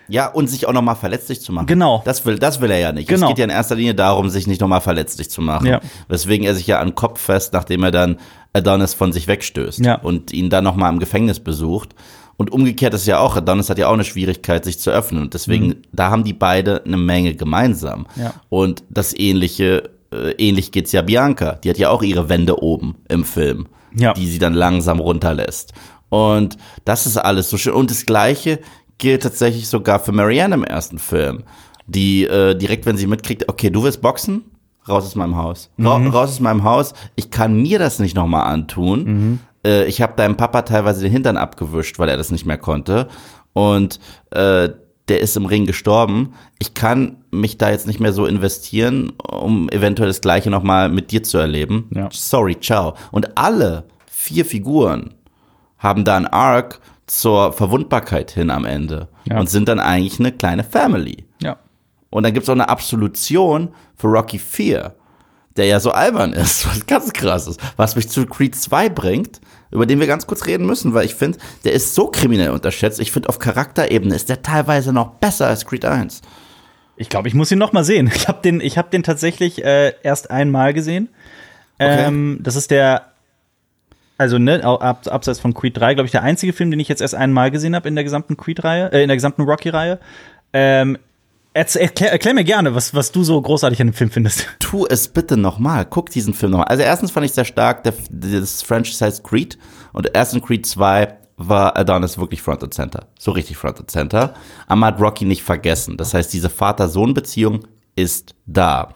Ja, 0.09 0.29
und 0.29 0.49
sich 0.49 0.67
auch 0.67 0.73
noch 0.73 0.83
mal 0.83 0.95
verletzlich 0.95 1.43
zu 1.43 1.53
machen. 1.53 1.67
Genau. 1.67 2.01
Das 2.05 2.25
will, 2.25 2.39
das 2.39 2.61
will 2.61 2.71
er 2.71 2.79
ja 2.79 2.93
nicht. 2.93 3.09
Genau. 3.09 3.27
Es 3.27 3.31
geht 3.31 3.39
ja 3.39 3.45
in 3.45 3.51
erster 3.51 3.75
Linie 3.75 3.95
darum, 3.95 4.31
sich 4.31 4.47
nicht 4.47 4.61
noch 4.61 4.69
mal 4.69 4.81
verletzlich 4.81 5.31
zu 5.31 5.43
machen. 5.43 5.67
Ja. 5.67 5.81
Weswegen 6.09 6.47
er 6.47 6.55
sich 6.55 6.67
ja 6.67 6.81
an 6.81 6.95
Kopf 6.95 7.21
fest, 7.21 7.53
nachdem 7.53 7.83
er 7.83 7.91
dann 7.91 8.19
Adonis 8.53 8.95
von 8.95 9.13
sich 9.13 9.27
wegstößt 9.27 9.81
ja. 9.85 9.97
und 9.97 10.33
ihn 10.33 10.49
dann 10.49 10.65
noch 10.65 10.77
mal 10.77 10.89
im 10.89 11.01
Gefängnis 11.01 11.41
besucht. 11.41 11.95
Und 12.37 12.51
umgekehrt 12.53 12.95
ist 12.95 13.07
ja 13.07 13.19
auch, 13.19 13.37
Adonis 13.37 13.69
hat 13.69 13.79
ja 13.79 13.89
auch 13.89 13.95
eine 13.95 14.05
Schwierigkeit, 14.05 14.65
sich 14.65 14.79
zu 14.79 14.91
öffnen. 14.91 15.23
Und 15.23 15.35
deswegen, 15.35 15.67
mhm. 15.67 15.83
da 15.93 16.11
haben 16.11 16.25
die 16.25 16.35
beide 16.35 16.85
eine 16.85 16.97
Menge 16.97 17.35
gemeinsam. 17.35 18.07
Ja. 18.17 18.33
Und 18.49 18.85
das 18.89 19.15
ähnliche, 19.15 19.91
äh, 20.13 20.31
ähnlich 20.39 20.73
geht's 20.73 20.93
ja 20.93 21.03
Bianca. 21.03 21.55
Die 21.55 21.69
hat 21.69 21.79
ja 21.79 21.91
auch 21.91 22.03
ihre 22.03 22.29
Wände 22.29 22.63
oben 22.63 22.97
im 23.09 23.25
Film, 23.25 23.67
ja. 23.95 24.13
die 24.13 24.27
sie 24.27 24.39
dann 24.39 24.55
langsam 24.55 25.01
runterlässt. 25.01 25.73
Und 26.09 26.57
das 26.85 27.07
ist 27.07 27.17
alles 27.17 27.51
so 27.51 27.57
schön. 27.57 27.73
Und 27.75 27.91
das 27.91 28.07
Gleiche 28.07 28.61
gilt 28.99 29.23
tatsächlich 29.23 29.69
sogar 29.69 30.01
für 30.01 30.13
Marianne 30.13 30.55
im 30.55 30.65
ersten 30.65 30.99
Film. 30.99 31.45
Die 31.87 32.25
äh, 32.25 32.55
direkt, 32.55 32.87
wenn 32.87 32.97
sie 32.97 33.07
mitkriegt, 33.07 33.49
okay, 33.49 33.71
du 33.71 33.83
willst 33.83 34.01
boxen, 34.03 34.45
raus 34.89 35.05
aus 35.05 35.15
meinem 35.15 35.37
Haus. 35.37 35.71
Ra 35.79 35.99
mhm. 35.99 36.09
Raus 36.09 36.31
aus 36.31 36.41
meinem 36.41 36.65
Haus. 36.65 36.95
Ich 37.15 37.31
kann 37.31 37.61
mir 37.61 37.79
das 37.79 37.99
nicht 37.99 38.17
nochmal 38.17 38.53
antun. 38.53 39.05
Mhm. 39.05 39.39
Äh, 39.65 39.85
ich 39.87 40.03
habe 40.03 40.15
deinem 40.17 40.37
Papa 40.37 40.63
teilweise 40.63 41.03
den 41.03 41.13
Hintern 41.13 41.37
abgewischt, 41.37 41.99
weil 41.99 42.09
er 42.09 42.17
das 42.17 42.31
nicht 42.31 42.47
mehr 42.47 42.59
konnte. 42.59 43.09
Und 43.53 44.01
äh, 44.31 44.71
der 45.09 45.21
ist 45.21 45.37
im 45.37 45.47
Ring 45.47 45.67
gestorben. 45.67 46.35
Ich 46.59 46.75
kann 46.75 47.19
mich 47.31 47.59
da 47.59 47.71
jetzt 47.71 47.87
nicht 47.87 48.01
mehr 48.01 48.13
so 48.13 48.27
investieren, 48.27 49.11
um 49.11 49.69
eventuell 49.69 50.09
das 50.09 50.21
Gleiche 50.21 50.51
nochmal 50.51 50.89
mit 50.89 51.13
dir 51.13 51.23
zu 51.23 51.39
erleben. 51.39 51.89
Ja. 51.95 52.09
Sorry, 52.13 52.59
ciao. 52.59 52.95
Und 53.13 53.39
alle 53.39 53.85
vier 54.07 54.45
Figuren 54.45 55.15
haben 55.79 56.05
da 56.05 56.17
einen 56.17 56.27
Arc 56.27 56.81
zur 57.07 57.53
Verwundbarkeit 57.53 58.31
hin 58.31 58.51
am 58.51 58.65
Ende 58.65 59.09
ja. 59.25 59.39
und 59.39 59.49
sind 59.49 59.69
dann 59.69 59.81
eigentlich 59.81 60.19
eine 60.19 60.33
kleine 60.33 60.65
Family. 60.65 61.25
Ja. 61.41 61.57
Und 62.11 62.25
dann 62.25 62.35
gibt's 62.35 62.49
auch 62.49 62.55
eine 62.55 62.69
Absolution 62.69 63.73
für 63.95 64.09
Rocky 64.09 64.39
4, 64.39 64.95
der 65.57 65.67
ja 65.67 65.81
so 65.81 65.93
albern 65.93 66.33
ist, 66.33 66.67
was 66.71 66.87
ganz 66.87 67.13
krass 67.13 67.47
ist, 67.47 67.61
was 67.77 67.97
mich 67.97 68.09
zu 68.09 68.27
Creed 68.27 68.57
2 68.57 68.89
bringt, 68.89 69.41
über 69.71 69.87
den 69.87 70.01
wir 70.01 70.07
ganz 70.07 70.27
kurz 70.27 70.47
reden 70.47 70.67
müssen, 70.67 70.95
weil 70.95 71.05
ich 71.05 71.15
finde, 71.15 71.39
der 71.65 71.73
ist 71.73 71.95
so 71.95 72.09
kriminell 72.09 72.51
unterschätzt. 72.51 73.01
Ich 73.01 73.13
finde, 73.13 73.29
auf 73.29 73.39
Charakterebene 73.39 74.15
ist 74.15 74.29
der 74.29 74.43
teilweise 74.43 74.93
noch 74.93 75.13
besser 75.15 75.47
als 75.47 75.65
Creed 75.65 75.85
1. 75.85 76.23
Ich 76.97 77.09
glaube, 77.09 77.29
ich 77.29 77.35
muss 77.35 77.53
ihn 77.53 77.59
noch 77.59 77.73
mal 77.73 77.85
sehen. 77.85 78.11
Ich 78.15 78.27
habe 78.27 78.41
den, 78.43 78.61
ich 78.61 78.79
hab 78.79 78.91
den 78.91 79.03
tatsächlich 79.03 79.63
äh, 79.65 79.93
erst 80.03 80.31
einmal 80.31 80.73
gesehen. 80.73 81.11
Okay. 81.79 82.07
Ähm, 82.07 82.39
das 82.43 82.57
ist 82.57 82.71
der 82.71 83.13
also 84.19 84.39
ne, 84.39 84.65
ab, 84.65 85.07
abseits 85.07 85.41
von 85.41 85.55
Creed 85.55 85.77
3, 85.77 85.95
glaube 85.95 86.07
ich, 86.07 86.13
der 86.13 86.23
einzige 86.23 86.53
Film, 86.53 86.71
den 86.71 86.81
ich 86.81 86.89
jetzt 86.89 87.03
erst 87.03 87.15
einmal 87.15 87.51
gesehen 87.51 87.75
habe 87.75 87.89
in 87.89 87.95
der 87.95 88.05
gesamten 88.05 88.37
Creed-Reihe, 88.37 88.93
äh, 88.93 89.03
in 89.03 89.09
der 89.09 89.17
gesamten 89.17 89.43
Rocky-Reihe. 89.43 89.99
Ähm, 90.53 90.99
erklär, 91.53 92.13
erklär, 92.13 92.35
mir 92.35 92.45
gerne, 92.45 92.75
was, 92.75 92.95
was 92.95 93.13
du 93.13 93.25
so 93.25 93.41
großartig 93.41 93.81
an 93.81 93.89
dem 93.89 93.95
Film 93.95 94.11
findest. 94.11 94.47
Tu 94.59 94.87
es 94.87 95.09
bitte 95.09 95.37
nochmal. 95.37 95.87
Guck 95.87 96.11
diesen 96.11 96.35
Film 96.35 96.53
nochmal. 96.53 96.69
Also 96.69 96.83
erstens 96.83 97.11
fand 97.11 97.27
ich 97.27 97.33
sehr 97.33 97.45
stark, 97.45 97.83
der, 97.85 97.95
das 98.11 98.63
Franchise 98.63 99.23
Creed. 99.23 99.59
Und 99.93 100.11
erst 100.15 100.35
in 100.35 100.43
Creed 100.43 100.67
2 100.67 101.17
war 101.37 101.77
Adonis 101.77 102.19
wirklich 102.19 102.43
Front 102.43 102.63
and 102.63 102.75
Center. 102.75 103.07
So 103.19 103.31
richtig 103.33 103.57
Front 103.57 103.81
and 103.81 103.91
Center. 103.91 104.35
Aber 104.67 104.87
hat 104.87 105.01
Rocky 105.01 105.25
nicht 105.25 105.43
vergessen. 105.43 105.97
Das 105.97 106.15
heißt, 106.15 106.33
diese 106.33 106.51
Vater-Sohn-Beziehung 106.51 107.67
ist 107.95 108.35
da. 108.47 108.95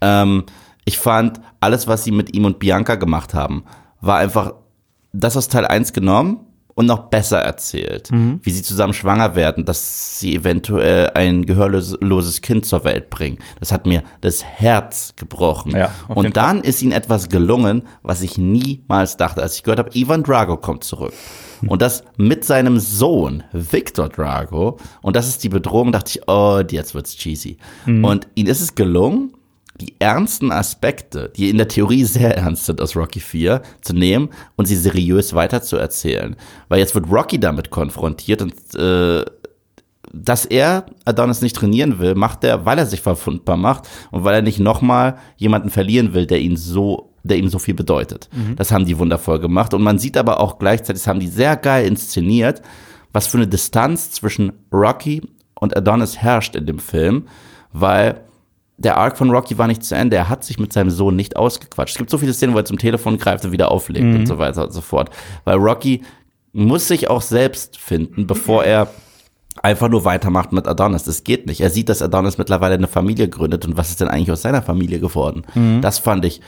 Ähm, 0.00 0.44
ich 0.84 0.98
fand 0.98 1.40
alles, 1.60 1.86
was 1.86 2.04
sie 2.04 2.12
mit 2.12 2.34
ihm 2.34 2.44
und 2.44 2.58
Bianca 2.58 2.94
gemacht 2.94 3.34
haben, 3.34 3.64
war 4.00 4.18
einfach 4.18 4.54
das 5.12 5.36
aus 5.36 5.48
Teil 5.48 5.66
1 5.66 5.92
genommen 5.92 6.40
und 6.78 6.86
noch 6.86 7.08
besser 7.10 7.38
erzählt, 7.38 8.12
mhm. 8.12 8.38
wie 8.44 8.52
sie 8.52 8.62
zusammen 8.62 8.92
schwanger 8.92 9.34
werden, 9.34 9.64
dass 9.64 10.20
sie 10.20 10.36
eventuell 10.36 11.10
ein 11.14 11.44
gehörloses 11.44 12.40
Kind 12.40 12.66
zur 12.66 12.84
Welt 12.84 13.10
bringen. 13.10 13.38
Das 13.58 13.72
hat 13.72 13.84
mir 13.84 14.04
das 14.20 14.44
Herz 14.44 15.14
gebrochen. 15.16 15.72
Ja, 15.72 15.90
und 16.06 16.36
dann 16.36 16.58
Fall. 16.58 16.68
ist 16.68 16.80
ihnen 16.80 16.92
etwas 16.92 17.28
gelungen, 17.28 17.82
was 18.04 18.22
ich 18.22 18.38
niemals 18.38 19.16
dachte, 19.16 19.42
als 19.42 19.56
ich 19.56 19.64
gehört 19.64 19.80
habe, 19.80 19.90
Ivan 19.92 20.22
Drago 20.22 20.56
kommt 20.56 20.84
zurück. 20.84 21.12
Mhm. 21.62 21.68
Und 21.68 21.82
das 21.82 22.04
mit 22.16 22.44
seinem 22.44 22.78
Sohn, 22.78 23.42
Victor 23.52 24.08
Drago. 24.08 24.78
Und 25.02 25.16
das 25.16 25.26
ist 25.26 25.42
die 25.42 25.48
Bedrohung, 25.48 25.90
dachte 25.90 26.12
ich, 26.14 26.28
oh, 26.28 26.62
jetzt 26.70 26.94
wird's 26.94 27.16
cheesy. 27.16 27.56
Mhm. 27.86 28.04
Und 28.04 28.28
ihnen 28.36 28.48
ist 28.48 28.60
es 28.60 28.76
gelungen, 28.76 29.32
die 29.80 29.94
ernsten 29.98 30.50
Aspekte, 30.50 31.32
die 31.36 31.50
in 31.50 31.56
der 31.56 31.68
Theorie 31.68 32.04
sehr 32.04 32.36
ernst 32.36 32.66
sind 32.66 32.80
aus 32.80 32.96
Rocky 32.96 33.20
4, 33.20 33.62
zu 33.80 33.94
nehmen 33.94 34.30
und 34.56 34.66
sie 34.66 34.76
seriös 34.76 35.34
weiterzuerzählen. 35.34 36.36
Weil 36.68 36.80
jetzt 36.80 36.94
wird 36.94 37.10
Rocky 37.10 37.38
damit 37.38 37.70
konfrontiert 37.70 38.42
und 38.42 38.54
äh, 38.74 39.24
dass 40.12 40.46
er 40.46 40.86
Adonis 41.04 41.42
nicht 41.42 41.56
trainieren 41.56 41.98
will, 41.98 42.14
macht 42.14 42.44
er, 42.44 42.64
weil 42.64 42.78
er 42.78 42.86
sich 42.86 43.00
verfundbar 43.00 43.56
macht 43.56 43.88
und 44.10 44.24
weil 44.24 44.34
er 44.34 44.42
nicht 44.42 44.58
nochmal 44.58 45.18
jemanden 45.36 45.70
verlieren 45.70 46.14
will, 46.14 46.26
der 46.26 46.40
ihn 46.40 46.56
so, 46.56 47.12
der 47.22 47.36
ihm 47.36 47.48
so 47.48 47.58
viel 47.58 47.74
bedeutet. 47.74 48.28
Mhm. 48.32 48.56
Das 48.56 48.72
haben 48.72 48.86
die 48.86 48.98
wundervoll 48.98 49.38
gemacht. 49.38 49.74
Und 49.74 49.82
man 49.82 49.98
sieht 49.98 50.16
aber 50.16 50.40
auch 50.40 50.58
gleichzeitig, 50.58 51.02
das 51.02 51.06
haben 51.06 51.20
die 51.20 51.28
sehr 51.28 51.56
geil 51.56 51.86
inszeniert, 51.86 52.62
was 53.12 53.26
für 53.26 53.36
eine 53.36 53.48
Distanz 53.48 54.10
zwischen 54.10 54.52
Rocky 54.72 55.22
und 55.54 55.76
Adonis 55.76 56.16
herrscht 56.16 56.56
in 56.56 56.66
dem 56.66 56.78
Film, 56.78 57.26
weil 57.72 58.22
der 58.78 58.96
Arc 58.96 59.18
von 59.18 59.30
Rocky 59.30 59.58
war 59.58 59.66
nicht 59.66 59.82
zu 59.82 59.94
Ende. 59.94 60.16
Er 60.16 60.28
hat 60.28 60.44
sich 60.44 60.58
mit 60.58 60.72
seinem 60.72 60.90
Sohn 60.90 61.16
nicht 61.16 61.36
ausgequatscht. 61.36 61.94
Es 61.94 61.98
gibt 61.98 62.10
so 62.10 62.18
viele 62.18 62.32
Szenen, 62.32 62.54
wo 62.54 62.58
er 62.58 62.64
zum 62.64 62.78
Telefon 62.78 63.18
greift 63.18 63.44
und 63.44 63.52
wieder 63.52 63.72
auflegt 63.72 64.06
mhm. 64.06 64.16
und 64.16 64.26
so 64.26 64.38
weiter 64.38 64.64
und 64.64 64.72
so 64.72 64.80
fort. 64.80 65.10
Weil 65.44 65.56
Rocky 65.56 66.02
muss 66.52 66.88
sich 66.88 67.10
auch 67.10 67.20
selbst 67.20 67.76
finden, 67.76 68.26
bevor 68.26 68.64
er 68.64 68.88
einfach 69.62 69.88
nur 69.88 70.04
weitermacht 70.04 70.52
mit 70.52 70.68
Adonis. 70.68 71.02
Das 71.02 71.24
geht 71.24 71.46
nicht. 71.46 71.60
Er 71.60 71.70
sieht, 71.70 71.88
dass 71.88 72.02
Adonis 72.02 72.38
mittlerweile 72.38 72.74
eine 72.74 72.86
Familie 72.86 73.28
gründet 73.28 73.66
und 73.66 73.76
was 73.76 73.90
ist 73.90 74.00
denn 74.00 74.08
eigentlich 74.08 74.30
aus 74.30 74.42
seiner 74.42 74.62
Familie 74.62 75.00
geworden? 75.00 75.42
Mhm. 75.54 75.80
Das 75.80 75.98
fand 75.98 76.24
ich, 76.24 76.40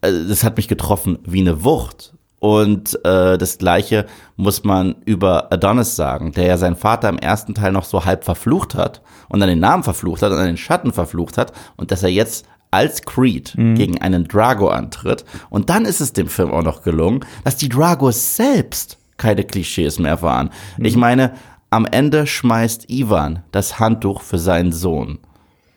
äh, 0.00 0.10
das 0.26 0.42
hat 0.42 0.56
mich 0.56 0.68
getroffen 0.68 1.18
wie 1.24 1.40
eine 1.40 1.64
Wucht. 1.64 2.14
Und 2.44 3.02
äh, 3.06 3.38
das 3.38 3.56
Gleiche 3.56 4.04
muss 4.36 4.64
man 4.64 4.96
über 5.06 5.50
Adonis 5.50 5.96
sagen, 5.96 6.32
der 6.32 6.44
ja 6.44 6.58
seinen 6.58 6.76
Vater 6.76 7.08
im 7.08 7.16
ersten 7.16 7.54
Teil 7.54 7.72
noch 7.72 7.86
so 7.86 8.04
halb 8.04 8.22
verflucht 8.22 8.74
hat 8.74 9.00
und 9.30 9.40
dann 9.40 9.48
den 9.48 9.60
Namen 9.60 9.82
verflucht 9.82 10.20
hat 10.20 10.30
und 10.30 10.36
dann 10.36 10.48
den 10.48 10.58
Schatten 10.58 10.92
verflucht 10.92 11.38
hat 11.38 11.52
und 11.78 11.90
dass 11.90 12.02
er 12.02 12.10
jetzt 12.10 12.44
als 12.70 13.00
Creed 13.00 13.54
mhm. 13.56 13.76
gegen 13.76 14.02
einen 14.02 14.28
Drago 14.28 14.68
antritt. 14.68 15.24
Und 15.48 15.70
dann 15.70 15.86
ist 15.86 16.02
es 16.02 16.12
dem 16.12 16.28
Film 16.28 16.50
auch 16.50 16.62
noch 16.62 16.82
gelungen, 16.82 17.20
dass 17.44 17.56
die 17.56 17.70
Dragos 17.70 18.36
selbst 18.36 18.98
keine 19.16 19.44
Klischees 19.44 19.98
mehr 19.98 20.20
waren. 20.20 20.50
Mhm. 20.76 20.84
Ich 20.84 20.96
meine, 20.98 21.32
am 21.70 21.86
Ende 21.86 22.26
schmeißt 22.26 22.90
Ivan 22.90 23.42
das 23.52 23.78
Handtuch 23.78 24.20
für 24.20 24.38
seinen 24.38 24.72
Sohn 24.72 25.18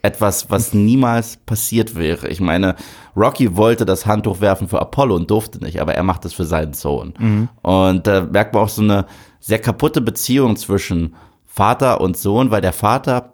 etwas, 0.02 0.50
was 0.50 0.74
niemals 0.74 1.38
passiert 1.38 1.96
wäre. 1.96 2.28
Ich 2.30 2.40
meine, 2.40 2.76
Rocky 3.18 3.58
wollte 3.58 3.86
das 3.86 4.06
Handtuch 4.06 4.42
werfen 4.42 4.68
für 4.68 4.80
Apollo 4.80 5.16
und 5.16 5.32
durfte 5.32 5.64
nicht, 5.64 5.82
aber 5.82 5.96
er 5.96 6.04
macht 6.04 6.24
es 6.26 6.34
für 6.34 6.46
seinen 6.46 6.74
Sohn. 6.74 7.14
Mhm. 7.18 7.50
Und 7.64 8.06
da 8.06 8.22
merkt 8.22 8.54
man 8.54 8.64
auch 8.64 8.70
so 8.70 8.84
eine 8.84 9.06
sehr 9.40 9.60
kaputte 9.60 10.02
Beziehung 10.02 10.56
zwischen 10.56 11.16
Vater 11.46 12.00
und 12.02 12.16
Sohn, 12.16 12.52
weil 12.52 12.62
der 12.62 12.74
Vater, 12.74 13.34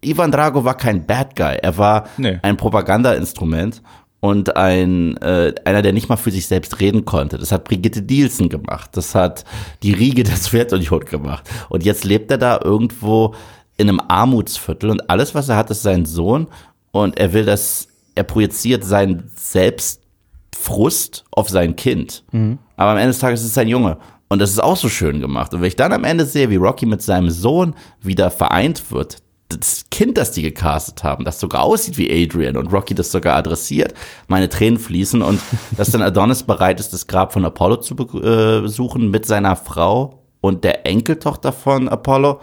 Ivan 0.00 0.32
Drago 0.32 0.64
war 0.64 0.76
kein 0.76 1.06
Bad 1.06 1.36
Guy, 1.36 1.56
er 1.60 1.76
war 1.76 2.04
nee. 2.16 2.38
ein 2.42 2.56
Propagandainstrument 2.56 3.82
und 4.20 4.56
ein 4.56 5.16
äh, 5.16 5.52
einer, 5.64 5.82
der 5.82 5.92
nicht 5.92 6.08
mal 6.08 6.16
für 6.16 6.30
sich 6.30 6.46
selbst 6.46 6.80
reden 6.80 7.04
konnte. 7.04 7.38
Das 7.38 7.50
hat 7.50 7.64
Brigitte 7.64 8.02
Dielsen 8.02 8.48
gemacht. 8.48 8.90
Das 8.92 9.16
hat 9.16 9.44
die 9.82 9.92
Riege 9.92 10.22
der 10.22 10.36
Sowjetunion 10.36 11.04
gemacht. 11.04 11.50
Und 11.68 11.84
jetzt 11.84 12.04
lebt 12.04 12.30
er 12.30 12.38
da 12.38 12.60
irgendwo 12.62 13.34
in 13.76 13.88
einem 13.88 14.00
Armutsviertel 14.06 14.90
und 14.90 15.10
alles, 15.10 15.34
was 15.34 15.48
er 15.48 15.56
hat, 15.56 15.70
ist 15.70 15.82
sein 15.82 16.06
Sohn 16.06 16.46
und 16.92 17.18
er 17.18 17.32
will 17.32 17.44
das, 17.44 17.88
er 18.14 18.24
projiziert 18.24 18.84
seinen 18.84 19.30
Selbstfrust 19.36 21.24
auf 21.30 21.48
sein 21.48 21.76
Kind. 21.76 22.24
Mhm. 22.32 22.58
Aber 22.76 22.92
am 22.92 22.96
Ende 22.96 23.08
des 23.08 23.18
Tages 23.18 23.40
ist 23.40 23.48
es 23.48 23.54
sein 23.54 23.68
Junge. 23.68 23.98
Und 24.28 24.38
das 24.38 24.50
ist 24.50 24.62
auch 24.62 24.76
so 24.76 24.88
schön 24.88 25.20
gemacht. 25.20 25.52
Und 25.52 25.60
wenn 25.60 25.68
ich 25.68 25.76
dann 25.76 25.92
am 25.92 26.04
Ende 26.04 26.24
sehe, 26.24 26.48
wie 26.50 26.56
Rocky 26.56 26.86
mit 26.86 27.02
seinem 27.02 27.30
Sohn 27.30 27.74
wieder 28.00 28.30
vereint 28.30 28.90
wird, 28.90 29.18
das 29.48 29.84
Kind, 29.90 30.16
das 30.16 30.32
die 30.32 30.40
gecastet 30.40 31.04
haben, 31.04 31.26
das 31.26 31.38
sogar 31.38 31.62
aussieht 31.62 31.98
wie 31.98 32.10
Adrian 32.10 32.56
und 32.56 32.72
Rocky 32.72 32.94
das 32.94 33.12
sogar 33.12 33.36
adressiert, 33.36 33.92
meine 34.28 34.48
Tränen 34.48 34.78
fließen 34.78 35.20
und 35.20 35.40
dass 35.76 35.90
dann 35.90 36.00
Adonis 36.00 36.42
bereit 36.42 36.80
ist, 36.80 36.94
das 36.94 37.06
Grab 37.06 37.34
von 37.34 37.44
Apollo 37.44 37.76
zu 37.78 37.94
besuchen 37.94 39.10
mit 39.10 39.26
seiner 39.26 39.56
Frau 39.56 40.22
und 40.40 40.64
der 40.64 40.86
Enkeltochter 40.86 41.52
von 41.52 41.88
Apollo 41.90 42.40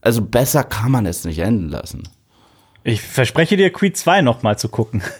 also 0.00 0.22
besser 0.22 0.64
kann 0.64 0.92
man 0.92 1.06
es 1.06 1.24
nicht 1.24 1.38
enden 1.38 1.68
lassen. 1.68 2.04
Ich 2.84 3.02
verspreche 3.02 3.56
dir, 3.56 3.70
Creed 3.70 3.96
2 3.96 4.22
noch 4.22 4.42
mal 4.42 4.58
zu 4.58 4.68
gucken. 4.68 5.02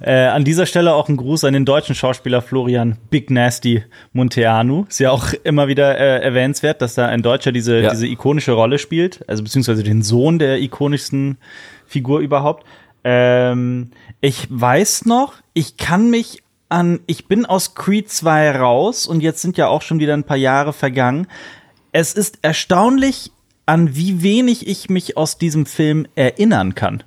Äh, 0.00 0.24
an 0.24 0.42
dieser 0.42 0.66
Stelle 0.66 0.94
auch 0.94 1.08
ein 1.08 1.16
Gruß 1.16 1.44
an 1.44 1.52
den 1.52 1.64
deutschen 1.64 1.94
Schauspieler 1.94 2.42
Florian 2.42 2.96
Big 3.10 3.30
Nasty 3.30 3.84
Monteanu. 4.12 4.86
Ist 4.88 4.98
ja 4.98 5.12
auch 5.12 5.32
immer 5.44 5.68
wieder 5.68 5.96
äh, 5.96 6.20
erwähnenswert, 6.24 6.82
dass 6.82 6.94
da 6.94 7.06
ein 7.06 7.22
Deutscher 7.22 7.52
diese, 7.52 7.78
ja. 7.80 7.90
diese 7.90 8.08
ikonische 8.08 8.52
Rolle 8.52 8.80
spielt, 8.80 9.20
also 9.28 9.44
beziehungsweise 9.44 9.84
den 9.84 10.02
Sohn 10.02 10.40
der 10.40 10.60
ikonischsten 10.60 11.38
Figur 11.86 12.18
überhaupt. 12.18 12.66
Ähm, 13.04 13.92
ich 14.20 14.48
weiß 14.50 15.04
noch, 15.04 15.34
ich 15.52 15.76
kann 15.76 16.10
mich 16.10 16.42
an, 16.68 17.00
ich 17.06 17.28
bin 17.28 17.46
aus 17.46 17.76
Creed 17.76 18.10
2 18.10 18.58
raus 18.58 19.06
und 19.06 19.20
jetzt 19.20 19.42
sind 19.42 19.56
ja 19.56 19.68
auch 19.68 19.82
schon 19.82 20.00
wieder 20.00 20.14
ein 20.14 20.24
paar 20.24 20.36
Jahre 20.36 20.72
vergangen. 20.72 21.28
Es 21.92 22.14
ist 22.14 22.38
erstaunlich, 22.42 23.30
an 23.66 23.94
wie 23.94 24.22
wenig 24.22 24.66
ich 24.66 24.90
mich 24.90 25.16
aus 25.16 25.38
diesem 25.38 25.66
Film 25.66 26.06
erinnern 26.14 26.74
kann. 26.74 27.02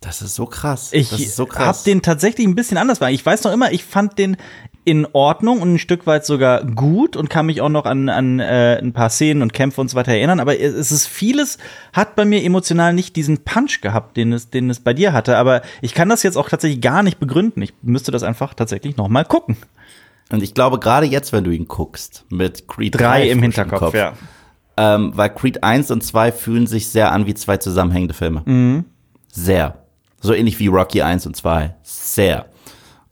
Das 0.00 0.22
ist 0.22 0.36
so 0.36 0.46
krass. 0.46 0.92
Ich 0.92 1.08
so 1.34 1.48
habe 1.50 1.78
den 1.84 2.02
tatsächlich 2.02 2.46
ein 2.46 2.54
bisschen 2.54 2.78
anders 2.78 3.00
war. 3.00 3.10
Ich 3.10 3.24
weiß 3.24 3.42
noch 3.44 3.52
immer, 3.52 3.72
ich 3.72 3.84
fand 3.84 4.16
den 4.16 4.36
in 4.84 5.06
Ordnung 5.12 5.60
und 5.60 5.74
ein 5.74 5.78
Stück 5.78 6.06
weit 6.06 6.24
sogar 6.24 6.64
gut 6.64 7.16
und 7.16 7.28
kann 7.28 7.46
mich 7.46 7.60
auch 7.60 7.68
noch 7.68 7.84
an, 7.84 8.08
an 8.08 8.38
äh, 8.38 8.78
ein 8.80 8.92
paar 8.92 9.10
Szenen 9.10 9.42
und 9.42 9.52
Kämpfe 9.52 9.80
und 9.80 9.90
so 9.90 9.96
weiter 9.96 10.12
erinnern. 10.12 10.40
Aber 10.40 10.58
es 10.58 10.92
ist 10.92 11.06
vieles, 11.06 11.58
hat 11.92 12.14
bei 12.16 12.24
mir 12.24 12.42
emotional 12.42 12.94
nicht 12.94 13.16
diesen 13.16 13.38
Punch 13.38 13.80
gehabt, 13.80 14.16
den 14.16 14.32
es, 14.32 14.50
den 14.50 14.70
es 14.70 14.80
bei 14.80 14.94
dir 14.94 15.12
hatte. 15.12 15.36
Aber 15.36 15.62
ich 15.82 15.94
kann 15.94 16.08
das 16.08 16.22
jetzt 16.22 16.36
auch 16.36 16.48
tatsächlich 16.48 16.80
gar 16.80 17.02
nicht 17.02 17.18
begründen. 17.18 17.60
Ich 17.60 17.74
müsste 17.82 18.12
das 18.12 18.22
einfach 18.22 18.54
tatsächlich 18.54 18.96
noch 18.96 19.08
mal 19.08 19.24
gucken. 19.24 19.56
Und 20.30 20.42
ich 20.42 20.54
glaube, 20.54 20.78
gerade 20.78 21.06
jetzt, 21.06 21.32
wenn 21.32 21.44
du 21.44 21.50
ihn 21.50 21.66
guckst, 21.66 22.24
mit 22.30 22.68
Creed 22.68 22.98
3 22.98 23.28
im 23.30 23.42
Hinterkopf, 23.42 23.80
Kopf, 23.80 23.94
ja 23.94 24.14
ähm, 24.78 25.10
weil 25.14 25.30
Creed 25.30 25.64
1 25.64 25.90
und 25.90 26.04
2 26.04 26.30
fühlen 26.30 26.68
sich 26.68 26.88
sehr 26.88 27.10
an 27.10 27.26
wie 27.26 27.34
zwei 27.34 27.56
zusammenhängende 27.56 28.14
Filme. 28.14 28.42
Mhm. 28.44 28.84
Sehr. 29.26 29.82
So 30.20 30.32
ähnlich 30.32 30.58
wie 30.60 30.68
Rocky 30.68 31.02
1 31.02 31.26
und 31.26 31.34
2. 31.34 31.74
Sehr. 31.82 32.46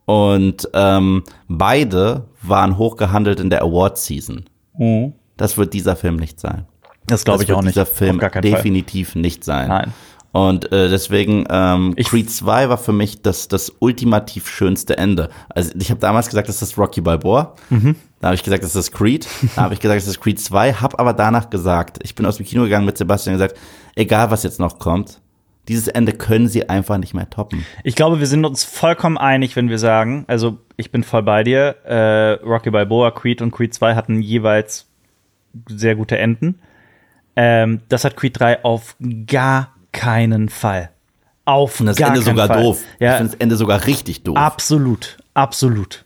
Und 0.04 0.68
ähm, 0.74 1.24
beide 1.48 2.28
waren 2.40 2.78
hochgehandelt 2.78 3.40
in 3.40 3.50
der 3.50 3.62
Award-Season. 3.62 4.44
Mhm. 4.78 5.14
Das 5.36 5.58
wird 5.58 5.74
dieser 5.74 5.96
Film 5.96 6.16
nicht 6.16 6.38
sein. 6.38 6.66
Das 7.08 7.24
glaube 7.24 7.42
ich 7.42 7.52
auch 7.52 7.62
nicht. 7.62 7.74
Dieser 7.74 7.86
Film 7.86 8.20
definitiv 8.20 9.12
Fall. 9.12 9.22
nicht 9.22 9.42
sein. 9.42 9.68
Nein. 9.68 9.92
Und 10.36 10.70
äh, 10.70 10.90
deswegen, 10.90 11.46
ähm, 11.48 11.94
ich 11.96 12.10
Creed 12.10 12.30
2 12.30 12.68
war 12.68 12.76
für 12.76 12.92
mich 12.92 13.22
das, 13.22 13.48
das 13.48 13.72
ultimativ 13.78 14.50
schönste 14.50 14.98
Ende. 14.98 15.30
Also 15.48 15.72
ich 15.80 15.88
habe 15.90 15.98
damals 15.98 16.28
gesagt, 16.28 16.50
das 16.50 16.60
ist 16.60 16.76
Rocky 16.76 17.00
Balboa. 17.00 17.54
Mhm. 17.70 17.96
Da 18.20 18.28
habe 18.28 18.34
ich 18.34 18.42
gesagt, 18.42 18.62
das 18.62 18.76
ist 18.76 18.92
Creed. 18.92 19.26
Da 19.56 19.62
habe 19.62 19.72
ich 19.72 19.80
gesagt, 19.80 19.98
das 19.98 20.06
ist 20.06 20.20
Creed 20.20 20.38
2. 20.38 20.74
Hab 20.74 21.00
aber 21.00 21.14
danach 21.14 21.48
gesagt, 21.48 22.00
ich 22.02 22.14
bin 22.14 22.26
aus 22.26 22.36
dem 22.36 22.44
Kino 22.44 22.64
gegangen 22.64 22.84
mit 22.84 22.98
Sebastian 22.98 23.34
und 23.34 23.40
gesagt, 23.40 23.58
egal 23.94 24.30
was 24.30 24.42
jetzt 24.42 24.60
noch 24.60 24.78
kommt, 24.78 25.22
dieses 25.68 25.88
Ende 25.88 26.12
können 26.12 26.48
sie 26.48 26.68
einfach 26.68 26.98
nicht 26.98 27.14
mehr 27.14 27.30
toppen. 27.30 27.64
Ich 27.82 27.94
glaube, 27.94 28.20
wir 28.20 28.26
sind 28.26 28.44
uns 28.44 28.62
vollkommen 28.62 29.16
einig, 29.16 29.56
wenn 29.56 29.70
wir 29.70 29.78
sagen, 29.78 30.26
also 30.28 30.58
ich 30.76 30.90
bin 30.90 31.02
voll 31.02 31.22
bei 31.22 31.44
dir, 31.44 31.76
äh, 31.86 32.32
Rocky 32.44 32.70
Balboa, 32.70 33.10
Creed 33.10 33.40
und 33.40 33.52
Creed 33.52 33.72
2 33.72 33.94
hatten 33.94 34.20
jeweils 34.20 34.86
sehr 35.66 35.94
gute 35.96 36.18
Enden. 36.18 36.58
Ähm, 37.36 37.80
das 37.88 38.04
hat 38.04 38.18
Creed 38.18 38.38
3 38.38 38.64
auf 38.64 38.96
gar 39.26 39.75
keinen 39.96 40.48
Fall. 40.48 40.90
Auf 41.44 41.80
Und 41.80 41.86
das 41.86 41.98
Ende 41.98 42.22
sogar 42.22 42.48
Fall. 42.48 42.62
doof. 42.62 42.80
Ja. 42.98 43.12
Ich 43.12 43.16
finde 43.18 43.32
das 43.32 43.40
Ende 43.40 43.56
sogar 43.56 43.86
richtig 43.86 44.22
doof. 44.22 44.36
Absolut, 44.36 45.16
absolut. 45.34 46.04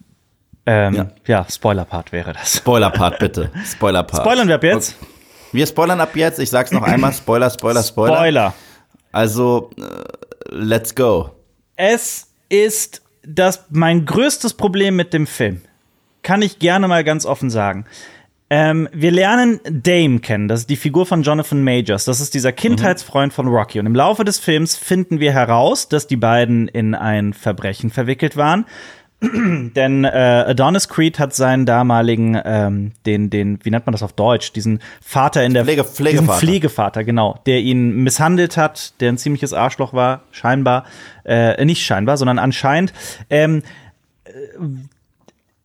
Ähm, 0.66 0.94
ja. 0.94 1.06
ja, 1.26 1.46
Spoiler-Part 1.50 2.12
wäre 2.12 2.32
das. 2.32 2.56
Spoiler-Part, 2.58 3.18
bitte. 3.18 3.50
Spoiler-Part. 3.64 4.22
Spoilern 4.22 4.48
wir 4.48 4.56
ab 4.56 4.62
jetzt? 4.64 4.96
Okay. 5.00 5.10
Wir 5.52 5.66
spoilern 5.66 6.00
ab 6.00 6.14
jetzt. 6.14 6.38
Ich 6.38 6.50
sag's 6.50 6.70
noch 6.70 6.82
einmal. 6.82 7.12
Spoiler, 7.12 7.50
Spoiler, 7.50 7.82
Spoiler. 7.82 8.14
Spoiler. 8.16 8.54
Also, 9.12 9.70
äh, 9.78 9.82
let's 10.50 10.94
go. 10.94 11.30
Es 11.76 12.28
ist 12.48 13.02
das 13.24 13.64
mein 13.70 14.06
größtes 14.06 14.54
Problem 14.54 14.94
mit 14.94 15.12
dem 15.12 15.26
Film. 15.26 15.62
Kann 16.22 16.42
ich 16.42 16.58
gerne 16.58 16.86
mal 16.86 17.02
ganz 17.02 17.26
offen 17.26 17.50
sagen. 17.50 17.86
Ähm, 18.52 18.88
wir 18.92 19.12
lernen 19.12 19.60
Dame 19.64 20.18
kennen, 20.18 20.48
das 20.48 20.60
ist 20.60 20.70
die 20.70 20.76
Figur 20.76 21.06
von 21.06 21.22
Jonathan 21.22 21.62
Majors. 21.62 22.04
Das 22.04 22.20
ist 22.20 22.34
dieser 22.34 22.50
Kindheitsfreund 22.50 23.32
von 23.32 23.46
Rocky. 23.46 23.78
Und 23.78 23.86
im 23.86 23.94
Laufe 23.94 24.24
des 24.24 24.40
Films 24.40 24.76
finden 24.76 25.20
wir 25.20 25.32
heraus, 25.32 25.88
dass 25.88 26.08
die 26.08 26.16
beiden 26.16 26.66
in 26.66 26.96
ein 26.96 27.32
Verbrechen 27.32 27.90
verwickelt 27.90 28.36
waren. 28.36 28.66
Denn 29.22 30.04
äh, 30.04 30.08
Adonis 30.48 30.88
Creed 30.88 31.20
hat 31.20 31.32
seinen 31.32 31.64
damaligen, 31.64 32.40
ähm, 32.44 32.92
den, 33.06 33.30
den, 33.30 33.58
wie 33.62 33.70
nennt 33.70 33.86
man 33.86 33.92
das 33.92 34.02
auf 34.02 34.14
Deutsch, 34.14 34.52
diesen 34.52 34.80
Vater 35.00 35.44
in 35.44 35.54
der 35.54 35.64
Pflege, 35.64 35.84
Pflegevater. 35.84 36.38
Pflegevater, 36.40 37.04
genau, 37.04 37.38
der 37.46 37.60
ihn 37.60 38.02
misshandelt 38.02 38.56
hat, 38.56 39.00
der 39.00 39.12
ein 39.12 39.18
ziemliches 39.18 39.52
Arschloch 39.52 39.92
war, 39.92 40.22
scheinbar, 40.32 40.86
äh, 41.24 41.64
nicht 41.64 41.84
scheinbar, 41.84 42.16
sondern 42.16 42.40
anscheinend. 42.40 42.94
Ähm, 43.28 43.62
äh, 44.24 44.30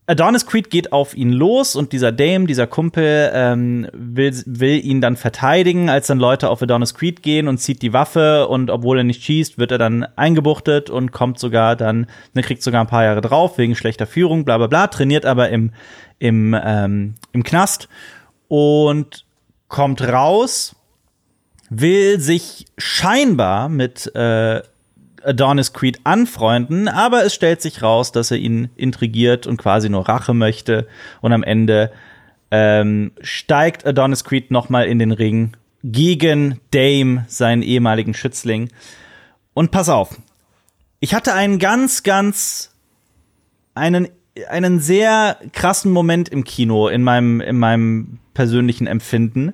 Adonis 0.08 0.46
Creed 0.46 0.70
geht 0.70 0.92
auf 0.92 1.16
ihn 1.16 1.32
los 1.32 1.76
und 1.76 1.92
dieser 1.92 2.12
Dame, 2.12 2.46
dieser 2.46 2.68
Kumpel, 2.68 3.32
ähm, 3.34 3.88
will, 3.92 4.34
will 4.46 4.86
ihn 4.86 5.02
dann 5.02 5.16
verteidigen, 5.16 5.90
als 5.90 6.08
dann 6.08 6.20
Leute 6.20 6.50
auf 6.50 6.62
Adonis 6.62 6.94
Creed 6.94 7.24
gehen 7.24 7.48
und 7.48 7.58
zieht 7.58 7.82
die 7.82 7.92
Waffe 7.92 8.48
und 8.48 8.70
obwohl 8.70 9.00
er 9.00 9.04
nicht 9.04 9.24
schießt, 9.24 9.58
wird 9.58 9.72
er 9.72 9.80
dann 9.80 10.04
eingebuchtet 10.16 10.92
und 10.92 11.12
kommt 11.12 11.40
sogar 11.40 11.76
dann, 11.76 12.06
ne, 12.34 12.44
kriegt 12.44 12.62
sogar 12.62 12.82
ein 12.82 12.88
paar 12.88 13.04
Jahre 13.04 13.22
drauf 13.22 13.58
wegen 13.58 13.76
schlechter 13.76 14.06
Führung, 14.06 14.46
bla 14.46 14.58
bla 14.58 14.68
bla, 14.68 14.88
trainiert 14.88 15.26
aber 15.26 15.50
im, 15.50 15.72
im, 16.20 16.56
ähm, 16.64 17.16
im 17.32 17.44
Knast 17.44 17.90
und 18.48 19.26
kommt 19.68 20.02
raus 20.02 20.76
will 21.70 22.20
sich 22.20 22.66
scheinbar 22.78 23.70
mit 23.70 24.14
äh, 24.16 24.62
Adonis 25.26 25.74
Creed 25.74 26.00
anfreunden, 26.04 26.88
aber 26.88 27.26
es 27.26 27.34
stellt 27.34 27.62
sich 27.62 27.82
raus, 27.82 28.12
dass 28.12 28.32
er 28.32 28.38
ihn 28.38 28.70
intrigiert 28.76 29.48
und 29.48 29.58
quasi 29.58 29.90
nur 29.90 30.08
Rache 30.08 30.34
möchte. 30.34 30.88
Und 31.22 31.34
am 31.34 31.44
Ende 31.44 31.92
ähm, 32.52 33.12
steigt 33.22 33.86
Adonis 33.86 34.24
Creed 34.24 34.52
nochmal 34.52 34.86
in 34.86 35.00
den 35.00 35.12
Ring 35.12 35.58
gegen 35.84 36.60
Dame, 36.72 37.26
seinen 37.28 37.62
ehemaligen 37.62 38.14
Schützling. 38.14 38.70
Und 39.54 39.72
pass 39.72 39.90
auf, 39.90 40.18
ich 41.00 41.14
hatte 41.14 41.34
einen 41.34 41.60
ganz, 41.60 42.04
ganz, 42.04 42.72
einen, 43.74 44.08
einen 44.50 44.80
sehr 44.80 45.38
krassen 45.54 45.92
Moment 45.92 46.30
im 46.30 46.44
Kino, 46.44 46.88
in 46.88 47.04
meinem, 47.04 47.42
in 47.42 47.58
meinem 47.58 48.20
persönlichen 48.34 48.88
Empfinden. 48.88 49.54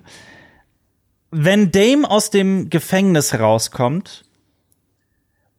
Wenn 1.32 1.72
Dame 1.72 2.09
aus 2.09 2.30
dem 2.30 2.69
Gefängnis 2.69 3.39
rauskommt, 3.39 4.26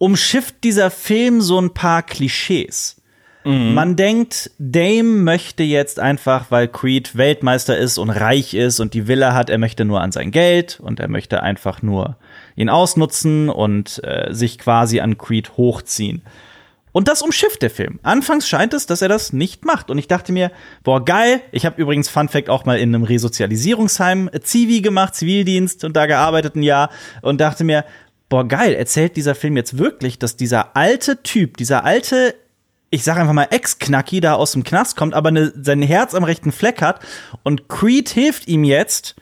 umschifft 0.03 0.65
dieser 0.65 0.91
Film 0.91 1.41
so 1.41 1.61
ein 1.61 1.75
paar 1.75 2.03
Klischees. 2.03 2.97
Mhm. 3.45 3.75
Man 3.75 3.95
denkt, 3.95 4.51
Dame 4.59 5.05
möchte 5.05 5.63
jetzt 5.63 6.01
einfach, 6.01 6.47
weil 6.51 6.67
Creed 6.67 7.17
Weltmeister 7.17 7.79
ist 7.79 7.99
und 7.99 8.11
reich 8.11 8.53
ist 8.55 8.81
und 8.81 8.95
die 8.95 9.07
Villa 9.07 9.33
hat, 9.33 9.49
er 9.49 9.59
möchte 9.59 9.85
nur 9.85 10.01
an 10.01 10.11
sein 10.11 10.33
Geld 10.33 10.81
und 10.83 10.99
er 10.99 11.07
möchte 11.07 11.45
einfach 11.45 11.83
nur 11.83 12.17
ihn 12.57 12.69
ausnutzen 12.69 13.49
und 13.49 14.03
äh, 14.03 14.35
sich 14.35 14.59
quasi 14.59 14.99
an 14.99 15.19
Creed 15.19 15.57
hochziehen. 15.57 16.23
Und 16.93 17.09
das 17.09 17.23
umschifft 17.23 17.63
der 17.63 17.71
Film. 17.71 17.99
Anfangs 18.03 18.47
scheint 18.47 18.75
es, 18.75 18.87
dass 18.87 19.01
er 19.01 19.09
das 19.09 19.33
nicht 19.33 19.65
macht. 19.65 19.91
Und 19.91 19.97
ich 19.97 20.09
dachte 20.09 20.31
mir, 20.31 20.53
boah, 20.85 21.03
geil. 21.03 21.41
Ich 21.51 21.65
habe 21.65 21.81
übrigens, 21.81 22.11
Fun 22.11 22.29
Fact, 22.29 22.51
auch 22.51 22.67
mal 22.67 22.79
in 22.79 22.95
einem 22.95 23.05
Resozialisierungsheim 23.05 24.29
Zivi 24.43 24.83
gemacht, 24.83 25.15
Zivildienst 25.15 25.85
und 25.85 25.97
da 25.97 26.05
gearbeitet 26.05 26.55
ein 26.55 26.63
Jahr 26.63 26.91
und 27.23 27.41
dachte 27.41 27.65
mir, 27.65 27.85
boah, 28.33 28.49
geil, 28.49 28.73
erzählt 28.73 29.17
dieser 29.17 29.35
Film 29.35 29.59
jetzt 29.59 29.77
wirklich, 29.77 30.19
dass 30.19 30.37
dieser 30.37 30.75
alte 30.75 31.23
Typ, 31.23 31.59
dieser 31.59 31.85
alte 31.85 32.35
ich 32.89 33.05
sag 33.05 33.19
einfach 33.19 33.33
mal, 33.33 33.49
Ex-Knacki 33.51 34.21
da 34.21 34.35
aus 34.35 34.53
dem 34.53 34.65
Knast 34.65 34.97
kommt, 34.97 35.15
aber 35.15 35.31
ne, 35.31 35.53
sein 35.61 35.81
Herz 35.81 36.15
am 36.15 36.25
rechten 36.25 36.51
Fleck 36.53 36.83
hat. 36.83 37.01
Und 37.43 37.69
Creed 37.69 38.11
hilft 38.11 38.49
ihm 38.49 38.65
jetzt, 38.65 39.17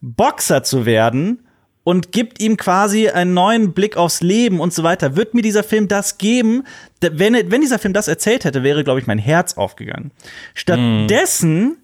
Boxer 0.00 0.62
zu 0.62 0.84
werden 0.86 1.46
und 1.84 2.12
gibt 2.12 2.40
ihm 2.40 2.58
quasi 2.58 3.08
einen 3.08 3.32
neuen 3.32 3.72
Blick 3.72 3.96
aufs 3.96 4.20
Leben 4.20 4.60
und 4.60 4.74
so 4.74 4.82
weiter. 4.82 5.16
Wird 5.16 5.32
mir 5.32 5.40
dieser 5.40 5.64
Film 5.64 5.88
das 5.88 6.18
geben? 6.18 6.64
Wenn, 7.00 7.50
wenn 7.50 7.62
dieser 7.62 7.78
Film 7.78 7.94
das 7.94 8.08
erzählt 8.08 8.44
hätte, 8.44 8.62
wäre, 8.62 8.84
glaube 8.84 9.00
ich, 9.00 9.06
mein 9.06 9.18
Herz 9.18 9.54
aufgegangen. 9.58 10.10
Stattdessen 10.54 11.64
mm. 11.64 11.76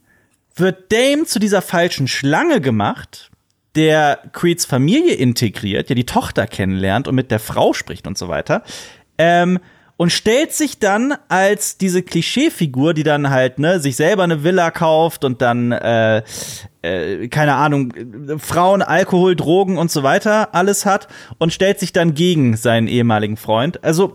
wird 0.56 0.92
Dame 0.92 1.24
zu 1.24 1.38
dieser 1.38 1.62
falschen 1.62 2.06
Schlange 2.06 2.60
gemacht, 2.60 3.30
der 3.76 4.20
Creeds 4.32 4.64
Familie 4.64 5.14
integriert, 5.14 5.88
ja 5.88 5.94
die 5.94 6.06
Tochter 6.06 6.46
kennenlernt 6.46 7.08
und 7.08 7.14
mit 7.14 7.30
der 7.30 7.40
Frau 7.40 7.72
spricht 7.72 8.06
und 8.06 8.16
so 8.16 8.28
weiter. 8.28 8.62
Ähm, 9.18 9.58
und 9.96 10.10
stellt 10.10 10.52
sich 10.52 10.78
dann 10.80 11.14
als 11.28 11.78
diese 11.78 12.02
Klischeefigur, 12.02 12.94
die 12.94 13.04
dann 13.04 13.30
halt 13.30 13.58
ne 13.58 13.78
sich 13.78 13.94
selber 13.96 14.24
eine 14.24 14.42
Villa 14.42 14.70
kauft 14.72 15.24
und 15.24 15.40
dann 15.40 15.70
äh, 15.70 16.22
äh, 16.82 17.28
keine 17.28 17.54
Ahnung 17.54 17.92
Frauen, 18.38 18.82
Alkohol, 18.82 19.36
Drogen 19.36 19.78
und 19.78 19.90
so 19.90 20.02
weiter 20.02 20.54
alles 20.54 20.84
hat 20.84 21.06
und 21.38 21.52
stellt 21.52 21.78
sich 21.78 21.92
dann 21.92 22.14
gegen 22.14 22.56
seinen 22.56 22.88
ehemaligen 22.88 23.36
Freund. 23.36 23.84
Also 23.84 24.14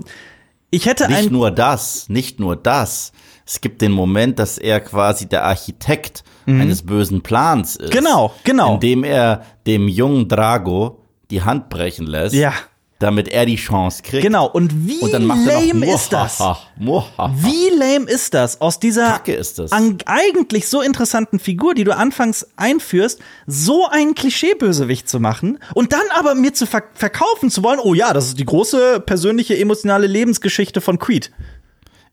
ich 0.70 0.86
hätte 0.86 1.07
nicht 1.07 1.32
nur 1.32 1.49
das, 1.49 2.10
nicht 2.10 2.39
nur 2.39 2.55
das. 2.55 3.14
Es 3.45 3.62
gibt 3.62 3.82
den 3.82 3.91
Moment, 3.91 4.38
dass 4.38 4.57
er 4.57 4.80
quasi 4.82 5.28
der 5.28 5.45
Architekt 5.45 6.24
mhm. 6.56 6.62
eines 6.62 6.84
bösen 6.84 7.22
Plans 7.22 7.76
ist. 7.76 7.91
Genau, 7.91 8.34
genau. 8.43 8.76
Indem 8.76 9.04
er 9.04 9.43
dem 9.68 9.88
jungen 9.88 10.28
Drago 10.28 11.04
die 11.30 11.41
Hand 11.43 11.70
brechen 11.70 12.08
lässt. 12.08 12.36
Ja 12.36 12.54
damit 13.00 13.30
er 13.30 13.45
die 13.45 13.56
Chance 13.56 14.04
kriegt. 14.04 14.24
Genau, 14.24 14.45
und 14.45 14.86
wie 14.86 15.00
und 15.00 15.12
lame 15.14 15.86
ist 15.91 16.12
das? 16.12 16.39
Wie 16.78 17.70
lame 17.70 18.06
ist 18.10 18.34
das, 18.34 18.60
aus 18.60 18.80
dieser 18.80 19.22
das. 19.26 19.72
eigentlich 20.06 20.68
so 20.68 20.82
interessanten 20.82 21.39
Figur, 21.39 21.74
die 21.74 21.86
du 21.86 21.95
anfangs 21.95 22.45
einführst, 22.58 23.22
so 23.47 23.88
einen 23.88 24.16
Klischeebösewicht 24.16 25.08
zu 25.08 25.22
machen 25.22 25.60
und 25.74 25.93
dann 25.93 26.02
aber 26.14 26.36
mir 26.36 26.54
zu 26.54 26.66
ver 26.66 26.84
verkaufen 26.93 27.50
zu 27.50 27.64
wollen, 27.64 27.80
oh 27.80 27.93
ja, 27.93 28.12
das 28.14 28.28
ist 28.28 28.39
die 28.39 28.45
große 28.45 29.00
persönliche 29.00 29.58
emotionale 29.58 30.08
Lebensgeschichte 30.08 30.82
von 30.82 31.00
Creed. 31.00 31.32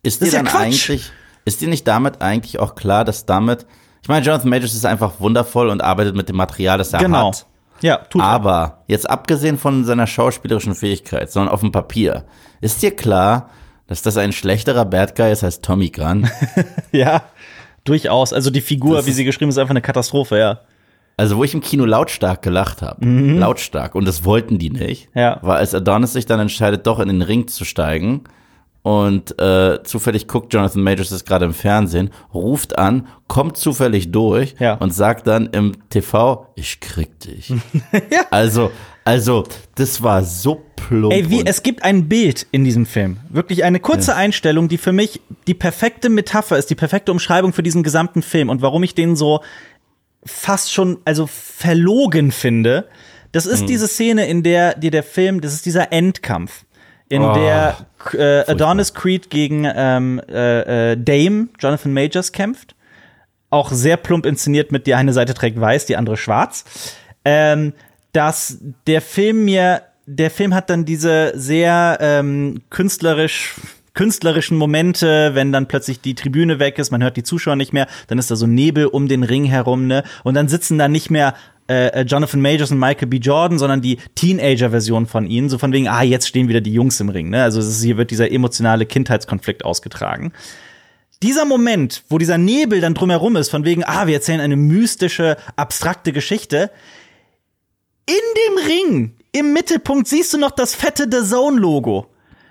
Ist 0.04 0.20
dir 0.20 0.26
ist 0.26 0.34
dann 0.34 0.46
ja 0.46 0.54
eigentlich, 0.54 1.10
ist 1.44 1.60
dir 1.60 1.68
nicht 1.68 1.88
damit 1.88 2.22
eigentlich 2.22 2.60
auch 2.60 2.76
klar, 2.76 3.04
dass 3.04 3.26
damit, 3.26 3.66
ich 4.06 4.08
meine, 4.08 4.24
Jonathan 4.24 4.50
Majors 4.50 4.72
ist 4.72 4.86
einfach 4.86 5.18
wundervoll 5.18 5.68
und 5.68 5.82
arbeitet 5.82 6.14
mit 6.14 6.28
dem 6.28 6.36
Material, 6.36 6.78
das 6.78 6.92
er 6.92 7.00
genau. 7.00 7.30
hat. 7.30 7.44
Ja, 7.80 7.96
tut 7.96 8.22
Aber 8.22 8.52
er. 8.52 8.84
jetzt 8.86 9.10
abgesehen 9.10 9.58
von 9.58 9.84
seiner 9.84 10.06
schauspielerischen 10.06 10.76
Fähigkeit, 10.76 11.28
sondern 11.28 11.52
auf 11.52 11.58
dem 11.58 11.72
Papier, 11.72 12.24
ist 12.60 12.80
dir 12.82 12.94
klar, 12.94 13.50
dass 13.88 14.02
das 14.02 14.16
ein 14.16 14.30
schlechterer 14.30 14.84
Bad 14.84 15.16
Guy 15.16 15.32
ist 15.32 15.42
als 15.42 15.60
Tommy 15.60 15.88
Gunn? 15.90 16.30
ja, 16.92 17.22
durchaus. 17.82 18.32
Also 18.32 18.50
die 18.50 18.60
Figur, 18.60 18.98
das 18.98 19.06
wie 19.06 19.10
sie 19.10 19.24
geschrieben 19.24 19.48
ist, 19.48 19.56
ist 19.56 19.60
einfach 19.60 19.72
eine 19.72 19.82
Katastrophe, 19.82 20.38
ja. 20.38 20.60
Also 21.16 21.36
wo 21.36 21.42
ich 21.42 21.52
im 21.52 21.60
Kino 21.60 21.84
lautstark 21.84 22.42
gelacht 22.42 22.82
habe, 22.82 23.04
mhm. 23.04 23.40
lautstark, 23.40 23.96
und 23.96 24.06
das 24.06 24.24
wollten 24.24 24.60
die 24.60 24.70
nicht, 24.70 25.08
ja. 25.16 25.40
war 25.42 25.56
als 25.56 25.74
Adonis 25.74 26.12
sich 26.12 26.26
dann 26.26 26.38
entscheidet, 26.38 26.86
doch 26.86 27.00
in 27.00 27.08
den 27.08 27.22
Ring 27.22 27.48
zu 27.48 27.64
steigen 27.64 28.22
und 28.86 29.36
äh, 29.40 29.82
zufällig 29.82 30.28
guckt 30.28 30.54
Jonathan 30.54 30.80
Majors 30.80 31.08
das 31.08 31.24
gerade 31.24 31.44
im 31.44 31.54
Fernsehen, 31.54 32.10
ruft 32.32 32.78
an, 32.78 33.08
kommt 33.26 33.56
zufällig 33.56 34.12
durch 34.12 34.54
ja. 34.60 34.74
und 34.74 34.94
sagt 34.94 35.26
dann 35.26 35.46
im 35.46 35.72
TV, 35.90 36.46
ich 36.54 36.78
krieg 36.78 37.18
dich. 37.18 37.48
ja. 38.12 38.26
Also, 38.30 38.70
also, 39.02 39.42
das 39.74 40.04
war 40.04 40.22
so 40.22 40.62
plump. 40.76 41.12
Ey, 41.12 41.28
wie, 41.28 41.44
es 41.44 41.64
gibt 41.64 41.82
ein 41.82 42.08
Bild 42.08 42.46
in 42.52 42.62
diesem 42.62 42.86
Film. 42.86 43.16
Wirklich 43.28 43.64
eine 43.64 43.80
kurze 43.80 44.12
ja. 44.12 44.18
Einstellung, 44.18 44.68
die 44.68 44.78
für 44.78 44.92
mich 44.92 45.20
die 45.48 45.54
perfekte 45.54 46.08
Metapher 46.08 46.56
ist, 46.56 46.70
die 46.70 46.76
perfekte 46.76 47.10
Umschreibung 47.10 47.52
für 47.52 47.64
diesen 47.64 47.82
gesamten 47.82 48.22
Film 48.22 48.48
und 48.48 48.62
warum 48.62 48.84
ich 48.84 48.94
den 48.94 49.16
so 49.16 49.40
fast 50.24 50.72
schon, 50.72 50.98
also 51.04 51.26
verlogen 51.26 52.30
finde. 52.30 52.86
Das 53.32 53.46
ist 53.46 53.62
mhm. 53.62 53.66
diese 53.66 53.88
Szene, 53.88 54.28
in 54.28 54.44
der 54.44 54.78
dir 54.78 54.92
der 54.92 55.02
Film, 55.02 55.40
das 55.40 55.54
ist 55.54 55.66
dieser 55.66 55.92
Endkampf 55.92 56.65
in 57.08 57.22
oh, 57.22 57.34
der 57.34 57.76
äh, 58.12 58.50
Adonis 58.50 58.94
Creed 58.94 59.30
gegen 59.30 59.66
ähm, 59.72 60.20
äh, 60.28 60.92
äh, 60.92 60.96
Dame, 60.96 61.48
Jonathan 61.58 61.92
Majors, 61.92 62.32
kämpft. 62.32 62.74
Auch 63.50 63.70
sehr 63.70 63.96
plump 63.96 64.26
inszeniert 64.26 64.72
mit 64.72 64.86
die 64.86 64.94
eine 64.94 65.12
Seite 65.12 65.34
trägt 65.34 65.60
weiß, 65.60 65.86
die 65.86 65.96
andere 65.96 66.16
schwarz. 66.16 66.64
Ähm, 67.24 67.72
dass 68.12 68.58
der 68.86 69.00
Film 69.00 69.44
mir, 69.44 69.82
der 70.06 70.30
Film 70.30 70.54
hat 70.54 70.70
dann 70.70 70.84
diese 70.84 71.32
sehr 71.36 71.98
ähm, 72.00 72.62
künstlerisch 72.70 73.54
künstlerischen 73.96 74.58
Momente, 74.58 75.30
wenn 75.34 75.52
dann 75.52 75.68
plötzlich 75.68 76.02
die 76.02 76.14
Tribüne 76.14 76.58
weg 76.58 76.78
ist, 76.78 76.90
man 76.90 77.02
hört 77.02 77.16
die 77.16 77.22
Zuschauer 77.22 77.56
nicht 77.56 77.72
mehr, 77.72 77.86
dann 78.08 78.18
ist 78.18 78.30
da 78.30 78.36
so 78.36 78.46
Nebel 78.46 78.86
um 78.86 79.08
den 79.08 79.22
Ring 79.22 79.44
herum, 79.44 79.86
ne? 79.86 80.04
Und 80.22 80.34
dann 80.34 80.48
sitzen 80.48 80.76
da 80.76 80.86
nicht 80.86 81.10
mehr 81.10 81.34
äh, 81.68 81.88
äh, 81.88 82.02
Jonathan 82.02 82.40
Majors 82.40 82.70
und 82.70 82.78
Michael 82.78 83.08
B. 83.08 83.16
Jordan, 83.16 83.58
sondern 83.58 83.80
die 83.80 83.98
Teenager-Version 84.14 85.06
von 85.06 85.26
ihnen, 85.26 85.48
so 85.48 85.58
von 85.58 85.72
wegen, 85.72 85.88
ah, 85.88 86.02
jetzt 86.02 86.28
stehen 86.28 86.48
wieder 86.48 86.60
die 86.60 86.72
Jungs 86.72 87.00
im 87.00 87.08
Ring. 87.08 87.30
Ne? 87.30 87.42
Also 87.42 87.60
ist, 87.60 87.82
hier 87.82 87.96
wird 87.96 88.10
dieser 88.10 88.30
emotionale 88.30 88.86
Kindheitskonflikt 88.86 89.64
ausgetragen. 89.64 90.32
Dieser 91.22 91.44
Moment, 91.44 92.04
wo 92.08 92.18
dieser 92.18 92.38
Nebel 92.38 92.80
dann 92.80 92.94
drumherum 92.94 93.36
ist, 93.36 93.50
von 93.50 93.64
wegen, 93.64 93.84
ah, 93.84 94.06
wir 94.06 94.14
erzählen 94.14 94.40
eine 94.40 94.56
mystische, 94.56 95.36
abstrakte 95.56 96.12
Geschichte, 96.12 96.70
in 98.06 98.14
dem 98.14 98.66
Ring, 98.66 99.16
im 99.32 99.52
Mittelpunkt 99.52 100.06
siehst 100.06 100.32
du 100.32 100.38
noch 100.38 100.52
das 100.52 100.74
fette 100.74 101.08
The 101.10 101.28
Zone-Logo 101.28 102.06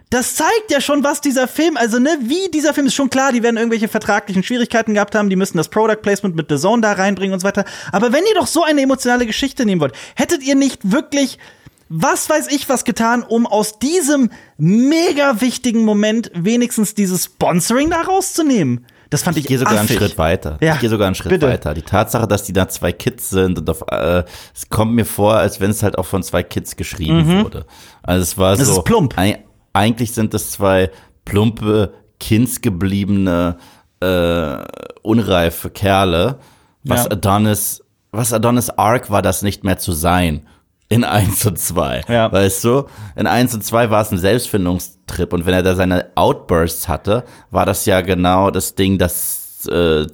das 0.09 0.35
zeigt 0.35 0.69
ja 0.69 0.81
schon, 0.81 1.03
was 1.03 1.21
dieser 1.21 1.47
Film, 1.47 1.77
also 1.77 1.99
ne, 1.99 2.17
wie 2.21 2.49
dieser 2.51 2.73
Film 2.73 2.87
ist 2.87 2.95
schon 2.95 3.09
klar, 3.09 3.31
die 3.31 3.43
werden 3.43 3.57
irgendwelche 3.57 3.87
vertraglichen 3.87 4.43
Schwierigkeiten 4.43 4.93
gehabt 4.93 5.15
haben, 5.15 5.29
die 5.29 5.35
müssen 5.35 5.57
das 5.57 5.69
Product 5.69 6.01
Placement 6.01 6.35
mit 6.35 6.49
The 6.49 6.57
Zone 6.57 6.81
da 6.81 6.93
reinbringen 6.93 7.33
und 7.33 7.39
so 7.39 7.47
weiter. 7.47 7.65
Aber 7.91 8.13
wenn 8.13 8.23
ihr 8.25 8.35
doch 8.35 8.47
so 8.47 8.63
eine 8.63 8.81
emotionale 8.81 9.25
Geschichte 9.25 9.65
nehmen 9.65 9.81
wollt, 9.81 9.95
hättet 10.15 10.43
ihr 10.43 10.55
nicht 10.55 10.91
wirklich 10.91 11.39
was 11.87 12.29
weiß 12.29 12.47
ich 12.47 12.67
was 12.67 12.83
getan, 12.83 13.23
um 13.23 13.45
aus 13.45 13.77
diesem 13.77 14.31
mega 14.57 15.39
wichtigen 15.41 15.85
Moment 15.85 16.31
wenigstens 16.33 16.95
dieses 16.95 17.25
Sponsoring 17.25 17.91
da 17.91 18.01
rauszunehmen? 18.01 18.87
Das 19.11 19.21
fand 19.21 19.37
ich, 19.37 19.43
ich 19.43 19.47
gehe 19.47 19.59
sogar 19.59 19.75
affig. 19.75 19.91
einen 19.91 19.99
Schritt 19.99 20.17
weiter. 20.17 20.57
Ja, 20.61 20.73
ich 20.73 20.81
gehe 20.81 20.89
sogar 20.89 21.07
einen 21.07 21.15
Schritt 21.15 21.29
bitte. 21.29 21.47
weiter. 21.47 21.73
Die 21.73 21.83
Tatsache, 21.83 22.27
dass 22.27 22.43
die 22.43 22.53
da 22.53 22.67
zwei 22.67 22.91
Kids 22.91 23.29
sind 23.29 23.59
und 23.59 23.69
auf, 23.69 23.83
äh, 23.89 24.23
es 24.53 24.67
kommt 24.69 24.93
mir 24.93 25.05
vor, 25.05 25.35
als 25.35 25.59
wenn 25.61 25.69
es 25.69 25.83
halt 25.83 25.97
auch 25.97 26.05
von 26.05 26.23
zwei 26.23 26.41
Kids 26.41 26.75
geschrieben 26.75 27.25
mhm. 27.25 27.43
wurde. 27.43 27.65
Also 28.01 28.23
es 28.23 28.37
war 28.37 28.55
das 28.55 28.67
so 28.67 28.79
ist 28.79 28.83
plump. 28.83 29.15
Ein, 29.17 29.37
eigentlich 29.75 30.13
sind 30.13 30.33
es 30.33 30.51
zwei 30.51 30.89
plumpe, 31.25 31.93
kindsgebliebene, 32.19 33.57
äh, 33.99 34.57
unreife 35.01 35.69
Kerle. 35.69 36.39
Was 36.83 37.05
ja. 37.05 37.11
Adonis, 37.11 37.83
was 38.11 38.31
Adonis 38.31 38.69
Arc 38.69 39.09
war 39.09 39.21
das 39.21 39.41
nicht 39.41 39.63
mehr 39.63 39.77
zu 39.77 39.91
sein. 39.91 40.47
In 40.87 41.03
1 41.03 41.45
und 41.47 41.59
2. 41.59 42.03
Ja. 42.07 42.31
Weißt 42.31 42.63
du? 42.63 42.85
In 43.15 43.25
1 43.25 43.55
und 43.55 43.63
2 43.63 43.89
war 43.89 44.01
es 44.01 44.11
ein 44.11 44.19
Selbstfindungstrip. 44.19 45.33
Und 45.33 45.45
wenn 45.45 45.53
er 45.55 45.63
da 45.63 45.75
seine 45.75 46.11
Outbursts 46.15 46.87
hatte, 46.87 47.23
war 47.49 47.65
das 47.65 47.85
ja 47.85 48.01
genau 48.01 48.51
das 48.51 48.75
Ding, 48.75 48.99
das 48.99 49.67
äh, 49.67 50.05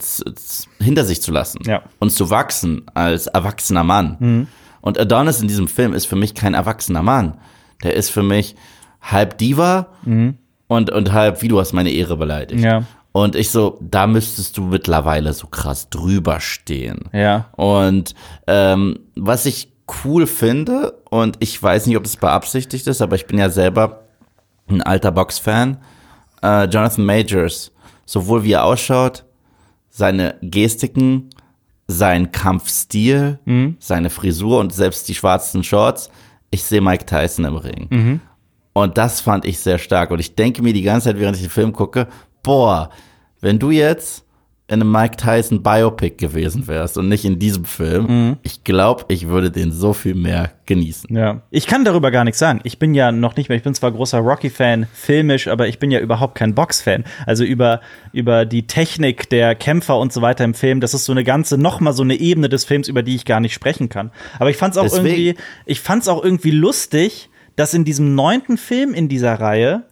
hinter 0.79 1.03
sich 1.03 1.21
zu 1.21 1.31
lassen. 1.31 1.59
Ja. 1.65 1.83
Und 1.99 2.11
zu 2.11 2.29
wachsen 2.29 2.83
als 2.93 3.27
erwachsener 3.27 3.83
Mann. 3.83 4.15
Mhm. 4.19 4.47
Und 4.79 4.97
Adonis 4.97 5.41
in 5.41 5.49
diesem 5.49 5.67
Film 5.67 5.93
ist 5.93 6.07
für 6.07 6.15
mich 6.15 6.33
kein 6.33 6.53
erwachsener 6.53 7.03
Mann. 7.03 7.37
Der 7.83 7.95
ist 7.95 8.09
für 8.09 8.23
mich 8.23 8.55
halb 9.01 9.37
Diva 9.37 9.87
und, 10.67 10.89
und 10.89 11.11
halb, 11.11 11.41
wie 11.41 11.47
du 11.47 11.59
hast 11.59 11.73
meine 11.73 11.91
Ehre 11.91 12.17
beleidigt. 12.17 12.63
Ja. 12.63 12.83
Und 13.11 13.35
ich 13.35 13.49
so, 13.49 13.77
da 13.81 14.07
müsstest 14.07 14.57
du 14.57 14.63
mittlerweile 14.63 15.33
so 15.33 15.47
krass 15.47 15.89
drüber 15.89 16.39
stehen. 16.39 17.09
Ja. 17.11 17.49
Und 17.57 18.15
ähm, 18.47 18.99
was 19.15 19.45
ich 19.45 19.71
cool 20.05 20.27
finde, 20.27 20.93
und 21.09 21.35
ich 21.39 21.61
weiß 21.61 21.87
nicht, 21.87 21.97
ob 21.97 22.05
es 22.05 22.15
beabsichtigt 22.15 22.87
ist, 22.87 23.01
aber 23.01 23.17
ich 23.17 23.27
bin 23.27 23.37
ja 23.37 23.49
selber 23.49 24.05
ein 24.69 24.81
alter 24.81 25.11
Box-Fan, 25.11 25.77
äh, 26.41 26.65
Jonathan 26.65 27.03
Majors, 27.05 27.73
sowohl 28.05 28.43
wie 28.43 28.53
er 28.53 28.63
ausschaut, 28.63 29.25
seine 29.89 30.35
Gestiken, 30.41 31.31
sein 31.87 32.31
Kampfstil, 32.31 33.39
seine 33.79 34.09
Frisur 34.09 34.59
und 34.59 34.73
selbst 34.73 35.09
die 35.09 35.15
schwarzen 35.15 35.65
Shorts. 35.65 36.09
Ich 36.49 36.63
sehe 36.63 36.79
Mike 36.79 37.05
Tyson 37.05 37.43
im 37.43 37.57
Ring. 37.57 38.21
Und 38.73 38.97
das 38.97 39.21
fand 39.21 39.45
ich 39.45 39.59
sehr 39.59 39.77
stark. 39.77 40.11
Und 40.11 40.19
ich 40.19 40.35
denke 40.35 40.61
mir 40.61 40.73
die 40.73 40.81
ganze 40.83 41.09
Zeit, 41.09 41.19
während 41.19 41.35
ich 41.37 41.43
den 41.43 41.49
Film 41.51 41.73
gucke, 41.73 42.07
boah, 42.43 42.89
wenn 43.41 43.59
du 43.59 43.69
jetzt 43.71 44.25
in 44.67 44.79
einem 44.81 44.89
Mike 44.89 45.17
Tyson 45.17 45.63
Biopic 45.63 46.15
gewesen 46.15 46.65
wärst 46.69 46.97
und 46.97 47.09
nicht 47.09 47.25
in 47.25 47.39
diesem 47.39 47.65
Film, 47.65 48.37
ich 48.41 48.63
glaube, 48.63 49.03
ich 49.09 49.27
würde 49.27 49.51
den 49.51 49.73
so 49.73 49.91
viel 49.91 50.15
mehr 50.15 50.51
genießen. 50.65 51.13
Ja. 51.13 51.41
Ich 51.49 51.67
kann 51.67 51.83
darüber 51.83 52.09
gar 52.09 52.23
nichts 52.23 52.39
sagen. 52.39 52.61
Ich 52.63 52.79
bin 52.79 52.93
ja 52.93 53.11
noch 53.11 53.35
nicht 53.35 53.49
mehr, 53.49 53.57
ich 53.57 53.63
bin 53.65 53.73
zwar 53.73 53.91
großer 53.91 54.19
Rocky-Fan, 54.19 54.87
filmisch, 54.93 55.49
aber 55.49 55.67
ich 55.67 55.77
bin 55.77 55.91
ja 55.91 55.99
überhaupt 55.99 56.35
kein 56.35 56.55
Box-Fan. 56.55 57.03
Also 57.25 57.43
über, 57.43 57.81
über 58.13 58.45
die 58.45 58.65
Technik 58.65 59.29
der 59.29 59.55
Kämpfer 59.55 59.97
und 59.99 60.13
so 60.13 60.21
weiter 60.21 60.45
im 60.45 60.53
Film, 60.53 60.79
das 60.79 60.93
ist 60.93 61.03
so 61.03 61.11
eine 61.11 61.25
ganze, 61.25 61.57
noch 61.57 61.81
mal 61.81 61.91
so 61.91 62.03
eine 62.03 62.15
Ebene 62.15 62.47
des 62.47 62.63
Films, 62.63 62.87
über 62.87 63.03
die 63.03 63.15
ich 63.15 63.25
gar 63.25 63.41
nicht 63.41 63.53
sprechen 63.53 63.89
kann. 63.89 64.11
Aber 64.39 64.49
ich 64.51 64.55
fand's 64.55 64.77
auch 64.77 64.83
Deswegen- 64.83 65.05
irgendwie, 65.07 65.35
ich 65.65 65.81
fand's 65.81 66.07
auch 66.07 66.23
irgendwie 66.23 66.51
lustig, 66.51 67.29
dass 67.55 67.73
in 67.73 67.85
diesem 67.85 68.15
neunten 68.15 68.57
Film 68.57 68.93
in 68.93 69.09
dieser 69.09 69.39
Reihe 69.39 69.83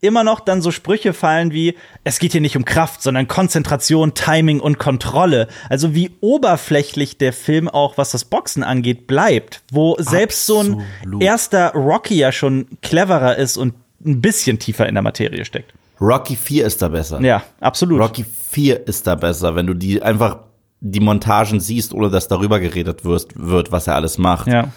immer 0.00 0.24
noch 0.24 0.40
dann 0.40 0.62
so 0.62 0.70
Sprüche 0.70 1.12
fallen 1.12 1.52
wie, 1.52 1.76
es 2.04 2.18
geht 2.18 2.32
hier 2.32 2.40
nicht 2.40 2.56
um 2.56 2.64
Kraft, 2.64 3.02
sondern 3.02 3.28
Konzentration, 3.28 4.14
Timing 4.14 4.60
und 4.60 4.78
Kontrolle. 4.78 5.48
Also 5.68 5.94
wie 5.94 6.12
oberflächlich 6.20 7.18
der 7.18 7.32
Film 7.32 7.68
auch, 7.68 7.98
was 7.98 8.12
das 8.12 8.24
Boxen 8.24 8.62
angeht, 8.62 9.06
bleibt. 9.06 9.62
Wo 9.70 9.96
selbst 9.98 10.46
so 10.46 10.60
ein 10.60 10.82
Absolut. 11.00 11.22
erster 11.22 11.72
Rocky 11.72 12.16
ja 12.16 12.32
schon 12.32 12.66
cleverer 12.82 13.36
ist 13.36 13.56
und 13.56 13.74
ein 14.04 14.20
bisschen 14.22 14.58
tiefer 14.58 14.88
in 14.88 14.94
der 14.94 15.02
Materie 15.02 15.44
steckt. 15.44 15.74
Rocky 16.00 16.34
4 16.34 16.64
ist 16.64 16.80
da 16.80 16.88
besser. 16.88 17.20
Ja, 17.20 17.42
absolut. 17.60 18.00
Rocky 18.00 18.24
4 18.24 18.86
ist 18.88 19.06
da 19.06 19.14
besser, 19.16 19.54
wenn 19.54 19.66
du 19.66 19.74
die 19.74 20.02
einfach 20.02 20.38
die 20.80 21.00
Montagen 21.00 21.60
siehst, 21.60 21.92
ohne 21.92 22.08
dass 22.08 22.26
darüber 22.26 22.58
geredet 22.58 23.04
wirst, 23.04 23.32
wird, 23.34 23.70
was 23.70 23.86
er 23.86 23.96
alles 23.96 24.16
macht. 24.16 24.46
Ja. 24.46 24.68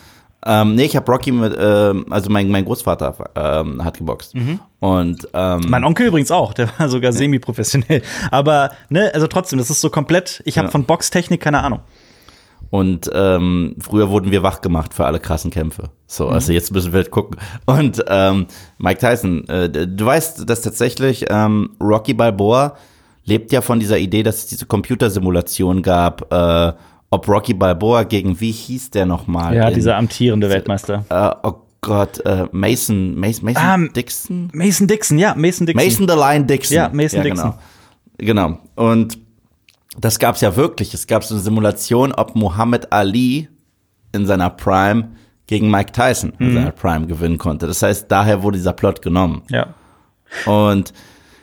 Ähm, 0.45 0.75
nee, 0.75 0.83
ich 0.85 0.95
habe 0.95 1.09
Rocky 1.11 1.31
mit, 1.31 1.55
ähm, 1.57 2.05
also 2.09 2.29
mein, 2.29 2.49
mein 2.49 2.65
Großvater 2.65 3.15
ähm, 3.35 3.83
hat 3.83 3.97
geboxt. 3.97 4.33
Und 4.79 5.27
ähm, 5.33 5.61
Mein 5.69 5.83
Onkel 5.85 6.07
übrigens 6.07 6.31
auch, 6.31 6.53
der 6.53 6.69
war 6.77 6.89
sogar 6.89 7.13
semi-professionell. 7.13 8.01
Aber, 8.31 8.71
ne, 8.89 9.11
also 9.13 9.27
trotzdem, 9.27 9.59
das 9.59 9.69
ist 9.69 9.79
so 9.81 9.89
komplett, 9.89 10.41
ich 10.45 10.57
habe 10.57 10.67
Ja. 10.67 10.71
von 10.71 10.83
Boxtechnik 10.85 11.39
keine 11.41 11.63
Ahnung. 11.63 11.79
Und 12.69 13.09
ähm, 13.13 13.75
früher 13.79 14.09
wurden 14.09 14.31
wir 14.31 14.41
wach 14.41 14.61
gemacht 14.61 14.93
für 14.95 15.05
alle 15.05 15.19
krassen 15.19 15.51
Kämpfe. 15.51 15.91
So, 16.07 16.27
also 16.27 16.51
jetzt 16.51 16.71
müssen 16.73 16.91
wir 16.91 16.97
halt 17.01 17.11
gucken. 17.11 17.37
Und 17.65 18.03
ähm, 18.07 18.47
Mike 18.79 18.99
Tyson, 18.99 19.47
äh, 19.47 19.69
du 19.69 20.05
weißt, 20.05 20.49
dass 20.49 20.61
tatsächlich 20.61 21.25
ähm, 21.29 21.69
Rocky 21.79 22.13
Balboa 22.15 22.75
lebt 23.25 23.51
ja 23.51 23.61
von 23.61 23.79
dieser 23.79 23.99
Idee, 23.99 24.23
dass 24.23 24.37
es 24.39 24.45
diese 24.47 24.65
Computersimulation 24.65 25.83
gab, 25.83 26.33
äh, 26.33 26.73
ob 27.13 27.27
Rocky 27.27 27.53
Balboa 27.53 28.03
gegen, 28.03 28.39
wie 28.39 28.51
hieß 28.51 28.89
der 28.91 29.05
nochmal? 29.05 29.55
Ja, 29.55 29.67
In- 29.67 29.75
dieser 29.75 29.97
amtierende 29.97 30.49
Weltmeister. 30.49 31.05
äh, 31.09 31.47
oh 31.47 31.53
Gott, 31.81 32.25
äh, 32.25 32.47
Mason, 32.51 33.15
Mason, 33.19 33.45
Mason 33.45 33.63
Ah, 33.63 33.77
Dixon? 33.95 34.49
Mason 34.53 34.87
Dixon, 34.87 35.17
ja, 35.19 35.35
Mason 35.35 35.67
Dixon. 35.67 35.85
Mason 35.85 36.07
the 36.07 36.15
Lion 36.15 36.47
Dixon. 36.47 36.75
Ja, 36.77 36.89
Mason 36.93 37.21
Dixon. 37.23 37.53
Genau. 38.17 38.47
genau. 38.47 38.57
Und 38.75 39.17
das 39.99 40.17
gab's 40.17 40.41
ja 40.41 40.55
wirklich. 40.55 40.93
Es 40.93 41.05
gab 41.07 41.23
so 41.23 41.35
eine 41.35 41.43
Simulation, 41.43 42.13
ob 42.13 42.35
Muhammad 42.35 42.91
Ali 42.91 43.47
in 44.11 44.25
seiner 44.25 44.49
Prime 44.49 45.09
gegen 45.45 45.69
Mike 45.69 45.91
Tyson 45.91 46.33
Mhm. 46.39 46.47
in 46.47 46.53
seiner 46.55 46.71
Prime 46.71 47.05
gewinnen 47.05 47.37
konnte. 47.37 47.67
Das 47.67 47.83
heißt, 47.83 48.05
daher 48.09 48.41
wurde 48.43 48.57
dieser 48.57 48.73
Plot 48.73 49.01
genommen. 49.01 49.43
Ja. 49.49 49.67
Und 50.45 50.93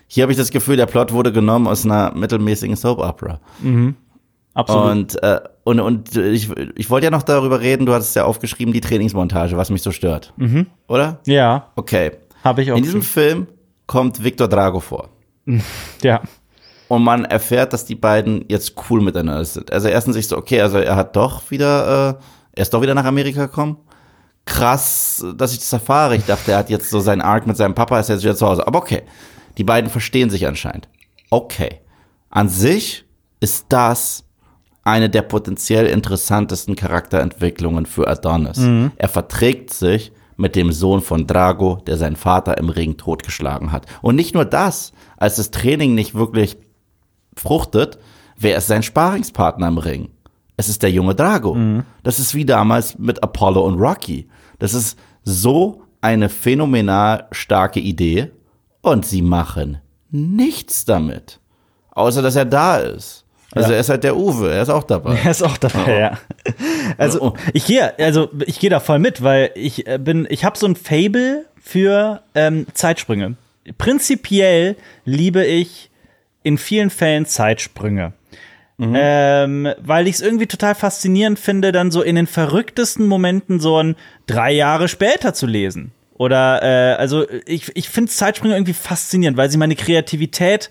hier 0.08 0.22
habe 0.22 0.32
ich 0.32 0.38
das 0.38 0.50
Gefühl, 0.50 0.76
der 0.76 0.86
Plot 0.86 1.12
wurde 1.12 1.32
genommen 1.32 1.68
aus 1.68 1.84
einer 1.84 2.12
mittelmäßigen 2.14 2.74
Soap 2.76 2.98
Opera. 2.98 3.38
Absolut. 4.60 4.90
Und, 4.90 5.22
äh, 5.22 5.40
und, 5.64 5.80
und 5.80 6.16
ich, 6.16 6.50
ich 6.76 6.90
wollte 6.90 7.06
ja 7.06 7.10
noch 7.10 7.22
darüber 7.22 7.60
reden, 7.60 7.86
du 7.86 7.92
hattest 7.94 8.14
ja 8.16 8.24
aufgeschrieben, 8.24 8.72
die 8.72 8.80
Trainingsmontage, 8.80 9.56
was 9.56 9.70
mich 9.70 9.82
so 9.82 9.90
stört. 9.92 10.32
Oder? 10.88 11.20
ja, 11.26 11.68
Okay. 11.76 12.12
habe 12.44 12.62
ich 12.62 12.72
auch. 12.72 12.76
In 12.76 12.82
diesem 12.82 13.02
Film 13.02 13.46
kommt 13.86 14.22
Victor 14.22 14.48
Drago 14.48 14.80
vor. 14.80 15.08
ja. 16.02 16.20
Und 16.88 17.02
man 17.04 17.24
erfährt, 17.24 17.72
dass 17.72 17.84
die 17.84 17.94
beiden 17.94 18.44
jetzt 18.48 18.74
cool 18.90 19.00
miteinander 19.00 19.44
sind. 19.44 19.72
Also 19.72 19.88
erstens 19.88 20.16
ich 20.16 20.26
so, 20.26 20.36
okay, 20.36 20.60
also 20.60 20.78
er 20.78 20.96
hat 20.96 21.14
doch 21.14 21.50
wieder, 21.50 22.18
äh, 22.18 22.22
er 22.52 22.62
ist 22.62 22.74
doch 22.74 22.82
wieder 22.82 22.94
nach 22.94 23.04
Amerika 23.04 23.46
gekommen. 23.46 23.76
Krass, 24.44 25.24
dass 25.36 25.52
ich 25.52 25.60
das 25.60 25.72
erfahre. 25.72 26.16
Ich 26.16 26.24
dachte, 26.26 26.52
er 26.52 26.58
hat 26.58 26.70
jetzt 26.70 26.90
so 26.90 26.98
seinen 26.98 27.20
Arc 27.20 27.46
mit 27.46 27.56
seinem 27.56 27.74
Papa, 27.74 28.00
ist 28.00 28.08
jetzt 28.08 28.24
wieder 28.24 28.34
zu 28.34 28.46
Hause. 28.46 28.66
Aber 28.66 28.78
okay, 28.80 29.02
die 29.58 29.64
beiden 29.64 29.88
verstehen 29.90 30.30
sich 30.30 30.46
anscheinend. 30.46 30.88
Okay. 31.30 31.80
An 32.30 32.48
sich 32.48 33.04
ist 33.38 33.66
das 33.68 34.24
eine 34.90 35.08
der 35.08 35.22
potenziell 35.22 35.86
interessantesten 35.86 36.76
Charakterentwicklungen 36.76 37.86
für 37.86 38.08
Adonis. 38.08 38.58
Er 38.96 39.08
verträgt 39.08 39.72
sich 39.72 40.12
mit 40.36 40.56
dem 40.56 40.72
Sohn 40.72 41.00
von 41.02 41.26
Drago, 41.26 41.82
der 41.86 41.96
seinen 41.96 42.16
Vater 42.16 42.58
im 42.58 42.68
Ring 42.70 42.96
totgeschlagen 42.96 43.72
hat. 43.72 43.86
Und 44.02 44.16
nicht 44.16 44.34
nur 44.34 44.44
das, 44.44 44.92
als 45.16 45.36
das 45.36 45.50
Training 45.50 45.94
nicht 45.94 46.14
wirklich 46.14 46.56
fruchtet, 47.36 47.98
wer 48.38 48.56
ist 48.56 48.66
sein 48.66 48.82
Sparingspartner 48.82 49.68
im 49.68 49.78
Ring? 49.78 50.08
Es 50.56 50.68
ist 50.68 50.82
der 50.82 50.90
junge 50.90 51.14
Drago. 51.14 51.54
Das 52.02 52.18
ist 52.18 52.34
wie 52.34 52.44
damals 52.44 52.98
mit 52.98 53.22
Apollo 53.22 53.64
und 53.64 53.78
Rocky. 53.78 54.28
Das 54.58 54.74
ist 54.74 54.98
so 55.24 55.82
eine 56.00 56.28
phänomenal 56.28 57.28
starke 57.30 57.80
Idee 57.80 58.30
und 58.80 59.04
sie 59.06 59.22
machen 59.22 59.78
nichts 60.10 60.84
damit. 60.84 61.40
Außer, 61.92 62.22
dass 62.22 62.36
er 62.36 62.46
da 62.46 62.78
ist. 62.78 63.24
Also 63.52 63.70
Ja. 63.70 63.74
er 63.76 63.80
ist 63.80 63.88
halt 63.88 64.04
der 64.04 64.16
Uwe, 64.16 64.52
er 64.52 64.62
ist 64.62 64.68
auch 64.68 64.84
dabei. 64.84 65.18
Er 65.24 65.30
ist 65.30 65.42
auch 65.42 65.56
dabei, 65.58 65.98
ja. 65.98 66.18
Also 66.98 67.20
Oh. 67.22 67.34
ich 67.52 67.66
gehe, 67.66 67.98
also 67.98 68.28
ich 68.46 68.58
gehe 68.60 68.70
da 68.70 68.80
voll 68.80 68.98
mit, 68.98 69.22
weil 69.22 69.50
ich 69.54 69.86
äh, 69.86 69.98
bin, 69.98 70.26
ich 70.30 70.44
habe 70.44 70.56
so 70.58 70.66
ein 70.66 70.76
Fable 70.76 71.44
für 71.60 72.22
ähm, 72.34 72.66
Zeitsprünge. 72.74 73.34
Prinzipiell 73.78 74.76
liebe 75.04 75.44
ich 75.44 75.90
in 76.42 76.58
vielen 76.58 76.90
Fällen 76.90 77.26
Zeitsprünge. 77.26 78.12
Ähm, 78.82 79.68
weil 79.78 80.08
ich 80.08 80.14
es 80.14 80.20
irgendwie 80.22 80.46
total 80.46 80.74
faszinierend 80.74 81.38
finde, 81.38 81.70
dann 81.70 81.90
so 81.90 82.00
in 82.00 82.16
den 82.16 82.26
verrücktesten 82.26 83.06
Momenten 83.06 83.60
so 83.60 83.76
ein 83.82 83.94
drei 84.26 84.52
Jahre 84.52 84.88
später 84.88 85.34
zu 85.34 85.46
lesen. 85.46 85.92
Oder 86.14 86.62
äh, 86.62 86.94
also 86.96 87.26
ich, 87.44 87.70
ich 87.76 87.90
finde 87.90 88.10
Zeitsprünge 88.10 88.54
irgendwie 88.54 88.72
faszinierend, 88.72 89.36
weil 89.36 89.50
sie 89.50 89.58
meine 89.58 89.76
Kreativität 89.76 90.70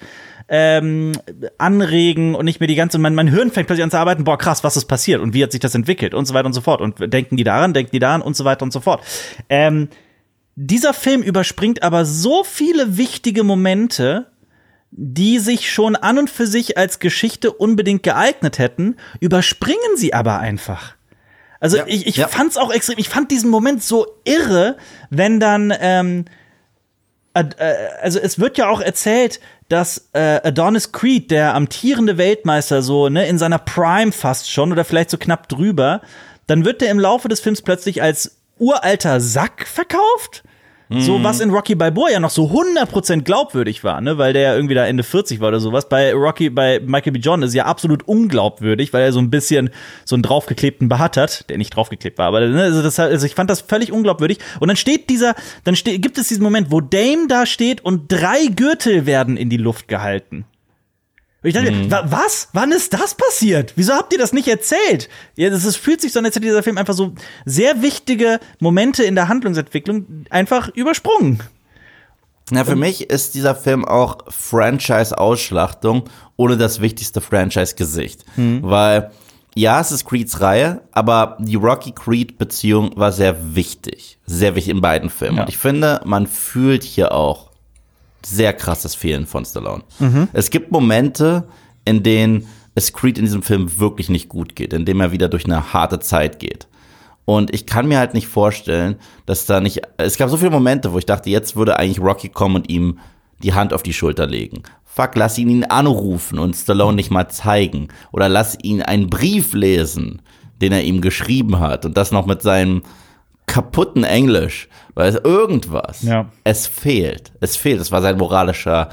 ähm, 0.50 1.12
anregen 1.58 2.34
und 2.36 2.46
nicht 2.46 2.60
mehr 2.60 2.68
die 2.68 2.76
ganze, 2.76 2.98
mein, 2.98 3.14
mein 3.14 3.28
Hirn 3.28 3.52
fängt 3.52 3.68
plötzlich 3.68 3.84
an 3.84 3.92
zu 3.92 3.98
arbeiten, 3.98 4.24
boah, 4.24 4.38
krass, 4.38 4.64
was 4.64 4.76
ist 4.76 4.86
passiert 4.86 5.22
und 5.22 5.34
wie 5.34 5.44
hat 5.44 5.52
sich 5.52 5.62
das 5.62 5.76
entwickelt 5.76 6.14
und 6.14 6.26
so 6.26 6.34
weiter 6.34 6.48
und 6.48 6.54
so 6.54 6.62
fort. 6.62 6.82
Und 6.82 7.14
denken 7.14 7.38
die 7.38 7.44
daran, 7.44 7.74
denken 7.74 7.92
die 7.92 8.00
daran 8.00 8.22
und 8.22 8.36
so 8.36 8.46
weiter 8.46 8.64
und 8.64 8.74
so 8.74 8.80
fort. 8.80 9.04
Ähm, 9.48 9.90
dieser 10.56 10.94
Film 10.94 11.22
überspringt 11.22 11.84
aber 11.84 12.04
so 12.04 12.44
viele 12.44 12.98
wichtige 12.98 13.44
Momente, 13.44 14.28
die 14.92 15.38
sich 15.38 15.72
schon 15.72 15.96
an 15.96 16.18
und 16.18 16.30
für 16.30 16.48
sich 16.48 16.78
als 16.78 17.00
Geschichte 17.00 17.52
unbedingt 17.52 18.02
geeignet 18.02 18.58
hätten, 18.58 18.98
überspringen 19.20 19.98
sie 19.98 20.14
aber 20.14 20.40
einfach. 20.40 20.96
Also 21.60 21.78
Ja, 21.78 21.84
ich, 21.88 22.08
ich 22.08 22.18
ja. 22.18 22.28
fand's 22.28 22.58
auch 22.58 22.72
extrem, 22.72 22.98
ich 22.98 23.10
fand 23.10 23.32
diesen 23.32 23.50
Moment 23.50 23.84
so 23.84 24.08
irre, 24.24 24.78
wenn 25.10 25.40
dann, 25.40 25.74
ähm, 25.80 26.26
äh, 27.34 27.44
also 28.02 28.20
es 28.20 28.40
wird 28.40 28.58
ja 28.58 28.68
auch 28.70 28.82
erzählt, 28.82 29.40
dass 29.70 30.10
äh, 30.14 30.42
Adonis 30.44 30.92
Creed, 30.92 31.32
der 31.32 31.56
amtierende 31.56 32.18
Weltmeister, 32.18 32.82
so 32.82 33.08
ne, 33.08 33.28
in 33.28 33.38
seiner 33.38 33.60
Prime 33.60 34.12
fast 34.12 34.52
schon 34.52 34.72
oder 34.72 34.84
vielleicht 34.84 35.12
so 35.12 35.18
knapp 35.18 35.48
drüber, 35.48 36.02
dann 36.48 36.66
wird 36.66 36.82
der 36.82 36.92
im 36.92 37.00
Laufe 37.00 37.30
des 37.30 37.40
Films 37.40 37.62
plötzlich 37.62 38.02
als 38.02 38.40
uralter 38.58 39.22
Sack 39.22 39.68
verkauft. 39.68 40.44
So 40.92 41.24
was 41.24 41.40
in 41.40 41.52
Rocky 41.52 41.76
Balboa 41.76 42.10
ja 42.10 42.20
noch 42.20 42.32
so 42.32 42.46
100% 42.46 43.22
glaubwürdig 43.22 43.84
war, 43.84 44.02
ne, 44.02 44.18
weil 44.18 44.34
der 44.34 44.42
ja 44.42 44.56
irgendwie 44.56 44.74
da 44.74 44.88
Ende 44.88 45.04
40 45.04 45.40
war 45.40 45.50
oder 45.50 45.60
sowas. 45.60 45.88
Bei 45.88 46.14
Rocky, 46.14 46.50
bei 46.50 46.80
Michael 46.80 47.12
B. 47.12 47.20
John 47.20 47.44
ist 47.44 47.54
ja 47.54 47.66
absolut 47.66 48.08
unglaubwürdig, 48.08 48.92
weil 48.92 49.04
er 49.04 49.12
so 49.12 49.20
ein 49.20 49.30
bisschen 49.30 49.70
so 50.04 50.16
einen 50.16 50.24
draufgeklebten 50.24 50.90
Bart 50.90 51.16
hat, 51.16 51.48
der 51.48 51.60
nicht 51.60 51.76
draufgeklebt 51.76 52.18
war, 52.18 52.26
aber 52.26 52.48
ne, 52.48 52.64
also, 52.64 52.82
das, 52.82 53.00
also 53.00 53.24
ich 53.28 53.36
fand 53.36 53.52
das 53.52 53.62
völlig 53.62 53.92
unglaubwürdig. 53.92 54.40
Und 54.60 54.70
dann 54.70 54.78
steht 54.78 55.12
dieser, 55.12 55.36
dann 55.64 55.76
steht, 55.76 56.02
gibt 56.02 56.18
es 56.18 56.28
diesen 56.28 56.42
Moment, 56.42 56.72
wo 56.72 56.82
Dame 56.82 57.28
da 57.28 57.46
steht 57.46 57.86
und 57.86 58.12
drei 58.12 58.48
Gürtel 58.48 59.06
werden 59.06 59.38
in 59.38 59.52
die 59.52 59.58
Luft 59.58 59.88
gehalten. 59.90 60.46
Und 61.42 61.50
ich 61.50 61.56
dachte, 61.56 61.72
mhm. 61.72 61.90
was? 61.90 62.50
Wann 62.52 62.72
ist 62.74 62.94
das 62.94 63.16
passiert? 63.16 63.74
Wieso 63.78 63.94
habt 63.94 64.12
ihr 64.12 64.20
das 64.20 64.34
nicht 64.34 64.48
erzählt? 64.48 65.08
Ja, 65.38 65.50
das 65.50 65.64
ist, 65.64 65.78
fühlt 65.78 66.02
sich 66.02 66.12
so 66.12 66.20
an, 66.20 66.26
als 66.26 66.36
hätte 66.36 66.46
dieser 66.46 66.64
Film 66.64 66.78
einfach 66.78 66.94
so 66.94 67.14
sehr 67.46 67.82
wichtige 67.82 68.40
Momente 68.60 69.04
in 69.04 69.16
der 69.16 69.30
Handlungsentwicklung 69.30 70.26
einfach 70.30 70.68
übersprungen. 70.70 71.42
Na, 72.52 72.66
für 72.66 72.76
mich 72.76 73.10
ist 73.10 73.36
dieser 73.36 73.56
Film 73.56 73.86
auch 73.86 74.18
Franchise-Ausschlachtung 74.28 76.06
ohne 76.36 76.58
das 76.58 76.82
wichtigste 76.82 77.22
Franchise-Gesicht. 77.22 78.26
Mhm. 78.36 78.62
Weil, 78.64 79.12
ja, 79.56 79.80
es 79.80 79.92
ist 79.92 80.06
Creeds 80.06 80.42
Reihe, 80.42 80.82
aber 80.92 81.38
die 81.40 81.56
Rocky-Creed-Beziehung 81.56 82.98
war 82.98 83.12
sehr 83.12 83.56
wichtig. 83.56 84.18
Sehr 84.26 84.56
wichtig 84.56 84.72
in 84.72 84.82
beiden 84.82 85.10
Filmen. 85.10 85.38
Ja. 85.38 85.44
Und 85.44 85.50
ich 85.50 85.58
finde, 85.58 86.02
man 86.06 86.28
fühlt 86.28 86.84
hier 86.84 87.14
auch 87.14 87.49
sehr 88.26 88.54
krasses 88.54 88.96
Fehlen 88.96 89.26
von 89.26 89.46
Stallone. 89.46 89.84
Mhm. 90.00 90.28
Es 90.34 90.50
gibt 90.50 90.72
Momente, 90.72 91.48
in 91.86 92.04
denen 92.04 92.48
es 92.76 92.94
Creed 92.94 93.18
in 93.18 93.26
diesem 93.26 93.42
Film 93.42 93.80
wirklich 93.80 94.10
nicht 94.10 94.30
gut 94.30 94.56
geht, 94.56 94.74
in 94.74 94.86
dem 94.86 95.02
er 95.02 95.12
wieder 95.12 95.28
durch 95.28 95.46
eine 95.46 95.74
harte 95.74 96.00
Zeit 96.00 96.40
geht. 96.40 96.68
Und 97.26 97.54
ich 97.54 97.66
kann 97.66 97.88
mir 97.88 98.00
halt 98.00 98.14
nicht 98.14 98.28
vorstellen, 98.28 98.96
dass 99.26 99.46
da 99.46 99.62
nicht. 99.62 99.82
Es 99.98 100.18
gab 100.18 100.30
so 100.30 100.38
viele 100.38 100.50
Momente, 100.50 100.94
wo 100.94 100.98
ich 100.98 101.06
dachte, 101.06 101.30
jetzt 101.30 101.56
würde 101.56 101.78
eigentlich 101.78 102.00
Rocky 102.00 102.30
kommen 102.30 102.56
und 102.56 102.70
ihm 102.70 102.98
die 103.44 103.54
Hand 103.54 103.74
auf 103.74 103.84
die 103.84 103.94
Schulter 103.94 104.26
legen. 104.26 104.64
Fuck, 104.84 105.12
lass 105.16 105.38
ihn 105.38 105.50
ihn 105.50 105.64
anrufen 105.64 106.40
und 106.40 106.56
Stallone 106.56 106.96
nicht 106.96 107.12
mal 107.12 107.30
zeigen. 107.30 107.90
Oder 108.12 108.30
lass 108.30 108.58
ihn 108.64 108.82
einen 108.82 109.10
Brief 109.10 109.54
lesen, 109.54 110.22
den 110.60 110.72
er 110.72 110.84
ihm 110.84 111.02
geschrieben 111.02 111.60
hat. 111.60 111.86
Und 111.86 111.98
das 111.98 112.12
noch 112.12 112.26
mit 112.26 112.42
seinem 112.42 112.82
kaputten 113.50 114.04
Englisch. 114.04 114.70
Weil 114.96 115.10
es 115.10 115.16
irgendwas. 115.16 116.04
Ja. 116.04 116.28
Es 116.44 116.68
fehlt. 116.68 117.32
Es 117.42 117.56
fehlt. 117.56 117.82
Es 117.82 117.92
war 117.92 118.02
sein 118.02 118.18
moralischer 118.18 118.90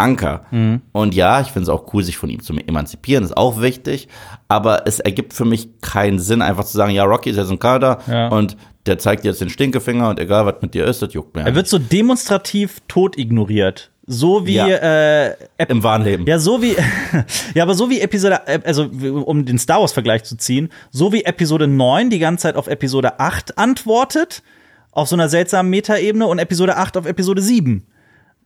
Anker. 0.00 0.42
Mhm. 0.50 0.80
Und 0.92 1.14
ja, 1.14 1.40
ich 1.40 1.48
finde 1.48 1.64
es 1.64 1.68
auch 1.68 1.92
cool, 1.92 2.02
sich 2.02 2.16
von 2.16 2.30
ihm 2.30 2.42
zu 2.42 2.54
emanzipieren, 2.54 3.22
ist 3.22 3.36
auch 3.36 3.60
wichtig. 3.60 4.08
Aber 4.48 4.86
es 4.86 4.98
ergibt 4.98 5.34
für 5.34 5.44
mich 5.44 5.80
keinen 5.80 6.18
Sinn, 6.18 6.42
einfach 6.42 6.64
zu 6.64 6.76
sagen, 6.76 6.92
ja, 6.92 7.04
Rocky 7.04 7.30
ist 7.30 7.36
jetzt 7.36 7.50
in 7.50 7.58
Kanada 7.58 7.98
ja. 8.06 8.28
und 8.28 8.56
der 8.86 8.98
zeigt 8.98 9.24
jetzt 9.24 9.40
den 9.42 9.50
Stinkefinger 9.50 10.08
und 10.08 10.18
egal, 10.18 10.46
was 10.46 10.56
mit 10.62 10.72
dir 10.72 10.86
ist, 10.86 11.02
das 11.02 11.12
juckt 11.12 11.36
mir. 11.36 11.42
Er 11.42 11.54
wird 11.54 11.68
so 11.68 11.78
demonstrativ 11.78 12.80
tot 12.88 13.18
ignoriert. 13.18 13.90
So 14.12 14.44
wie 14.44 14.54
ja, 14.54 14.66
äh, 14.66 15.36
im 15.68 15.84
wahren 15.84 16.02
Leben. 16.02 16.26
Ja, 16.26 16.40
so 16.40 16.60
wie 16.60 16.74
ja, 17.54 17.62
aber 17.62 17.74
so 17.74 17.90
wie 17.90 18.00
Episode 18.00 18.40
also 18.66 18.90
um 19.24 19.44
den 19.44 19.56
Star 19.56 19.78
Wars 19.78 19.92
Vergleich 19.92 20.24
zu 20.24 20.36
ziehen, 20.36 20.70
so 20.90 21.12
wie 21.12 21.22
Episode 21.22 21.68
9 21.68 22.10
die 22.10 22.18
ganze 22.18 22.42
Zeit 22.42 22.56
auf 22.56 22.66
Episode 22.66 23.20
8 23.20 23.56
antwortet 23.56 24.42
auf 24.90 25.08
so 25.08 25.14
einer 25.14 25.28
seltsamen 25.28 25.70
Metaebene 25.70 26.26
und 26.26 26.40
Episode 26.40 26.76
8 26.76 26.96
auf 26.96 27.06
Episode 27.06 27.40
7. 27.40 27.86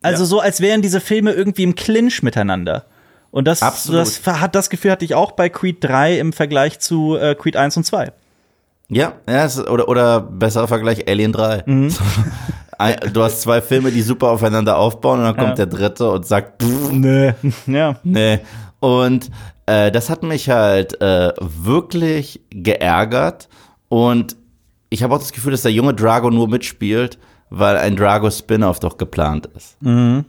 Also 0.03 0.25
ja. 0.25 0.27
so, 0.27 0.41
als 0.41 0.61
wären 0.61 0.83
diese 0.83 1.01
Filme 1.01 1.33
irgendwie 1.33 1.63
im 1.63 1.75
Clinch 1.75 2.23
miteinander. 2.23 2.85
Und 3.31 3.49
das, 3.49 3.61
das 3.61 4.21
hat 4.27 4.55
das 4.55 4.69
Gefühl 4.69 4.91
hatte 4.91 5.07
ich 5.07 5.15
auch 5.15 5.33
bei 5.33 5.49
Creed 5.49 5.79
3 5.81 6.19
im 6.19 6.35
Vergleich 6.35 6.79
zu 6.79 7.17
äh, 7.17 7.35
Creed 7.35 7.57
1 7.57 7.79
und 7.79 7.85
2. 7.85 8.13
Ja, 8.91 9.15
ja 9.27 9.49
oder, 9.71 9.89
oder 9.89 10.21
besserer 10.21 10.69
Vergleich 10.69 11.09
Alien 11.09 11.33
3. 11.33 11.63
Mhm. 11.65 11.95
du 13.13 13.23
hast 13.23 13.43
zwei 13.43 13.61
Filme, 13.61 13.91
die 13.91 14.03
super 14.03 14.31
aufeinander 14.31 14.77
aufbauen 14.79 15.21
und 15.21 15.25
dann 15.25 15.37
kommt 15.37 15.59
ja. 15.59 15.67
der 15.67 15.67
dritte 15.67 16.11
und 16.11 16.27
sagt, 16.27 16.63
pff, 16.63 16.93
nee, 16.93 17.35
ja. 17.67 17.97
Nee. 18.03 18.41
Und 18.81 19.31
äh, 19.67 19.91
das 19.91 20.11
hat 20.11 20.23
mich 20.23 20.51
halt 20.51 21.01
äh, 21.01 21.33
wirklich 21.39 22.41
geärgert 22.51 23.49
und 23.89 24.37
ich 24.91 25.03
habe 25.03 25.15
auch 25.15 25.19
das 25.19 25.33
Gefühl, 25.33 25.53
dass 25.53 25.63
der 25.63 25.73
junge 25.73 25.95
Drago 25.95 26.31
nur 26.31 26.49
mitspielt, 26.49 27.19
weil 27.51 27.77
ein 27.77 27.97
Drago-Spin-Off 27.97 28.81
doch 28.81 28.97
geplant 28.97 29.47
ist. 29.57 29.81
Mhm. 29.83 30.25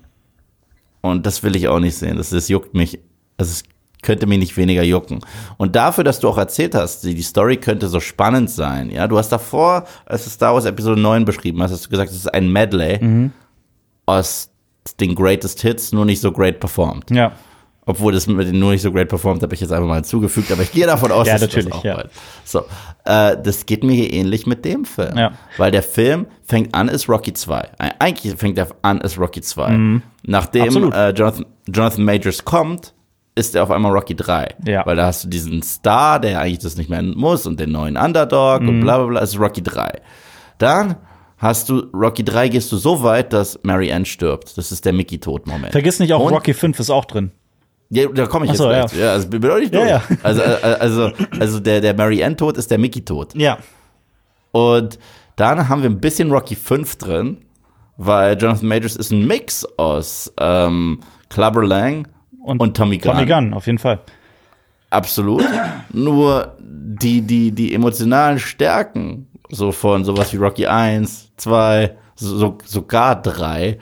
Und 1.01 1.25
das 1.25 1.43
will 1.43 1.55
ich 1.55 1.67
auch 1.67 1.79
nicht 1.79 1.95
sehen. 1.95 2.17
Das, 2.17 2.31
das 2.31 2.49
juckt 2.49 2.73
mich. 2.73 2.99
Also 3.37 3.51
es 3.51 3.63
könnte 4.05 4.27
mich 4.27 4.39
nicht 4.39 4.55
weniger 4.55 4.83
jucken. 4.83 5.19
Und 5.57 5.75
dafür, 5.75 6.05
dass 6.05 6.19
du 6.19 6.29
auch 6.29 6.37
erzählt 6.37 6.75
hast, 6.75 7.03
die, 7.03 7.15
die 7.15 7.23
Story 7.23 7.57
könnte 7.57 7.89
so 7.89 7.99
spannend 7.99 8.49
sein. 8.49 8.89
Ja, 8.89 9.07
du 9.07 9.17
hast 9.17 9.29
davor, 9.29 9.85
als 10.05 10.23
du 10.23 10.29
Star 10.29 10.53
Wars 10.53 10.65
Episode 10.65 11.01
9 11.01 11.25
beschrieben 11.25 11.61
hast, 11.61 11.71
hast 11.71 11.85
du 11.85 11.89
gesagt, 11.89 12.11
es 12.11 12.17
ist 12.17 12.33
ein 12.33 12.49
Medley 12.49 13.03
mhm. 13.03 13.31
aus 14.05 14.49
den 14.99 15.15
Greatest 15.15 15.61
Hits, 15.61 15.91
nur 15.91 16.05
nicht 16.05 16.21
so 16.21 16.31
great 16.31 16.59
performed. 16.59 17.11
Ja. 17.11 17.33
Obwohl 17.87 18.13
das 18.13 18.25
mit 18.25 18.47
den 18.47 18.57
nur 18.57 18.71
nicht 18.71 18.81
so 18.81 18.91
great 18.91 19.09
performt, 19.09 19.43
habe 19.43 19.53
ich 19.53 19.61
jetzt 19.61 19.71
einfach 19.71 19.87
mal 19.87 19.95
hinzugefügt, 19.95 20.51
aber 20.51 20.63
ich 20.63 20.71
gehe 20.71 20.87
davon 20.87 21.11
aus, 21.11 21.27
ja, 21.27 21.33
dass 21.33 21.41
natürlich, 21.41 21.69
das 21.69 21.77
auch 21.77 21.83
ja. 21.83 21.95
bald. 21.95 22.09
So, 22.43 22.59
äh, 23.05 23.37
das 23.41 23.65
geht 23.67 23.83
mir 23.83 23.93
hier 23.93 24.11
ähnlich 24.11 24.47
mit 24.47 24.65
dem 24.65 24.85
Film. 24.85 25.15
Ja. 25.15 25.33
Weil 25.57 25.69
der 25.69 25.83
Film 25.83 26.25
fängt 26.43 26.73
an 26.73 26.89
als 26.89 27.07
Rocky 27.07 27.33
2. 27.33 27.69
Eigentlich 27.99 28.35
fängt 28.35 28.57
er 28.57 28.69
an 28.81 29.01
als 29.01 29.19
Rocky 29.19 29.41
2. 29.41 29.69
Mhm. 29.69 30.01
Nachdem 30.23 30.91
äh, 30.91 31.11
Jonathan, 31.11 31.45
Jonathan 31.67 32.03
Majors 32.03 32.43
kommt, 32.43 32.94
ist 33.35 33.53
er 33.53 33.63
auf 33.63 33.71
einmal 33.71 33.91
Rocky 33.91 34.15
3. 34.15 34.55
Ja. 34.65 34.85
Weil 34.85 34.95
da 34.95 35.07
hast 35.07 35.25
du 35.25 35.27
diesen 35.27 35.61
Star, 35.61 36.19
der 36.19 36.39
eigentlich 36.39 36.59
das 36.59 36.77
nicht 36.77 36.89
mehr 36.89 37.03
muss 37.03 37.45
und 37.45 37.59
den 37.59 37.71
neuen 37.71 37.97
Underdog 37.97 38.61
mhm. 38.61 38.69
und 38.69 38.81
bla 38.81 38.97
bla 38.97 39.07
bla, 39.07 39.19
ist 39.19 39.37
Rocky 39.37 39.61
3. 39.61 40.01
Dann 40.57 40.95
hast 41.37 41.67
du 41.69 41.87
Rocky 41.93 42.23
3 42.23 42.47
gehst 42.49 42.71
du 42.71 42.77
so 42.77 43.03
weit, 43.03 43.33
dass 43.33 43.59
Mary 43.63 43.91
Ann 43.91 44.05
stirbt. 44.05 44.57
Das 44.57 44.71
ist 44.71 44.85
der 44.85 44.93
Mickey-Tod-Moment. 44.93 45.73
Vergiss 45.73 45.99
nicht, 45.99 46.13
auch 46.13 46.21
und 46.21 46.33
Rocky 46.33 46.53
5 46.53 46.79
ist 46.79 46.89
auch 46.89 47.05
drin. 47.05 47.31
Ja, 47.89 48.07
da 48.07 48.25
komme 48.25 48.45
ich 48.45 48.51
jetzt 48.51 48.59
so, 48.59 48.67
gleich. 48.67 48.91
Ja. 48.93 49.05
ja, 49.05 49.11
also 49.11 49.27
bin 49.27 49.51
auch 49.51 49.57
nicht 49.57 49.73
durch. 49.73 49.87
Ja, 49.87 50.01
ja. 50.09 50.17
Also, 50.23 50.41
äh, 50.41 50.77
also, 50.79 51.11
also 51.39 51.59
der, 51.59 51.81
der 51.81 51.93
Mary 51.93 52.23
Ann 52.23 52.37
Tod 52.37 52.57
ist 52.57 52.71
der 52.71 52.77
Mickey 52.77 53.03
Tod. 53.03 53.35
Ja. 53.35 53.59
Und 54.51 54.97
dann 55.35 55.67
haben 55.67 55.83
wir 55.83 55.89
ein 55.89 55.99
bisschen 55.99 56.31
Rocky 56.31 56.55
5 56.55 56.95
drin, 56.95 57.37
weil 57.97 58.37
Jonathan 58.37 58.69
Majors 58.69 58.95
ist 58.95 59.11
ein 59.11 59.27
Mix 59.27 59.65
aus 59.77 60.33
ähm, 60.39 61.01
Clubber 61.29 61.65
Lang 61.65 62.07
und, 62.45 62.61
und 62.61 62.77
Tommy 62.77 62.97
Gunn. 62.97 63.13
Tommy 63.13 63.25
Gunn, 63.25 63.53
auf 63.53 63.65
jeden 63.65 63.79
Fall. 63.79 63.99
Absolut. 64.91 65.43
Nur 65.91 66.55
die, 66.59 67.21
die, 67.21 67.51
die 67.51 67.73
emotionalen 67.73 68.39
Stärken, 68.39 69.27
so 69.49 69.71
von 69.71 70.05
sowas 70.05 70.31
wie 70.31 70.37
Rocky 70.37 70.67
1, 70.67 71.31
2, 71.37 71.95
so, 72.15 72.57
sogar 72.63 73.21
3, 73.21 73.79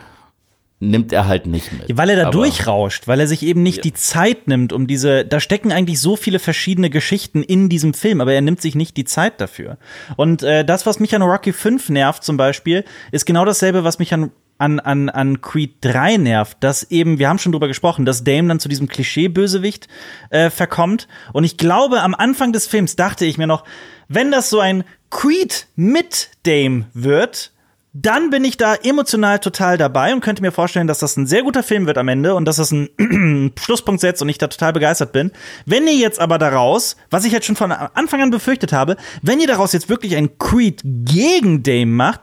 nimmt 0.79 1.11
er 1.11 1.27
halt 1.27 1.45
nicht 1.45 1.71
mit. 1.73 1.97
Weil 1.97 2.09
er 2.09 2.15
da 2.15 2.21
Aber 2.23 2.31
durchrauscht, 2.31 3.07
weil 3.07 3.19
er 3.19 3.27
sich 3.27 3.43
eben 3.43 3.63
nicht 3.63 3.77
ja. 3.77 3.81
die 3.83 3.93
Zeit 3.93 4.47
nimmt, 4.47 4.73
um 4.73 4.87
diese, 4.87 5.25
da 5.25 5.39
stecken 5.39 5.71
eigentlich 5.71 5.99
so 5.99 6.15
viele 6.15 6.39
verschiedene 6.39 6.89
Geschichten 6.89 7.43
in 7.43 7.69
diesem 7.69 7.93
Film, 7.93 8.21
aber 8.21 8.33
er 8.33 8.41
nimmt 8.41 8.61
sich 8.61 8.75
nicht 8.75 8.97
die 8.97 9.05
Zeit 9.05 9.39
dafür. 9.39 9.77
Und 10.15 10.43
äh, 10.43 10.65
das, 10.65 10.85
was 10.85 10.99
mich 10.99 11.15
an 11.15 11.21
Rocky 11.21 11.53
5 11.53 11.89
nervt 11.89 12.23
zum 12.23 12.37
Beispiel, 12.37 12.85
ist 13.11 13.25
genau 13.25 13.45
dasselbe, 13.45 13.83
was 13.83 13.99
mich 13.99 14.13
an 14.13 14.31
an, 14.63 14.79
an, 14.79 15.09
an 15.09 15.41
Creed 15.41 15.75
3 15.81 16.17
nervt, 16.17 16.57
dass 16.61 16.89
eben, 16.89 17.19
wir 17.19 17.27
haben 17.27 17.37
schon 17.37 17.51
drüber 17.51 17.67
gesprochen, 17.67 18.05
dass 18.05 18.23
Dame 18.23 18.47
dann 18.47 18.61
zu 18.61 18.69
diesem 18.69 18.87
Klischee-Bösewicht 18.87 19.89
äh, 20.29 20.49
verkommt. 20.49 21.09
Und 21.33 21.43
ich 21.43 21.57
glaube, 21.57 22.01
am 22.01 22.15
Anfang 22.15 22.53
des 22.53 22.65
Films 22.65 22.95
dachte 22.95 23.25
ich 23.25 23.37
mir 23.37 23.47
noch, 23.47 23.65
wenn 24.07 24.31
das 24.31 24.49
so 24.49 24.61
ein 24.61 24.85
Creed 25.09 25.67
mit 25.75 26.29
Dame 26.43 26.85
wird, 26.93 27.51
dann 27.91 28.29
bin 28.29 28.43
ich 28.43 28.57
da 28.57 28.73
emotional 28.73 29.37
total 29.39 29.77
dabei 29.77 30.13
und 30.13 30.21
könnte 30.21 30.41
mir 30.41 30.51
vorstellen, 30.51 30.87
dass 30.87 30.99
das 30.99 31.15
ein 31.17 31.27
sehr 31.27 31.43
guter 31.43 31.61
Film 31.61 31.85
wird 31.85 31.97
am 31.97 32.07
Ende 32.07 32.33
und 32.33 32.45
dass 32.45 32.55
das 32.55 32.71
einen 32.71 33.51
Schlusspunkt 33.59 34.01
setzt 34.01 34.21
und 34.21 34.29
ich 34.29 34.37
da 34.37 34.47
total 34.47 34.73
begeistert 34.73 35.11
bin. 35.11 35.31
Wenn 35.65 35.85
ihr 35.87 35.95
jetzt 35.95 36.19
aber 36.19 36.37
daraus, 36.37 36.95
was 37.11 37.25
ich 37.25 37.33
jetzt 37.33 37.45
schon 37.45 37.55
von 37.55 37.71
Anfang 37.71 38.21
an 38.21 38.31
befürchtet 38.31 38.71
habe, 38.71 38.95
wenn 39.21 39.41
ihr 39.41 39.47
daraus 39.47 39.73
jetzt 39.73 39.89
wirklich 39.89 40.15
ein 40.15 40.37
Creed 40.39 40.81
gegen 40.83 41.61
Dame 41.61 41.85
macht, 41.85 42.21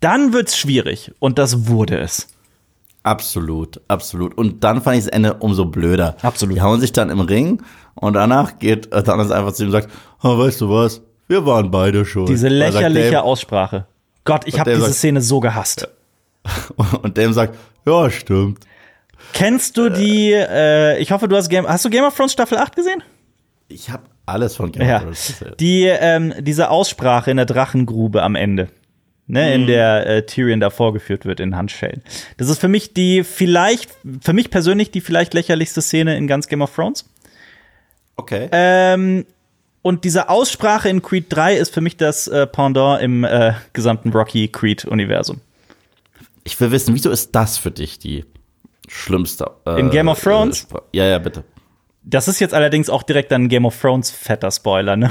dann 0.00 0.32
wird's 0.32 0.56
schwierig 0.56 1.12
und 1.18 1.38
das 1.38 1.66
wurde 1.68 1.98
es. 1.98 2.28
Absolut, 3.02 3.80
absolut. 3.86 4.36
Und 4.36 4.64
dann 4.64 4.82
fand 4.82 4.98
ich 4.98 5.04
das 5.04 5.12
Ende 5.12 5.34
umso 5.34 5.66
blöder. 5.66 6.16
Absolut. 6.22 6.56
Die 6.56 6.60
hauen 6.60 6.80
sich 6.80 6.92
dann 6.92 7.08
im 7.08 7.20
Ring 7.20 7.62
und 7.94 8.14
danach 8.14 8.58
geht 8.58 8.90
Thanos 8.90 9.30
einfach 9.30 9.52
zu 9.52 9.62
ihm 9.62 9.68
und 9.68 9.72
sagt, 9.72 9.90
oh, 10.22 10.36
weißt 10.38 10.60
du 10.60 10.70
was, 10.70 11.02
wir 11.28 11.46
waren 11.46 11.70
beide 11.70 12.04
schon. 12.04 12.26
Diese 12.26 12.48
lächerliche 12.48 13.22
Aussprache. 13.22 13.86
Gott, 14.24 14.42
ich 14.46 14.58
habe 14.58 14.70
diese 14.70 14.82
sagt, 14.82 14.94
Szene 14.94 15.20
so 15.20 15.40
gehasst. 15.40 15.88
Und 17.02 17.16
dem 17.16 17.32
sagt, 17.32 17.56
ja, 17.86 18.10
stimmt. 18.10 18.58
Kennst 19.32 19.76
du 19.76 19.88
die, 19.88 20.32
äh, 20.32 20.98
ich 20.98 21.12
hoffe, 21.12 21.28
du 21.28 21.36
hast 21.36 21.48
Game, 21.48 21.66
hast 21.66 21.84
du 21.84 21.90
Game 21.90 22.04
of 22.04 22.16
Thrones 22.16 22.32
Staffel 22.32 22.58
8 22.58 22.76
gesehen? 22.76 23.02
Ich 23.68 23.90
habe 23.90 24.04
alles 24.26 24.56
von 24.56 24.72
Game 24.72 24.86
ja. 24.86 24.96
of 24.96 25.02
Thrones 25.02 25.26
gesehen. 25.26 25.54
Die, 25.58 25.84
ähm, 25.84 26.34
diese 26.40 26.70
Aussprache 26.70 27.30
in 27.30 27.36
der 27.36 27.46
Drachengrube 27.46 28.22
am 28.22 28.34
Ende. 28.34 28.68
Ne, 29.28 29.44
mhm. 29.44 29.52
in 29.54 29.66
der 29.66 30.06
äh, 30.06 30.24
Tyrion 30.24 30.60
da 30.60 30.70
vorgeführt 30.70 31.24
wird 31.24 31.40
in 31.40 31.56
Handschellen. 31.56 32.00
Das 32.36 32.48
ist 32.48 32.60
für 32.60 32.68
mich 32.68 32.94
die 32.94 33.24
vielleicht, 33.24 33.90
für 34.20 34.32
mich 34.32 34.50
persönlich 34.50 34.92
die 34.92 35.00
vielleicht 35.00 35.34
lächerlichste 35.34 35.82
Szene 35.82 36.16
in 36.16 36.28
ganz 36.28 36.46
Game 36.46 36.62
of 36.62 36.72
Thrones. 36.72 37.04
Okay. 38.14 38.48
Ähm, 38.52 39.26
und 39.82 40.04
diese 40.04 40.28
Aussprache 40.28 40.88
in 40.88 41.02
Creed 41.02 41.26
3 41.28 41.56
ist 41.56 41.74
für 41.74 41.80
mich 41.80 41.96
das 41.96 42.26
äh, 42.28 42.46
Pendant 42.46 43.02
im 43.02 43.24
äh, 43.24 43.54
gesamten 43.72 44.10
Rocky 44.10 44.48
Creed-Universum. 44.48 45.40
Ich 46.44 46.60
will 46.60 46.70
wissen, 46.70 46.94
wieso 46.94 47.10
ist 47.10 47.34
das 47.34 47.58
für 47.58 47.70
dich 47.70 47.98
die 47.98 48.24
schlimmste? 48.88 49.50
Äh, 49.66 49.80
in 49.80 49.90
Game 49.90 50.08
of 50.08 50.20
Thrones? 50.20 50.66
ja, 50.92 51.04
ja, 51.04 51.18
bitte. 51.18 51.44
Das 52.02 52.28
ist 52.28 52.38
jetzt 52.40 52.54
allerdings 52.54 52.88
auch 52.88 53.02
direkt 53.02 53.32
ein 53.32 53.48
Game 53.48 53.64
of 53.64 53.80
Thrones 53.80 54.10
fetter 54.10 54.50
Spoiler, 54.50 54.96
ne? 54.96 55.10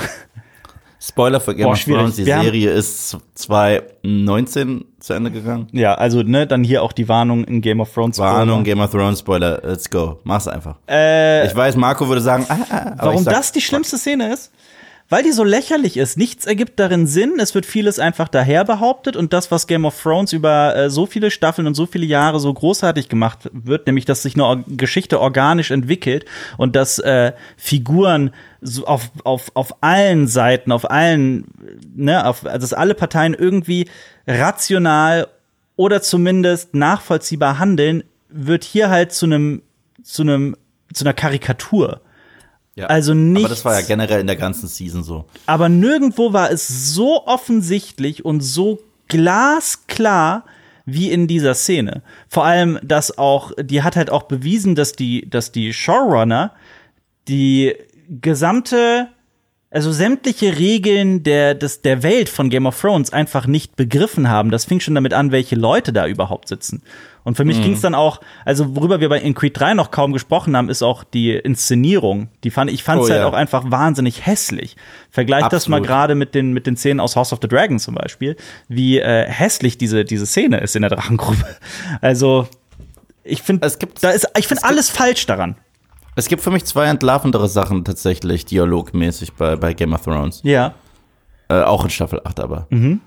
Spoiler 1.07 1.39
für 1.39 1.53
Game 1.53 1.65
Boah, 1.65 1.73
of. 1.73 1.83
Thrones, 1.83 2.15
die 2.15 2.25
Wir 2.25 2.41
Serie 2.41 2.71
ist 2.71 3.15
2019 3.35 4.85
zu 4.99 5.13
Ende 5.13 5.29
gegangen. 5.29 5.67
Ja, 5.71 5.93
also 5.93 6.23
ne, 6.23 6.47
dann 6.47 6.63
hier 6.63 6.81
auch 6.81 6.93
die 6.93 7.07
Warnung 7.07 7.43
in 7.43 7.61
Game 7.61 7.79
of 7.79 7.93
Thrones. 7.93 8.17
Warnung, 8.17 8.63
Game 8.63 8.79
of 8.79 8.89
Thrones, 8.89 9.19
Spoiler, 9.19 9.61
let's 9.63 9.87
go. 9.87 10.19
Mach's 10.23 10.47
einfach. 10.47 10.77
Äh, 10.89 11.45
ich 11.45 11.55
weiß, 11.55 11.75
Marco 11.75 12.07
würde 12.07 12.21
sagen, 12.21 12.47
ah, 12.49 12.57
ah, 12.69 12.93
Warum 12.97 13.23
sag, 13.23 13.35
das 13.35 13.51
die 13.51 13.61
schlimmste 13.61 13.99
Szene 13.99 14.33
ist? 14.33 14.51
Weil 15.07 15.21
die 15.21 15.31
so 15.31 15.43
lächerlich 15.43 15.97
ist. 15.97 16.17
Nichts 16.17 16.47
ergibt 16.47 16.79
darin 16.79 17.05
Sinn. 17.05 17.33
Es 17.39 17.53
wird 17.53 17.67
vieles 17.67 17.99
einfach 17.99 18.27
daher 18.27 18.65
behauptet. 18.65 19.15
Und 19.15 19.33
das, 19.33 19.51
was 19.51 19.67
Game 19.67 19.85
of 19.85 20.01
Thrones 20.01 20.33
über 20.33 20.75
äh, 20.75 20.89
so 20.89 21.05
viele 21.05 21.29
Staffeln 21.29 21.67
und 21.67 21.75
so 21.75 21.85
viele 21.85 22.07
Jahre 22.07 22.39
so 22.39 22.51
großartig 22.51 23.07
gemacht 23.07 23.49
wird, 23.53 23.85
nämlich, 23.85 24.05
dass 24.05 24.23
sich 24.23 24.33
eine 24.33 24.45
Or 24.45 24.63
Geschichte 24.67 25.19
organisch 25.19 25.69
entwickelt 25.69 26.25
und 26.57 26.75
dass 26.75 26.97
äh, 26.97 27.33
Figuren 27.55 28.31
so 28.61 28.87
auf, 28.87 29.11
auf, 29.23 29.51
auf 29.53 29.83
allen 29.83 30.27
Seiten, 30.27 30.71
auf 30.71 30.89
allen, 30.89 31.45
ne, 31.95 32.25
auf, 32.25 32.43
also 32.43 32.59
dass 32.59 32.73
alle 32.73 32.95
Parteien 32.95 33.35
irgendwie 33.35 33.87
rational 34.25 35.27
oder 35.75 36.01
zumindest 36.01 36.73
nachvollziehbar 36.73 37.59
handeln, 37.59 38.03
wird 38.29 38.63
hier 38.63 38.89
halt 38.89 39.11
zu 39.11 39.27
einem, 39.27 39.61
zu 40.01 40.23
einem, 40.23 40.57
zu 40.91 41.05
einer 41.05 41.13
Karikatur. 41.13 42.01
Ja. 42.75 42.87
also 42.87 43.11
Aber 43.13 43.19
nichts- 43.21 43.49
das 43.49 43.65
war 43.65 43.79
ja 43.79 43.85
generell 43.85 44.21
in 44.21 44.27
der 44.27 44.35
ganzen 44.35 44.67
Season 44.67 45.03
so. 45.03 45.25
Aber 45.45 45.69
nirgendwo 45.69 46.33
war 46.33 46.51
es 46.51 46.93
so 46.93 47.25
offensichtlich 47.25 48.23
und 48.25 48.41
so 48.41 48.79
glasklar 49.07 50.43
wie 50.85 51.11
in 51.11 51.27
dieser 51.27 51.55
Szene. 51.55 52.03
Vor 52.29 52.45
allem, 52.45 52.79
dass 52.83 53.17
auch, 53.17 53.51
die 53.59 53.81
hat 53.81 53.95
halt 53.95 54.09
auch 54.11 54.23
bewiesen, 54.23 54.75
dass 54.75 54.93
die, 54.93 55.27
dass 55.29 55.51
die 55.51 55.73
Showrunner 55.73 56.51
die 57.27 57.73
gesamte, 58.21 59.07
also 59.71 59.91
sämtliche 59.91 60.57
Regeln 60.57 61.23
der, 61.23 61.53
des, 61.53 61.81
der 61.81 62.01
Welt 62.03 62.29
von 62.29 62.49
Game 62.49 62.65
of 62.65 62.79
Thrones 62.79 63.11
einfach 63.11 63.45
nicht 63.45 63.75
begriffen 63.75 64.29
haben. 64.29 64.49
Das 64.51 64.63
fing 64.65 64.79
schon 64.79 64.95
damit 64.95 65.13
an, 65.13 65.31
welche 65.31 65.55
Leute 65.55 65.91
da 65.91 66.07
überhaupt 66.07 66.47
sitzen. 66.47 66.81
Und 67.25 67.35
für 67.37 67.43
mich 67.43 67.59
ging 67.61 67.73
es 67.73 67.81
dann 67.81 67.95
auch, 67.95 68.21
also 68.45 68.75
worüber 68.75 68.99
wir 68.99 69.09
bei 69.09 69.19
in 69.19 69.33
Creed 69.33 69.59
3 69.59 69.73
noch 69.73 69.89
kaum 69.89 70.13
gesprochen 70.13 70.55
haben, 70.55 70.69
ist 70.69 70.83
auch 70.83 71.03
die 71.03 71.31
Inszenierung. 71.31 72.29
Die 72.43 72.51
fand 72.51 72.69
ich 72.69 72.83
fand 72.83 73.01
es 73.01 73.07
Oh, 73.07 73.11
halt 73.11 73.21
ja. 73.21 73.27
auch 73.27 73.33
einfach 73.33 73.63
wahnsinnig 73.71 74.27
hässlich. 74.27 74.77
Vergleich 75.09 75.47
das 75.47 75.67
mal 75.67 75.81
gerade 75.81 76.13
mit 76.13 76.35
den 76.35 76.53
mit 76.53 76.67
den 76.67 76.77
Szenen 76.77 76.99
aus 76.99 77.15
House 77.15 77.33
of 77.33 77.39
the 77.41 77.47
Dragon 77.47 77.79
zum 77.79 77.95
Beispiel, 77.95 78.35
wie 78.67 78.99
äh, 78.99 79.25
hässlich 79.27 79.79
diese 79.79 80.05
diese 80.05 80.27
Szene 80.27 80.59
ist 80.59 80.75
in 80.75 80.83
der 80.83 80.91
Drachengrube. 80.91 81.43
Also 81.99 82.47
ich 83.23 83.41
finde, 83.41 83.65
Es 83.65 83.79
gibt- 83.79 84.03
da 84.03 84.11
ist, 84.11 84.27
ich 84.37 84.47
finde 84.47 84.63
alles 84.63 84.91
falsch 84.91 85.25
daran. 85.25 85.55
Es 86.15 86.27
gibt 86.27 86.41
für 86.41 86.51
mich 86.51 86.65
zwei 86.65 86.85
entlarvendere 86.85 87.47
Sachen 87.49 87.83
tatsächlich, 87.83 88.45
dialogmäßig 88.45 89.33
bei, 89.33 89.55
bei 89.55 89.73
Game 89.73 89.93
of 89.93 90.01
Thrones. 90.03 90.41
Ja. 90.43 90.73
Äh, 91.49 91.61
auch 91.61 91.83
in 91.83 91.89
Staffel 91.89 92.21
8 92.23 92.39
aber. 92.39 92.67
Mhm. 92.69 93.01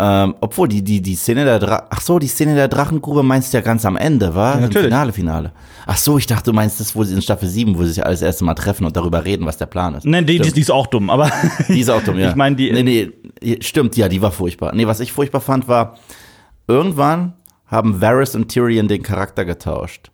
Ähm, 0.00 0.36
obwohl, 0.40 0.68
die, 0.68 0.82
die, 0.82 1.02
die 1.02 1.16
Szene 1.16 1.44
der 1.44 1.58
Dra 1.58 1.86
Ach 1.90 2.00
so, 2.00 2.20
die 2.20 2.28
Szene 2.28 2.54
der 2.54 2.68
Drachengrube 2.68 3.24
meinst 3.24 3.52
du 3.52 3.58
ja 3.58 3.62
ganz 3.62 3.84
am 3.84 3.96
Ende, 3.96 4.32
war? 4.34 4.54
Im 4.54 4.60
natürlich. 4.62 4.84
Finale, 4.86 5.12
Finale. 5.12 5.52
Ach 5.86 5.96
so, 5.96 6.16
ich 6.18 6.26
dachte, 6.26 6.44
du 6.44 6.52
meinst 6.52 6.78
das, 6.78 6.94
wo 6.94 7.02
sie 7.02 7.14
in 7.14 7.20
Staffel 7.22 7.48
7, 7.48 7.76
wo 7.76 7.82
sie 7.82 7.90
sich 7.90 8.06
alles 8.06 8.22
erste 8.22 8.44
Mal 8.44 8.54
treffen 8.54 8.84
und 8.86 8.96
darüber 8.96 9.24
reden, 9.24 9.44
was 9.44 9.56
der 9.56 9.66
Plan 9.66 9.94
ist. 9.96 10.04
Nein, 10.06 10.24
die, 10.24 10.38
die, 10.38 10.52
die 10.52 10.60
ist 10.60 10.70
auch 10.70 10.86
dumm, 10.86 11.10
aber 11.10 11.30
Die 11.68 11.80
ist 11.80 11.90
auch 11.90 12.02
dumm, 12.02 12.16
ja. 12.18 12.28
Ich 12.30 12.36
meine, 12.36 12.54
die- 12.54 12.70
Nee, 12.70 13.10
nee, 13.42 13.58
stimmt, 13.60 13.96
ja, 13.96 14.08
die 14.08 14.22
war 14.22 14.30
furchtbar. 14.30 14.72
Nee, 14.72 14.86
was 14.86 15.00
ich 15.00 15.10
furchtbar 15.12 15.40
fand, 15.40 15.66
war, 15.66 15.96
irgendwann 16.68 17.32
haben 17.66 18.00
Varys 18.00 18.34
und 18.36 18.48
Tyrion 18.48 18.86
den 18.88 19.02
Charakter 19.02 19.44
getauscht. 19.44 20.10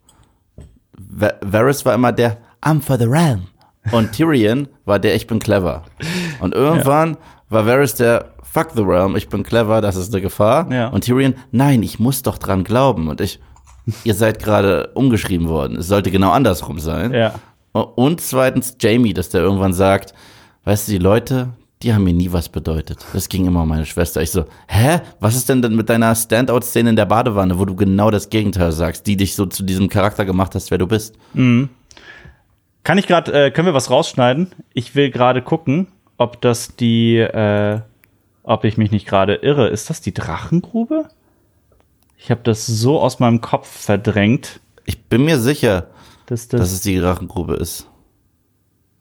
Va 0.96 1.32
Varys 1.40 1.84
war 1.84 1.94
immer 1.94 2.12
der 2.12 2.38
I'm 2.62 2.80
for 2.80 2.98
the 2.98 3.04
realm. 3.04 3.48
Und 3.92 4.12
Tyrion 4.12 4.68
war 4.84 4.98
der 4.98 5.14
Ich 5.14 5.26
bin 5.26 5.38
clever. 5.38 5.82
Und 6.40 6.54
irgendwann 6.54 7.16
war 7.50 7.66
Varys 7.66 7.94
der 7.94 8.30
Fuck 8.42 8.70
the 8.76 8.82
realm, 8.82 9.16
ich 9.16 9.28
bin 9.28 9.42
clever, 9.42 9.80
das 9.80 9.96
ist 9.96 10.12
eine 10.12 10.22
Gefahr. 10.22 10.70
Ja. 10.72 10.88
Und 10.88 11.04
Tyrion, 11.04 11.34
nein, 11.50 11.82
ich 11.82 11.98
muss 11.98 12.22
doch 12.22 12.38
dran 12.38 12.62
glauben. 12.62 13.08
Und 13.08 13.20
ich, 13.20 13.40
ihr 14.04 14.14
seid 14.14 14.38
gerade 14.38 14.90
umgeschrieben 14.94 15.48
worden. 15.48 15.78
Es 15.78 15.88
sollte 15.88 16.10
genau 16.10 16.30
andersrum 16.30 16.78
sein. 16.78 17.12
ja. 17.12 17.34
Und 17.72 18.20
zweitens 18.20 18.76
Jamie, 18.80 19.12
dass 19.12 19.30
der 19.30 19.40
irgendwann 19.40 19.72
sagt, 19.72 20.14
weißt 20.62 20.86
du, 20.86 20.92
die 20.92 20.98
Leute, 20.98 21.48
die 21.85 21.94
haben 21.94 22.05
mir 22.05 22.15
nie 22.15 22.32
was 22.32 22.48
bedeutet. 22.48 23.05
Das 23.12 23.28
ging 23.28 23.47
immer 23.47 23.62
um 23.62 23.69
meine 23.69 23.86
Schwester. 23.86 24.23
Ich 24.23 24.31
so, 24.31 24.44
hä? 24.66 25.01
Was 25.20 25.36
ist 25.36 25.48
denn 25.48 25.62
denn 25.62 25.77
mit 25.77 25.89
deiner 25.90 26.15
Standout-Szene 26.15 26.90
in 26.90 26.97
der 26.97 27.05
Badewanne, 27.06 27.59
wo 27.59 27.65
du 27.65 27.77
genau 27.77 28.11
das 28.11 28.31
Gegenteil 28.31 28.73
sagst, 28.73 29.06
die 29.06 29.16
dich 29.16 29.35
so 29.36 29.47
zu 29.47 29.62
diesem 29.62 29.89
Charakter 29.89 30.24
gemacht 30.24 30.55
hast, 30.55 30.70
wer 30.70 30.78
du 30.78 30.86
bist? 30.86 31.16
Kann 31.35 32.98
ich 32.98 33.06
gerade, 33.06 33.47
äh, 33.47 33.51
können 33.51 33.66
wir 33.66 33.74
was 33.74 33.90
rausschneiden? 33.90 34.52
Ich 34.73 34.94
will 34.94 35.11
gerade 35.11 35.43
gucken, 35.43 35.86
ob 36.19 36.40
das 36.40 36.77
die, 36.77 37.16
äh, 37.19 37.81
ob 38.43 38.65
ich 38.65 38.77
mich 38.77 38.90
nicht 38.90 39.06
gerade 39.06 39.35
irre. 39.36 39.69
Ist 39.69 39.90
das 39.90 40.01
die 40.01 40.12
Drachengrube? 40.15 41.09
Ich 42.16 42.31
habe 42.31 42.40
das 42.44 42.66
so 42.66 43.01
aus 43.01 43.20
meinem 43.20 43.40
Kopf 43.40 43.69
verdrängt, 43.69 44.61
Ich 44.86 45.05
bin 45.05 45.24
mir 45.24 45.39
sicher, 45.39 45.89
dass 46.27 46.48
das. 46.48 46.61
dass 46.61 46.73
es 46.73 46.81
die 46.82 46.98
Drachengrube 46.98 47.55
ist. 47.55 47.89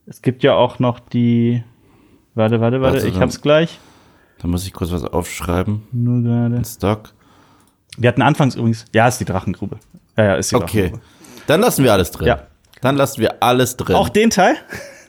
es 0.06 0.22
gibt 0.22 0.44
ja 0.44 0.56
auch 0.56 0.80
noch 0.80 1.00
die. 1.00 1.64
Warte, 2.36 2.60
warte, 2.62 2.82
warte, 2.82 2.96
Warte, 2.96 3.08
ich 3.08 3.14
dann- 3.14 3.22
hab's 3.24 3.42
gleich. 3.42 3.80
Da 4.42 4.48
muss 4.48 4.66
ich 4.66 4.74
kurz 4.74 4.92
was 4.92 5.04
aufschreiben. 5.04 5.84
Nur 5.92 6.22
gerade. 6.22 6.64
Stock. 6.66 7.10
Wir 7.98 8.10
hatten 8.10 8.22
anfangs 8.22 8.56
übrigens. 8.56 8.86
Ja, 8.94 9.08
ist 9.08 9.20
die 9.20 9.26
Drachengrube. 9.26 9.78
Ja, 10.18 10.24
ja, 10.26 10.36
ist 10.36 10.52
die 10.52 10.56
Okay. 10.56 10.66
Drachengrube. 10.90 11.02
Dann 11.48 11.62
lassen 11.62 11.84
wir 11.84 11.94
alles 11.94 12.12
drin. 12.12 12.28
Ja. 12.28 12.44
Dann 12.82 12.96
lassen 12.98 13.22
wir 13.22 13.42
alles 13.42 13.78
drin. 13.78 13.96
Auch 13.96 14.10
den 14.10 14.30
Teil? 14.30 14.56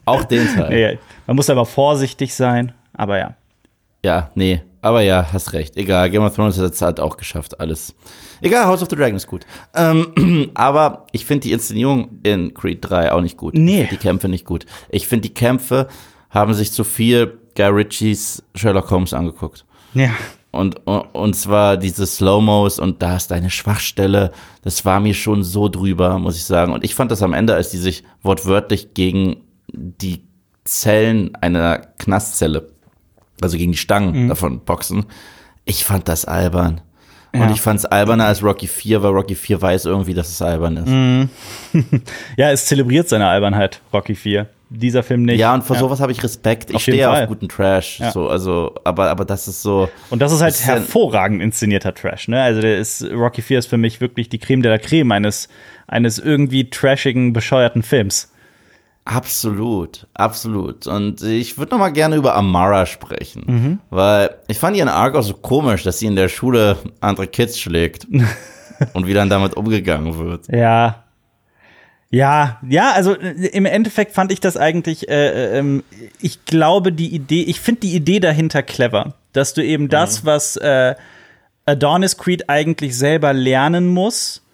Auch 0.05 0.25
den 0.25 0.47
Teil. 0.55 0.79
Ja. 0.79 0.99
Man 1.27 1.37
muss 1.37 1.49
aber 1.51 1.65
vorsichtig 1.67 2.35
sein. 2.35 2.73
Aber 2.93 3.19
ja. 3.19 3.35
Ja, 4.05 4.31
nee, 4.35 4.63
aber 4.83 5.01
ja, 5.01 5.27
hast 5.33 5.55
recht. 5.55 5.77
Egal, 5.79 6.11
Game 6.11 6.23
of 6.23 6.35
Thrones 6.37 6.59
hat 6.59 6.73
es 6.75 6.83
halt 6.83 7.01
auch 7.01 7.17
geschafft, 7.17 7.59
alles. 7.59 7.95
Egal, 8.43 8.67
House 8.67 8.83
of 8.83 8.91
the 8.91 8.97
Dragon 8.97 9.17
ist 9.17 9.27
gut. 9.27 9.47
Ähm, 9.75 10.51
aber 10.55 11.07
ich 11.13 11.25
finde 11.25 11.45
die 11.45 11.53
Inszenierung 11.53 12.21
in 12.23 12.53
Creed 12.53 12.79
3 12.83 13.11
auch 13.13 13.23
nicht 13.23 13.39
gut. 13.39 13.55
Nee. 13.55 13.89
Die 13.91 13.97
Kämpfe 13.97 14.29
nicht 14.29 14.45
gut. 14.45 14.67
Ich 14.91 15.09
finde, 15.09 15.27
die 15.29 15.35
Kämpfe 15.35 15.89
haben 16.35 16.53
sich 16.53 16.73
zu 16.73 16.85
viel 16.85 17.39
Guy 17.57 17.69
Ritchies 17.69 18.43
Sherlock 18.55 18.91
Holmes 18.91 19.15
angeguckt. 19.15 19.65
Ja. 19.95 20.11
Und, 20.51 20.87
und, 20.87 21.35
zwar 21.35 21.77
diese 21.77 22.07
Slow-Mos 22.07 22.79
und 22.79 23.03
da 23.03 23.17
ist 23.17 23.31
deine 23.31 23.51
Schwachstelle. 23.51 24.31
Das 24.63 24.85
war 24.85 25.01
mir 25.01 25.15
schon 25.15 25.43
so 25.43 25.69
drüber, 25.69 26.19
muss 26.19 26.37
ich 26.37 26.45
sagen. 26.45 26.73
Und 26.73 26.85
ich 26.85 26.95
fand 26.95 27.11
das 27.11 27.23
am 27.23 27.33
Ende, 27.33 27.55
als 27.55 27.71
die 27.71 27.79
sich 27.79 28.05
wortwörtlich 28.23 28.95
gegen 28.95 29.39
die 29.73 30.23
Zellen 30.65 31.35
einer 31.37 31.79
Knastzelle, 31.99 32.69
also 33.41 33.57
gegen 33.57 33.73
die 33.73 33.79
Stangen 33.79 34.29
davon 34.29 34.61
boxen. 34.61 35.07
Ich 35.65 35.85
fand 35.85 36.09
das 36.09 36.25
albern. 36.25 36.81
Ja. 37.35 37.43
Und 37.43 37.51
ich 37.51 37.61
fand 37.61 37.81
es 37.81 37.85
alberner 37.85 38.27
als 38.27 38.43
Rocky 38.45 38.69
4, 38.69 39.03
weil 39.03 39.11
Rocky 39.11 39.35
4 39.35 39.61
weiß 39.61 39.87
irgendwie, 39.87 40.15
dass 40.15 40.29
es 40.29 40.41
albern 40.41 40.77
ist. 40.77 42.01
Ja, 42.37 42.51
es 42.53 42.67
zelebriert 42.67 43.09
seine 43.09 43.27
Albernheit, 43.27 43.81
Rocky 43.93 44.15
4. 44.15 44.49
Dieser 44.77 45.03
Film 45.03 45.23
nicht. 45.23 45.39
Ja, 45.39 45.55
und 45.55 45.63
vor 45.63 45.77
sowas 45.77 46.01
habe 46.01 46.11
ich 46.13 46.23
Respekt. 46.23 46.71
Ich 46.71 46.77
Auf 46.77 46.83
stehe 46.83 47.09
auf 47.11 47.29
guten 47.29 47.49
Trash. 47.49 48.01
Ja. 48.01 48.11
So, 48.11 48.29
also, 48.29 48.75
aber, 48.85 49.09
aber 49.11 49.25
das 49.25 49.47
ist 49.49 49.63
so. 49.63 49.89
Und 50.11 50.21
das 50.21 50.33
ist 50.33 50.41
halt 50.43 50.53
Das 50.55 50.67
ja- 50.67 50.75
hervorragend 50.75 51.41
inszenierter 51.43 51.95
Trash, 51.95 52.29
ne? 52.29 52.43
Also 52.43 52.61
der 52.61 52.79
ist, 52.79 53.03
Rocky 53.13 53.43
4 53.43 53.59
ist 53.61 53.67
für 53.67 53.77
mich 53.79 54.01
wirklich 54.01 54.29
die 54.29 54.39
Creme 54.39 54.63
de 54.63 54.71
la 54.73 54.79
Creme 54.79 55.13
eines, 55.13 55.49
eines 55.87 56.19
irgendwie 56.19 56.69
trashigen, 56.71 57.33
bescheuerten 57.33 57.83
Films. 57.83 58.31
Absolut, 59.07 60.07
absolut. 60.15 60.87
Und 60.87 61.23
ich 61.23 61.59
würde 61.59 61.73
noch 61.73 61.79
mal 61.79 61.91
gerne 61.91 62.17
über 62.17 62.35
Amara 62.35 62.87
sprechen, 62.87 63.43
Mhm. 63.47 63.79
weil 63.91 64.31
ich 64.49 64.59
fand 64.59 64.77
ihren 64.79 64.89
Arc 64.89 65.15
auch 65.15 65.23
so 65.23 65.35
komisch, 65.35 65.83
dass 65.83 65.99
sie 65.99 66.07
in 66.07 66.17
der 66.17 66.29
Schule 66.29 66.77
andere 67.01 67.27
Kids 67.27 67.61
schlägt 67.61 68.07
und 68.95 69.07
wie 69.07 69.13
dann 69.13 69.29
damit 69.29 69.55
umgegangen 69.59 70.19
wird. 70.19 70.49
Ja. 70.49 71.04
Ja, 72.15 72.61
ja, 72.69 72.93
also 72.93 73.17
äh, 73.17 73.49
im 73.49 73.67
Endeffekt 73.67 74.13
fand 74.13 74.31
ich 74.31 74.39
das 74.39 74.57
eigentlich, 74.57 75.09
äh, 75.09 75.59
ähm, 75.59 75.83
ich 76.21 76.45
glaube, 76.45 76.93
die 76.93 77.13
Idee, 77.13 77.43
ich 77.43 77.61
finde 77.61 77.81
die 77.81 77.97
Idee 77.97 78.21
dahinter 78.21 78.63
clever, 78.63 79.15
dass 79.33 79.53
du 79.53 79.65
eben 79.65 79.89
das, 79.89 80.25
was 80.25 80.57
äh, 80.57 80.95
Adonis 81.67 82.17
Creed 82.17 82.49
eigentlich 82.49 82.97
selber 82.97 83.33
lernen 83.33 83.89
muss, 83.89 84.45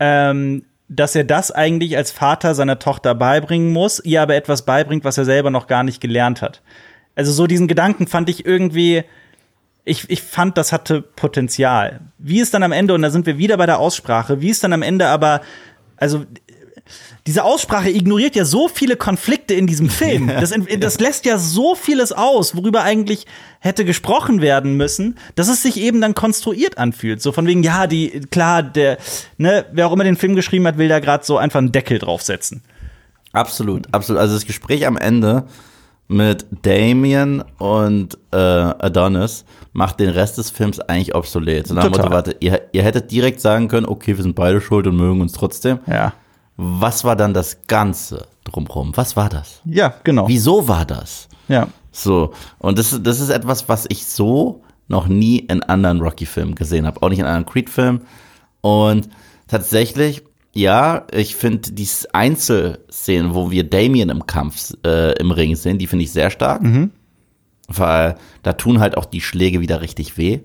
ähm, 0.00 0.64
dass 0.88 1.14
er 1.14 1.22
das 1.22 1.52
eigentlich 1.52 1.96
als 1.96 2.10
Vater 2.10 2.56
seiner 2.56 2.80
Tochter 2.80 3.14
beibringen 3.14 3.72
muss, 3.72 4.04
ihr 4.04 4.20
aber 4.20 4.34
etwas 4.34 4.62
beibringt, 4.62 5.04
was 5.04 5.16
er 5.18 5.24
selber 5.24 5.50
noch 5.50 5.68
gar 5.68 5.84
nicht 5.84 6.00
gelernt 6.00 6.42
hat. 6.42 6.62
Also 7.14 7.30
so 7.30 7.46
diesen 7.46 7.68
Gedanken 7.68 8.08
fand 8.08 8.28
ich 8.28 8.44
irgendwie, 8.44 9.04
ich, 9.84 10.10
ich 10.10 10.20
fand, 10.20 10.58
das 10.58 10.72
hatte 10.72 11.00
Potenzial. 11.00 12.00
Wie 12.18 12.40
es 12.40 12.50
dann 12.50 12.64
am 12.64 12.72
Ende, 12.72 12.92
und 12.92 13.02
da 13.02 13.10
sind 13.10 13.24
wir 13.26 13.38
wieder 13.38 13.56
bei 13.56 13.66
der 13.66 13.78
Aussprache, 13.78 14.40
wie 14.40 14.50
es 14.50 14.58
dann 14.58 14.72
am 14.72 14.82
Ende 14.82 15.06
aber, 15.06 15.42
also 15.96 16.26
diese 17.26 17.44
Aussprache 17.44 17.90
ignoriert 17.90 18.34
ja 18.34 18.44
so 18.44 18.68
viele 18.68 18.96
Konflikte 18.96 19.54
in 19.54 19.66
diesem 19.66 19.88
Film. 19.88 20.30
Das, 20.42 20.52
das 20.80 20.98
lässt 20.98 21.24
ja 21.24 21.38
so 21.38 21.74
vieles 21.74 22.10
aus, 22.10 22.56
worüber 22.56 22.82
eigentlich 22.82 23.26
hätte 23.60 23.84
gesprochen 23.84 24.40
werden 24.40 24.76
müssen, 24.76 25.16
dass 25.36 25.48
es 25.48 25.62
sich 25.62 25.76
eben 25.76 26.00
dann 26.00 26.14
konstruiert 26.14 26.78
anfühlt. 26.78 27.22
So 27.22 27.30
von 27.30 27.46
wegen, 27.46 27.62
ja, 27.62 27.86
die, 27.86 28.22
klar, 28.30 28.62
der, 28.62 28.98
ne, 29.38 29.64
wer 29.72 29.86
auch 29.86 29.92
immer 29.92 30.04
den 30.04 30.16
Film 30.16 30.34
geschrieben 30.34 30.66
hat, 30.66 30.78
will 30.78 30.88
da 30.88 30.98
gerade 30.98 31.24
so 31.24 31.38
einfach 31.38 31.58
einen 31.58 31.70
Deckel 31.70 31.98
draufsetzen. 31.98 32.62
Absolut, 33.32 33.86
absolut. 33.92 34.20
Also 34.20 34.34
das 34.34 34.46
Gespräch 34.46 34.86
am 34.86 34.96
Ende 34.96 35.44
mit 36.08 36.46
Damien 36.62 37.42
und 37.58 38.18
äh, 38.32 38.36
Adonis 38.36 39.44
macht 39.72 40.00
den 40.00 40.10
Rest 40.10 40.38
des 40.38 40.50
Films 40.50 40.80
eigentlich 40.80 41.14
obsolet. 41.14 41.66
So 41.66 41.74
nach. 41.74 41.84
Motto, 41.84 42.10
warte, 42.10 42.36
ihr, 42.40 42.60
ihr 42.72 42.82
hättet 42.82 43.10
direkt 43.10 43.40
sagen 43.40 43.68
können, 43.68 43.86
okay, 43.86 44.16
wir 44.16 44.22
sind 44.22 44.34
beide 44.34 44.60
schuld 44.60 44.86
und 44.86 44.96
mögen 44.96 45.20
uns 45.20 45.32
trotzdem. 45.32 45.78
Ja. 45.86 46.12
Was 46.64 47.02
war 47.04 47.16
dann 47.16 47.34
das 47.34 47.58
Ganze 47.66 48.26
drumherum? 48.44 48.92
Was 48.96 49.16
war 49.16 49.28
das? 49.28 49.60
Ja, 49.64 49.94
genau. 50.04 50.28
Wieso 50.28 50.68
war 50.68 50.84
das? 50.84 51.28
Ja. 51.48 51.66
So, 51.90 52.32
und 52.58 52.78
das, 52.78 52.92
ist- 52.92 53.06
das 53.06 53.20
ist 53.20 53.30
etwas, 53.30 53.68
was 53.68 53.86
ich 53.88 54.06
so 54.06 54.62
noch 54.88 55.08
nie 55.08 55.38
in 55.40 55.62
anderen 55.62 56.00
Rocky-Filmen 56.00 56.54
gesehen 56.54 56.86
habe, 56.86 57.02
auch 57.02 57.08
nicht 57.08 57.18
in 57.18 57.24
anderen 57.26 57.46
Creed-Filmen. 57.46 58.02
Und 58.60 59.08
tatsächlich, 59.48 60.22
ja, 60.54 61.06
ich 61.12 61.34
finde 61.36 61.72
die 61.72 61.88
Einzelszenen, 62.12 63.34
wo 63.34 63.50
wir 63.50 63.68
Damien 63.68 64.08
im 64.10 64.26
Kampf 64.26 64.72
äh, 64.84 65.12
im 65.18 65.30
Ring 65.30 65.56
sehen, 65.56 65.78
die 65.78 65.86
finde 65.86 66.04
ich 66.04 66.12
sehr 66.12 66.30
stark. 66.30 66.62
Weil 67.74 68.16
da 68.42 68.52
tun 68.54 68.80
halt 68.80 68.96
auch 68.96 69.04
die 69.04 69.20
Schläge 69.20 69.60
wieder 69.60 69.80
richtig 69.80 70.18
weh. 70.18 70.40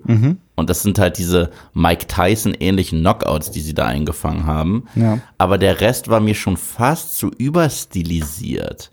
Und 0.56 0.70
das 0.70 0.82
sind 0.82 0.98
halt 0.98 1.18
diese 1.18 1.50
Mike 1.74 2.06
Tyson-ähnlichen 2.06 3.00
Knockouts, 3.00 3.50
die 3.50 3.60
sie 3.60 3.74
da 3.74 3.86
eingefangen 3.86 4.46
haben. 4.46 4.86
Ja. 4.94 5.18
Aber 5.36 5.58
der 5.58 5.80
Rest 5.80 6.08
war 6.08 6.20
mir 6.20 6.34
schon 6.34 6.56
fast 6.56 7.18
zu 7.18 7.30
überstilisiert. 7.30 8.90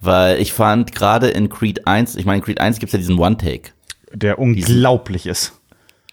Weil 0.00 0.40
ich 0.40 0.52
fand 0.52 0.94
gerade 0.94 1.28
in 1.28 1.48
Creed 1.48 1.86
1, 1.86 2.16
ich 2.16 2.24
meine, 2.24 2.38
in 2.38 2.44
Creed 2.44 2.60
1 2.60 2.78
gibt 2.80 2.88
es 2.88 2.92
ja 2.92 2.98
diesen 2.98 3.18
One-Take. 3.18 3.70
Der 4.12 4.38
unglaublich 4.38 5.26
ist. 5.26 5.60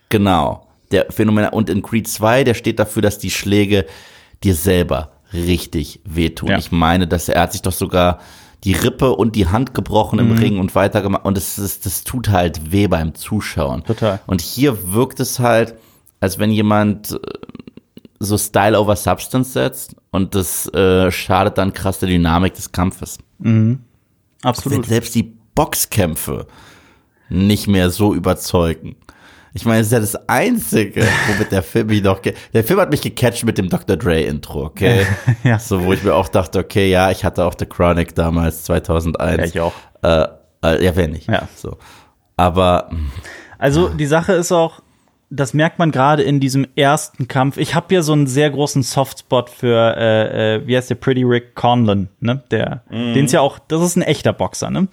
Genau. 0.10 0.68
Der 0.92 1.08
Phänomen. 1.12 1.50
Und 1.50 1.70
in 1.70 1.82
Creed 1.82 2.08
2, 2.08 2.44
der 2.44 2.54
steht 2.54 2.80
dafür, 2.80 3.02
dass 3.02 3.18
die 3.18 3.32
Schläge 3.32 3.86
dir 4.44 4.56
selber 4.56 5.12
richtig 5.34 6.02
wehtun. 6.06 6.50
Ja. 6.50 6.58
Ich 6.58 6.72
meine, 6.72 7.08
dass 7.08 7.30
er, 7.30 7.36
er 7.36 7.42
hat 7.44 7.52
sich 7.52 7.62
doch 7.62 7.74
sogar 7.74 8.20
die 8.64 8.74
Rippe 8.74 9.16
und 9.16 9.36
die 9.36 9.48
Hand 9.48 9.74
gebrochen 9.74 10.20
Mhm. 10.24 10.32
im 10.32 10.38
Ring 10.38 10.60
und 10.60 10.76
weitergemacht. 10.76 11.26
Und 11.26 11.38
das, 11.38 11.58
ist, 11.58 11.86
das 11.86 12.04
tut 12.04 12.30
halt 12.30 12.72
weh 12.72 12.88
beim 12.88 13.16
Zuschauen. 13.16 13.84
Total. 13.86 14.20
Und 14.28 14.42
hier 14.42 14.94
wirkt 14.94 15.20
es 15.20 15.40
halt, 15.40 15.76
als 16.20 16.40
wenn 16.40 16.52
jemand 16.52 17.12
äh, 17.12 17.20
so 18.20 18.38
Style 18.38 18.78
over 18.80 18.96
Substance 18.98 19.54
setzt 19.54 19.96
und 20.12 20.36
das 20.36 20.68
äh, 20.74 21.10
schadet 21.10 21.58
dann 21.58 21.74
krass 21.74 22.00
der 22.00 22.10
Dynamik 22.10 22.54
des 22.54 22.72
Kampfes. 22.74 23.18
Wenn 23.38 23.80
Absolut. 24.44 24.86
selbst 24.86 25.16
die 25.16 25.24
Boxkämpfe 25.56 26.46
nicht 27.30 27.68
mehr 27.68 27.90
so 27.92 28.14
überzeugen. 28.14 28.96
Ich 29.60 29.66
meine, 29.66 29.82
es 29.82 29.88
ist 29.88 29.92
ja 29.94 30.00
das 30.00 30.30
Einzige, 30.30 31.06
womit 31.28 31.52
der 31.52 31.64
Film 31.64 31.88
mich 31.88 32.02
noch, 32.02 32.20
der 32.20 32.64
Film 32.64 32.80
hat 32.80 32.92
mich 32.92 33.02
gecatcht 33.02 33.44
mit 33.44 33.58
dem 33.58 33.68
Dr. 33.70 33.98
Dre 33.98 34.22
Intro, 34.22 34.64
okay? 34.64 35.06
Ja. 35.44 35.60
So, 35.60 35.84
wo 35.84 35.92
ich 35.92 36.02
mir 36.02 36.16
auch 36.16 36.30
dachte, 36.30 36.60
okay, 36.60 36.90
ja, 36.90 37.12
ich 37.12 37.26
hatte 37.26 37.44
auch 37.44 37.54
The 37.60 37.66
Chronic 37.66 38.16
damals, 38.16 38.64
2001. 38.64 39.38
Ja, 39.38 39.46
ich 39.46 39.60
auch. 39.60 39.74
Äh, 40.02 40.28
äh, 40.64 40.86
ja, 40.86 40.96
wer 40.96 41.10
nicht? 41.10 41.28
Ja. 41.28 41.50
So. 41.58 41.78
Aber, 42.38 42.90
Also 43.58 43.90
die 43.90 44.06
Sache 44.06 44.32
ist 44.32 44.54
auch, 44.54 44.80
das 45.30 45.54
merkt 45.54 45.78
man 45.78 45.92
gerade 45.92 46.24
in 46.24 46.40
diesem 46.40 46.66
ersten 46.78 47.28
Kampf. 47.28 47.58
Ich 47.58 47.76
habe 47.76 47.94
ja 47.94 48.02
so 48.02 48.14
einen 48.14 48.28
sehr 48.28 48.50
großen 48.50 48.82
Softspot 48.82 49.50
für, 49.50 49.96
äh, 49.98 50.56
äh, 50.56 50.68
wie 50.68 50.78
heißt 50.78 50.90
der, 50.90 50.96
Pretty 50.96 51.24
Rick 51.24 51.54
Conlon, 51.56 52.08
ne? 52.22 52.44
Der, 52.50 52.84
den 52.90 53.26
ist 53.26 53.34
ja 53.34 53.42
auch, 53.42 53.60
das 53.60 53.82
ist 53.82 53.98
ein 53.98 54.04
echter 54.04 54.32
Boxer, 54.32 54.70
ne? 54.70 54.88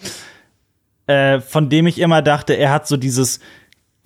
Äh, 1.06 1.40
von 1.40 1.70
dem 1.70 1.86
ich 1.86 2.00
immer 2.00 2.20
dachte, 2.20 2.54
er 2.54 2.72
hat 2.72 2.88
so 2.88 2.96
dieses 2.96 3.38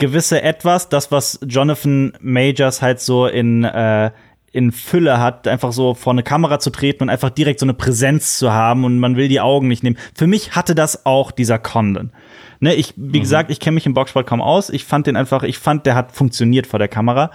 gewisse 0.00 0.42
Etwas, 0.42 0.88
das, 0.88 1.12
was 1.12 1.38
Jonathan 1.46 2.12
Majors 2.20 2.82
halt 2.82 2.98
so 2.98 3.26
in, 3.26 3.62
äh, 3.62 4.10
in 4.50 4.72
Fülle 4.72 5.20
hat, 5.20 5.46
einfach 5.46 5.72
so 5.72 5.94
vor 5.94 6.12
eine 6.12 6.24
Kamera 6.24 6.58
zu 6.58 6.70
treten 6.70 7.04
und 7.04 7.10
einfach 7.10 7.30
direkt 7.30 7.60
so 7.60 7.66
eine 7.66 7.74
Präsenz 7.74 8.36
zu 8.36 8.52
haben 8.52 8.84
und 8.84 8.98
man 8.98 9.14
will 9.14 9.28
die 9.28 9.40
Augen 9.40 9.68
nicht 9.68 9.84
nehmen. 9.84 9.98
Für 10.14 10.26
mich 10.26 10.56
hatte 10.56 10.74
das 10.74 11.06
auch 11.06 11.30
dieser 11.30 11.60
Condon. 11.60 12.10
Ne, 12.58 12.74
ich, 12.74 12.94
wie 12.96 13.20
gesagt, 13.20 13.50
ich 13.50 13.60
kenne 13.60 13.76
mich 13.76 13.86
im 13.86 13.94
Boxsport 13.94 14.26
kaum 14.26 14.42
aus. 14.42 14.68
Ich 14.68 14.84
fand 14.84 15.06
den 15.06 15.16
einfach, 15.16 15.44
ich 15.44 15.58
fand, 15.58 15.86
der 15.86 15.94
hat 15.94 16.12
funktioniert 16.12 16.66
vor 16.66 16.78
der 16.78 16.88
Kamera. 16.88 17.30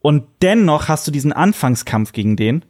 Und 0.00 0.24
dennoch 0.40 0.88
hast 0.88 1.06
du 1.06 1.10
diesen 1.10 1.32
Anfangskampf 1.32 2.12
gegen 2.12 2.36
den 2.36 2.64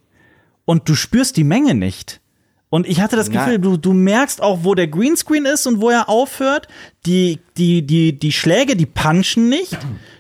und 0.65 0.89
du 0.89 0.95
spürst 0.95 1.37
die 1.37 1.45
Menge 1.45 1.75
nicht. 1.75 2.21
Und 2.69 2.87
ich 2.87 3.01
hatte 3.01 3.17
das 3.17 3.29
Nein. 3.29 3.39
Gefühl, 3.39 3.59
du, 3.59 3.77
du 3.77 3.93
merkst 3.93 4.43
auch, 4.43 4.61
wo 4.63 4.75
der 4.75 4.89
Greenscreen 4.89 5.47
ist 5.47 5.67
und 5.67 5.81
wo 5.81 5.91
er 5.91 6.09
aufhört. 6.09 6.67
Die, 7.07 7.39
die, 7.57 7.87
die, 7.87 8.19
die 8.19 8.33
Schläge, 8.33 8.77
die 8.77 8.87
punchen 8.87 9.49
nicht. 9.49 9.79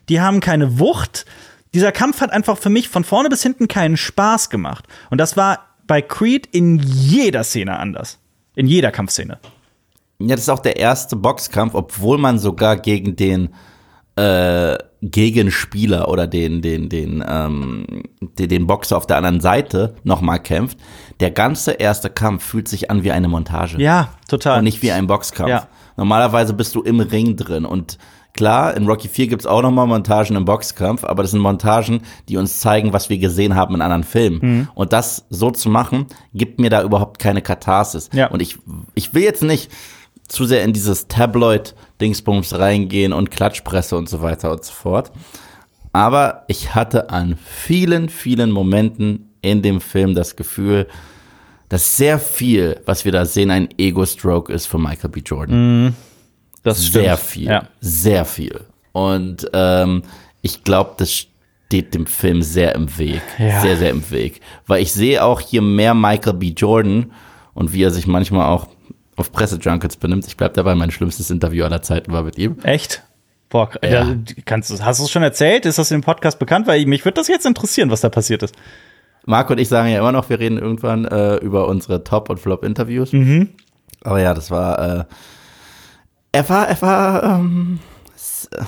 Die 0.08 0.20
haben 0.20 0.40
keine 0.40 0.78
Wucht. 0.78 1.26
Dieser 1.74 1.92
Kampf 1.92 2.20
hat 2.20 2.30
einfach 2.30 2.56
für 2.56 2.70
mich 2.70 2.88
von 2.88 3.04
vorne 3.04 3.28
bis 3.28 3.42
hinten 3.42 3.68
keinen 3.68 3.96
Spaß 3.96 4.48
gemacht. 4.48 4.86
Und 5.10 5.18
das 5.18 5.36
war 5.36 5.66
bei 5.86 6.00
Creed 6.02 6.46
in 6.46 6.78
jeder 6.78 7.44
Szene 7.44 7.78
anders. 7.78 8.18
In 8.54 8.66
jeder 8.66 8.90
Kampfszene. 8.92 9.38
ja, 10.18 10.34
das 10.34 10.42
ist 10.42 10.48
auch 10.48 10.60
der 10.60 10.76
erste 10.76 11.16
Boxkampf, 11.16 11.74
obwohl 11.74 12.16
man 12.16 12.38
sogar 12.38 12.76
gegen 12.76 13.16
den 13.16 13.50
äh, 14.16 14.78
Gegenspieler 15.02 16.08
oder 16.08 16.26
den, 16.26 16.62
den, 16.62 16.88
den, 16.88 17.22
ähm, 17.28 18.02
den, 18.20 18.48
den 18.48 18.66
Boxer 18.66 18.96
auf 18.96 19.06
der 19.06 19.18
anderen 19.18 19.40
Seite 19.40 19.94
nochmal 20.04 20.40
kämpft. 20.40 20.78
Der 21.20 21.30
ganze 21.30 21.72
erste 21.72 22.10
Kampf 22.10 22.44
fühlt 22.44 22.68
sich 22.68 22.90
an 22.90 23.02
wie 23.02 23.12
eine 23.12 23.28
Montage. 23.28 23.78
Ja, 23.78 24.10
total. 24.28 24.58
und 24.58 24.64
nicht 24.64 24.82
wie 24.82 24.92
ein 24.92 25.06
Boxkampf. 25.06 25.48
Ja. 25.48 25.68
Normalerweise 25.96 26.52
bist 26.52 26.74
du 26.74 26.82
im 26.82 27.00
Ring 27.00 27.36
drin 27.36 27.64
und 27.64 27.98
klar, 28.34 28.76
in 28.76 28.86
Rocky 28.86 29.08
4 29.08 29.28
gibt's 29.28 29.46
auch 29.46 29.62
nochmal 29.62 29.86
Montagen 29.86 30.36
im 30.36 30.44
Boxkampf, 30.44 31.04
aber 31.04 31.22
das 31.22 31.32
sind 31.32 31.40
Montagen, 31.40 32.02
die 32.28 32.36
uns 32.36 32.60
zeigen, 32.60 32.92
was 32.92 33.08
wir 33.08 33.18
gesehen 33.18 33.54
haben 33.54 33.74
in 33.74 33.80
anderen 33.80 34.04
Filmen. 34.04 34.38
Mhm. 34.42 34.68
Und 34.74 34.92
das 34.92 35.24
so 35.30 35.50
zu 35.50 35.68
machen, 35.70 36.06
gibt 36.34 36.60
mir 36.60 36.70
da 36.70 36.82
überhaupt 36.82 37.18
keine 37.18 37.42
Katharsis. 37.42 38.10
Ja. 38.12 38.28
Und 38.28 38.42
ich, 38.42 38.58
ich 38.94 39.14
will 39.14 39.22
jetzt 39.22 39.42
nicht 39.42 39.72
zu 40.28 40.44
sehr 40.44 40.64
in 40.64 40.72
dieses 40.72 41.08
Tabloid-Dingsbums 41.08 42.58
reingehen 42.58 43.12
und 43.12 43.30
Klatschpresse 43.30 43.96
und 43.96 44.08
so 44.08 44.22
weiter 44.22 44.52
und 44.52 44.64
so 44.64 44.72
fort. 44.72 45.12
Aber 45.92 46.44
ich 46.48 46.74
hatte 46.74 47.10
an 47.10 47.38
vielen, 47.42 48.08
vielen 48.08 48.50
Momenten 48.50 49.25
in 49.46 49.62
dem 49.62 49.80
Film 49.80 50.14
das 50.14 50.36
Gefühl, 50.36 50.86
dass 51.68 51.96
sehr 51.96 52.18
viel, 52.18 52.80
was 52.86 53.04
wir 53.04 53.12
da 53.12 53.24
sehen, 53.26 53.50
ein 53.50 53.68
Ego-Stroke 53.78 54.52
ist 54.52 54.66
für 54.66 54.78
Michael 54.78 55.10
B. 55.10 55.20
Jordan. 55.24 55.94
das 56.62 56.78
sehr 56.86 57.16
viel. 57.16 57.48
Ja. 57.48 57.68
Sehr 57.80 58.24
viel. 58.24 58.60
Und 58.92 59.48
ähm, 59.52 60.02
ich 60.42 60.62
glaube, 60.64 60.94
das 60.98 61.12
steht 61.12 61.94
dem 61.94 62.06
Film 62.06 62.42
sehr 62.42 62.74
im 62.74 62.96
Weg. 62.98 63.20
Ja. 63.38 63.60
Sehr, 63.60 63.76
sehr 63.76 63.90
im 63.90 64.08
Weg. 64.10 64.40
Weil 64.66 64.82
ich 64.82 64.92
sehe 64.92 65.22
auch 65.24 65.40
hier 65.40 65.62
mehr 65.62 65.94
Michael 65.94 66.34
B. 66.34 66.48
Jordan 66.56 67.12
und 67.54 67.72
wie 67.72 67.82
er 67.82 67.90
sich 67.90 68.06
manchmal 68.06 68.46
auch 68.46 68.68
auf 69.16 69.32
Pressejunkets 69.32 69.96
benimmt. 69.96 70.26
Ich 70.26 70.36
bleib 70.36 70.54
dabei, 70.54 70.74
mein 70.74 70.90
schlimmstes 70.90 71.30
Interview 71.30 71.64
aller 71.64 71.82
Zeiten 71.82 72.12
war 72.12 72.22
mit 72.22 72.38
ihm. 72.38 72.58
Echt? 72.62 73.02
Boah, 73.48 73.70
Ja. 73.82 74.04
da, 74.04 74.16
kannst 74.44 74.70
du, 74.70 74.78
hast 74.84 75.00
du 75.00 75.04
es 75.04 75.10
schon 75.10 75.22
erzählt? 75.22 75.66
Ist 75.66 75.78
das 75.78 75.90
im 75.90 76.02
Podcast 76.02 76.38
bekannt? 76.38 76.66
Weil 76.66 76.84
mich 76.86 77.04
würde 77.04 77.14
das 77.14 77.28
jetzt 77.28 77.46
interessieren, 77.46 77.90
was 77.90 78.00
da 78.02 78.08
passiert 78.08 78.42
ist. 78.42 78.54
Marco 79.26 79.52
und 79.52 79.58
ich 79.58 79.68
sagen 79.68 79.88
ja 79.88 79.98
immer 79.98 80.12
noch, 80.12 80.28
wir 80.30 80.38
reden 80.38 80.56
irgendwann 80.58 81.04
äh, 81.04 81.36
über 81.36 81.68
unsere 81.68 82.04
Top- 82.04 82.30
und 82.30 82.38
Flop-Interviews. 82.40 83.12
Aber 84.02 84.20
ja, 84.20 84.32
das 84.34 84.50
war, 84.50 85.00
äh, 85.00 85.04
er 86.32 86.48
war, 86.48 86.68
er 86.68 86.82
war, 86.82 87.22
ähm, 87.24 87.80
äh, 88.52 88.64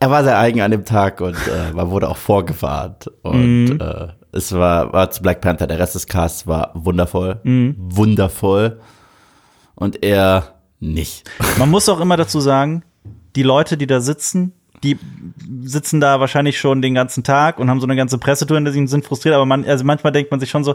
er 0.00 0.10
war 0.10 0.22
sehr 0.22 0.38
eigen 0.38 0.60
an 0.60 0.70
dem 0.70 0.84
Tag 0.84 1.20
und 1.20 1.36
äh, 1.48 1.72
man 1.74 1.90
wurde 1.90 2.08
auch 2.08 2.16
vorgewarnt. 2.16 3.10
Und 3.22 3.80
äh, 3.80 4.08
es 4.32 4.52
war, 4.52 4.92
war 4.92 5.10
zu 5.10 5.22
Black 5.22 5.40
Panther, 5.40 5.66
der 5.66 5.78
Rest 5.78 5.94
des 5.94 6.06
Casts 6.06 6.46
war 6.46 6.70
wundervoll, 6.74 7.40
wundervoll. 7.44 8.80
Und 9.74 10.02
er 10.02 10.60
nicht. 10.78 11.30
Man 11.58 11.70
muss 11.70 11.88
auch 11.88 12.00
immer 12.00 12.16
dazu 12.16 12.40
sagen, 12.40 12.82
die 13.36 13.42
Leute, 13.42 13.76
die 13.76 13.86
da 13.86 14.00
sitzen, 14.00 14.52
die 14.82 14.98
sitzen 15.62 16.00
da 16.00 16.20
wahrscheinlich 16.20 16.58
schon 16.58 16.82
den 16.82 16.94
ganzen 16.94 17.22
Tag 17.22 17.58
und 17.58 17.68
haben 17.68 17.80
so 17.80 17.86
eine 17.86 17.96
ganze 17.96 18.18
Pressetour 18.18 18.56
hinter 18.56 18.72
sich 18.72 18.80
und 18.80 18.88
sind 18.88 19.04
frustriert, 19.04 19.34
aber 19.34 19.46
man, 19.46 19.64
also 19.64 19.84
manchmal 19.84 20.12
denkt 20.12 20.30
man 20.30 20.40
sich 20.40 20.50
schon 20.50 20.64
so, 20.64 20.74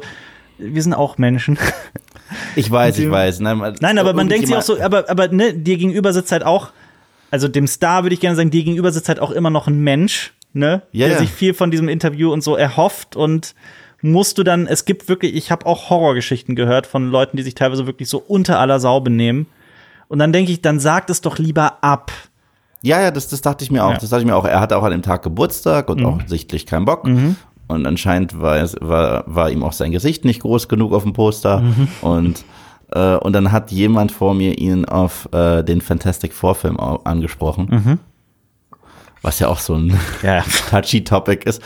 wir 0.57 0.81
sind 0.81 0.93
auch 0.93 1.17
Menschen. 1.17 1.57
Ich 2.55 2.71
weiß, 2.71 2.97
ich 2.97 3.09
weiß. 3.09 3.39
Nein, 3.41 3.75
Nein, 3.81 3.99
aber 3.99 4.13
man 4.13 4.27
denkt 4.27 4.47
sich 4.47 4.55
auch 4.55 4.61
so, 4.61 4.81
aber, 4.81 5.09
aber 5.09 5.27
ne, 5.27 5.53
dir 5.53 5.77
gegenüber 5.77 6.11
sitzt 6.11 6.31
halt 6.31 6.43
auch, 6.43 6.71
also 7.29 7.47
dem 7.47 7.67
Star 7.67 8.03
würde 8.03 8.15
ich 8.15 8.19
gerne 8.19 8.35
sagen, 8.35 8.49
dir 8.49 8.63
gegenüber 8.63 8.91
sitzt 8.91 9.09
halt 9.09 9.19
auch 9.19 9.29
immer 9.29 9.51
noch 9.51 9.67
ein 9.67 9.79
Mensch, 9.79 10.33
ne, 10.53 10.81
Ja, 10.91 11.07
der 11.07 11.17
ja. 11.17 11.19
sich 11.21 11.29
viel 11.29 11.53
von 11.53 11.69
diesem 11.69 11.87
Interview 11.87 12.31
und 12.33 12.41
so 12.41 12.55
erhofft 12.55 13.15
und 13.15 13.53
musst 14.01 14.37
du 14.37 14.43
dann, 14.43 14.67
es 14.67 14.85
gibt 14.85 15.07
wirklich, 15.07 15.35
ich 15.35 15.51
habe 15.51 15.65
auch 15.65 15.89
Horrorgeschichten 15.89 16.55
gehört 16.55 16.87
von 16.87 17.09
Leuten, 17.11 17.37
die 17.37 17.43
sich 17.43 17.55
teilweise 17.55 17.85
wirklich 17.85 18.09
so 18.09 18.17
unter 18.17 18.59
aller 18.59 18.79
Sau 18.79 19.01
benehmen. 19.01 19.47
Und 20.07 20.19
dann 20.19 20.31
denke 20.33 20.51
ich, 20.51 20.61
dann 20.61 20.79
sagt 20.79 21.09
es 21.09 21.21
doch 21.21 21.37
lieber 21.37 21.83
ab. 21.83 22.11
Ja, 22.85 23.01
ja, 23.01 23.11
das, 23.11 23.27
das 23.27 23.41
dachte 23.41 23.63
ich 23.63 23.71
mir 23.71 23.83
auch. 23.83 23.91
Ja. 23.91 23.97
Das 23.97 24.09
dachte 24.09 24.21
ich 24.21 24.27
mir 24.27 24.35
auch. 24.35 24.45
Er 24.45 24.59
hatte 24.59 24.77
auch 24.77 24.83
an 24.83 24.91
dem 24.91 25.01
Tag 25.01 25.23
Geburtstag 25.23 25.89
und 25.89 26.05
auch 26.05 26.19
sichtlich 26.27 26.65
keinen 26.65 26.85
Bock. 26.85 27.03
Und 27.67 27.87
anscheinend 27.87 28.39
war, 28.39 28.57
es, 28.57 28.75
war, 28.79 29.23
war 29.25 29.49
ihm 29.49 29.63
auch 29.63 29.73
sein 29.73 29.91
Gesicht 29.91 30.23
nicht 30.23 30.41
groß 30.41 30.67
genug 30.67 30.93
auf 30.93 31.03
dem 31.03 31.13
Poster. 31.13 31.63
Und, 32.01 32.45
äh, 32.91 33.15
und 33.15 33.33
dann 33.33 33.51
hat 33.51 33.71
jemand 33.71 34.11
vor 34.11 34.35
mir 34.35 34.57
ihn 34.59 34.85
auf 34.85 35.27
äh, 35.33 35.63
den 35.63 35.81
Fantastic 35.81 36.31
Four 36.33 36.53
Film 36.55 36.79
au- 36.79 37.01
angesprochen. 37.03 37.99
Was 39.21 39.39
ja 39.39 39.47
auch 39.47 39.59
so 39.59 39.73
ein 39.73 39.97
Ja. 40.21 40.43
touchy 40.69 41.03
Topic 41.03 41.43
ist. 41.49 41.61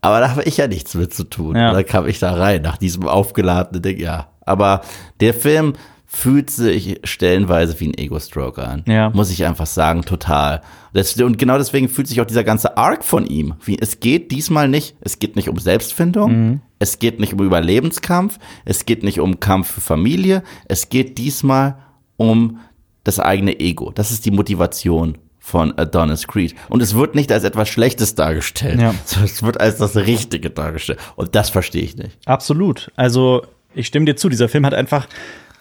Aber 0.00 0.20
da 0.20 0.30
habe 0.32 0.42
ich 0.42 0.56
ja 0.56 0.66
nichts 0.66 0.94
mit 0.94 1.14
zu 1.14 1.24
tun. 1.24 1.56
Ja. 1.56 1.72
Da 1.72 1.82
kam 1.82 2.06
ich 2.08 2.18
da 2.18 2.34
rein, 2.34 2.62
nach 2.62 2.76
diesem 2.76 3.06
aufgeladenen 3.06 3.80
Ding, 3.80 3.98
ja. 4.00 4.26
Aber 4.44 4.80
der 5.20 5.32
Film 5.32 5.74
fühlt 6.14 6.50
sich 6.50 7.00
stellenweise 7.04 7.78
wie 7.80 7.88
ein 7.88 7.98
Ego-Stroke 7.98 8.62
an. 8.66 8.84
Ja. 8.86 9.10
Muss 9.10 9.30
ich 9.30 9.44
einfach 9.44 9.66
sagen, 9.66 10.02
total. 10.02 10.62
Das, 10.92 11.14
und 11.20 11.38
genau 11.38 11.58
deswegen 11.58 11.88
fühlt 11.88 12.06
sich 12.08 12.20
auch 12.20 12.26
dieser 12.26 12.44
ganze 12.44 12.76
Arc 12.76 13.04
von 13.04 13.26
ihm, 13.26 13.54
wie, 13.64 13.78
es 13.78 14.00
geht 14.00 14.30
diesmal 14.30 14.68
nicht, 14.68 14.96
es 15.00 15.18
geht 15.18 15.36
nicht 15.36 15.48
um 15.48 15.58
Selbstfindung, 15.58 16.60
es 16.78 16.98
geht 16.98 17.18
nicht 17.20 17.32
um 17.34 17.42
Überlebenskampf, 17.42 18.38
es 18.64 18.86
geht 18.86 19.02
nicht 19.02 19.20
um 19.20 19.40
Kampf 19.40 19.72
für 19.72 19.80
Familie, 19.80 20.42
es 20.66 20.88
geht 20.88 21.18
diesmal 21.18 21.78
um 22.16 22.60
das 23.02 23.18
eigene 23.18 23.58
Ego. 23.58 23.90
Das 23.90 24.10
ist 24.10 24.24
die 24.24 24.30
Motivation 24.30 25.18
von 25.38 25.76
Adonis 25.76 26.26
Creed. 26.26 26.54
Und 26.70 26.80
es 26.80 26.94
wird 26.94 27.14
nicht 27.14 27.30
als 27.30 27.44
etwas 27.44 27.68
Schlechtes 27.68 28.14
dargestellt, 28.14 28.80
Ja. 28.80 28.94
es 29.24 29.42
wird 29.42 29.60
als 29.60 29.76
das 29.78 29.96
Richtige 29.96 30.48
dargestellt. 30.50 31.00
Und 31.16 31.34
das 31.34 31.50
verstehe 31.50 31.82
ich 31.82 31.96
nicht. 31.96 32.16
Absolut. 32.24 32.90
Also, 32.96 33.42
ich 33.74 33.88
stimme 33.88 34.06
dir 34.06 34.16
zu, 34.16 34.28
dieser 34.28 34.48
Film 34.48 34.64
hat 34.64 34.72
einfach 34.74 35.06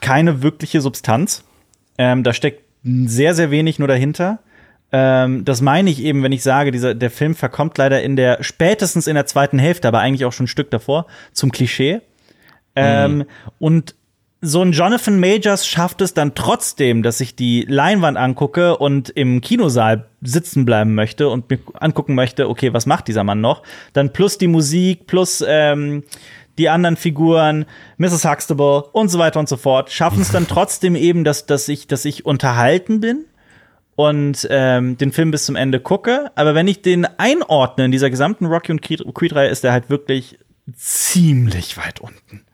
keine 0.04 0.44
wirkliche 0.44 0.82
Substanz. 0.82 1.44
Ähm, 1.98 2.24
da 2.24 2.34
steckt 2.34 2.62
sehr, 2.84 3.34
sehr 3.34 3.50
wenig 3.50 3.80
nur 3.80 3.88
dahinter. 3.88 4.40
Ähm, 4.92 5.46
das 5.46 5.62
meine 5.62 5.90
ich 5.90 6.04
eben, 6.04 6.22
wenn 6.22 6.32
ich 6.32 6.44
sage, 6.44 6.72
dieser, 6.72 6.94
der 6.94 7.10
Film 7.10 7.34
verkommt 7.34 7.78
leider 7.78 8.04
in 8.04 8.16
der, 8.16 8.44
spätestens 8.44 9.08
in 9.08 9.16
der 9.16 9.26
zweiten 9.26 9.58
Hälfte, 9.58 9.88
aber 9.88 10.00
eigentlich 10.00 10.26
auch 10.26 10.34
schon 10.34 10.44
ein 10.44 10.48
Stück 10.48 10.70
davor, 10.70 11.08
zum 11.32 11.52
Klischee. 11.52 12.02
Ähm, 12.76 13.26
Und 13.60 13.96
so 14.46 14.62
ein 14.62 14.74
Jonathan 14.74 15.22
Majors 15.22 15.66
schafft 15.66 16.02
es 16.02 16.14
dann 16.14 16.36
trotzdem, 16.36 17.02
dass 17.02 17.22
ich 17.22 17.34
die 17.38 17.66
Leinwand 17.68 18.18
angucke 18.18 18.76
und 18.78 19.10
im 19.10 19.40
Kinosaal 19.40 20.10
sitzen 20.22 20.66
bleiben 20.66 20.96
möchte 20.96 21.30
und 21.30 21.50
mir 21.50 21.60
angucken 21.80 22.14
möchte, 22.14 22.50
okay, 22.50 22.74
was 22.74 22.86
macht 22.86 23.08
dieser 23.08 23.24
Mann 23.24 23.40
noch? 23.40 23.64
Dann 23.94 24.12
plus 24.12 24.38
die 24.38 24.50
Musik, 24.50 25.08
plus 25.08 25.42
ähm, 25.48 26.04
die 26.58 26.70
anderen 26.70 26.96
Figuren, 26.98 27.66
Mrs. 27.98 28.26
Huxtable 28.30 28.84
und 28.92 29.10
so 29.10 29.20
weiter 29.20 29.40
und 29.40 29.50
so 29.50 29.58
fort, 29.58 29.92
schaffen 29.92 30.22
es 30.22 30.32
dann 30.32 30.48
trotzdem 30.50 30.96
eben, 30.96 31.24
dass, 31.24 31.46
dass, 31.46 31.68
ich, 31.68 31.88
dass 31.88 32.06
ich 32.06 32.26
unterhalten 32.26 33.00
bin 33.00 33.26
und 33.96 34.48
ähm, 34.50 34.98
den 34.98 35.12
Film 35.12 35.32
bis 35.32 35.46
zum 35.46 35.56
Ende 35.56 35.80
gucke. 35.80 36.32
Aber 36.36 36.56
wenn 36.56 36.68
ich 36.68 36.82
den 36.82 37.06
einordne 37.18 37.86
in 37.86 37.92
dieser 37.92 38.10
gesamten 38.10 38.46
Rocky 38.46 38.72
und 38.72 38.82
Creed- 38.82 39.04
Creed-Reihe, 39.14 39.50
ist 39.50 39.64
er 39.64 39.72
halt 39.72 39.90
wirklich 39.90 40.38
ziemlich 40.76 41.78
weit 41.78 42.00
unten. 42.00 42.46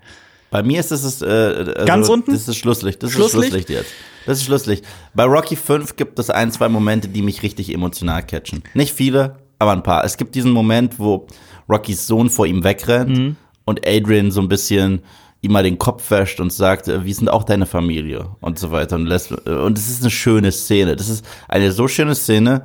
Bei 0.52 0.64
mir 0.64 0.80
ist 0.80 0.92
es 0.92 1.22
äh, 1.22 1.26
also, 1.26 1.86
Ganz 1.86 2.10
unten? 2.10 2.32
Das 2.32 2.48
ist 2.48 2.56
Schlusslicht. 2.58 3.04
Das 3.04 3.12
Schlusslicht? 3.12 3.44
ist 3.44 3.50
Schlusslicht 3.52 3.70
jetzt. 3.70 3.92
Das 4.26 4.40
ist 4.40 4.46
Schlusslicht. 4.46 4.86
Bei 5.14 5.26
Rocky 5.26 5.56
5 5.56 5.96
gibt 5.96 6.18
es 6.18 6.30
ein, 6.30 6.52
zwei 6.52 6.70
Momente, 6.70 7.08
die 7.08 7.22
mich 7.22 7.44
richtig 7.44 7.72
emotional 7.74 8.24
catchen. 8.26 8.64
Nicht 8.74 8.94
viele, 8.96 9.38
aber 9.60 9.74
ein 9.74 9.84
paar. 9.84 10.04
Es 10.06 10.18
gibt 10.18 10.34
diesen 10.36 10.52
Moment, 10.52 10.98
wo 10.98 11.28
Rockys 11.70 12.08
Sohn 12.08 12.30
vor 12.30 12.48
ihm 12.48 12.64
wegrennt 12.64 13.18
Mhm. 13.18 13.36
Und 13.70 13.86
Adrian 13.88 14.32
so 14.32 14.42
ein 14.42 14.50
bisschen 14.50 15.02
ihm 15.42 15.54
mal 15.54 15.64
den 15.64 15.80
Kopf 15.80 16.10
wäscht 16.12 16.40
und 16.40 16.52
sagt, 16.52 16.88
äh, 16.88 17.06
wir 17.06 17.14
sind 17.14 17.30
auch 17.30 17.44
deine 17.44 17.66
Familie 17.66 18.30
und 18.42 18.60
so 18.60 18.72
weiter 18.72 18.96
und 18.96 19.06
lässt 19.06 19.32
äh, 19.32 19.52
und 19.52 19.78
es 19.78 19.90
ist 19.90 20.02
eine 20.02 20.12
schöne 20.12 20.52
Szene. 20.52 20.96
Das 20.96 21.08
ist 21.08 21.26
eine 21.48 21.72
so 21.72 21.88
schöne 21.88 22.16
Szene. 22.16 22.64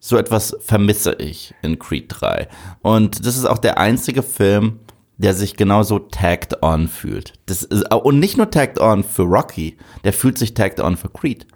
So 0.00 0.16
etwas 0.16 0.56
vermisse 0.60 1.14
ich 1.14 1.54
in 1.60 1.78
Creed 1.78 2.06
3. 2.08 2.48
Und 2.82 3.26
das 3.26 3.36
ist 3.36 3.46
auch 3.46 3.58
der 3.58 3.78
einzige 3.78 4.22
Film, 4.22 4.78
der 5.16 5.34
sich 5.34 5.56
genauso 5.56 5.98
tagged 5.98 6.62
on 6.62 6.86
fühlt. 6.86 7.32
Das 7.46 7.64
ist, 7.64 7.92
und 7.92 8.20
nicht 8.20 8.36
nur 8.36 8.48
tagged 8.48 8.80
on 8.80 9.02
für 9.02 9.24
Rocky, 9.24 9.76
der 10.04 10.12
fühlt 10.12 10.38
sich 10.38 10.54
tagged 10.54 10.78
on 10.78 10.96
für 10.96 11.08
Creed. 11.08 11.48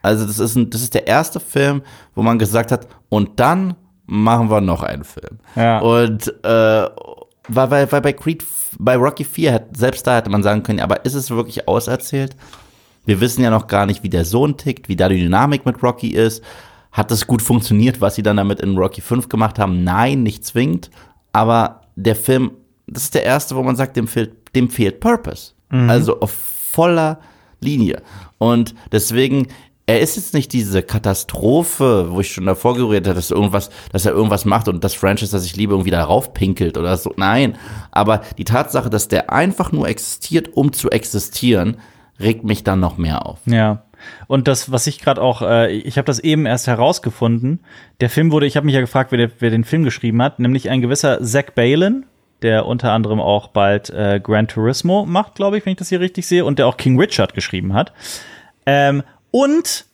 Also 0.00 0.24
das 0.24 0.38
ist, 0.38 0.54
ein, 0.54 0.70
das 0.70 0.82
ist 0.82 0.94
der 0.94 1.08
erste 1.08 1.40
Film, 1.40 1.82
wo 2.14 2.22
man 2.22 2.38
gesagt 2.38 2.70
hat, 2.70 2.86
und 3.08 3.40
dann 3.40 3.74
machen 4.06 4.48
wir 4.48 4.60
noch 4.60 4.84
einen 4.84 5.04
Film. 5.04 5.38
Ja. 5.56 5.80
Und 5.80 6.32
äh, 6.44 6.88
weil, 7.48 7.70
weil, 7.70 7.92
weil 7.92 8.00
bei 8.00 8.12
Creed, 8.12 8.44
bei 8.78 8.96
Rocky 8.96 9.24
4, 9.24 9.52
hat, 9.52 9.76
selbst 9.76 10.06
da 10.06 10.16
hätte 10.16 10.30
man 10.30 10.42
sagen 10.42 10.62
können, 10.62 10.80
aber 10.80 11.04
ist 11.04 11.14
es 11.14 11.30
wirklich 11.30 11.66
auserzählt? 11.68 12.36
Wir 13.04 13.20
wissen 13.20 13.42
ja 13.42 13.50
noch 13.50 13.66
gar 13.66 13.86
nicht, 13.86 14.02
wie 14.02 14.10
der 14.10 14.24
Sohn 14.24 14.56
tickt, 14.56 14.88
wie 14.88 14.96
da 14.96 15.08
die 15.08 15.20
Dynamik 15.20 15.64
mit 15.64 15.82
Rocky 15.82 16.08
ist. 16.08 16.42
Hat 16.92 17.10
das 17.10 17.26
gut 17.26 17.42
funktioniert, 17.42 18.00
was 18.00 18.14
sie 18.14 18.22
dann 18.22 18.36
damit 18.36 18.60
in 18.60 18.76
Rocky 18.76 19.00
5 19.00 19.28
gemacht 19.28 19.58
haben? 19.58 19.82
Nein, 19.84 20.22
nicht 20.22 20.44
zwingend. 20.44 20.90
Aber 21.32 21.82
der 21.96 22.16
Film, 22.16 22.52
das 22.86 23.04
ist 23.04 23.14
der 23.14 23.24
erste, 23.24 23.56
wo 23.56 23.62
man 23.62 23.76
sagt, 23.76 23.96
dem 23.96 24.08
fehlt, 24.08 24.32
dem 24.54 24.68
fehlt 24.68 25.00
Purpose. 25.00 25.52
Also 25.88 26.20
auf 26.20 26.30
voller 26.30 27.20
Linie. 27.60 28.02
Und 28.38 28.74
deswegen, 28.92 29.48
er 29.88 30.00
ist 30.00 30.16
jetzt 30.16 30.34
nicht 30.34 30.52
diese 30.52 30.82
Katastrophe, 30.82 32.08
wo 32.10 32.20
ich 32.20 32.30
schon 32.30 32.44
davor 32.44 32.74
geredet 32.74 33.06
habe, 33.06 33.14
dass 33.14 33.30
irgendwas, 33.30 33.70
dass 33.90 34.04
er 34.04 34.12
irgendwas 34.12 34.44
macht 34.44 34.68
und 34.68 34.84
das 34.84 34.92
Franchise, 34.92 35.32
das 35.32 35.46
ich 35.46 35.56
liebe, 35.56 35.72
irgendwie 35.72 35.90
darauf 35.90 36.34
pinkelt 36.34 36.76
oder 36.76 36.94
so. 36.98 37.14
Nein. 37.16 37.56
Aber 37.90 38.20
die 38.36 38.44
Tatsache, 38.44 38.90
dass 38.90 39.08
der 39.08 39.32
einfach 39.32 39.72
nur 39.72 39.88
existiert, 39.88 40.50
um 40.52 40.74
zu 40.74 40.90
existieren, 40.90 41.78
regt 42.20 42.44
mich 42.44 42.64
dann 42.64 42.80
noch 42.80 42.98
mehr 42.98 43.24
auf. 43.24 43.38
Ja. 43.46 43.84
Und 44.26 44.46
das, 44.46 44.70
was 44.70 44.86
ich 44.86 45.00
gerade 45.00 45.22
auch, 45.22 45.40
äh, 45.40 45.72
ich 45.72 45.96
habe 45.96 46.04
das 46.04 46.18
eben 46.18 46.44
erst 46.44 46.66
herausgefunden. 46.66 47.60
Der 48.02 48.10
Film 48.10 48.30
wurde, 48.30 48.44
ich 48.44 48.58
habe 48.58 48.66
mich 48.66 48.74
ja 48.74 48.82
gefragt, 48.82 49.10
wer, 49.10 49.16
der, 49.16 49.30
wer 49.38 49.48
den 49.48 49.64
Film 49.64 49.84
geschrieben 49.84 50.20
hat, 50.20 50.38
nämlich 50.38 50.68
ein 50.68 50.82
gewisser 50.82 51.24
Zach 51.24 51.52
Balin, 51.54 52.04
der 52.42 52.66
unter 52.66 52.92
anderem 52.92 53.20
auch 53.20 53.48
bald 53.48 53.88
äh, 53.88 54.20
Gran 54.22 54.48
Turismo 54.48 55.06
macht, 55.06 55.36
glaube 55.36 55.56
ich, 55.56 55.64
wenn 55.64 55.72
ich 55.72 55.78
das 55.78 55.88
hier 55.88 56.00
richtig 56.00 56.26
sehe, 56.26 56.44
und 56.44 56.58
der 56.58 56.66
auch 56.66 56.76
King 56.76 57.00
Richard 57.00 57.32
geschrieben 57.32 57.72
hat. 57.72 57.94
Ähm, 58.66 59.02
und 59.30 59.84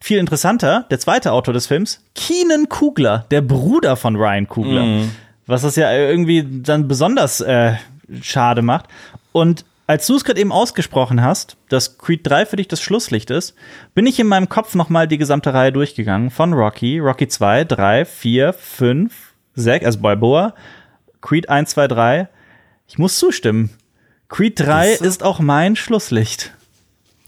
viel 0.00 0.18
interessanter, 0.18 0.86
der 0.90 0.98
zweite 1.00 1.32
Autor 1.32 1.54
des 1.54 1.66
Films, 1.66 2.00
Keenan 2.14 2.68
Kugler, 2.68 3.26
der 3.30 3.40
Bruder 3.40 3.96
von 3.96 4.16
Ryan 4.16 4.46
Kugler. 4.48 5.04
Was 5.46 5.62
das 5.62 5.76
ja 5.76 5.92
irgendwie 5.92 6.46
dann 6.62 6.86
besonders 6.88 7.40
äh, 7.40 7.74
schade 8.22 8.62
macht. 8.62 8.86
Und 9.32 9.64
als 9.86 10.06
du 10.06 10.14
es 10.16 10.24
gerade 10.24 10.40
eben 10.40 10.52
ausgesprochen 10.52 11.22
hast, 11.22 11.56
dass 11.70 11.96
Creed 11.96 12.20
3 12.26 12.44
für 12.46 12.56
dich 12.56 12.68
das 12.68 12.82
Schlusslicht 12.82 13.30
ist, 13.30 13.54
bin 13.94 14.06
ich 14.06 14.20
in 14.20 14.26
meinem 14.26 14.48
Kopf 14.50 14.74
nochmal 14.74 15.08
die 15.08 15.16
gesamte 15.18 15.54
Reihe 15.54 15.72
durchgegangen. 15.72 16.30
Von 16.30 16.52
Rocky, 16.52 16.98
Rocky 16.98 17.26
2, 17.26 17.64
3, 17.64 18.04
4, 18.04 18.52
5, 18.52 19.14
6, 19.54 19.86
also 19.86 20.00
Balboa, 20.00 20.54
Creed 21.22 21.48
1, 21.48 21.70
2, 21.70 21.88
3. 21.88 22.28
Ich 22.86 22.98
muss 22.98 23.18
zustimmen. 23.18 23.70
Creed 24.28 24.60
3 24.60 24.92
Das- 24.92 25.00
ist 25.00 25.22
auch 25.22 25.40
mein 25.40 25.74
Schlusslicht. 25.74 26.52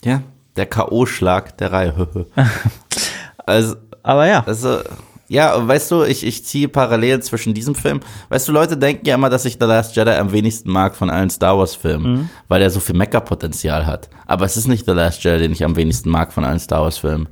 Ja, 0.05 0.23
der 0.61 0.66
K.O.-Schlag 0.66 1.57
der 1.57 1.73
Reihe. 1.73 2.27
also, 3.47 3.77
Aber 4.03 4.27
ja. 4.27 4.45
Also, 4.47 4.81
ja, 5.27 5.66
weißt 5.66 5.91
du, 5.91 6.03
ich, 6.03 6.27
ich 6.27 6.45
ziehe 6.45 6.69
Parallelen 6.69 7.23
zwischen 7.23 7.55
diesem 7.55 7.74
Film. 7.74 8.01
Weißt 8.28 8.47
du, 8.47 8.53
Leute 8.53 8.77
denken 8.77 9.07
ja 9.07 9.15
immer, 9.15 9.31
dass 9.31 9.47
ich 9.47 9.55
The 9.59 9.66
Last 9.66 9.97
Jedi 9.97 10.11
am 10.11 10.32
wenigsten 10.32 10.70
mag 10.70 10.95
von 10.95 11.09
allen 11.09 11.31
Star 11.31 11.57
Wars-Filmen, 11.57 12.28
weil 12.49 12.61
er 12.61 12.69
so 12.69 12.78
viel 12.78 12.95
Mecha-Potenzial 12.97 13.87
hat. 13.87 14.11
Aber 14.27 14.45
es 14.45 14.57
ist 14.59 14.66
nicht 14.66 14.85
The 14.85 14.93
Last 14.93 15.24
Jedi, 15.24 15.39
den 15.39 15.53
ich 15.53 15.65
am 15.65 15.77
wenigsten 15.77 16.11
mag 16.11 16.32
von 16.32 16.45
allen 16.45 16.59
Star 16.59 16.82
Wars-Filmen. 16.82 17.28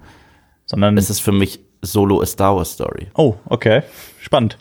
Sondern. 0.65 0.97
Es 0.97 1.11
ist 1.11 1.21
für 1.21 1.33
mich 1.33 1.61
solo 1.83 2.23
a 2.23 2.27
Star 2.27 2.57
Wars-Story. 2.57 3.09
oh, 3.15 3.35
okay. 3.47 3.83
Spannend. 4.21 4.57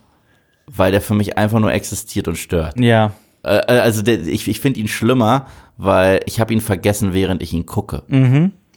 Weil 0.66 0.92
der 0.92 1.02
für 1.02 1.14
mich 1.14 1.38
einfach 1.38 1.60
nur 1.60 1.72
existiert 1.72 2.28
und 2.28 2.38
stört. 2.38 2.78
Ja. 2.78 3.12
Äh, 3.44 3.60
äh, 3.68 3.80
also 3.80 4.02
der, 4.02 4.20
ich, 4.28 4.48
ich 4.48 4.60
finde 4.60 4.80
ihn 4.80 4.88
schlimmer, 4.90 5.48
weil 5.78 6.22
ich 6.26 6.40
habe 6.40 6.54
ihn 6.54 6.62
vergessen, 6.62 7.14
während 7.14 7.42
ich 7.42 7.54
ihn 7.54 7.66
gucke. 7.66 8.04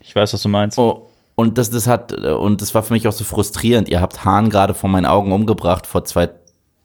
Ich 0.01 0.15
weiß, 0.15 0.33
was 0.33 0.43
du 0.43 0.49
meinst. 0.49 0.79
Oh, 0.79 1.11
und 1.35 1.57
das, 1.57 1.71
das 1.71 1.87
hat, 1.87 2.13
äh, 2.13 2.33
und 2.33 2.61
das 2.61 2.75
war 2.75 2.83
für 2.83 2.93
mich 2.93 3.09
auch 3.09 3.13
so 3.13 3.25
frustrierend. 3.25 3.89
Ihr 3.89 4.01
habt 4.01 4.25
Hahn 4.25 4.51
gerade 4.51 4.75
vor 4.75 4.91
meinen 4.91 5.07
Augen 5.07 5.33
umgebracht 5.33 5.87
vor 5.87 6.05
zwei 6.05 6.29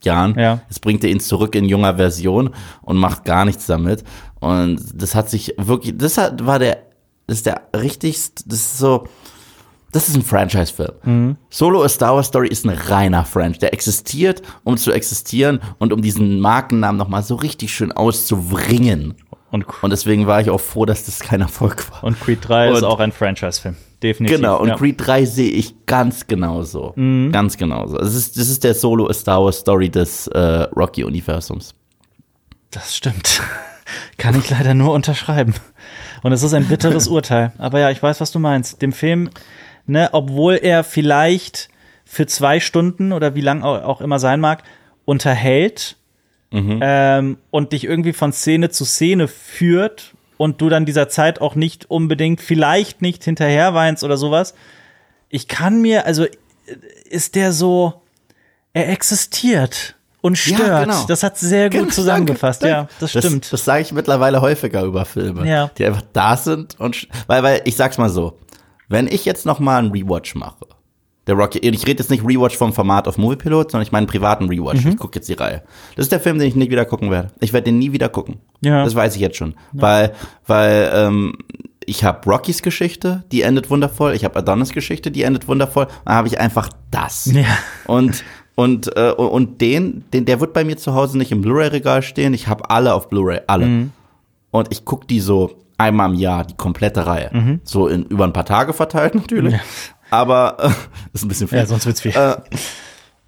Jahren. 0.03 0.37
Ja. 0.39 0.61
Jetzt 0.69 0.79
bringt 0.79 1.03
ihr 1.03 1.09
ihn 1.09 1.19
zurück 1.19 1.55
in 1.55 1.65
junger 1.65 1.95
Version 1.95 2.51
und 2.81 2.97
macht 2.97 3.25
gar 3.25 3.43
nichts 3.45 3.65
damit. 3.65 4.03
Und 4.39 4.79
das 4.93 5.15
hat 5.15 5.29
sich 5.29 5.55
wirklich, 5.57 5.97
das 5.97 6.17
hat, 6.17 6.45
war 6.45 6.59
der, 6.59 6.77
das 7.27 7.37
ist 7.37 7.45
der 7.47 7.63
richtigste, 7.75 8.43
das 8.47 8.59
ist 8.59 8.77
so, 8.77 9.07
das 9.91 10.09
ist 10.09 10.15
ein 10.15 10.23
Franchise-Film. 10.23 11.37
Solo 11.49 11.81
A 11.83 11.89
Star 11.89 12.15
Wars 12.15 12.27
Story 12.27 12.49
ist 12.49 12.65
ein 12.65 12.69
reiner 12.69 13.23
Franchise. 13.25 13.61
Der 13.61 13.73
existiert, 13.73 14.41
um 14.63 14.77
zu 14.77 14.91
existieren 14.91 15.59
und 15.79 15.91
um 15.93 16.01
diesen 16.01 16.39
Markennamen 16.39 16.97
nochmal 16.97 17.23
so 17.23 17.35
richtig 17.35 17.73
schön 17.73 17.91
auszubringen. 17.91 19.15
Und, 19.55 19.65
Und 19.81 19.89
deswegen 19.89 20.27
war 20.27 20.41
ich 20.41 20.49
auch 20.49 20.59
froh, 20.59 20.85
dass 20.85 21.05
das 21.05 21.19
kein 21.21 21.39
Erfolg 21.39 21.89
war. 21.91 22.03
und 22.03 22.19
Creed 22.19 22.39
3 22.41 22.71
ist 22.71 22.77
Und- 22.79 22.83
auch 22.83 22.99
ein 22.99 23.13
Franchise-Film. 23.13 23.77
Definitiv. 24.03 24.35
Genau, 24.37 24.59
und 24.59 24.67
ja. 24.67 24.75
Creed 24.75 24.95
3 24.97 25.23
sehe 25.23 25.49
ich 25.49 25.85
ganz 25.85 26.27
genauso. 26.27 26.93
Ganz 27.31 27.55
genauso. 27.55 27.97
Es 27.97 28.13
ist, 28.13 28.37
das 28.37 28.49
ist 28.49 28.65
der 28.65 28.73
Solo 28.73 29.07
A 29.07 29.13
Star 29.13 29.41
Wars 29.43 29.59
Story 29.59 29.89
des 29.89 30.27
äh, 30.27 30.37
Rocky-Universums. 30.75 31.73
Das 32.71 32.95
stimmt. 32.95 33.41
Kann 34.17 34.37
ich 34.37 34.49
leider 34.49 34.73
nur 34.73 34.91
unterschreiben. 34.93 35.53
Und 36.21 36.33
es 36.33 36.43
ist 36.43 36.53
ein 36.53 36.65
bitteres 36.67 37.07
Urteil. 37.17 37.53
Aber 37.57 37.79
ja, 37.79 37.89
ich 37.91 38.03
weiß, 38.03 38.19
was 38.19 38.31
du 38.31 38.39
meinst. 38.39 38.81
Dem 38.81 38.91
Film, 38.91 39.29
ne, 39.87 40.09
obwohl 40.11 40.55
er 40.55 40.83
vielleicht 40.83 41.69
für 42.03 42.25
zwei 42.27 42.59
Stunden 42.59 43.13
oder 43.13 43.33
wie 43.35 43.41
lang 43.41 43.63
au- 43.63 43.81
auch 43.81 44.01
immer 44.01 44.19
sein 44.19 44.41
mag, 44.41 44.63
unterhält 45.05 45.95
ähm, 46.51 47.37
und 47.51 47.73
dich 47.73 47.83
irgendwie 47.83 48.13
von 48.13 48.31
Szene 48.31 48.69
zu 48.69 48.85
Szene 48.85 49.27
führt 49.27 50.13
und 50.37 50.61
du 50.61 50.69
dann 50.69 50.85
dieser 50.85 51.09
Zeit 51.09 51.41
auch 51.41 51.55
nicht 51.55 51.89
unbedingt, 51.89 52.39
vielleicht 52.41 53.01
nicht 53.01 53.23
hinterher 53.23 53.73
weinst 53.73 54.03
oder 54.03 54.17
sowas. 54.17 54.53
Ich 55.29 55.47
kann 55.47 55.81
mir, 55.81 56.05
also 56.05 56.25
ist 57.09 57.35
der 57.35 57.51
so, 57.51 58.01
er 58.73 58.89
existiert 58.89 59.95
und 60.21 60.37
stört. 60.37 60.59
Ja, 60.59 60.83
genau. 60.83 61.05
Das 61.07 61.23
hat 61.23 61.37
sehr 61.37 61.69
gut 61.69 61.79
Genau, 61.81 61.91
zusammengefasst. 61.91 62.63
danke, 62.63 62.71
Ja, 62.73 62.77
danke. 62.83 62.93
das 62.99 63.09
stimmt. 63.11 63.53
Das, 63.53 63.65
sage 63.65 63.81
ich 63.81 63.91
mittlerweile 63.91 64.41
häufiger 64.41 64.83
über 64.83 65.05
Filme, 65.05 65.47
Ja. 65.47 65.71
die 65.77 65.85
einfach 65.85 66.03
da 66.13 66.37
sind 66.37 66.79
und 66.79 67.07
weil, 67.27 67.43
weil 67.43 67.61
ich 67.65 67.75
sag's 67.75 67.97
mal 67.97 68.09
so, 68.09 68.37
wenn 68.87 69.07
ich 69.07 69.25
jetzt 69.25 69.45
noch 69.45 69.59
mal 69.59 69.79
einen 69.79 69.91
Rewatch 69.91 70.35
mache, 70.35 70.65
der 71.27 71.35
Rocky, 71.35 71.59
ich 71.59 71.87
rede 71.87 72.01
jetzt 72.03 72.09
nicht 72.09 72.23
Rewatch 72.23 72.55
vom 72.55 72.73
Format 72.73 73.07
auf 73.07 73.17
Moviepilot, 73.17 73.71
sondern 73.71 73.85
ich 73.85 73.91
meine 73.91 74.03
einen 74.03 74.07
privaten 74.07 74.47
Rewatch. 74.47 74.83
Mhm. 74.83 74.91
Ich 74.91 74.97
gucke 74.97 75.15
jetzt 75.15 75.27
die 75.27 75.33
Reihe. 75.33 75.63
Das 75.95 76.05
ist 76.05 76.11
der 76.11 76.19
Film, 76.19 76.37
den 76.37 76.47
ich 76.47 76.55
nie 76.55 76.69
wieder 76.69 76.85
gucken 76.85 77.09
werde. 77.09 77.29
Ich 77.39 77.53
werde 77.53 77.65
den 77.65 77.79
nie 77.79 77.91
wieder 77.91 78.09
gucken. 78.09 78.37
Ja. 78.61 78.83
Das 78.83 78.95
weiß 78.95 79.15
ich 79.15 79.21
jetzt 79.21 79.37
schon, 79.37 79.55
weil 79.71 80.13
weil 80.45 80.91
ähm, 80.93 81.37
ich 81.85 82.03
habe 82.03 82.29
Rockys 82.29 82.61
Geschichte, 82.61 83.23
die 83.31 83.41
endet 83.41 83.69
wundervoll. 83.69 84.13
Ich 84.13 84.25
habe 84.25 84.37
Adonis 84.37 84.71
Geschichte, 84.71 85.11
die 85.11 85.23
endet 85.23 85.47
wundervoll. 85.47 85.87
Dann 86.05 86.15
habe 86.15 86.27
ich 86.27 86.39
einfach 86.39 86.69
das. 86.91 87.25
Ja. 87.25 87.45
Und 87.85 88.23
und 88.55 88.95
äh, 88.95 89.11
und 89.11 89.61
den, 89.61 90.05
den 90.13 90.25
der 90.25 90.39
wird 90.39 90.53
bei 90.53 90.63
mir 90.63 90.77
zu 90.77 90.93
Hause 90.93 91.17
nicht 91.17 91.31
im 91.31 91.41
Blu-ray-Regal 91.41 92.01
stehen. 92.01 92.33
Ich 92.33 92.47
habe 92.47 92.69
alle 92.69 92.93
auf 92.93 93.09
Blu-ray, 93.09 93.41
alle. 93.47 93.65
Mhm. 93.65 93.91
Und 94.51 94.67
ich 94.71 94.85
guck 94.85 95.07
die 95.07 95.19
so 95.19 95.55
einmal 95.77 96.09
im 96.09 96.17
Jahr, 96.17 96.45
die 96.45 96.55
komplette 96.55 97.05
Reihe. 97.05 97.59
So 97.65 97.87
in 97.87 98.05
über 98.05 98.23
ein 98.23 98.33
paar 98.33 98.45
Tage 98.45 98.71
verteilt 98.73 99.15
natürlich. 99.15 99.53
Mhm. 99.53 99.59
Ja. 99.59 99.63
Aber 100.09 100.57
äh, 100.59 100.69
ist 101.13 101.23
ein 101.23 101.27
bisschen 101.27 101.47
viel. 101.47 101.57
Ja, 101.57 101.65
sonst 101.65 101.85
wird's 101.85 102.01
viel. 102.01 102.11
Äh, 102.11 102.37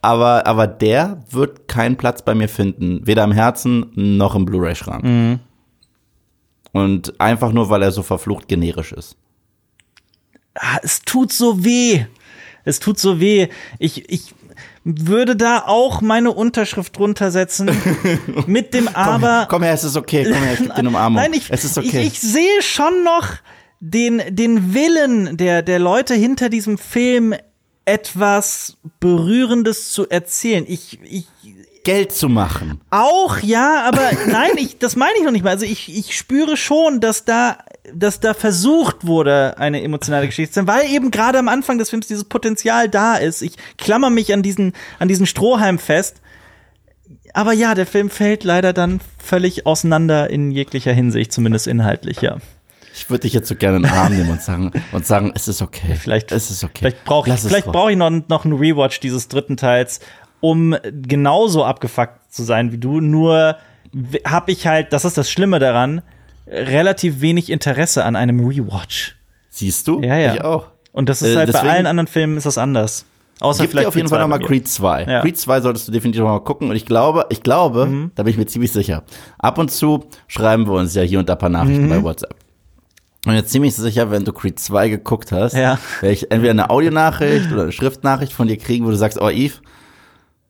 aber, 0.01 0.45
aber 0.45 0.67
der 0.67 1.23
wird 1.29 1.67
keinen 1.67 1.97
Platz 1.97 2.21
bei 2.21 2.35
mir 2.35 2.47
finden, 2.47 3.05
weder 3.05 3.23
im 3.23 3.31
Herzen 3.31 3.91
noch 3.95 4.35
im 4.35 4.45
Blu-ray-Schrank. 4.45 5.03
Mhm. 5.03 5.39
Und 6.71 7.19
einfach 7.19 7.51
nur, 7.51 7.69
weil 7.69 7.81
er 7.81 7.91
so 7.91 8.03
verflucht 8.03 8.47
generisch 8.47 8.91
ist. 8.91 9.15
Ah, 10.55 10.77
es 10.83 11.01
tut 11.01 11.33
so 11.33 11.63
weh. 11.63 12.05
Es 12.63 12.79
tut 12.79 12.99
so 12.99 13.19
weh. 13.19 13.47
Ich, 13.79 14.09
ich 14.09 14.33
würde 14.83 15.35
da 15.35 15.63
auch 15.65 16.01
meine 16.01 16.31
Unterschrift 16.31 16.97
drunter 16.97 17.31
setzen. 17.31 17.69
mit 18.47 18.73
dem 18.73 18.87
Aber. 18.89 19.47
komm 19.49 19.63
her, 19.63 19.73
es 19.73 19.83
ist 19.83 19.97
okay, 19.97 20.23
komm 20.23 20.43
her, 20.43 20.53
ich 20.53 20.59
geb 20.59 20.69
dir 20.69 20.75
eine 20.75 20.87
Umarmung. 20.89 21.21
Nein, 21.21 21.33
ich, 21.33 21.49
es 21.49 21.63
ist 21.63 21.77
okay. 21.77 22.01
ich, 22.01 22.13
ich 22.13 22.19
sehe 22.19 22.61
schon 22.61 23.03
noch 23.03 23.27
den, 23.79 24.21
den 24.29 24.73
Willen 24.73 25.37
der, 25.37 25.61
der 25.61 25.79
Leute 25.79 26.13
hinter 26.13 26.49
diesem 26.49 26.77
Film, 26.77 27.33
etwas 27.85 28.77
Berührendes 28.99 29.91
zu 29.91 30.09
erzählen. 30.09 30.65
Ich, 30.67 30.99
ich, 31.03 31.27
Geld 31.85 32.11
zu 32.11 32.27
machen. 32.27 32.81
auch, 32.89 33.39
ja, 33.39 33.85
aber 33.85 34.11
nein, 34.27 34.51
ich, 34.57 34.77
das 34.77 34.97
meine 34.97 35.13
ich 35.17 35.23
noch 35.23 35.31
nicht 35.31 35.45
mal. 35.45 35.51
Also 35.51 35.65
ich, 35.65 35.95
ich 35.95 36.17
spüre 36.17 36.57
schon, 36.57 36.99
dass 36.99 37.23
da, 37.23 37.59
dass 37.93 38.19
da 38.19 38.33
versucht 38.33 39.07
wurde, 39.07 39.57
eine 39.57 39.81
emotionale 39.81 40.25
Geschichte 40.25 40.51
zu 40.51 40.59
sein, 40.59 40.67
weil 40.67 40.91
eben 40.91 41.11
gerade 41.11 41.39
am 41.39 41.47
Anfang 41.47 41.77
des 41.77 41.89
Films 41.89 42.07
dieses 42.07 42.25
Potenzial 42.25 42.89
da 42.89 43.15
ist. 43.15 43.41
Ich 43.41 43.53
klammer 43.77 44.09
mich 44.09 44.33
an 44.33 44.43
diesen, 44.43 44.73
an 44.99 45.07
diesen 45.07 45.25
Strohhalm 45.25 45.79
fest. 45.79 46.17
Aber 47.33 47.53
ja, 47.53 47.73
der 47.73 47.85
Film 47.85 48.09
fällt 48.09 48.43
leider 48.43 48.73
dann 48.73 48.99
völlig 49.17 49.65
auseinander 49.65 50.29
in 50.29 50.51
jeglicher 50.51 50.91
Hinsicht, 50.91 51.31
zumindest 51.31 51.67
inhaltlich, 51.67 52.19
ja. 52.19 52.37
Ich 52.97 53.09
würde 53.09 53.21
dich 53.21 53.33
jetzt 53.33 53.47
so 53.47 53.55
gerne 53.55 53.77
in 53.77 53.83
den 53.83 53.91
Arm 53.91 54.11
nehmen 54.15 54.29
und 54.31 54.41
sagen, 54.41 54.71
und 54.91 55.05
sagen, 55.05 55.31
es 55.35 55.47
ist 55.47 55.61
okay. 55.61 55.95
Vielleicht, 55.95 56.31
es 56.31 56.49
ist 56.49 56.63
okay. 56.63 56.73
Vielleicht 56.79 57.05
brauche 57.05 57.29
ich, 57.29 57.35
vielleicht 57.39 57.67
drauf. 57.67 57.73
brauche 57.73 57.91
ich 57.91 57.97
noch, 57.97 58.09
noch 58.27 58.43
einen 58.43 58.55
Rewatch 58.57 58.99
dieses 58.99 59.27
dritten 59.27 59.55
Teils, 59.55 59.99
um 60.39 60.75
genauso 60.91 61.63
abgefuckt 61.63 62.33
zu 62.33 62.43
sein 62.43 62.71
wie 62.71 62.77
du. 62.79 62.99
Nur 62.99 63.57
habe 64.25 64.51
ich 64.51 64.65
halt, 64.67 64.93
das 64.93 65.05
ist 65.05 65.17
das 65.17 65.29
Schlimme 65.29 65.59
daran, 65.59 66.01
relativ 66.47 67.21
wenig 67.21 67.49
Interesse 67.49 68.03
an 68.03 68.15
einem 68.15 68.39
Rewatch. 68.47 69.15
Siehst 69.49 69.87
du? 69.87 70.01
Ja, 70.01 70.17
ja. 70.17 70.33
Ich 70.35 70.41
auch. 70.41 70.67
Und 70.91 71.09
das 71.09 71.21
ist 71.21 71.33
Äh, 71.33 71.37
halt 71.37 71.47
bei 71.47 71.51
deswegen- 71.53 71.69
allen 71.73 71.85
anderen 71.85 72.07
Filmen 72.07 72.37
ist 72.37 72.45
das 72.45 72.57
anders. 72.57 73.05
Außer 73.39 73.63
Gib 73.67 73.73
dir 73.79 73.87
auf 73.87 73.95
jeden 73.95 74.07
Creed 74.07 74.09
Fall 74.09 74.17
2 74.17 74.21
nochmal 74.23 74.39
bei. 74.39 74.45
Creed 74.47 74.67
2. 74.67 75.03
Ja. 75.03 75.21
Creed 75.21 75.37
2 75.37 75.61
solltest 75.61 75.87
du 75.87 75.91
definitiv 75.91 76.21
noch 76.23 76.29
mal 76.29 76.39
gucken. 76.39 76.71
Und 76.71 76.75
ich 76.75 76.87
glaube, 76.87 77.27
ich 77.29 77.43
glaube, 77.43 77.85
Mhm. 77.85 78.11
da 78.15 78.23
bin 78.23 78.31
ich 78.31 78.37
mir 78.37 78.47
ziemlich 78.47 78.71
sicher. 78.71 79.03
Ab 79.37 79.59
und 79.59 79.69
zu 79.71 80.05
schreiben 80.27 80.65
wir 80.65 80.73
uns 80.73 80.95
ja 80.95 81.03
hier 81.03 81.19
und 81.19 81.29
da 81.29 81.33
ein 81.33 81.39
paar 81.39 81.49
Nachrichten 81.49 81.85
Mhm. 81.85 81.89
bei 81.89 82.01
WhatsApp. 82.03 82.35
Und 83.27 83.35
jetzt 83.35 83.51
ziemlich 83.51 83.75
sicher, 83.75 84.09
wenn 84.11 84.23
du 84.25 84.31
Creed 84.33 84.59
2 84.59 84.89
geguckt 84.89 85.31
hast, 85.31 85.53
Ja. 85.53 85.77
werde 86.01 86.13
ich 86.13 86.31
entweder 86.31 86.51
eine 86.51 86.69
Audionachricht 86.69 87.51
oder 87.51 87.63
eine 87.63 87.71
Schriftnachricht 87.71 88.33
von 88.33 88.47
dir 88.47 88.57
kriegen, 88.57 88.85
wo 88.85 88.89
du 88.89 88.95
sagst, 88.95 89.19
oh 89.21 89.29
Yves, 89.29 89.61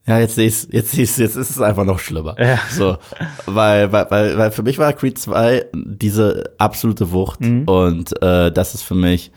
ja, 0.05 0.19
jetzt 0.19 0.35
seh's, 0.35 0.67
jetzt 0.71 0.91
seh's, 0.91 1.17
jetzt 1.17 1.35
ist 1.35 1.49
es 1.49 1.59
einfach 1.59 1.83
noch 1.83 1.99
schlimmer. 1.99 2.35
Ja. 2.39 2.59
So, 2.71 2.97
weil, 3.45 3.91
weil, 3.91 4.05
weil, 4.09 4.37
weil 4.37 4.51
für 4.51 4.63
mich 4.63 4.77
war 4.77 4.93
Creed 4.93 5.17
2 5.17 5.65
diese 5.73 6.53
absolute 6.57 7.11
Wucht 7.11 7.41
Mhm. 7.41 7.63
und 7.65 8.21
äh, 8.21 8.51
das 8.51 8.73
ist 8.75 8.83
für 8.83 8.95
mich, 8.95 9.31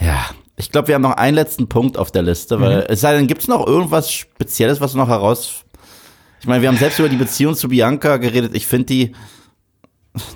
ja, 0.00 0.18
ich 0.56 0.70
glaube, 0.70 0.88
wir 0.88 0.94
haben 0.96 1.02
noch 1.02 1.16
einen 1.16 1.34
letzten 1.34 1.68
Punkt 1.68 1.96
auf 1.96 2.10
der 2.12 2.22
Liste, 2.22 2.60
weil 2.60 2.78
Mhm. 2.78 2.84
es 2.88 3.00
sei 3.00 3.16
denn, 3.16 3.26
gibt's 3.26 3.48
noch 3.48 3.66
irgendwas 3.66 4.12
Spezielles, 4.12 4.80
was 4.80 4.92
du 4.92 4.98
noch 4.98 5.08
heraus. 5.08 5.64
Ich 6.40 6.46
meine, 6.46 6.60
wir 6.62 6.68
haben 6.68 6.76
selbst 6.76 6.98
über 6.98 7.08
die 7.08 7.16
Beziehung 7.16 7.54
zu 7.54 7.68
Bianca 7.68 8.18
geredet. 8.18 8.54
Ich 8.54 8.66
finde 8.66 8.86
die, 8.86 9.12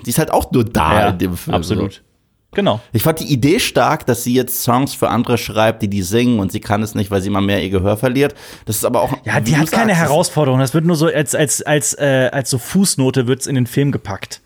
die 0.05 0.09
ist 0.09 0.19
halt 0.19 0.31
auch 0.31 0.51
nur 0.51 0.63
da 0.65 0.99
Ja, 1.01 1.09
in 1.09 1.17
dem 1.17 1.37
Film. 1.37 1.55
absolut. 1.55 2.03
Genau. 2.51 2.79
Ich 2.93 3.03
fand 3.03 3.19
die 3.19 3.31
Idee 3.31 3.59
stark, 3.59 4.07
dass 4.07 4.23
sie 4.23 4.33
jetzt 4.33 4.63
Songs 4.63 4.95
für 4.95 5.09
andere 5.09 5.37
schreibt, 5.37 5.83
die 5.83 5.87
die 5.87 6.01
singen 6.01 6.39
und 6.39 6.51
sie 6.51 6.59
kann 6.59 6.81
es 6.81 6.95
nicht, 6.95 7.11
weil 7.11 7.21
sie 7.21 7.27
immer 7.27 7.41
mehr 7.41 7.61
ihr 7.63 7.69
Gehör 7.69 7.95
verliert. 7.95 8.33
Das 8.65 8.75
ist 8.77 8.85
aber 8.85 9.01
auch. 9.03 9.13
Ja, 9.23 9.39
die 9.39 9.55
hat 9.55 9.71
keine 9.71 9.93
Herausforderung. 9.93 10.59
Das 10.59 10.73
wird 10.73 10.83
nur 10.83 10.95
so 10.95 11.05
als, 11.05 11.35
als, 11.35 11.61
als, 11.61 11.93
äh, 11.93 12.29
als 12.33 12.49
so 12.49 12.57
Fußnote 12.57 13.27
wird's 13.27 13.45
in 13.45 13.53
den 13.53 13.67
Film 13.67 13.91
gepackt. 13.91 14.41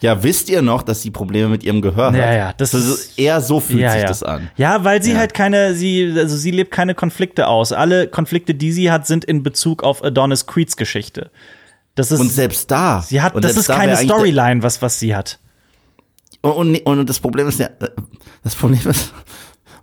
Ja, 0.00 0.22
wisst 0.22 0.48
ihr 0.48 0.62
noch, 0.62 0.82
dass 0.82 1.02
sie 1.02 1.10
Probleme 1.10 1.48
mit 1.48 1.62
ihrem 1.64 1.82
Gehör 1.82 2.06
hat? 2.06 2.14
Ja, 2.16 2.32
ja, 2.34 2.52
das 2.54 2.70
das 2.72 2.84
ist- 2.86 3.18
eher 3.18 3.40
so 3.42 3.60
fühlt 3.60 3.80
ja, 3.80 3.90
sich 3.92 4.02
ja. 4.02 4.08
das 4.08 4.22
an. 4.22 4.50
Ja, 4.56 4.82
weil 4.84 5.02
sie 5.02 5.12
Ja. 5.12 5.18
halt 5.18 5.34
keine, 5.34 5.74
sie, 5.74 6.14
also 6.16 6.36
sie 6.36 6.50
lebt 6.50 6.70
keine 6.72 6.94
Konflikte 6.94 7.46
aus. 7.46 7.72
Alle 7.72 8.08
Konflikte, 8.08 8.54
die 8.54 8.72
sie 8.72 8.90
hat, 8.90 9.06
sind 9.06 9.24
in 9.24 9.42
Bezug 9.42 9.82
auf 9.84 10.02
Adonis 10.02 10.46
Creeds 10.46 10.76
Geschichte. 10.78 11.30
Das 11.94 12.10
ist, 12.10 12.20
Und 12.20 12.30
selbst 12.30 12.70
da. 12.70 13.02
sie 13.02 13.22
hat, 13.22 13.34
das 13.42 13.56
ist 13.56 13.68
da 13.68 13.76
keine 13.76 13.96
Storyline, 13.96 14.62
was, 14.62 14.82
was 14.82 14.98
sie 14.98 15.14
hat. 15.14 15.38
Und, 16.40 16.76
und, 16.84 16.98
und 16.98 17.08
das 17.08 17.20
Problem 17.20 17.48
ist 17.48 17.58
ja, 17.60 17.68
das 18.42 18.54
Problem 18.54 18.80
ist, 18.90 19.12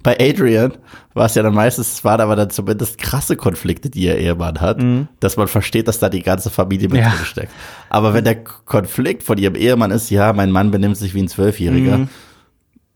bei 0.03 0.17
Adrian 0.19 0.73
war 1.13 1.25
es 1.27 1.35
ja 1.35 1.43
dann 1.43 1.53
meistens, 1.53 1.93
es 1.93 2.03
waren 2.03 2.21
aber 2.21 2.35
dann 2.35 2.49
zumindest 2.49 2.97
krasse 2.97 3.35
Konflikte, 3.35 3.89
die 3.89 4.01
ihr 4.03 4.17
Ehemann 4.17 4.59
hat, 4.61 4.79
dass 5.19 5.37
man 5.37 5.47
versteht, 5.47 5.87
dass 5.87 5.99
da 5.99 6.09
die 6.09 6.21
ganze 6.23 6.49
Familie 6.49 6.87
mit 6.89 6.99
Mhm. 6.99 7.05
Ja. 7.05 7.09
drin 7.09 7.25
steckt. 7.25 7.51
Aber 7.89 8.13
wenn 8.13 8.23
der 8.23 8.43
Konflikt 8.43 9.23
von 9.23 9.37
ihrem 9.37 9.55
Ehemann 9.55 9.91
ist, 9.91 10.09
ja, 10.09 10.33
mein 10.33 10.51
Mann 10.51 10.71
benimmt 10.71 10.97
sich 10.97 11.13
wie 11.13 11.21
ein 11.21 11.27
Zwölfjähriger, 11.27 11.97
Mhm. 11.99 12.09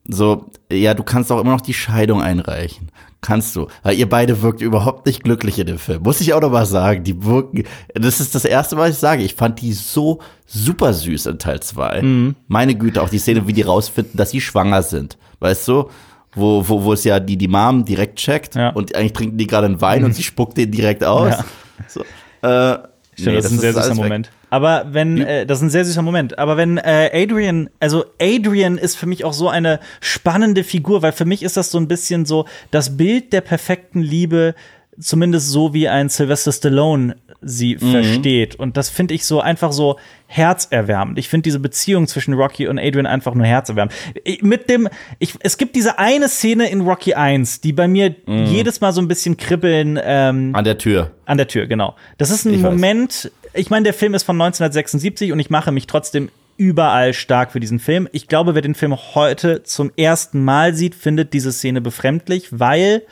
So, 0.08 0.46
ja, 0.72 0.94
du 0.94 1.04
kannst 1.04 1.32
auch 1.32 1.40
immer 1.40 1.52
noch 1.52 1.62
die 1.62 1.74
Scheidung 1.74 2.22
einreichen. 2.22 2.90
Kannst 3.22 3.56
du. 3.56 3.68
Weil 3.82 3.98
ihr 3.98 4.08
beide 4.08 4.44
wirkt 4.44 4.62
überhaupt 4.62 5.08
nicht 5.08 5.24
glücklich 5.24 5.58
in 5.58 5.66
dem 5.66 5.80
Film. 5.80 6.04
Muss 6.04 6.22
ich 6.22 6.34
auch 6.34 6.42
noch 6.42 6.52
mal 6.52 6.68
sagen. 6.68 7.04
Die 7.04 7.24
wirken, 7.26 7.64
das 7.96 8.20
ist 8.20 8.36
das 8.36 8.46
erste 8.46 8.76
Mal, 8.76 8.84
was 8.90 8.96
ich 8.96 9.00
sage. 9.00 9.24
Ich 9.24 9.34
fand 9.34 9.62
die 9.62 9.74
so 9.74 10.20
super 10.46 10.94
süß 10.94 11.26
in 11.26 11.40
Teil 11.40 11.60
2. 11.60 12.02
Mhm. 12.04 12.36
Meine 12.48 12.76
Güte, 12.76 13.02
auch 13.02 13.10
die 13.10 13.18
Szene, 13.18 13.48
wie 13.48 13.54
die 13.54 13.64
rausfinden, 13.64 14.16
dass 14.16 14.30
sie 14.30 14.42
schwanger 14.42 14.84
sind. 14.84 15.18
Weißt 15.40 15.68
du? 15.68 15.90
Wo, 16.36 16.68
wo, 16.68 16.84
wo 16.84 16.94
es 16.94 17.04
ja 17.04 17.20
die, 17.20 17.38
die 17.38 17.48
Mom 17.48 17.84
direkt 17.86 18.20
checkt 18.20 18.56
Ja. 18.56 18.72
Mhm. 18.72 18.78
und 18.78 18.96
eigentlich 18.96 19.14
trinken 19.14 19.38
die 19.38 19.48
gerade 19.48 19.66
einen 19.66 19.82
Wein 19.82 20.04
und 20.06 20.14
sie 20.14 20.24
spuckt 20.24 20.58
den 20.58 20.70
direkt 20.70 21.04
aus. 21.04 21.34
Ja. 21.34 21.46
So, 21.88 22.02
äh, 22.48 22.78
Stimmt, 23.18 23.28
nee, 23.28 23.36
das 23.38 23.46
ist 23.46 23.52
ein 23.54 23.60
sehr 23.60 23.74
süßer 23.74 24.04
weg. 24.10 24.30
Aber 24.56 24.86
wenn, 24.94 25.22
äh, 25.22 25.46
das 25.46 25.58
ist 25.60 25.64
ein 25.64 25.70
sehr 25.70 25.84
süßer 25.84 26.02
Moment. 26.02 26.40
Aber 26.40 26.56
wenn 26.56 26.78
äh, 26.78 27.10
Adrian, 27.14 27.70
also 27.82 28.06
Adrian 28.22 28.78
ist 28.78 28.96
für 28.96 29.06
mich 29.06 29.26
auch 29.26 29.34
so 29.34 29.50
eine 29.50 29.80
spannende 30.00 30.64
Figur, 30.64 31.02
weil 31.02 31.12
für 31.12 31.26
mich 31.26 31.44
ist 31.44 31.58
das 31.58 31.72
so 31.72 31.78
ein 31.78 31.88
bisschen 31.90 32.26
so 32.26 32.46
das 32.72 32.96
Bild 32.96 33.34
der 33.34 33.42
perfekten 33.42 34.02
Liebe, 34.02 34.56
zumindest 34.98 35.50
so 35.50 35.74
wie 35.74 35.90
ein 35.90 36.08
Sylvester 36.08 36.54
Stallone 36.54 37.18
sie 37.42 37.78
Mhm. 37.80 37.92
versteht. 37.92 38.56
Und 38.56 38.78
das 38.78 38.90
finde 38.90 39.14
ich 39.14 39.26
so 39.26 39.42
einfach 39.42 39.72
so 39.74 39.98
herzerwärmend. 40.28 41.20
Ich 41.20 41.28
finde 41.28 41.44
diese 41.44 41.60
Beziehung 41.60 42.08
zwischen 42.08 42.34
Rocky 42.34 42.68
und 42.68 42.80
Adrian 42.80 43.06
einfach 43.06 43.34
nur 43.36 43.46
herzerwärmend. 43.46 43.94
Ich- 44.24 44.42
Mit 44.42 44.70
dem, 44.70 44.88
ich, 45.20 45.34
es 45.42 45.58
gibt 45.58 45.76
diese 45.76 46.00
eine 46.00 46.30
Szene 46.30 46.70
in 46.70 46.82
Rocky 46.82 47.14
1, 47.14 47.62
die 47.62 47.74
bei 47.74 47.88
mir 47.88 48.16
Mhm. 48.26 48.46
jedes 48.46 48.80
Mal 48.82 48.94
so 48.94 49.02
ein 49.02 49.08
bisschen 49.08 49.36
kribbeln 49.38 50.00
ähm, 50.02 50.52
An 50.56 50.64
der 50.64 50.78
Tür. 50.78 51.12
an 51.26 51.38
der 51.38 51.48
Tür, 51.48 51.68
genau. 51.68 51.96
Das 52.18 52.32
ist 52.32 52.46
ein 52.46 52.54
Ich. 52.54 52.62
Moment, 52.62 53.32
ich 53.56 53.70
meine, 53.70 53.84
der 53.84 53.94
Film 53.94 54.14
ist 54.14 54.24
von 54.24 54.36
1976 54.36 55.32
und 55.32 55.40
ich 55.40 55.50
mache 55.50 55.72
mich 55.72 55.88
trotzdem 55.88 56.30
überall 56.58 57.14
stark 57.14 57.52
für 57.52 57.60
diesen 57.60 57.80
Film. 57.80 58.08
Ich 58.12 58.28
glaube, 58.28 58.56
wer 58.56 58.62
den 58.62 58.76
Film 58.76 58.96
heute 58.96 59.64
zum 59.64 59.92
ersten 59.98 60.44
Mal 60.44 60.74
sieht, 60.74 60.96
findet 60.96 61.34
diese 61.34 61.52
Szene 61.52 61.82
befremdlich, 61.82 62.48
weil 62.52 63.04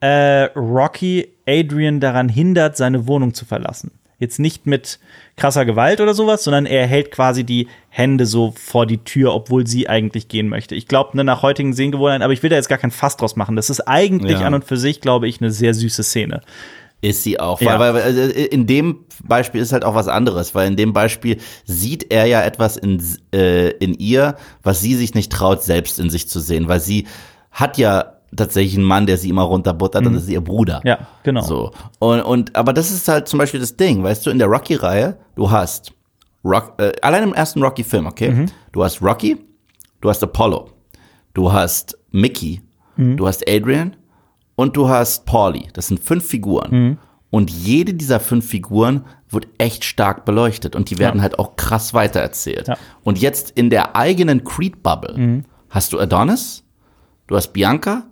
äh, 0.00 0.44
Rocky 0.56 1.28
Adrian 1.46 2.00
daran 2.00 2.28
hindert, 2.28 2.76
seine 2.76 3.06
Wohnung 3.06 3.32
zu 3.34 3.44
verlassen. 3.44 3.92
Jetzt 4.18 4.38
nicht 4.38 4.66
mit 4.66 4.98
krasser 5.36 5.64
Gewalt 5.64 6.00
oder 6.00 6.14
sowas, 6.14 6.44
sondern 6.44 6.66
er 6.66 6.86
hält 6.86 7.10
quasi 7.10 7.44
die 7.44 7.68
Hände 7.90 8.26
so 8.26 8.54
vor 8.56 8.86
die 8.86 8.98
Tür, 8.98 9.34
obwohl 9.34 9.66
sie 9.66 9.88
eigentlich 9.88 10.28
gehen 10.28 10.48
möchte. 10.48 10.74
Ich 10.74 10.88
glaube, 10.88 11.16
ne, 11.16 11.24
nach 11.24 11.42
heutigen 11.42 11.72
Sehgewohnheiten, 11.72 12.22
aber 12.22 12.32
ich 12.32 12.42
will 12.42 12.50
da 12.50 12.56
jetzt 12.56 12.68
gar 12.68 12.78
kein 12.78 12.92
Fass 12.92 13.16
draus 13.16 13.36
machen. 13.36 13.56
Das 13.56 13.70
ist 13.70 13.80
eigentlich 13.82 14.40
Ja. 14.40 14.46
an 14.46 14.54
und 14.54 14.64
für 14.64 14.76
sich, 14.76 15.00
glaube 15.00 15.28
ich, 15.28 15.40
eine 15.40 15.50
sehr 15.50 15.74
süße 15.74 16.02
Szene. 16.04 16.42
Ist 17.04 17.22
sie 17.22 17.38
auch. 17.38 17.60
Ja. 17.60 17.78
Weil, 17.78 17.92
weil 17.92 18.02
also 18.02 18.22
in 18.22 18.66
dem 18.66 19.04
Beispiel 19.24 19.60
ist 19.60 19.74
halt 19.74 19.84
auch 19.84 19.94
was 19.94 20.08
anderes, 20.08 20.54
weil 20.54 20.68
in 20.68 20.76
dem 20.76 20.94
Beispiel 20.94 21.36
sieht 21.66 22.10
er 22.10 22.24
ja 22.24 22.40
etwas 22.40 22.78
in, 22.78 23.02
äh, 23.34 23.72
in 23.72 23.92
ihr, 23.92 24.36
was 24.62 24.80
sie 24.80 24.94
sich 24.94 25.14
nicht 25.14 25.30
traut, 25.30 25.62
selbst 25.62 26.00
in 26.00 26.08
sich 26.08 26.30
zu 26.30 26.40
sehen, 26.40 26.66
weil 26.66 26.80
sie 26.80 27.06
hat 27.50 27.76
ja 27.76 28.14
tatsächlich 28.34 28.78
ein 28.78 28.84
Mann, 28.84 29.04
der 29.04 29.18
sie 29.18 29.28
immer 29.28 29.42
runterbuttert 29.42 30.06
und 30.06 30.14
das 30.14 30.22
ist 30.22 30.30
ihr 30.30 30.40
Bruder. 30.40 30.80
Ja, 30.84 31.00
genau. 31.24 31.42
So. 31.42 31.72
Und, 31.98 32.22
und, 32.22 32.56
aber 32.56 32.72
das 32.72 32.90
ist 32.90 33.06
halt 33.06 33.28
zum 33.28 33.38
Beispiel 33.38 33.60
das 33.60 33.76
Ding, 33.76 34.02
weißt 34.02 34.24
du, 34.24 34.30
in 34.30 34.38
der 34.38 34.48
Rocky-Reihe, 34.48 35.18
du 35.36 35.50
hast 35.50 35.92
Rock, 36.42 36.72
äh, 36.78 36.92
allein 37.02 37.22
im 37.24 37.34
ersten 37.34 37.62
Rocky-Film, 37.62 38.06
okay? 38.06 38.46
Du 38.72 38.82
hast 38.82 39.02
Rocky, 39.02 39.36
du 40.00 40.08
hast 40.08 40.22
Apollo, 40.22 40.70
du 41.34 41.52
hast 41.52 41.98
Mickey, 42.12 42.62
du 42.96 43.26
hast 43.26 43.46
Adrian 43.46 43.94
und 44.56 44.76
du 44.76 44.88
hast 44.88 45.26
Paulie. 45.26 45.68
Das 45.72 45.88
sind 45.88 46.00
fünf 46.00 46.24
Figuren. 46.26 46.98
Und 47.30 47.50
jede 47.50 47.94
dieser 47.94 48.20
fünf 48.20 48.46
Figuren 48.46 49.04
wird 49.28 49.48
echt 49.58 49.84
stark 49.84 50.24
beleuchtet 50.24 50.76
und 50.76 50.90
die 50.90 50.98
werden 50.98 51.16
Ja. 51.16 51.22
halt 51.22 51.38
auch 51.40 51.56
krass 51.56 51.92
weitererzählt. 51.92 52.68
Ja. 52.68 52.76
Und 53.02 53.18
jetzt 53.20 53.50
in 53.50 53.70
der 53.70 53.96
eigenen 53.96 54.44
Creed-Bubble 54.44 55.42
hast 55.70 55.92
du 55.92 55.98
Adonis, 55.98 56.62
du 57.26 57.34
hast 57.34 57.52
Bianca, 57.52 58.04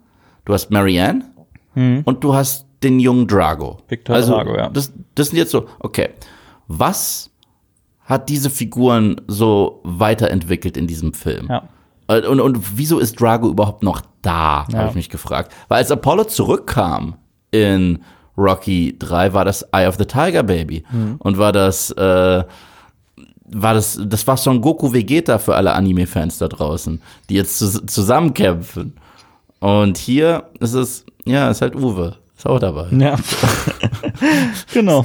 du 0.44 0.52
hast 0.55 0.70
Marianne 0.73 1.27
und 1.74 2.24
du 2.24 2.35
hast 2.35 2.66
den 2.82 2.98
jungen 2.98 3.28
Drago. 3.28 3.78
Victor 3.89 4.16
also, 4.16 4.32
Drago, 4.32 4.56
ja. 4.56 4.69
Das, 4.69 4.93
das 5.14 5.28
sind 5.28 5.39
jetzt 5.39 5.52
so, 5.52 5.66
okay, 5.78 6.10
was 6.66 7.31
hat 8.01 8.28
diese 8.28 8.51
Figuren 8.51 9.20
so 9.28 9.81
weiterentwickelt 9.85 10.77
in 10.77 10.89
diesem 10.89 11.14
Film? 11.14 11.47
Ja. 11.48 11.69
Äh, 12.18 12.26
Und, 12.26 12.40
und 12.40 12.59
wieso 12.78 12.98
ist 12.98 13.20
Drago 13.20 13.48
überhaupt 13.48 13.82
noch 13.82 14.02
da, 14.22 14.66
Ja. 14.70 14.78
habe 14.78 14.89
ich 14.90 14.94
mich 14.94 15.09
gefragt. 15.10 15.52
Weil 15.68 15.78
als 15.78 15.90
Apollo 15.90 16.24
zurückkam 16.24 17.14
in 17.51 18.01
Rocky 18.36 18.97
3, 18.98 19.34
war 19.34 19.44
das 19.44 19.62
Eye 19.72 19.86
of 19.86 19.97
the 19.98 20.05
Tiger 20.06 20.43
Baby. 20.43 20.84
Mhm. 20.90 21.16
Und 21.18 21.39
war 21.39 21.52
das, 21.52 21.90
äh, 21.90 22.44
war 23.55 23.74
das, 23.74 24.01
das 24.06 24.26
war 24.26 24.36
Son 24.39 24.60
Goku 24.62 24.93
Vegeta 24.93 25.39
für 25.39 25.55
alle 25.55 25.74
Anime-Fans 25.74 26.39
da 26.39 26.48
draußen, 26.48 27.02
die 27.28 27.34
jetzt 27.34 27.59
zus 27.59 27.82
zusammenkämpfen. 27.86 28.94
Und 29.60 29.98
hier 29.98 30.44
ist 30.60 30.72
es, 30.74 31.05
ja, 31.24 31.51
ist 31.51 31.60
halt 31.62 31.76
Uwe. 31.76 32.16
Ist 32.36 32.47
auch 32.47 32.59
dabei. 32.59 32.89
Ja. 32.90 33.16
genau. 34.72 35.05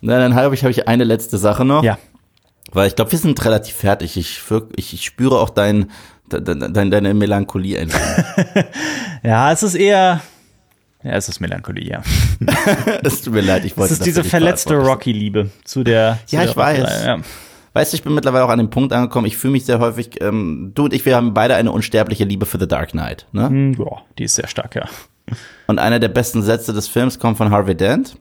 Na, 0.00 0.18
dann 0.18 0.34
habe 0.34 0.54
ich, 0.54 0.62
habe 0.62 0.70
ich 0.70 0.86
eine 0.88 1.04
letzte 1.04 1.38
Sache 1.38 1.64
noch. 1.64 1.82
Ja. 1.82 1.98
Weil 2.72 2.88
ich 2.88 2.96
glaube, 2.96 3.12
wir 3.12 3.18
sind 3.18 3.42
relativ 3.44 3.74
fertig. 3.74 4.16
Ich, 4.16 4.40
ich, 4.76 4.94
ich 4.94 5.04
spüre 5.04 5.38
auch 5.38 5.50
dein, 5.50 5.90
de, 6.30 6.40
de, 6.40 6.54
de, 6.58 6.90
deine 6.90 7.14
Melancholie 7.14 7.78
ein. 7.78 7.90
Ja, 9.22 9.50
es 9.52 9.62
ist 9.62 9.74
eher. 9.74 10.20
Ja, 11.02 11.12
es 11.12 11.28
ist 11.28 11.40
Melancholie, 11.40 11.88
ja. 11.88 12.02
Es 13.02 13.22
tut 13.22 13.34
mir 13.34 13.40
leid, 13.40 13.64
ich 13.64 13.76
wollte 13.76 13.92
Es 13.92 14.00
ist 14.00 14.06
diese 14.06 14.24
verletzte. 14.24 14.76
Rocky-Liebe 14.76 15.50
zu 15.64 15.84
der. 15.84 16.18
Zu 16.26 16.36
Ja, 16.36 16.42
der 16.42 16.50
ich 16.50 16.56
weiß. 16.56 17.04
Ja. 17.04 17.18
Weißt 17.72 17.92
du, 17.92 17.96
ich 17.96 18.02
bin 18.02 18.14
mittlerweile 18.14 18.44
auch 18.44 18.48
an 18.48 18.58
dem 18.58 18.70
Punkt 18.70 18.92
angekommen, 18.92 19.26
ich 19.26 19.36
fühle 19.36 19.52
mich 19.52 19.66
sehr 19.66 19.78
häufig, 19.80 20.22
ähm, 20.22 20.72
du 20.74 20.84
und 20.84 20.94
ich, 20.94 21.04
wir 21.04 21.14
haben 21.14 21.34
beide 21.34 21.56
eine 21.56 21.72
unsterbliche 21.72 22.24
Liebe 22.24 22.46
für 22.46 22.58
The 22.58 22.66
Dark 22.66 22.92
Knight. 22.92 23.26
Ne? 23.32 23.48
Hm, 23.48 23.72
ja, 23.74 23.98
die 24.18 24.24
ist 24.24 24.36
sehr 24.36 24.48
stark, 24.48 24.76
ja. 24.76 24.86
Und 25.66 25.78
einer 25.78 25.98
der 25.98 26.08
besten 26.08 26.42
Sätze 26.42 26.72
des 26.72 26.88
Films 26.88 27.18
kommt 27.18 27.36
von 27.36 27.50
Harvey 27.50 27.74
Dent. 27.76 28.16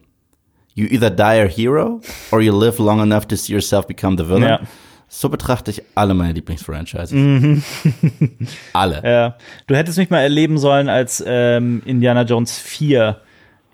You 0.76 0.88
either 0.88 1.10
die 1.10 1.42
a 1.42 1.48
hero 1.48 2.02
or 2.32 2.42
you 2.42 2.58
live 2.58 2.80
long 2.80 3.02
enough 3.02 3.26
to 3.28 3.36
see 3.38 3.54
yourself 3.54 3.88
become 3.88 4.18
the 4.18 4.28
villain. 4.28 4.44
Ja. 4.44 4.60
So 5.08 5.30
betrachte 5.30 5.72
ich 5.72 5.82
alle 5.96 6.14
meine 6.14 6.34
Lieblingsfranchises. 6.34 7.14
alle. 8.74 9.02
Ja. 9.04 9.38
Du 9.68 9.76
hättest 9.76 9.98
mich 9.98 10.10
mal 10.10 10.20
erleben 10.20 10.58
sollen, 10.58 10.90
als 10.90 11.24
ähm, 11.26 11.82
Indiana 11.86 12.24
Jones 12.24 12.60
4 12.60 13.22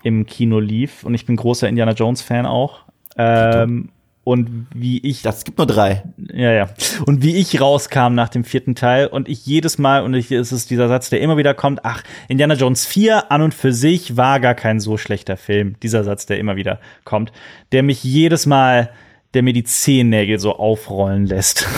im 0.04 0.26
Kino 0.26 0.60
lief. 0.60 1.02
Und 1.02 1.14
ich 1.14 1.26
bin 1.26 1.34
großer 1.34 1.68
Indiana 1.68 1.92
Jones-Fan 1.92 2.46
auch. 2.46 2.84
Ähm, 3.16 3.88
und 4.24 4.68
wie 4.72 4.98
ich 4.98 5.22
Das 5.22 5.44
gibt 5.44 5.58
nur 5.58 5.66
drei. 5.66 6.04
Ja, 6.32 6.52
ja. 6.52 6.68
Und 7.06 7.22
wie 7.22 7.36
ich 7.36 7.60
rauskam 7.60 8.14
nach 8.14 8.28
dem 8.28 8.44
vierten 8.44 8.74
Teil 8.74 9.08
und 9.08 9.28
ich 9.28 9.44
jedes 9.46 9.78
Mal, 9.78 10.04
und 10.04 10.14
ich, 10.14 10.30
es 10.30 10.52
ist 10.52 10.70
dieser 10.70 10.88
Satz, 10.88 11.10
der 11.10 11.20
immer 11.20 11.36
wieder 11.36 11.54
kommt, 11.54 11.84
ach, 11.84 12.04
Indiana 12.28 12.54
Jones 12.54 12.86
4 12.86 13.32
an 13.32 13.42
und 13.42 13.52
für 13.52 13.72
sich 13.72 14.16
war 14.16 14.38
gar 14.38 14.54
kein 14.54 14.78
so 14.78 14.96
schlechter 14.96 15.36
Film. 15.36 15.74
Dieser 15.82 16.04
Satz, 16.04 16.26
der 16.26 16.38
immer 16.38 16.54
wieder 16.54 16.78
kommt, 17.04 17.32
der 17.72 17.82
mich 17.82 18.04
jedes 18.04 18.46
Mal, 18.46 18.90
der 19.34 19.42
mir 19.42 19.52
die 19.52 19.64
Zehennägel 19.64 20.38
so 20.38 20.56
aufrollen 20.56 21.26
lässt. 21.26 21.66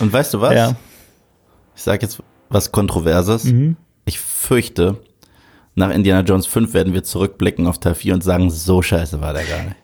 Und 0.00 0.10
weißt 0.10 0.32
du 0.32 0.40
was? 0.40 0.54
Ja. 0.54 0.76
Ich 1.76 1.82
sage 1.82 2.00
jetzt 2.02 2.22
was 2.48 2.72
Kontroverses. 2.72 3.44
Mhm. 3.44 3.76
Ich 4.06 4.18
fürchte, 4.18 4.98
nach 5.74 5.90
Indiana 5.90 6.22
Jones 6.22 6.46
5 6.46 6.72
werden 6.72 6.94
wir 6.94 7.04
zurückblicken 7.04 7.66
auf 7.66 7.78
Teil 7.78 7.94
4 7.94 8.14
und 8.14 8.24
sagen, 8.24 8.50
so 8.50 8.80
scheiße 8.80 9.20
war 9.20 9.34
der 9.34 9.44
gar 9.44 9.62
nicht. 9.62 9.76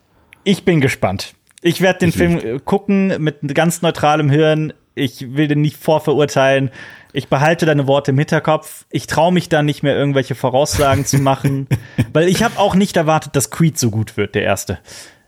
Ich 0.45 0.65
bin 0.65 0.81
gespannt. 0.81 1.35
Ich 1.63 1.81
werde 1.81 2.01
den 2.01 2.09
Ich 2.11 2.17
Film 2.17 2.39
äh, 2.39 2.59
gucken 2.59 3.15
mit 3.19 3.55
ganz 3.55 3.83
neutralem 3.83 4.31
Hirn. 4.31 4.73
Ich 4.95 5.35
will 5.37 5.49
den 5.49 5.61
nicht 5.61 5.77
vorverurteilen. 5.77 6.71
Ich 7.13 7.29
behalte 7.29 7.67
deine 7.67 7.87
Worte 7.87 8.13
im 8.13 8.19
Hinterkopf. 8.19 8.87
Ich 8.91 9.07
traue 9.07 9.33
mich 9.33 9.49
da 9.49 9.63
nicht 9.63 9.83
mehr 9.83 9.97
irgendwelche 9.97 10.35
Voraussagen 10.35 11.05
zu 11.05 11.19
machen, 11.19 11.69
weil 12.13 12.29
ich 12.29 12.43
habe 12.43 12.59
auch 12.59 12.75
nicht 12.75 12.97
erwartet, 12.97 13.37
dass 13.37 13.51
Creed 13.51 13.79
so 13.79 13.91
gut 13.91 14.17
wird, 14.17 14.35
der 14.35 14.43
erste. 14.43 14.79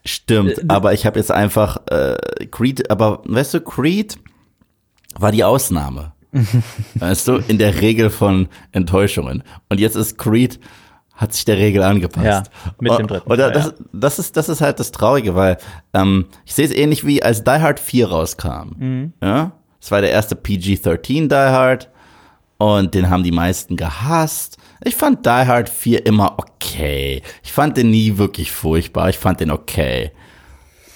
Stimmt, 0.04 0.68
aber 0.68 0.92
ich 0.94 1.06
habe 1.06 1.18
jetzt 1.18 1.30
einfach 1.30 1.78
äh, 1.86 2.16
Creed, 2.50 2.90
aber 2.90 3.22
weißt 3.24 3.54
du, 3.54 3.60
Creed 3.60 4.18
war 5.14 5.30
die 5.30 5.44
Ausnahme. 5.44 6.12
weißt 6.94 7.28
du, 7.28 7.36
in 7.36 7.59
der 7.59 7.80
Regel 7.80 8.10
von 8.10 8.48
Enttäuschungen. 8.72 9.42
Und 9.68 9.78
jetzt 9.78 9.96
ist 9.96 10.18
Creed 10.18 10.59
hat 11.14 11.32
sich 11.32 11.44
der 11.44 11.56
Regel 11.59 11.82
angepasst. 11.82 12.26
Ja, 12.26 12.43
mit 12.80 12.98
dem 12.98 13.06
dritten 13.06 13.30
Oder 13.30 13.51
das, 13.51 13.74
das 13.93 14.18
ist 14.18 14.36
das 14.36 14.48
ist 14.48 14.60
halt 14.60 14.80
das 14.80 14.93
Traurige, 14.93 15.34
weil 15.34 15.59
ähm, 15.93 16.26
ich 16.44 16.55
sehe 16.55 16.64
es 16.64 16.72
ähnlich 16.72 17.06
wie 17.06 17.22
als 17.22 17.44
Die 17.44 17.51
Hard 17.51 17.78
4 17.78 18.09
rauskam. 18.09 18.70
Mhm. 18.76 19.12
Ja, 19.22 19.52
das 19.80 19.90
war 19.90 20.01
der 20.01 20.10
erste 20.10 20.34
PG-13 20.34 21.28
Die 21.28 21.34
Hard 21.34 21.90
und 22.59 22.94
den 22.94 23.10
haben 23.10 23.24
die 23.24 23.32
meisten 23.32 23.76
gehasst. 23.76 24.56
Ich 24.84 24.97
fand 24.97 25.26
Die 25.26 25.30
Hard 25.30 25.68
4 25.68 26.06
immer 26.06 26.39
okay. 26.39 27.22
Ich 27.43 27.52
fand 27.52 27.76
den 27.76 27.90
nie 27.90 28.16
wirklich 28.18 28.52
furchtbar. 28.52 29.09
Ich 29.10 29.18
fand 29.18 29.40
den 29.40 29.51
okay. 29.51 30.12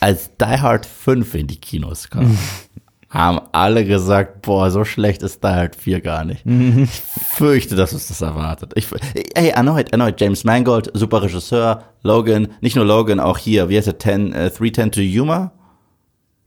Als 0.01 0.31
Die 0.37 0.45
Hard 0.45 0.87
5 0.87 1.35
in 1.35 1.47
die 1.47 1.57
Kinos 1.59 2.09
kam, 2.09 2.39
haben 3.09 3.41
alle 3.53 3.85
gesagt, 3.85 4.43
boah, 4.43 4.71
so 4.71 4.85
schlecht 4.85 5.23
ist 5.23 5.43
Die 5.43 5.49
Hard 5.49 5.77
4 5.77 6.01
gar 6.01 6.25
nicht. 6.25 6.45
Ich 6.45 6.91
fürchte, 6.91 7.77
dass 7.77 7.93
uns 7.93 8.09
das 8.09 8.21
erwartet. 8.21 8.73
Ich, 8.75 8.89
ey, 9.35 9.49
erneut, 9.51 9.93
erneut, 9.93 10.21
James 10.21 10.45
Mangold, 10.45 10.91
super 10.95 11.23
Regisseur, 11.23 11.85
Logan, 12.03 12.49
nicht 12.61 12.77
nur 12.77 12.85
Logan, 12.85 13.21
auch 13.21 13.39
hier, 13.39 13.69
wie 13.69 13.77
heißt 13.77 13.87
er, 13.87 13.99
10, 13.99 14.33
äh, 14.33 14.51
310 14.51 14.93
to 14.93 15.01
Yuma? 15.01 15.53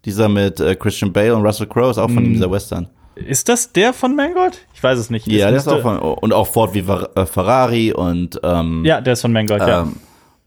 Dieser 0.05 0.29
mit 0.29 0.59
äh, 0.59 0.75
Christian 0.75 1.11
Bale 1.13 1.35
und 1.35 1.45
Russell 1.45 1.67
Crowe 1.67 1.91
ist 1.91 1.97
auch 1.97 2.09
von 2.09 2.23
ihm, 2.25 2.33
dieser 2.33 2.51
Western. 2.51 2.87
Ist 3.15 3.49
das 3.49 3.71
der 3.73 3.91
von 3.93 4.15
Mangold? 4.15 4.59
Ich 4.73 4.81
weiß 4.81 4.97
es 4.97 5.09
nicht. 5.09 5.27
Ja, 5.27 5.49
Es 5.49 5.63
der 5.65 5.73
ist 5.73 5.79
auch 5.79 5.81
von, 5.81 5.97
und 5.97 6.33
auch 6.33 6.47
Ford 6.47 6.73
wie 6.73 6.79
äh, 6.79 7.25
Ferrari 7.25 7.91
und, 7.93 8.39
ähm, 8.43 8.83
Ja, 8.85 9.01
der 9.01 9.13
ist 9.13 9.21
von 9.21 9.33
Mangold, 9.33 9.61
ja. 9.61 9.81
ähm, 9.81 9.97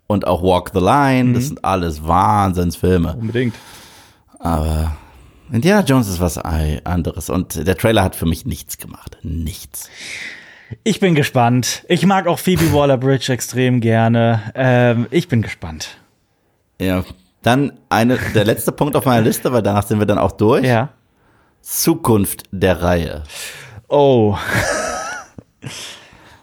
und 0.06 0.26
auch 0.26 0.42
Walk 0.42 0.70
the 0.74 0.80
Line, 0.80 1.32
das 1.34 1.48
sind 1.48 1.64
alles 1.64 2.06
Wahnsinnsfilme. 2.06 3.16
Unbedingt. 3.18 3.54
Aber 4.38 4.96
Indiana 5.52 5.84
Jones 5.84 6.08
ist 6.08 6.18
was 6.18 6.38
anderes 6.38 7.28
und 7.28 7.66
der 7.66 7.76
Trailer 7.76 8.02
hat 8.02 8.16
für 8.16 8.24
mich 8.24 8.46
nichts 8.46 8.78
gemacht. 8.78 9.18
Nichts. 9.22 9.90
Ich 10.82 10.98
bin 10.98 11.14
gespannt. 11.14 11.84
Ich 11.88 12.06
mag 12.06 12.26
auch 12.26 12.38
Phoebe 12.38 12.72
Waller-Bridge 12.72 13.30
extrem 13.30 13.82
gerne. 13.82 14.40
Ähm, 14.54 15.06
ich 15.10 15.28
bin 15.28 15.42
gespannt. 15.42 15.98
Ja. 16.80 17.04
Dann 17.42 17.72
eine, 17.90 18.18
der 18.34 18.44
letzte 18.44 18.72
Punkt 18.72 18.96
auf 18.96 19.04
meiner 19.04 19.22
Liste, 19.22 19.52
weil 19.52 19.62
danach 19.62 19.86
sind 19.86 19.98
wir 19.98 20.06
dann 20.06 20.18
auch 20.18 20.32
durch. 20.32 20.64
Ja. 20.64 20.88
Zukunft 21.60 22.44
der 22.50 22.80
Reihe. 22.80 23.24
Oh. 23.88 24.38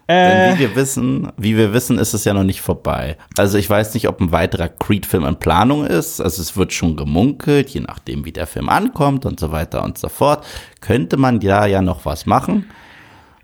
Denn 0.10 0.54
äh, 0.54 0.56
wie 0.56 0.60
wir 0.60 0.76
wissen, 0.76 1.32
wie 1.38 1.56
wir 1.56 1.72
wissen, 1.72 2.00
ist 2.00 2.16
es 2.16 2.26
ja 2.26 2.34
noch 2.34 2.44
nicht 2.44 2.62
vorbei. 2.62 3.16
Also 3.38 3.60
ich 3.60 3.70
weiß 3.70 3.94
nicht, 3.94 4.08
ob 4.08 4.20
ein 4.20 4.32
weiterer 4.32 4.68
Creed-Film 4.68 5.24
in 5.24 5.36
Planung 5.36 5.86
ist. 5.86 6.20
Also 6.20 6.42
es 6.42 6.58
wird 6.58 6.74
schon 6.74 6.96
gemunkelt, 6.96 7.70
je 7.70 7.82
nachdem, 7.82 8.26
wie 8.26 8.32
der 8.32 8.48
Film 8.48 8.70
ankommt 8.70 9.28
und 9.28 9.40
so 9.40 9.52
weiter 9.52 9.84
und 9.84 10.00
so 10.00 10.10
fort. 10.10 10.44
Könnte 10.82 11.18
man 11.18 11.42
ja 11.42 11.68
ja 11.68 11.84
noch 11.84 12.06
was 12.06 12.26
machen. 12.26 12.72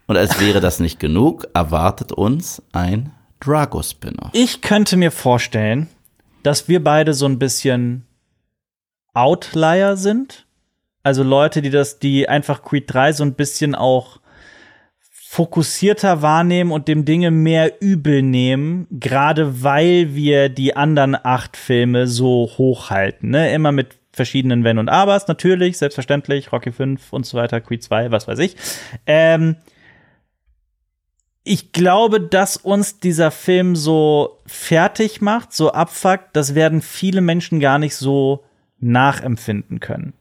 Und 0.07 0.17
als 0.17 0.39
wäre 0.39 0.59
das 0.59 0.79
nicht 0.79 0.99
genug, 0.99 1.47
erwartet 1.53 2.11
uns 2.11 2.63
ein 2.71 3.11
Drago-Spinner. 3.41 4.31
ich 4.33 4.61
könnte 4.61 4.97
mir 4.97 5.11
vorstellen, 5.11 5.87
dass 6.41 6.67
wir 6.67 6.83
beide 6.83 7.13
so 7.13 7.27
ein 7.27 7.37
bisschen 7.37 8.07
Outlier 9.13 9.97
sind. 9.97 10.47
Also 11.03 11.21
Leute, 11.21 11.61
die 11.61 11.69
das, 11.69 11.99
die 11.99 12.27
einfach 12.27 12.63
Creed 12.63 12.91
3 12.91 13.13
so 13.13 13.23
ein 13.23 13.35
bisschen 13.35 13.75
auch 13.75 14.19
fokussierter 15.35 16.21
wahrnehmen 16.21 16.71
und 16.71 16.87
dem 16.87 17.03
Dinge 17.03 17.29
mehr 17.29 17.81
übel 17.81 18.21
nehmen, 18.21 18.87
gerade 18.89 19.63
weil 19.63 20.15
wir 20.15 20.47
die 20.47 20.77
anderen 20.77 21.13
acht 21.21 21.57
Filme 21.57 22.07
so 22.07 22.49
hochhalten. 22.57 23.31
Ne? 23.31 23.53
Immer 23.53 23.73
mit 23.73 23.97
verschiedenen 24.13 24.63
Wenn 24.63 24.77
und 24.77 24.87
Abers, 24.87 25.27
natürlich, 25.27 25.77
selbstverständlich, 25.77 26.53
Rocky 26.53 26.71
5 26.71 27.11
und 27.11 27.25
so 27.25 27.37
weiter, 27.37 27.59
Creed 27.59 27.83
2, 27.83 28.11
was 28.11 28.29
weiß 28.29 28.39
ich. 28.39 28.55
Ähm, 29.07 29.57
ich 31.43 31.73
glaube, 31.73 32.21
dass 32.21 32.55
uns 32.55 33.01
dieser 33.01 33.29
Film 33.29 33.75
so 33.75 34.39
fertig 34.45 35.19
macht, 35.19 35.51
so 35.51 35.73
abfuckt, 35.73 36.29
das 36.31 36.55
werden 36.55 36.81
viele 36.81 37.19
Menschen 37.19 37.59
gar 37.59 37.77
nicht 37.77 37.97
so 37.97 38.45
nachempfinden 38.79 39.81
können. 39.81 40.13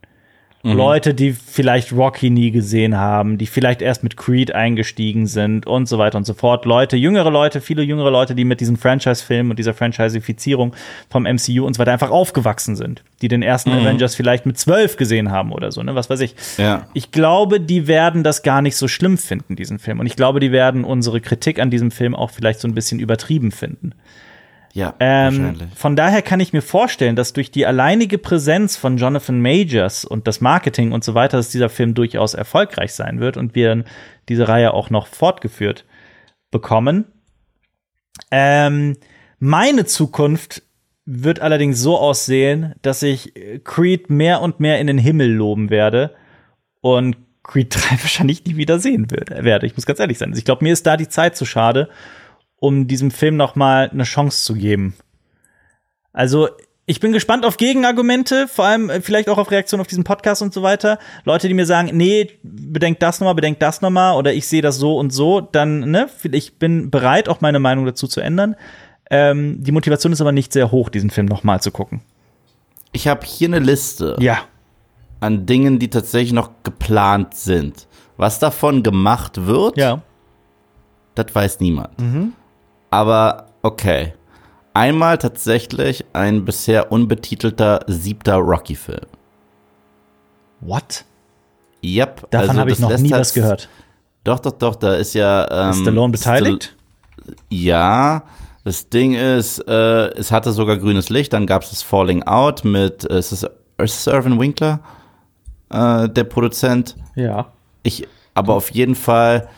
Leute, 0.73 1.13
die 1.13 1.33
vielleicht 1.33 1.93
Rocky 1.93 2.31
nie 2.31 2.51
gesehen 2.51 2.97
haben, 2.97 3.37
die 3.37 3.47
vielleicht 3.47 3.83
erst 3.83 4.03
mit 4.03 4.17
Creed 4.17 4.55
eingestiegen 4.55 5.27
sind 5.27 5.67
und 5.67 5.87
so 5.87 5.99
weiter 5.99 6.17
und 6.17 6.25
so 6.25 6.33
fort. 6.33 6.65
Leute, 6.65 6.97
jüngere 6.97 7.31
Leute, 7.31 7.61
viele 7.61 7.83
jüngere 7.83 8.11
Leute, 8.11 8.35
die 8.35 8.45
mit 8.45 8.61
diesem 8.61 8.77
Franchise-Film 8.77 9.51
und 9.51 9.59
dieser 9.59 9.75
Franchisifizierung 9.75 10.75
vom 11.11 11.25
MCU 11.25 11.67
und 11.67 11.75
so 11.75 11.81
weiter 11.81 11.93
einfach 11.93 12.11
aufgewachsen 12.11 12.77
sind, 12.77 13.05
die 13.21 13.29
den 13.29 13.43
ersten 13.43 13.73
Avengers 13.73 14.15
vielleicht 14.15 14.47
mit 14.47 14.59
zwölf 14.59 14.97
gesehen 14.97 15.31
haben 15.31 15.53
oder 15.53 15.71
so, 15.71 15.83
ne, 15.83 15.95
was 15.95 16.09
weiß 16.09 16.21
ich. 16.21 16.35
Ja. 16.57 16.87
Ich 16.95 17.13
glaube, 17.13 17.61
die 17.61 17.87
werden 17.87 18.23
das 18.23 18.43
gar 18.43 18.63
nicht 18.63 18.77
so 18.77 18.89
schlimm 18.89 19.19
finden, 19.19 19.57
diesen 19.57 19.79
Film. 19.79 20.01
Und 20.01 20.07
ich 20.07 20.17
glaube, 20.17 20.41
die 20.41 20.51
werden 20.51 20.85
unsere 20.85 21.21
Kritik 21.21 21.61
an 21.61 21.71
diesem 21.71 21.91
Film 21.91 22.15
auch 22.15 22.31
vielleicht 22.31 22.61
so 22.61 22.69
ein 22.69 22.75
bisschen 22.75 23.01
übertrieben 23.01 23.53
finden. 23.53 23.93
Ja, 24.77 24.93
Ähm, 24.99 25.39
wahrscheinlich. 25.39 25.69
von 25.77 25.95
daher 25.95 26.21
kann 26.21 26.41
ich 26.41 26.53
mir 26.53 26.61
vorstellen, 26.61 27.15
dass 27.15 27.33
durch 27.33 27.51
die 27.53 27.65
alleinige 27.65 28.19
Präsenz 28.19 28.77
von 28.77 28.97
Jonathan 28.97 29.41
Majors 29.41 30.05
und 30.05 30.27
das 30.27 30.41
Marketing 30.41 30.91
und 30.91 31.05
so 31.05 31.15
weiter, 31.15 31.37
dass 31.37 31.51
dieser 31.51 31.69
Film 31.69 31.95
durchaus 31.95 32.35
erfolgreich 32.35 32.93
sein 32.93 33.21
wird 33.21 33.37
und 33.37 33.55
wir 33.55 33.69
dann 33.69 33.85
diese 34.29 34.49
Reihe 34.49 34.75
auch 34.75 34.91
noch 34.91 35.07
fortgeführt 35.07 35.85
bekommen. 36.51 37.05
Ähm, 38.31 38.97
meine 39.39 39.85
Zukunft 39.85 40.63
wird 41.07 41.41
allerdings 41.41 41.79
so 41.81 41.99
aussehen, 41.99 42.75
dass 42.83 43.03
ich 43.03 43.37
äh, 43.37 43.59
Creed 43.59 44.11
mehr 44.11 44.41
und 44.41 44.59
mehr 44.61 44.81
in 44.81 44.87
den 44.87 44.99
Himmel 44.99 45.31
loben 45.33 45.71
werde 45.71 46.15
und 46.81 47.17
Creed 47.43 47.75
3 47.75 48.03
wahrscheinlich 48.03 48.45
nie 48.45 48.57
wieder 48.57 48.79
sehen 48.79 49.11
wird- 49.11 49.31
werde. 49.31 49.67
Ich 49.67 49.77
muss 49.77 49.87
ganz 49.87 50.01
ehrlich 50.01 50.19
sein. 50.19 50.31
Also 50.31 50.39
ich 50.39 50.45
glaube, 50.45 50.65
mir 50.65 50.73
ist 50.73 50.87
da 50.87 50.97
die 50.97 51.09
Zeit 51.09 51.37
zu 51.37 51.45
schade, 51.45 51.89
um 52.65 52.87
diesem 52.87 53.11
Film 53.11 53.37
noch 53.37 53.55
mal 53.57 53.91
eine 53.91 54.05
Chance 54.05 54.45
zu 54.45 54.55
geben. 54.55 54.95
Also 56.13 56.49
ich 56.87 57.01
bin 57.01 57.13
gespannt 57.13 57.45
auf 57.47 57.57
Gegenargumente, 57.57 58.47
vor 58.49 58.65
allem 58.67 58.91
äh, 58.91 59.01
vielleicht 59.01 59.29
auch 59.29 59.39
auf 59.39 59.51
Reaktionen 59.51 59.81
auf 59.81 59.87
diesen 59.87 60.05
Podcast 60.05 60.43
und 60.43 60.53
so 60.55 60.63
weiter. 60.63 60.99
Leute, 61.25 61.49
die 61.49 61.55
mir 61.55 61.67
sagen, 61.67 61.91
nee, 61.95 62.31
bedenkt 62.43 63.03
das 63.03 63.21
nochmal, 63.21 63.35
bedenkt 63.35 63.61
das 63.63 63.81
nochmal 63.81 64.17
oder 64.17 64.33
ich 64.35 64.47
sehe 64.47 64.63
das 64.63 64.77
so 64.77 64.99
und 64.99 65.11
so, 65.13 65.41
dann, 65.41 65.91
ne, 65.91 66.09
ich 66.31 66.59
bin 66.59 66.91
bereit, 66.91 67.29
auch 67.29 67.41
meine 67.41 67.59
Meinung 67.59 67.85
dazu 67.87 68.07
zu 68.07 68.21
ändern. 68.21 68.57
Ähm, 69.11 69.63
die 69.63 69.73
Motivation 69.73 70.13
ist 70.13 70.21
aber 70.21 70.33
nicht 70.33 70.53
sehr 70.53 70.71
hoch, 70.71 70.89
diesen 70.89 71.11
Film 71.11 71.27
nochmal 71.27 71.61
zu 71.61 71.71
gucken. 71.71 72.01
Ich 72.93 73.09
habe 73.09 73.27
hier 73.27 73.49
eine 73.49 73.59
Liste 73.59 74.17
Ja. 74.21 74.39
an 75.21 75.47
Dingen, 75.47 75.79
die 75.79 75.89
tatsächlich 75.91 76.33
noch 76.33 76.51
geplant 76.65 77.35
sind. 77.35 77.87
Was 78.17 78.39
davon 78.39 78.83
gemacht 78.83 79.47
wird, 79.47 79.77
Ja. 79.79 80.03
das 81.15 81.35
weiß 81.35 81.61
niemand. 81.61 81.91
Aber 82.95 83.47
okay. 83.63 84.15
Einmal 84.73 85.19
tatsächlich 85.19 86.05
ein 86.13 86.45
bisher 86.45 86.93
unbetitelter 86.93 87.81
siebter 87.89 88.37
Rocky-Film. 88.37 89.07
What? 90.61 91.05
Yep. 91.85 92.31
Davon 92.31 92.49
also 92.51 92.61
habe 92.61 92.71
ich 92.71 92.79
noch 92.79 92.97
nie 92.99 93.11
halt- 93.13 93.21
was 93.21 93.35
gehört. 93.35 93.69
Doch, 94.23 94.39
doch, 94.39 94.53
doch, 94.53 94.77
da 94.77 94.95
ist 94.95 95.13
ja. 95.15 95.47
Ähm, 95.51 95.71
Ist 95.71 95.81
Stallone 95.81 96.13
beteiligt? 96.13 96.75
Stall- 97.23 97.35
ja. 97.51 98.23
Das 98.63 98.89
Ding 98.89 99.15
ist, 99.15 99.59
äh, 99.69 100.09
es 100.15 100.31
hatte 100.31 100.53
sogar 100.53 100.79
grünes 100.79 101.11
Licht, 101.11 101.33
dann 101.33 101.47
gab 101.47 101.63
es 101.63 101.71
das 101.71 101.83
Falling 101.83 102.23
Out 102.23 102.65
mit, 102.65 103.11
äh, 103.11 103.19
ist 103.19 103.33
es, 103.33 103.47
ist 103.77 104.07
Irvin 104.07 104.39
Winkler, 104.41 104.81
äh, 105.71 106.09
der 106.09 106.25
Produzent? 106.25 106.97
ja. 107.17 107.47
Ich, 107.83 108.09
aber 108.33 108.55
auf 108.55 108.71
jeden 108.71 108.95
Fall 108.95 109.49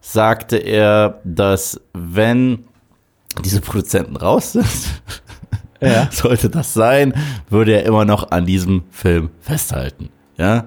sagte 0.00 0.56
er, 0.56 1.20
dass 1.24 1.78
wenn 1.92 2.64
diese 3.42 3.60
Produzenten 3.60 4.16
raus 4.16 4.52
sind, 4.52 4.66
Ja. 5.80 6.08
sollte 6.12 6.48
das 6.48 6.72
sein, 6.74 7.14
würde 7.50 7.72
er 7.72 7.84
immer 7.84 8.04
noch 8.04 8.30
an 8.30 8.46
diesem 8.46 8.84
Film 8.90 9.30
festhalten. 9.40 10.08
Ja, 10.38 10.66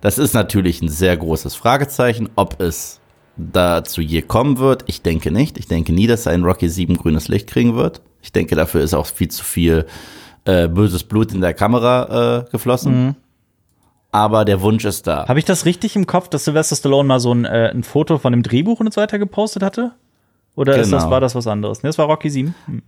das 0.00 0.18
ist 0.18 0.34
natürlich 0.34 0.82
ein 0.82 0.88
sehr 0.88 1.16
großes 1.16 1.54
Fragezeichen, 1.54 2.28
ob 2.36 2.60
es 2.60 3.00
dazu 3.36 4.00
je 4.00 4.22
kommen 4.22 4.58
wird. 4.58 4.84
Ich 4.86 5.02
denke 5.02 5.30
nicht. 5.30 5.58
Ich 5.58 5.66
denke 5.66 5.92
nie, 5.92 6.06
dass 6.06 6.26
ein 6.26 6.44
Rocky 6.44 6.68
7 6.68 6.96
grünes 6.96 7.28
Licht 7.28 7.48
kriegen 7.48 7.74
wird. 7.76 8.00
Ich 8.22 8.32
denke, 8.32 8.54
dafür 8.54 8.82
ist 8.82 8.94
auch 8.94 9.06
viel 9.06 9.28
zu 9.28 9.44
viel 9.44 9.86
äh, 10.44 10.68
böses 10.68 11.04
Blut 11.04 11.32
in 11.32 11.40
der 11.40 11.54
Kamera 11.54 12.44
äh, 12.46 12.50
geflossen. 12.50 13.16
Aber 14.12 14.44
der 14.44 14.60
Wunsch 14.60 14.84
ist 14.84 15.06
da. 15.06 15.28
Habe 15.28 15.38
ich 15.38 15.44
das 15.44 15.64
richtig 15.64 15.94
im 15.96 16.06
Kopf, 16.06 16.28
dass 16.28 16.44
Sylvester 16.44 16.74
Stallone 16.76 17.06
mal 17.06 17.20
so 17.20 17.32
ein, 17.32 17.44
äh, 17.44 17.70
ein 17.72 17.84
Foto 17.84 18.18
von 18.18 18.32
dem 18.32 18.42
Drehbuch 18.42 18.80
und 18.80 18.92
so 18.92 19.00
weiter 19.00 19.18
gepostet 19.18 19.62
hatte? 19.62 19.92
Oder 20.56 20.76
ist 20.78 20.92
das, 20.92 21.02
Genau. 21.04 21.12
war 21.12 21.20
das 21.20 21.34
was 21.34 21.46
anderes? 21.46 21.82
Ne, 21.82 21.88
das 21.88 21.98
war 21.98 22.06
Rocky 22.06 22.28
7. 22.30 22.54
Hm. 22.66 22.82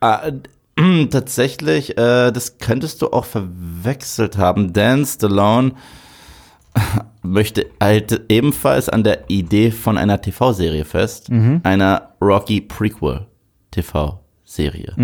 Ah, 0.00 0.30
tatsächlich, 1.10 1.98
äh, 1.98 2.30
das 2.30 2.58
könntest 2.58 3.02
du 3.02 3.08
auch 3.08 3.24
verwechselt 3.24 4.38
haben, 4.38 4.72
denn 4.72 5.04
Stallone 5.04 5.72
möchte 7.22 7.66
halt 7.82 8.22
ebenfalls 8.28 8.88
an 8.88 9.02
der 9.02 9.28
Idee 9.28 9.70
von 9.72 9.98
einer 9.98 10.20
TV-Serie 10.20 10.84
fest, 10.84 11.28
einer 11.64 12.12
Rocky 12.20 12.60
Prequel 12.60 13.26
TV-Serie, 13.72 14.94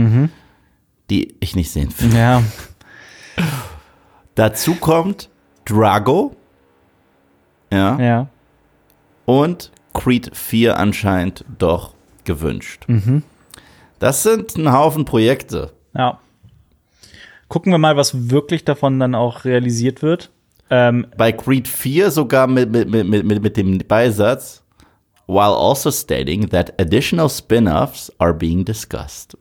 die 1.11 1.35
ich 1.41 1.57
nicht 1.57 1.71
sehen 1.73 1.93
will. 1.99 2.15
Ja. 2.17 2.43
Dazu 4.35 4.75
kommt 4.77 5.29
Drago, 5.65 6.35
ja, 7.73 7.99
Ja. 8.01 8.29
und 9.27 9.71
Creed 9.93 10.31
4 10.37 10.79
anscheinend 10.79 11.45
doch 11.59 11.94
gewünscht. 12.25 12.87
Das 13.99 14.23
sind 14.23 14.57
ein 14.57 14.73
Haufen 14.73 15.05
Projekte. 15.05 15.73
Ja. 15.97 16.19
Gucken 17.49 17.73
wir 17.73 17.79
mal, 17.79 17.97
was 17.97 18.31
wirklich 18.31 18.65
davon 18.65 18.99
dann 18.99 19.15
auch 19.15 19.45
realisiert 19.45 20.03
wird. 20.03 20.31
Ähm, 20.71 21.07
bei 21.17 21.31
Creed 21.33 21.69
4 21.69 22.11
sogar 22.11 22.47
mit, 22.47 22.71
mit, 22.71 22.89
mit, 22.91 23.25
mit, 23.25 23.43
mit 23.43 23.57
dem 23.57 23.79
Beisatz, 23.79 24.63
while 25.27 25.55
also 25.57 25.91
stating 25.91 26.49
that 26.49 26.73
additional 26.81 27.29
spin-offs 27.29 28.13
are 28.19 28.35
being 28.35 28.65
discussed. 28.65 29.37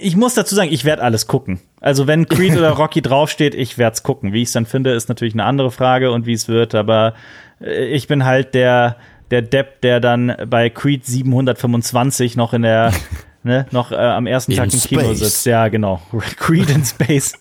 ich 0.00 0.16
muss 0.16 0.34
dazu 0.34 0.54
sagen, 0.54 0.72
ich 0.72 0.84
werde 0.84 1.02
alles 1.02 1.26
gucken. 1.26 1.60
Also 1.80 2.06
wenn 2.06 2.28
Creed 2.28 2.56
oder 2.56 2.70
Rocky 2.76 3.02
draufsteht, 3.02 3.54
ich 3.54 3.78
werde 3.78 3.94
es 3.94 4.02
gucken. 4.02 4.32
Wie 4.32 4.42
ich 4.42 4.48
es 4.48 4.52
dann 4.52 4.66
finde, 4.66 4.92
ist 4.92 5.08
natürlich 5.08 5.34
eine 5.34 5.44
andere 5.44 5.70
Frage 5.70 6.10
und 6.10 6.26
wie 6.26 6.32
es 6.32 6.48
wird, 6.48 6.74
aber 6.74 7.14
äh, 7.60 7.86
ich 7.86 8.08
bin 8.08 8.24
halt 8.24 8.54
der, 8.54 8.96
der 9.30 9.42
Depp, 9.42 9.80
der 9.82 10.00
dann 10.00 10.34
bei 10.48 10.70
Creed 10.70 11.04
725 11.04 12.36
noch 12.36 12.54
in 12.54 12.62
der, 12.62 12.92
ne, 13.42 13.66
noch 13.70 13.92
äh, 13.92 13.96
am 13.96 14.26
ersten 14.26 14.52
In 14.52 14.58
Tag 14.58 14.72
im 14.72 14.80
Kino 14.80 15.02
Space. 15.02 15.18
sitzt. 15.18 15.46
Ja, 15.46 15.68
genau. 15.68 16.00
Creed 16.38 16.70
in 16.70 16.84
Space. 16.84 17.34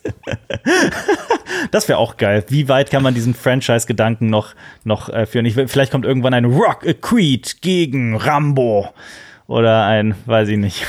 das 1.71 1.87
wäre 1.87 1.99
auch 1.99 2.17
geil. 2.17 2.43
Wie 2.49 2.69
weit 2.69 2.91
kann 2.91 3.03
man 3.03 3.13
diesen 3.13 3.33
Franchise-Gedanken 3.33 4.29
noch, 4.29 4.53
noch 4.83 5.09
äh, 5.09 5.25
führen? 5.25 5.45
Ich, 5.45 5.53
vielleicht 5.53 5.91
kommt 5.91 6.05
irgendwann 6.05 6.33
ein 6.33 6.45
Rock, 6.45 6.85
äh, 6.85 6.93
Creed 6.93 7.61
gegen 7.61 8.15
Rambo. 8.15 8.89
Oder 9.47 9.85
ein, 9.85 10.15
weiß 10.25 10.49
ich 10.49 10.57
nicht. 10.57 10.85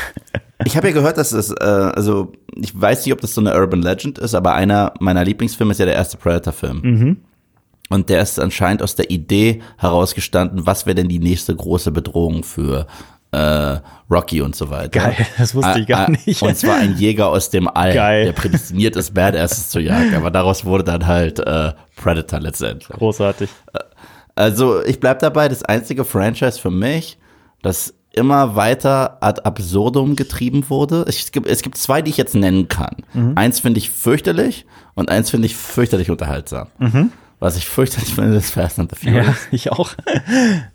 Ich 0.65 0.77
habe 0.77 0.89
ja 0.89 0.93
gehört, 0.93 1.17
dass 1.17 1.31
es, 1.31 1.53
äh, 1.53 1.65
also 1.65 2.33
ich 2.57 2.79
weiß 2.79 3.07
nicht, 3.07 3.13
ob 3.13 3.21
das 3.21 3.33
so 3.33 3.41
eine 3.41 3.55
Urban 3.55 3.83
Legend 3.83 4.19
ist, 4.19 4.35
aber 4.35 4.55
einer 4.55 4.95
meiner 4.99 5.25
Lieblingsfilme 5.25 5.71
ist 5.71 5.79
ja 5.79 5.87
der 5.87 5.95
erste 5.95 6.17
Predator-Film. 6.17 7.19
Und 7.89 8.09
der 8.11 8.21
ist 8.23 8.39
anscheinend 8.39 8.83
aus 8.83 8.95
der 8.97 9.11
Idee 9.11 9.63
herausgestanden, 9.79 10.67
was 10.67 10.85
wäre 10.87 10.95
denn 10.95 11.09
die 11.09 11.19
nächste 11.21 11.55
große 11.57 11.91
Bedrohung 11.91 12.45
für 12.45 12.87
äh, 13.31 13.77
Rocky 14.11 14.41
und 14.41 14.57
so 14.57 14.71
weiter. 14.71 14.89
Geil, 15.01 15.27
das 15.39 15.55
wusste 15.55 15.81
ich 15.81 15.87
gar 15.87 16.01
Ah, 16.01 16.05
ah, 16.09 16.17
nicht. 16.27 16.43
Und 16.43 16.57
zwar 16.57 16.77
ein 16.77 16.97
Jäger 16.97 17.29
aus 17.29 17.51
dem 17.51 17.69
All, 17.69 17.93
Geil. 17.95 18.25
der 18.27 18.33
prädestiniert 18.33 18.97
ist, 18.97 19.13
Badasses 19.15 19.69
zu 19.71 19.81
jagen. 19.81 20.15
Aber 20.15 20.31
daraus 20.31 20.65
wurde 20.65 20.85
dann 20.85 21.07
halt 21.07 21.39
äh, 21.41 21.73
Predator 21.97 22.41
letztendlich. 22.41 22.89
Großartig. 22.97 23.51
Also 24.35 24.83
ich 24.85 25.01
bleib 25.01 25.19
dabei, 25.19 25.49
das 25.49 25.63
einzige 25.65 26.05
Franchise 26.05 26.59
für 26.61 26.71
mich, 26.71 27.19
das 27.63 27.93
immer 28.13 28.57
weiter 28.57 29.19
ad 29.21 29.43
absurdum 29.45 30.17
getrieben 30.17 30.65
wurde. 30.71 31.05
Es 31.07 31.31
gibt, 31.33 31.47
es 31.47 31.63
gibt 31.63 31.77
zwei, 31.77 32.03
die 32.03 32.11
ich 32.11 32.17
jetzt 32.17 32.35
nennen 32.35 32.69
kann. 32.69 32.97
Eins 33.35 33.61
finde 33.61 33.79
ich 33.79 33.91
fürchterlich 33.91 34.65
und 34.95 35.11
eins 35.11 35.31
finde 35.31 35.47
ich 35.47 35.57
fürchterlich 35.57 36.11
unterhaltsam. 36.11 36.69
Was 37.41 37.57
ich 37.57 37.67
fürchterlich 37.69 38.15
finde, 38.15 38.37
ist 38.37 38.51
Fast 38.51 38.79
and 38.81 38.91
the 38.91 38.97
Furious. 38.97 39.27
Ja, 39.27 39.35
ich 39.53 39.71
auch. 39.73 39.91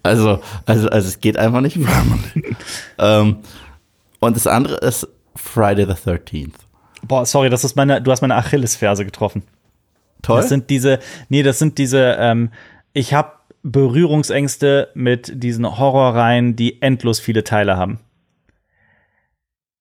Also, 0.02 0.42
also, 0.66 0.88
also 0.90 1.08
es 1.08 1.20
geht 1.20 1.38
einfach 1.38 1.60
nicht. 1.62 1.78
ähm, 2.98 3.38
und 4.20 4.36
das 4.38 4.48
andere 4.48 4.76
ist 4.78 5.08
Friday 5.36 5.86
the 5.86 5.92
13th. 5.94 6.54
Boah, 7.06 7.26
sorry, 7.26 7.50
das 7.50 7.66
ist 7.66 7.76
meine, 7.76 8.02
du 8.02 8.12
hast 8.12 8.22
meine 8.22 8.36
Achillesferse 8.36 9.04
getroffen. 9.04 9.44
Toll. 10.22 10.38
Das 10.38 10.48
sind 10.48 10.70
diese, 10.70 11.00
nee, 11.28 11.44
das 11.44 11.60
sind 11.60 11.78
diese, 11.78 12.16
ähm, 12.18 12.50
ich 12.94 13.14
habe 13.14 13.34
Berührungsängste 13.64 14.90
mit 14.94 15.32
diesen 15.44 15.66
Horrorreihen, 15.78 16.56
die 16.56 16.82
endlos 16.82 17.20
viele 17.20 17.44
Teile 17.44 17.76
haben. 17.76 18.00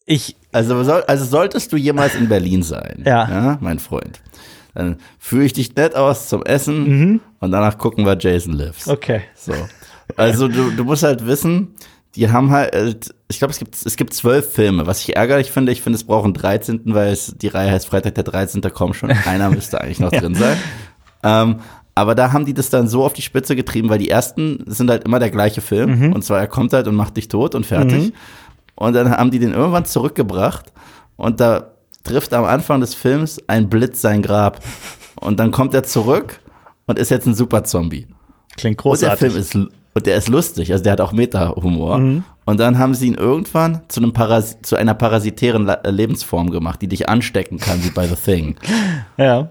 Ich, 0.04 0.36
Also, 0.50 0.74
also 0.76 1.24
solltest 1.24 1.72
du 1.72 1.76
jemals 1.76 2.14
in 2.16 2.28
Berlin 2.28 2.62
sein, 2.64 3.02
Ja. 3.06 3.56
mein 3.60 3.78
Freund, 3.78 4.20
dann 4.74 4.96
führe 5.18 5.44
ich 5.44 5.52
dich 5.52 5.74
nett 5.76 5.94
aus 5.94 6.28
zum 6.28 6.42
Essen 6.44 7.20
und 7.40 7.50
danach 7.50 7.78
gucken 7.78 8.06
wir 8.06 8.16
Jason 8.18 8.54
Lives. 8.54 8.88
okay. 8.88 9.22
So. 9.36 9.52
Also 10.16 10.48
du, 10.48 10.70
du 10.70 10.84
musst 10.84 11.02
halt 11.02 11.26
wissen, 11.26 11.74
die 12.14 12.30
haben 12.30 12.50
halt, 12.50 13.14
ich 13.28 13.38
glaube, 13.38 13.52
es 13.52 13.58
gibt, 13.58 13.74
es 13.86 13.96
gibt 13.96 14.12
zwölf 14.12 14.52
Filme. 14.52 14.86
Was 14.86 15.00
ich 15.00 15.16
ärgerlich 15.16 15.50
finde, 15.50 15.72
ich 15.72 15.80
finde, 15.80 15.96
es 15.96 16.04
brauchen 16.04 16.34
13., 16.34 16.82
weil 16.86 17.12
es, 17.12 17.34
die 17.38 17.48
Reihe 17.48 17.70
heißt 17.70 17.86
Freitag 17.86 18.14
der 18.16 18.24
13. 18.24 18.60
Komm 18.72 18.92
schon, 18.92 19.10
einer 19.10 19.50
müsste 19.50 19.80
eigentlich 19.80 20.00
noch 20.00 20.10
drin 20.10 20.34
sein. 20.34 20.56
Ähm, 21.22 21.56
aber 21.94 22.14
da 22.14 22.32
haben 22.32 22.44
die 22.44 22.54
das 22.54 22.70
dann 22.70 22.88
so 22.88 23.04
auf 23.04 23.12
die 23.12 23.22
Spitze 23.22 23.56
getrieben, 23.56 23.88
weil 23.88 23.98
die 23.98 24.10
ersten 24.10 24.64
sind 24.66 24.90
halt 24.90 25.04
immer 25.04 25.18
der 25.18 25.30
gleiche 25.30 25.60
Film. 25.60 25.98
Mhm. 25.98 26.12
Und 26.12 26.22
zwar, 26.22 26.40
er 26.40 26.46
kommt 26.46 26.72
halt 26.72 26.86
und 26.86 26.94
macht 26.94 27.16
dich 27.16 27.28
tot 27.28 27.54
und 27.54 27.64
fertig. 27.64 28.12
Und 28.74 28.94
dann 28.94 29.10
haben 29.10 29.30
die 29.30 29.38
den 29.38 29.52
irgendwann 29.52 29.84
zurückgebracht 29.84 30.72
und 31.16 31.40
da 31.40 31.71
trifft 32.04 32.32
am 32.34 32.44
Anfang 32.44 32.80
des 32.80 32.94
Films 32.94 33.40
ein 33.48 33.68
Blitz 33.68 34.00
sein 34.00 34.22
Grab. 34.22 34.60
Und 35.16 35.38
dann 35.40 35.50
kommt 35.52 35.72
er 35.74 35.82
zurück 35.84 36.40
und 36.86 36.98
ist 36.98 37.10
jetzt 37.10 37.26
ein 37.26 37.34
Super-Zombie. 37.34 38.06
Klingt 38.56 38.84
Und 38.84 39.00
der 39.00 39.10
großartig. 39.16 39.18
Film 39.32 39.36
ist 39.36 39.72
und 39.94 40.06
der 40.06 40.16
ist 40.16 40.28
lustig, 40.28 40.72
also 40.72 40.82
der 40.82 40.92
hat 40.94 41.00
auch 41.02 41.12
Meta-Humor. 41.12 41.98
Mhm. 41.98 42.24
Und 42.46 42.58
dann 42.58 42.78
haben 42.78 42.94
sie 42.94 43.08
ihn 43.08 43.14
irgendwann 43.14 43.82
zu 43.88 44.00
einem 44.00 44.12
Paras 44.14 44.56
zu 44.62 44.74
einer 44.76 44.94
parasitären 44.94 45.66
La- 45.66 45.80
Lebensform 45.86 46.50
gemacht, 46.50 46.80
die 46.82 46.88
dich 46.88 47.08
anstecken 47.10 47.58
kann, 47.58 47.84
wie 47.84 47.90
bei 47.90 48.06
The 48.06 48.14
Thing. 48.16 48.56
ja. 49.18 49.50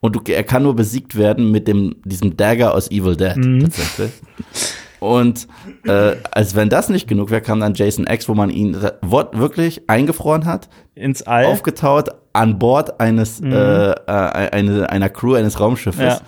Und 0.00 0.16
du, 0.16 0.20
er 0.32 0.42
kann 0.44 0.62
nur 0.64 0.74
besiegt 0.74 1.16
werden 1.16 1.50
mit 1.52 1.68
dem, 1.68 1.96
diesem 2.04 2.36
Dagger 2.36 2.74
aus 2.74 2.90
Evil 2.90 3.16
Dead, 3.16 3.36
Mhm. 3.36 3.60
tatsächlich. 3.60 4.10
Und 5.00 5.46
äh, 5.84 6.16
als 6.30 6.54
wenn 6.54 6.68
das 6.68 6.88
nicht 6.88 7.06
genug 7.08 7.30
wäre, 7.30 7.42
kam 7.42 7.60
dann 7.60 7.74
Jason 7.74 8.06
X, 8.06 8.28
wo 8.28 8.34
man 8.34 8.50
ihn 8.50 8.76
wirklich 9.02 9.88
eingefroren 9.88 10.44
hat, 10.44 10.68
Ins 10.94 11.22
All. 11.22 11.46
aufgetaut 11.46 12.10
an 12.32 12.58
Bord 12.58 13.00
eines 13.00 13.40
äh, 13.40 13.46
äh, 13.46 13.94
eine, 14.06 14.90
einer 14.90 15.08
Crew 15.08 15.34
eines 15.34 15.60
Raumschiffes. 15.60 16.00
Ja. 16.00 16.20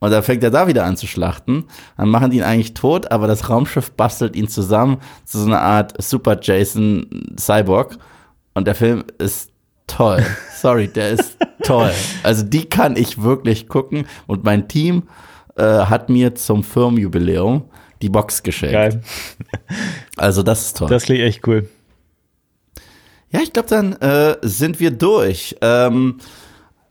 Und 0.00 0.10
dann 0.10 0.22
fängt 0.22 0.42
er 0.42 0.50
da 0.50 0.66
wieder 0.66 0.84
an 0.84 0.96
zu 0.96 1.06
schlachten. 1.06 1.64
Dann 1.96 2.08
machen 2.08 2.30
die 2.30 2.38
ihn 2.38 2.42
eigentlich 2.42 2.74
tot, 2.74 3.12
aber 3.12 3.26
das 3.26 3.50
Raumschiff 3.50 3.92
bastelt 3.92 4.34
ihn 4.34 4.48
zusammen 4.48 4.98
zu 5.24 5.38
so 5.38 5.46
einer 5.46 5.60
Art 5.60 6.02
Super 6.02 6.38
Jason 6.40 7.34
Cyborg. 7.38 7.98
Und 8.54 8.66
der 8.66 8.74
Film 8.74 9.04
ist 9.18 9.50
toll. 9.86 10.24
Sorry, 10.54 10.88
der 10.88 11.10
ist 11.10 11.36
toll. 11.62 11.92
Also 12.22 12.44
die 12.44 12.64
kann 12.64 12.96
ich 12.96 13.22
wirklich 13.22 13.68
gucken. 13.68 14.06
Und 14.26 14.42
mein 14.42 14.68
Team 14.68 15.04
äh, 15.56 15.62
hat 15.62 16.08
mir 16.08 16.34
zum 16.34 16.64
Firmenjubiläum 16.64 17.64
die 18.02 18.08
Box 18.08 18.42
geschenkt. 18.42 18.74
Geil. 18.74 19.00
Also 20.16 20.42
das 20.42 20.66
ist 20.66 20.76
toll. 20.76 20.88
Das 20.90 21.04
klingt 21.04 21.20
echt 21.20 21.46
cool. 21.46 21.68
Ja, 23.30 23.40
ich 23.40 23.54
glaube, 23.54 23.68
dann 23.68 23.92
äh, 23.94 24.36
sind 24.42 24.80
wir 24.80 24.90
durch. 24.90 25.56
Ähm, 25.62 26.18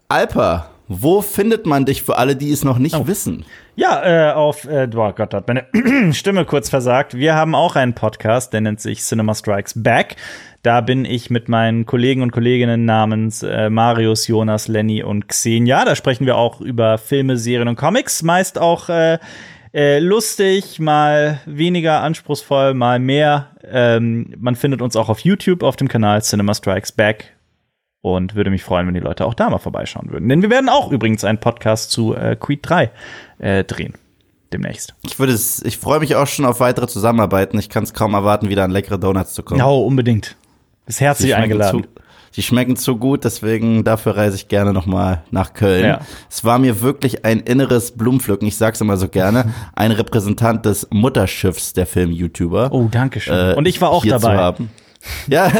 Alper, 0.07 0.71
wo 0.87 1.21
findet 1.21 1.67
man 1.67 1.85
dich 1.85 2.01
für 2.01 2.17
alle, 2.17 2.35
die 2.35 2.51
es 2.51 2.63
noch 2.63 2.79
nicht 2.79 3.05
wissen? 3.05 3.45
Ja, 3.75 4.31
äh, 4.31 4.33
auf, 4.33 4.65
äh, 4.65 4.89
oh 4.91 5.11
Gott, 5.11 5.33
hat 5.33 5.47
meine 5.47 5.67
Stimme 6.13 6.45
kurz 6.45 6.69
versagt. 6.69 7.13
Wir 7.13 7.35
haben 7.35 7.53
auch 7.53 7.75
einen 7.75 7.93
Podcast, 7.93 8.53
der 8.53 8.61
nennt 8.61 8.81
sich 8.81 9.01
Cinema 9.01 9.35
Strikes 9.35 9.73
Back. 9.75 10.15
Da 10.63 10.81
bin 10.81 11.05
ich 11.05 11.29
mit 11.29 11.47
meinen 11.47 11.85
Kollegen 11.85 12.21
und 12.21 12.31
Kolleginnen 12.31 12.85
namens 12.85 13.43
äh, 13.43 13.69
Marius, 13.69 14.27
Jonas, 14.27 14.67
Lenny 14.67 15.03
und 15.03 15.27
Xenia. 15.27 15.85
Da 15.85 15.95
sprechen 15.95 16.25
wir 16.25 16.37
auch 16.37 16.59
über 16.59 16.97
Filme, 16.97 17.37
Serien 17.37 17.67
und 17.67 17.75
Comics. 17.75 18.23
Meist 18.23 18.57
auch 18.59 18.89
äh, 18.89 19.19
äh, 19.73 19.99
lustig, 19.99 20.79
mal 20.79 21.39
weniger 21.45 22.01
anspruchsvoll, 22.01 22.73
mal 22.73 22.99
mehr. 22.99 23.51
Ähm, 23.63 24.33
man 24.37 24.55
findet 24.55 24.81
uns 24.81 24.95
auch 24.95 25.09
auf 25.09 25.19
YouTube 25.19 25.63
auf 25.63 25.75
dem 25.75 25.87
Kanal 25.87 26.21
Cinema 26.21 26.53
Strikes 26.53 26.91
Back. 26.91 27.35
Und 28.01 28.33
würde 28.33 28.49
mich 28.49 28.63
freuen, 28.63 28.87
wenn 28.87 28.93
die 28.93 29.01
Leute 29.01 29.25
auch 29.25 29.33
da 29.33 29.49
mal 29.49 29.57
vorbeischauen 29.57 30.09
würden. 30.09 30.29
Denn 30.29 30.41
wir 30.41 30.49
werden 30.49 30.69
auch 30.69 30.89
übrigens 30.89 31.25
einen 31.25 31.39
Podcast 31.39 31.91
zu 31.91 32.15
äh, 32.15 32.37
Creed 32.39 32.59
3 32.61 32.91
äh, 33.39 33.63
drehen. 33.65 33.95
Demnächst. 34.53 34.95
Ich 35.05 35.19
würde 35.19 35.33
es, 35.33 35.61
ich 35.63 35.77
freue 35.77 35.99
mich 35.99 36.15
auch 36.15 36.25
schon 36.25 36.45
auf 36.45 36.61
weitere 36.61 36.87
Zusammenarbeiten. 36.87 37.59
Ich 37.59 37.69
kann 37.69 37.83
es 37.83 37.93
kaum 37.93 38.13
erwarten, 38.13 38.49
wieder 38.49 38.63
an 38.63 38.71
leckere 38.71 38.97
Donuts 38.97 39.33
zu 39.33 39.43
kommen. 39.43 39.61
Oh, 39.61 39.85
unbedingt. 39.85 40.37
Ist 40.87 41.01
herzlich 41.01 41.35
eingeladen. 41.35 41.83
Zu, 41.83 41.89
sie 42.31 42.41
schmecken 42.43 42.75
zu 42.75 42.97
gut, 42.97 43.23
deswegen 43.23 43.83
dafür 43.83 44.15
reise 44.17 44.35
ich 44.35 44.47
gerne 44.47 44.73
noch 44.73 44.85
mal 44.85 45.23
nach 45.31 45.53
Köln. 45.53 45.85
Ja. 45.85 45.99
Es 46.29 46.43
war 46.43 46.59
mir 46.59 46.81
wirklich 46.81 47.25
ein 47.25 47.39
inneres 47.39 47.91
Blumenpflücken. 47.91 48.47
Ich 48.47 48.57
sag's 48.57 48.81
immer 48.81 48.97
so 48.97 49.07
gerne. 49.07 49.53
Ein 49.75 49.91
Repräsentant 49.91 50.65
des 50.65 50.87
Mutterschiffs 50.91 51.73
der 51.73 51.85
Film-YouTuber. 51.85 52.71
Oh, 52.71 52.87
danke 52.91 53.19
schön. 53.19 53.51
äh, 53.51 53.55
Und 53.55 53.67
ich 53.67 53.81
war 53.81 53.89
auch 53.89 54.05
dabei. 54.05 54.53
Ja, 55.27 55.47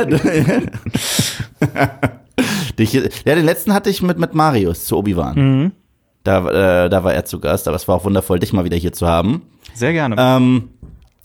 ja, 2.78 3.36
den 3.36 3.46
letzten 3.46 3.74
hatte 3.74 3.90
ich 3.90 4.02
mit, 4.02 4.20
mit 4.20 4.34
Marius 4.34 4.86
zu 4.86 4.98
Obi-Wan. 4.98 5.36
Mhm. 5.38 5.72
Da, 6.24 6.86
äh, 6.86 6.90
da 6.90 7.04
war 7.04 7.14
er 7.14 7.26
zu 7.26 7.40
Gast, 7.40 7.68
aber 7.68 7.76
es 7.78 7.88
war 7.88 7.96
auch 7.96 8.04
wundervoll, 8.06 8.40
dich 8.40 8.54
mal 8.54 8.66
wieder 8.66 8.78
hier 8.78 8.94
zu 8.94 9.08
haben. 9.08 9.44
Sehr 9.74 9.94
gerne. 9.94 10.16
Ähm, 10.18 10.70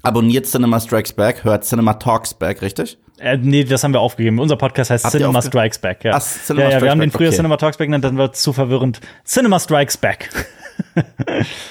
abonniert 0.03 0.47
Cinema 0.47 0.79
Strikes 0.81 1.13
Back, 1.13 1.45
hört 1.45 1.65
Cinema 1.65 1.95
Talks 1.95 2.35
Back, 2.35 2.63
richtig? 2.63 2.99
Äh, 3.19 3.37
nee, 3.37 3.65
das 3.65 3.85
haben 3.85 3.93
wir 3.93 4.01
aufgegeben. 4.01 4.39
Unser 4.41 4.57
Podcast 4.57 4.91
heißt 4.91 5.05
Habt 5.05 5.13
Cinema 5.13 5.41
Strikes 5.41 5.79
Back. 5.79 6.05
Ja, 6.05 6.13
Ach, 6.17 6.23
Cinema 6.23 6.65
ja, 6.65 6.71
ja 6.71 6.71
wir 6.71 6.79
Strikes 6.79 6.91
haben 6.91 7.01
den 7.01 7.11
früher 7.11 7.29
okay. 7.29 7.37
Cinema 7.37 7.57
Talks 7.57 7.77
Back 7.77 7.87
genannt, 7.87 8.05
dann 8.05 8.17
wird 8.17 8.35
es 8.35 8.43
zu 8.43 8.53
verwirrend. 8.53 9.01
Cinema 9.25 9.59
Strikes 9.61 9.97
Back. 9.97 10.31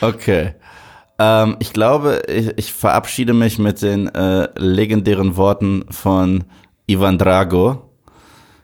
Okay. 0.01 0.53
Ähm, 1.19 1.57
ich 1.59 1.73
glaube, 1.73 2.23
ich, 2.27 2.57
ich 2.57 2.73
verabschiede 2.73 3.33
mich 3.33 3.59
mit 3.59 3.81
den 3.81 4.07
äh, 4.07 4.47
legendären 4.55 5.35
Worten 5.37 5.85
von 5.89 6.45
Ivan 6.87 7.17
Drago. 7.17 7.89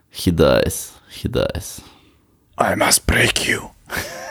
He 0.08 0.32
dies, 0.32 0.94
he 1.08 1.28
dies. 1.28 1.82
I 2.58 2.76
must 2.76 3.06
break 3.06 3.46
you. 3.46 3.60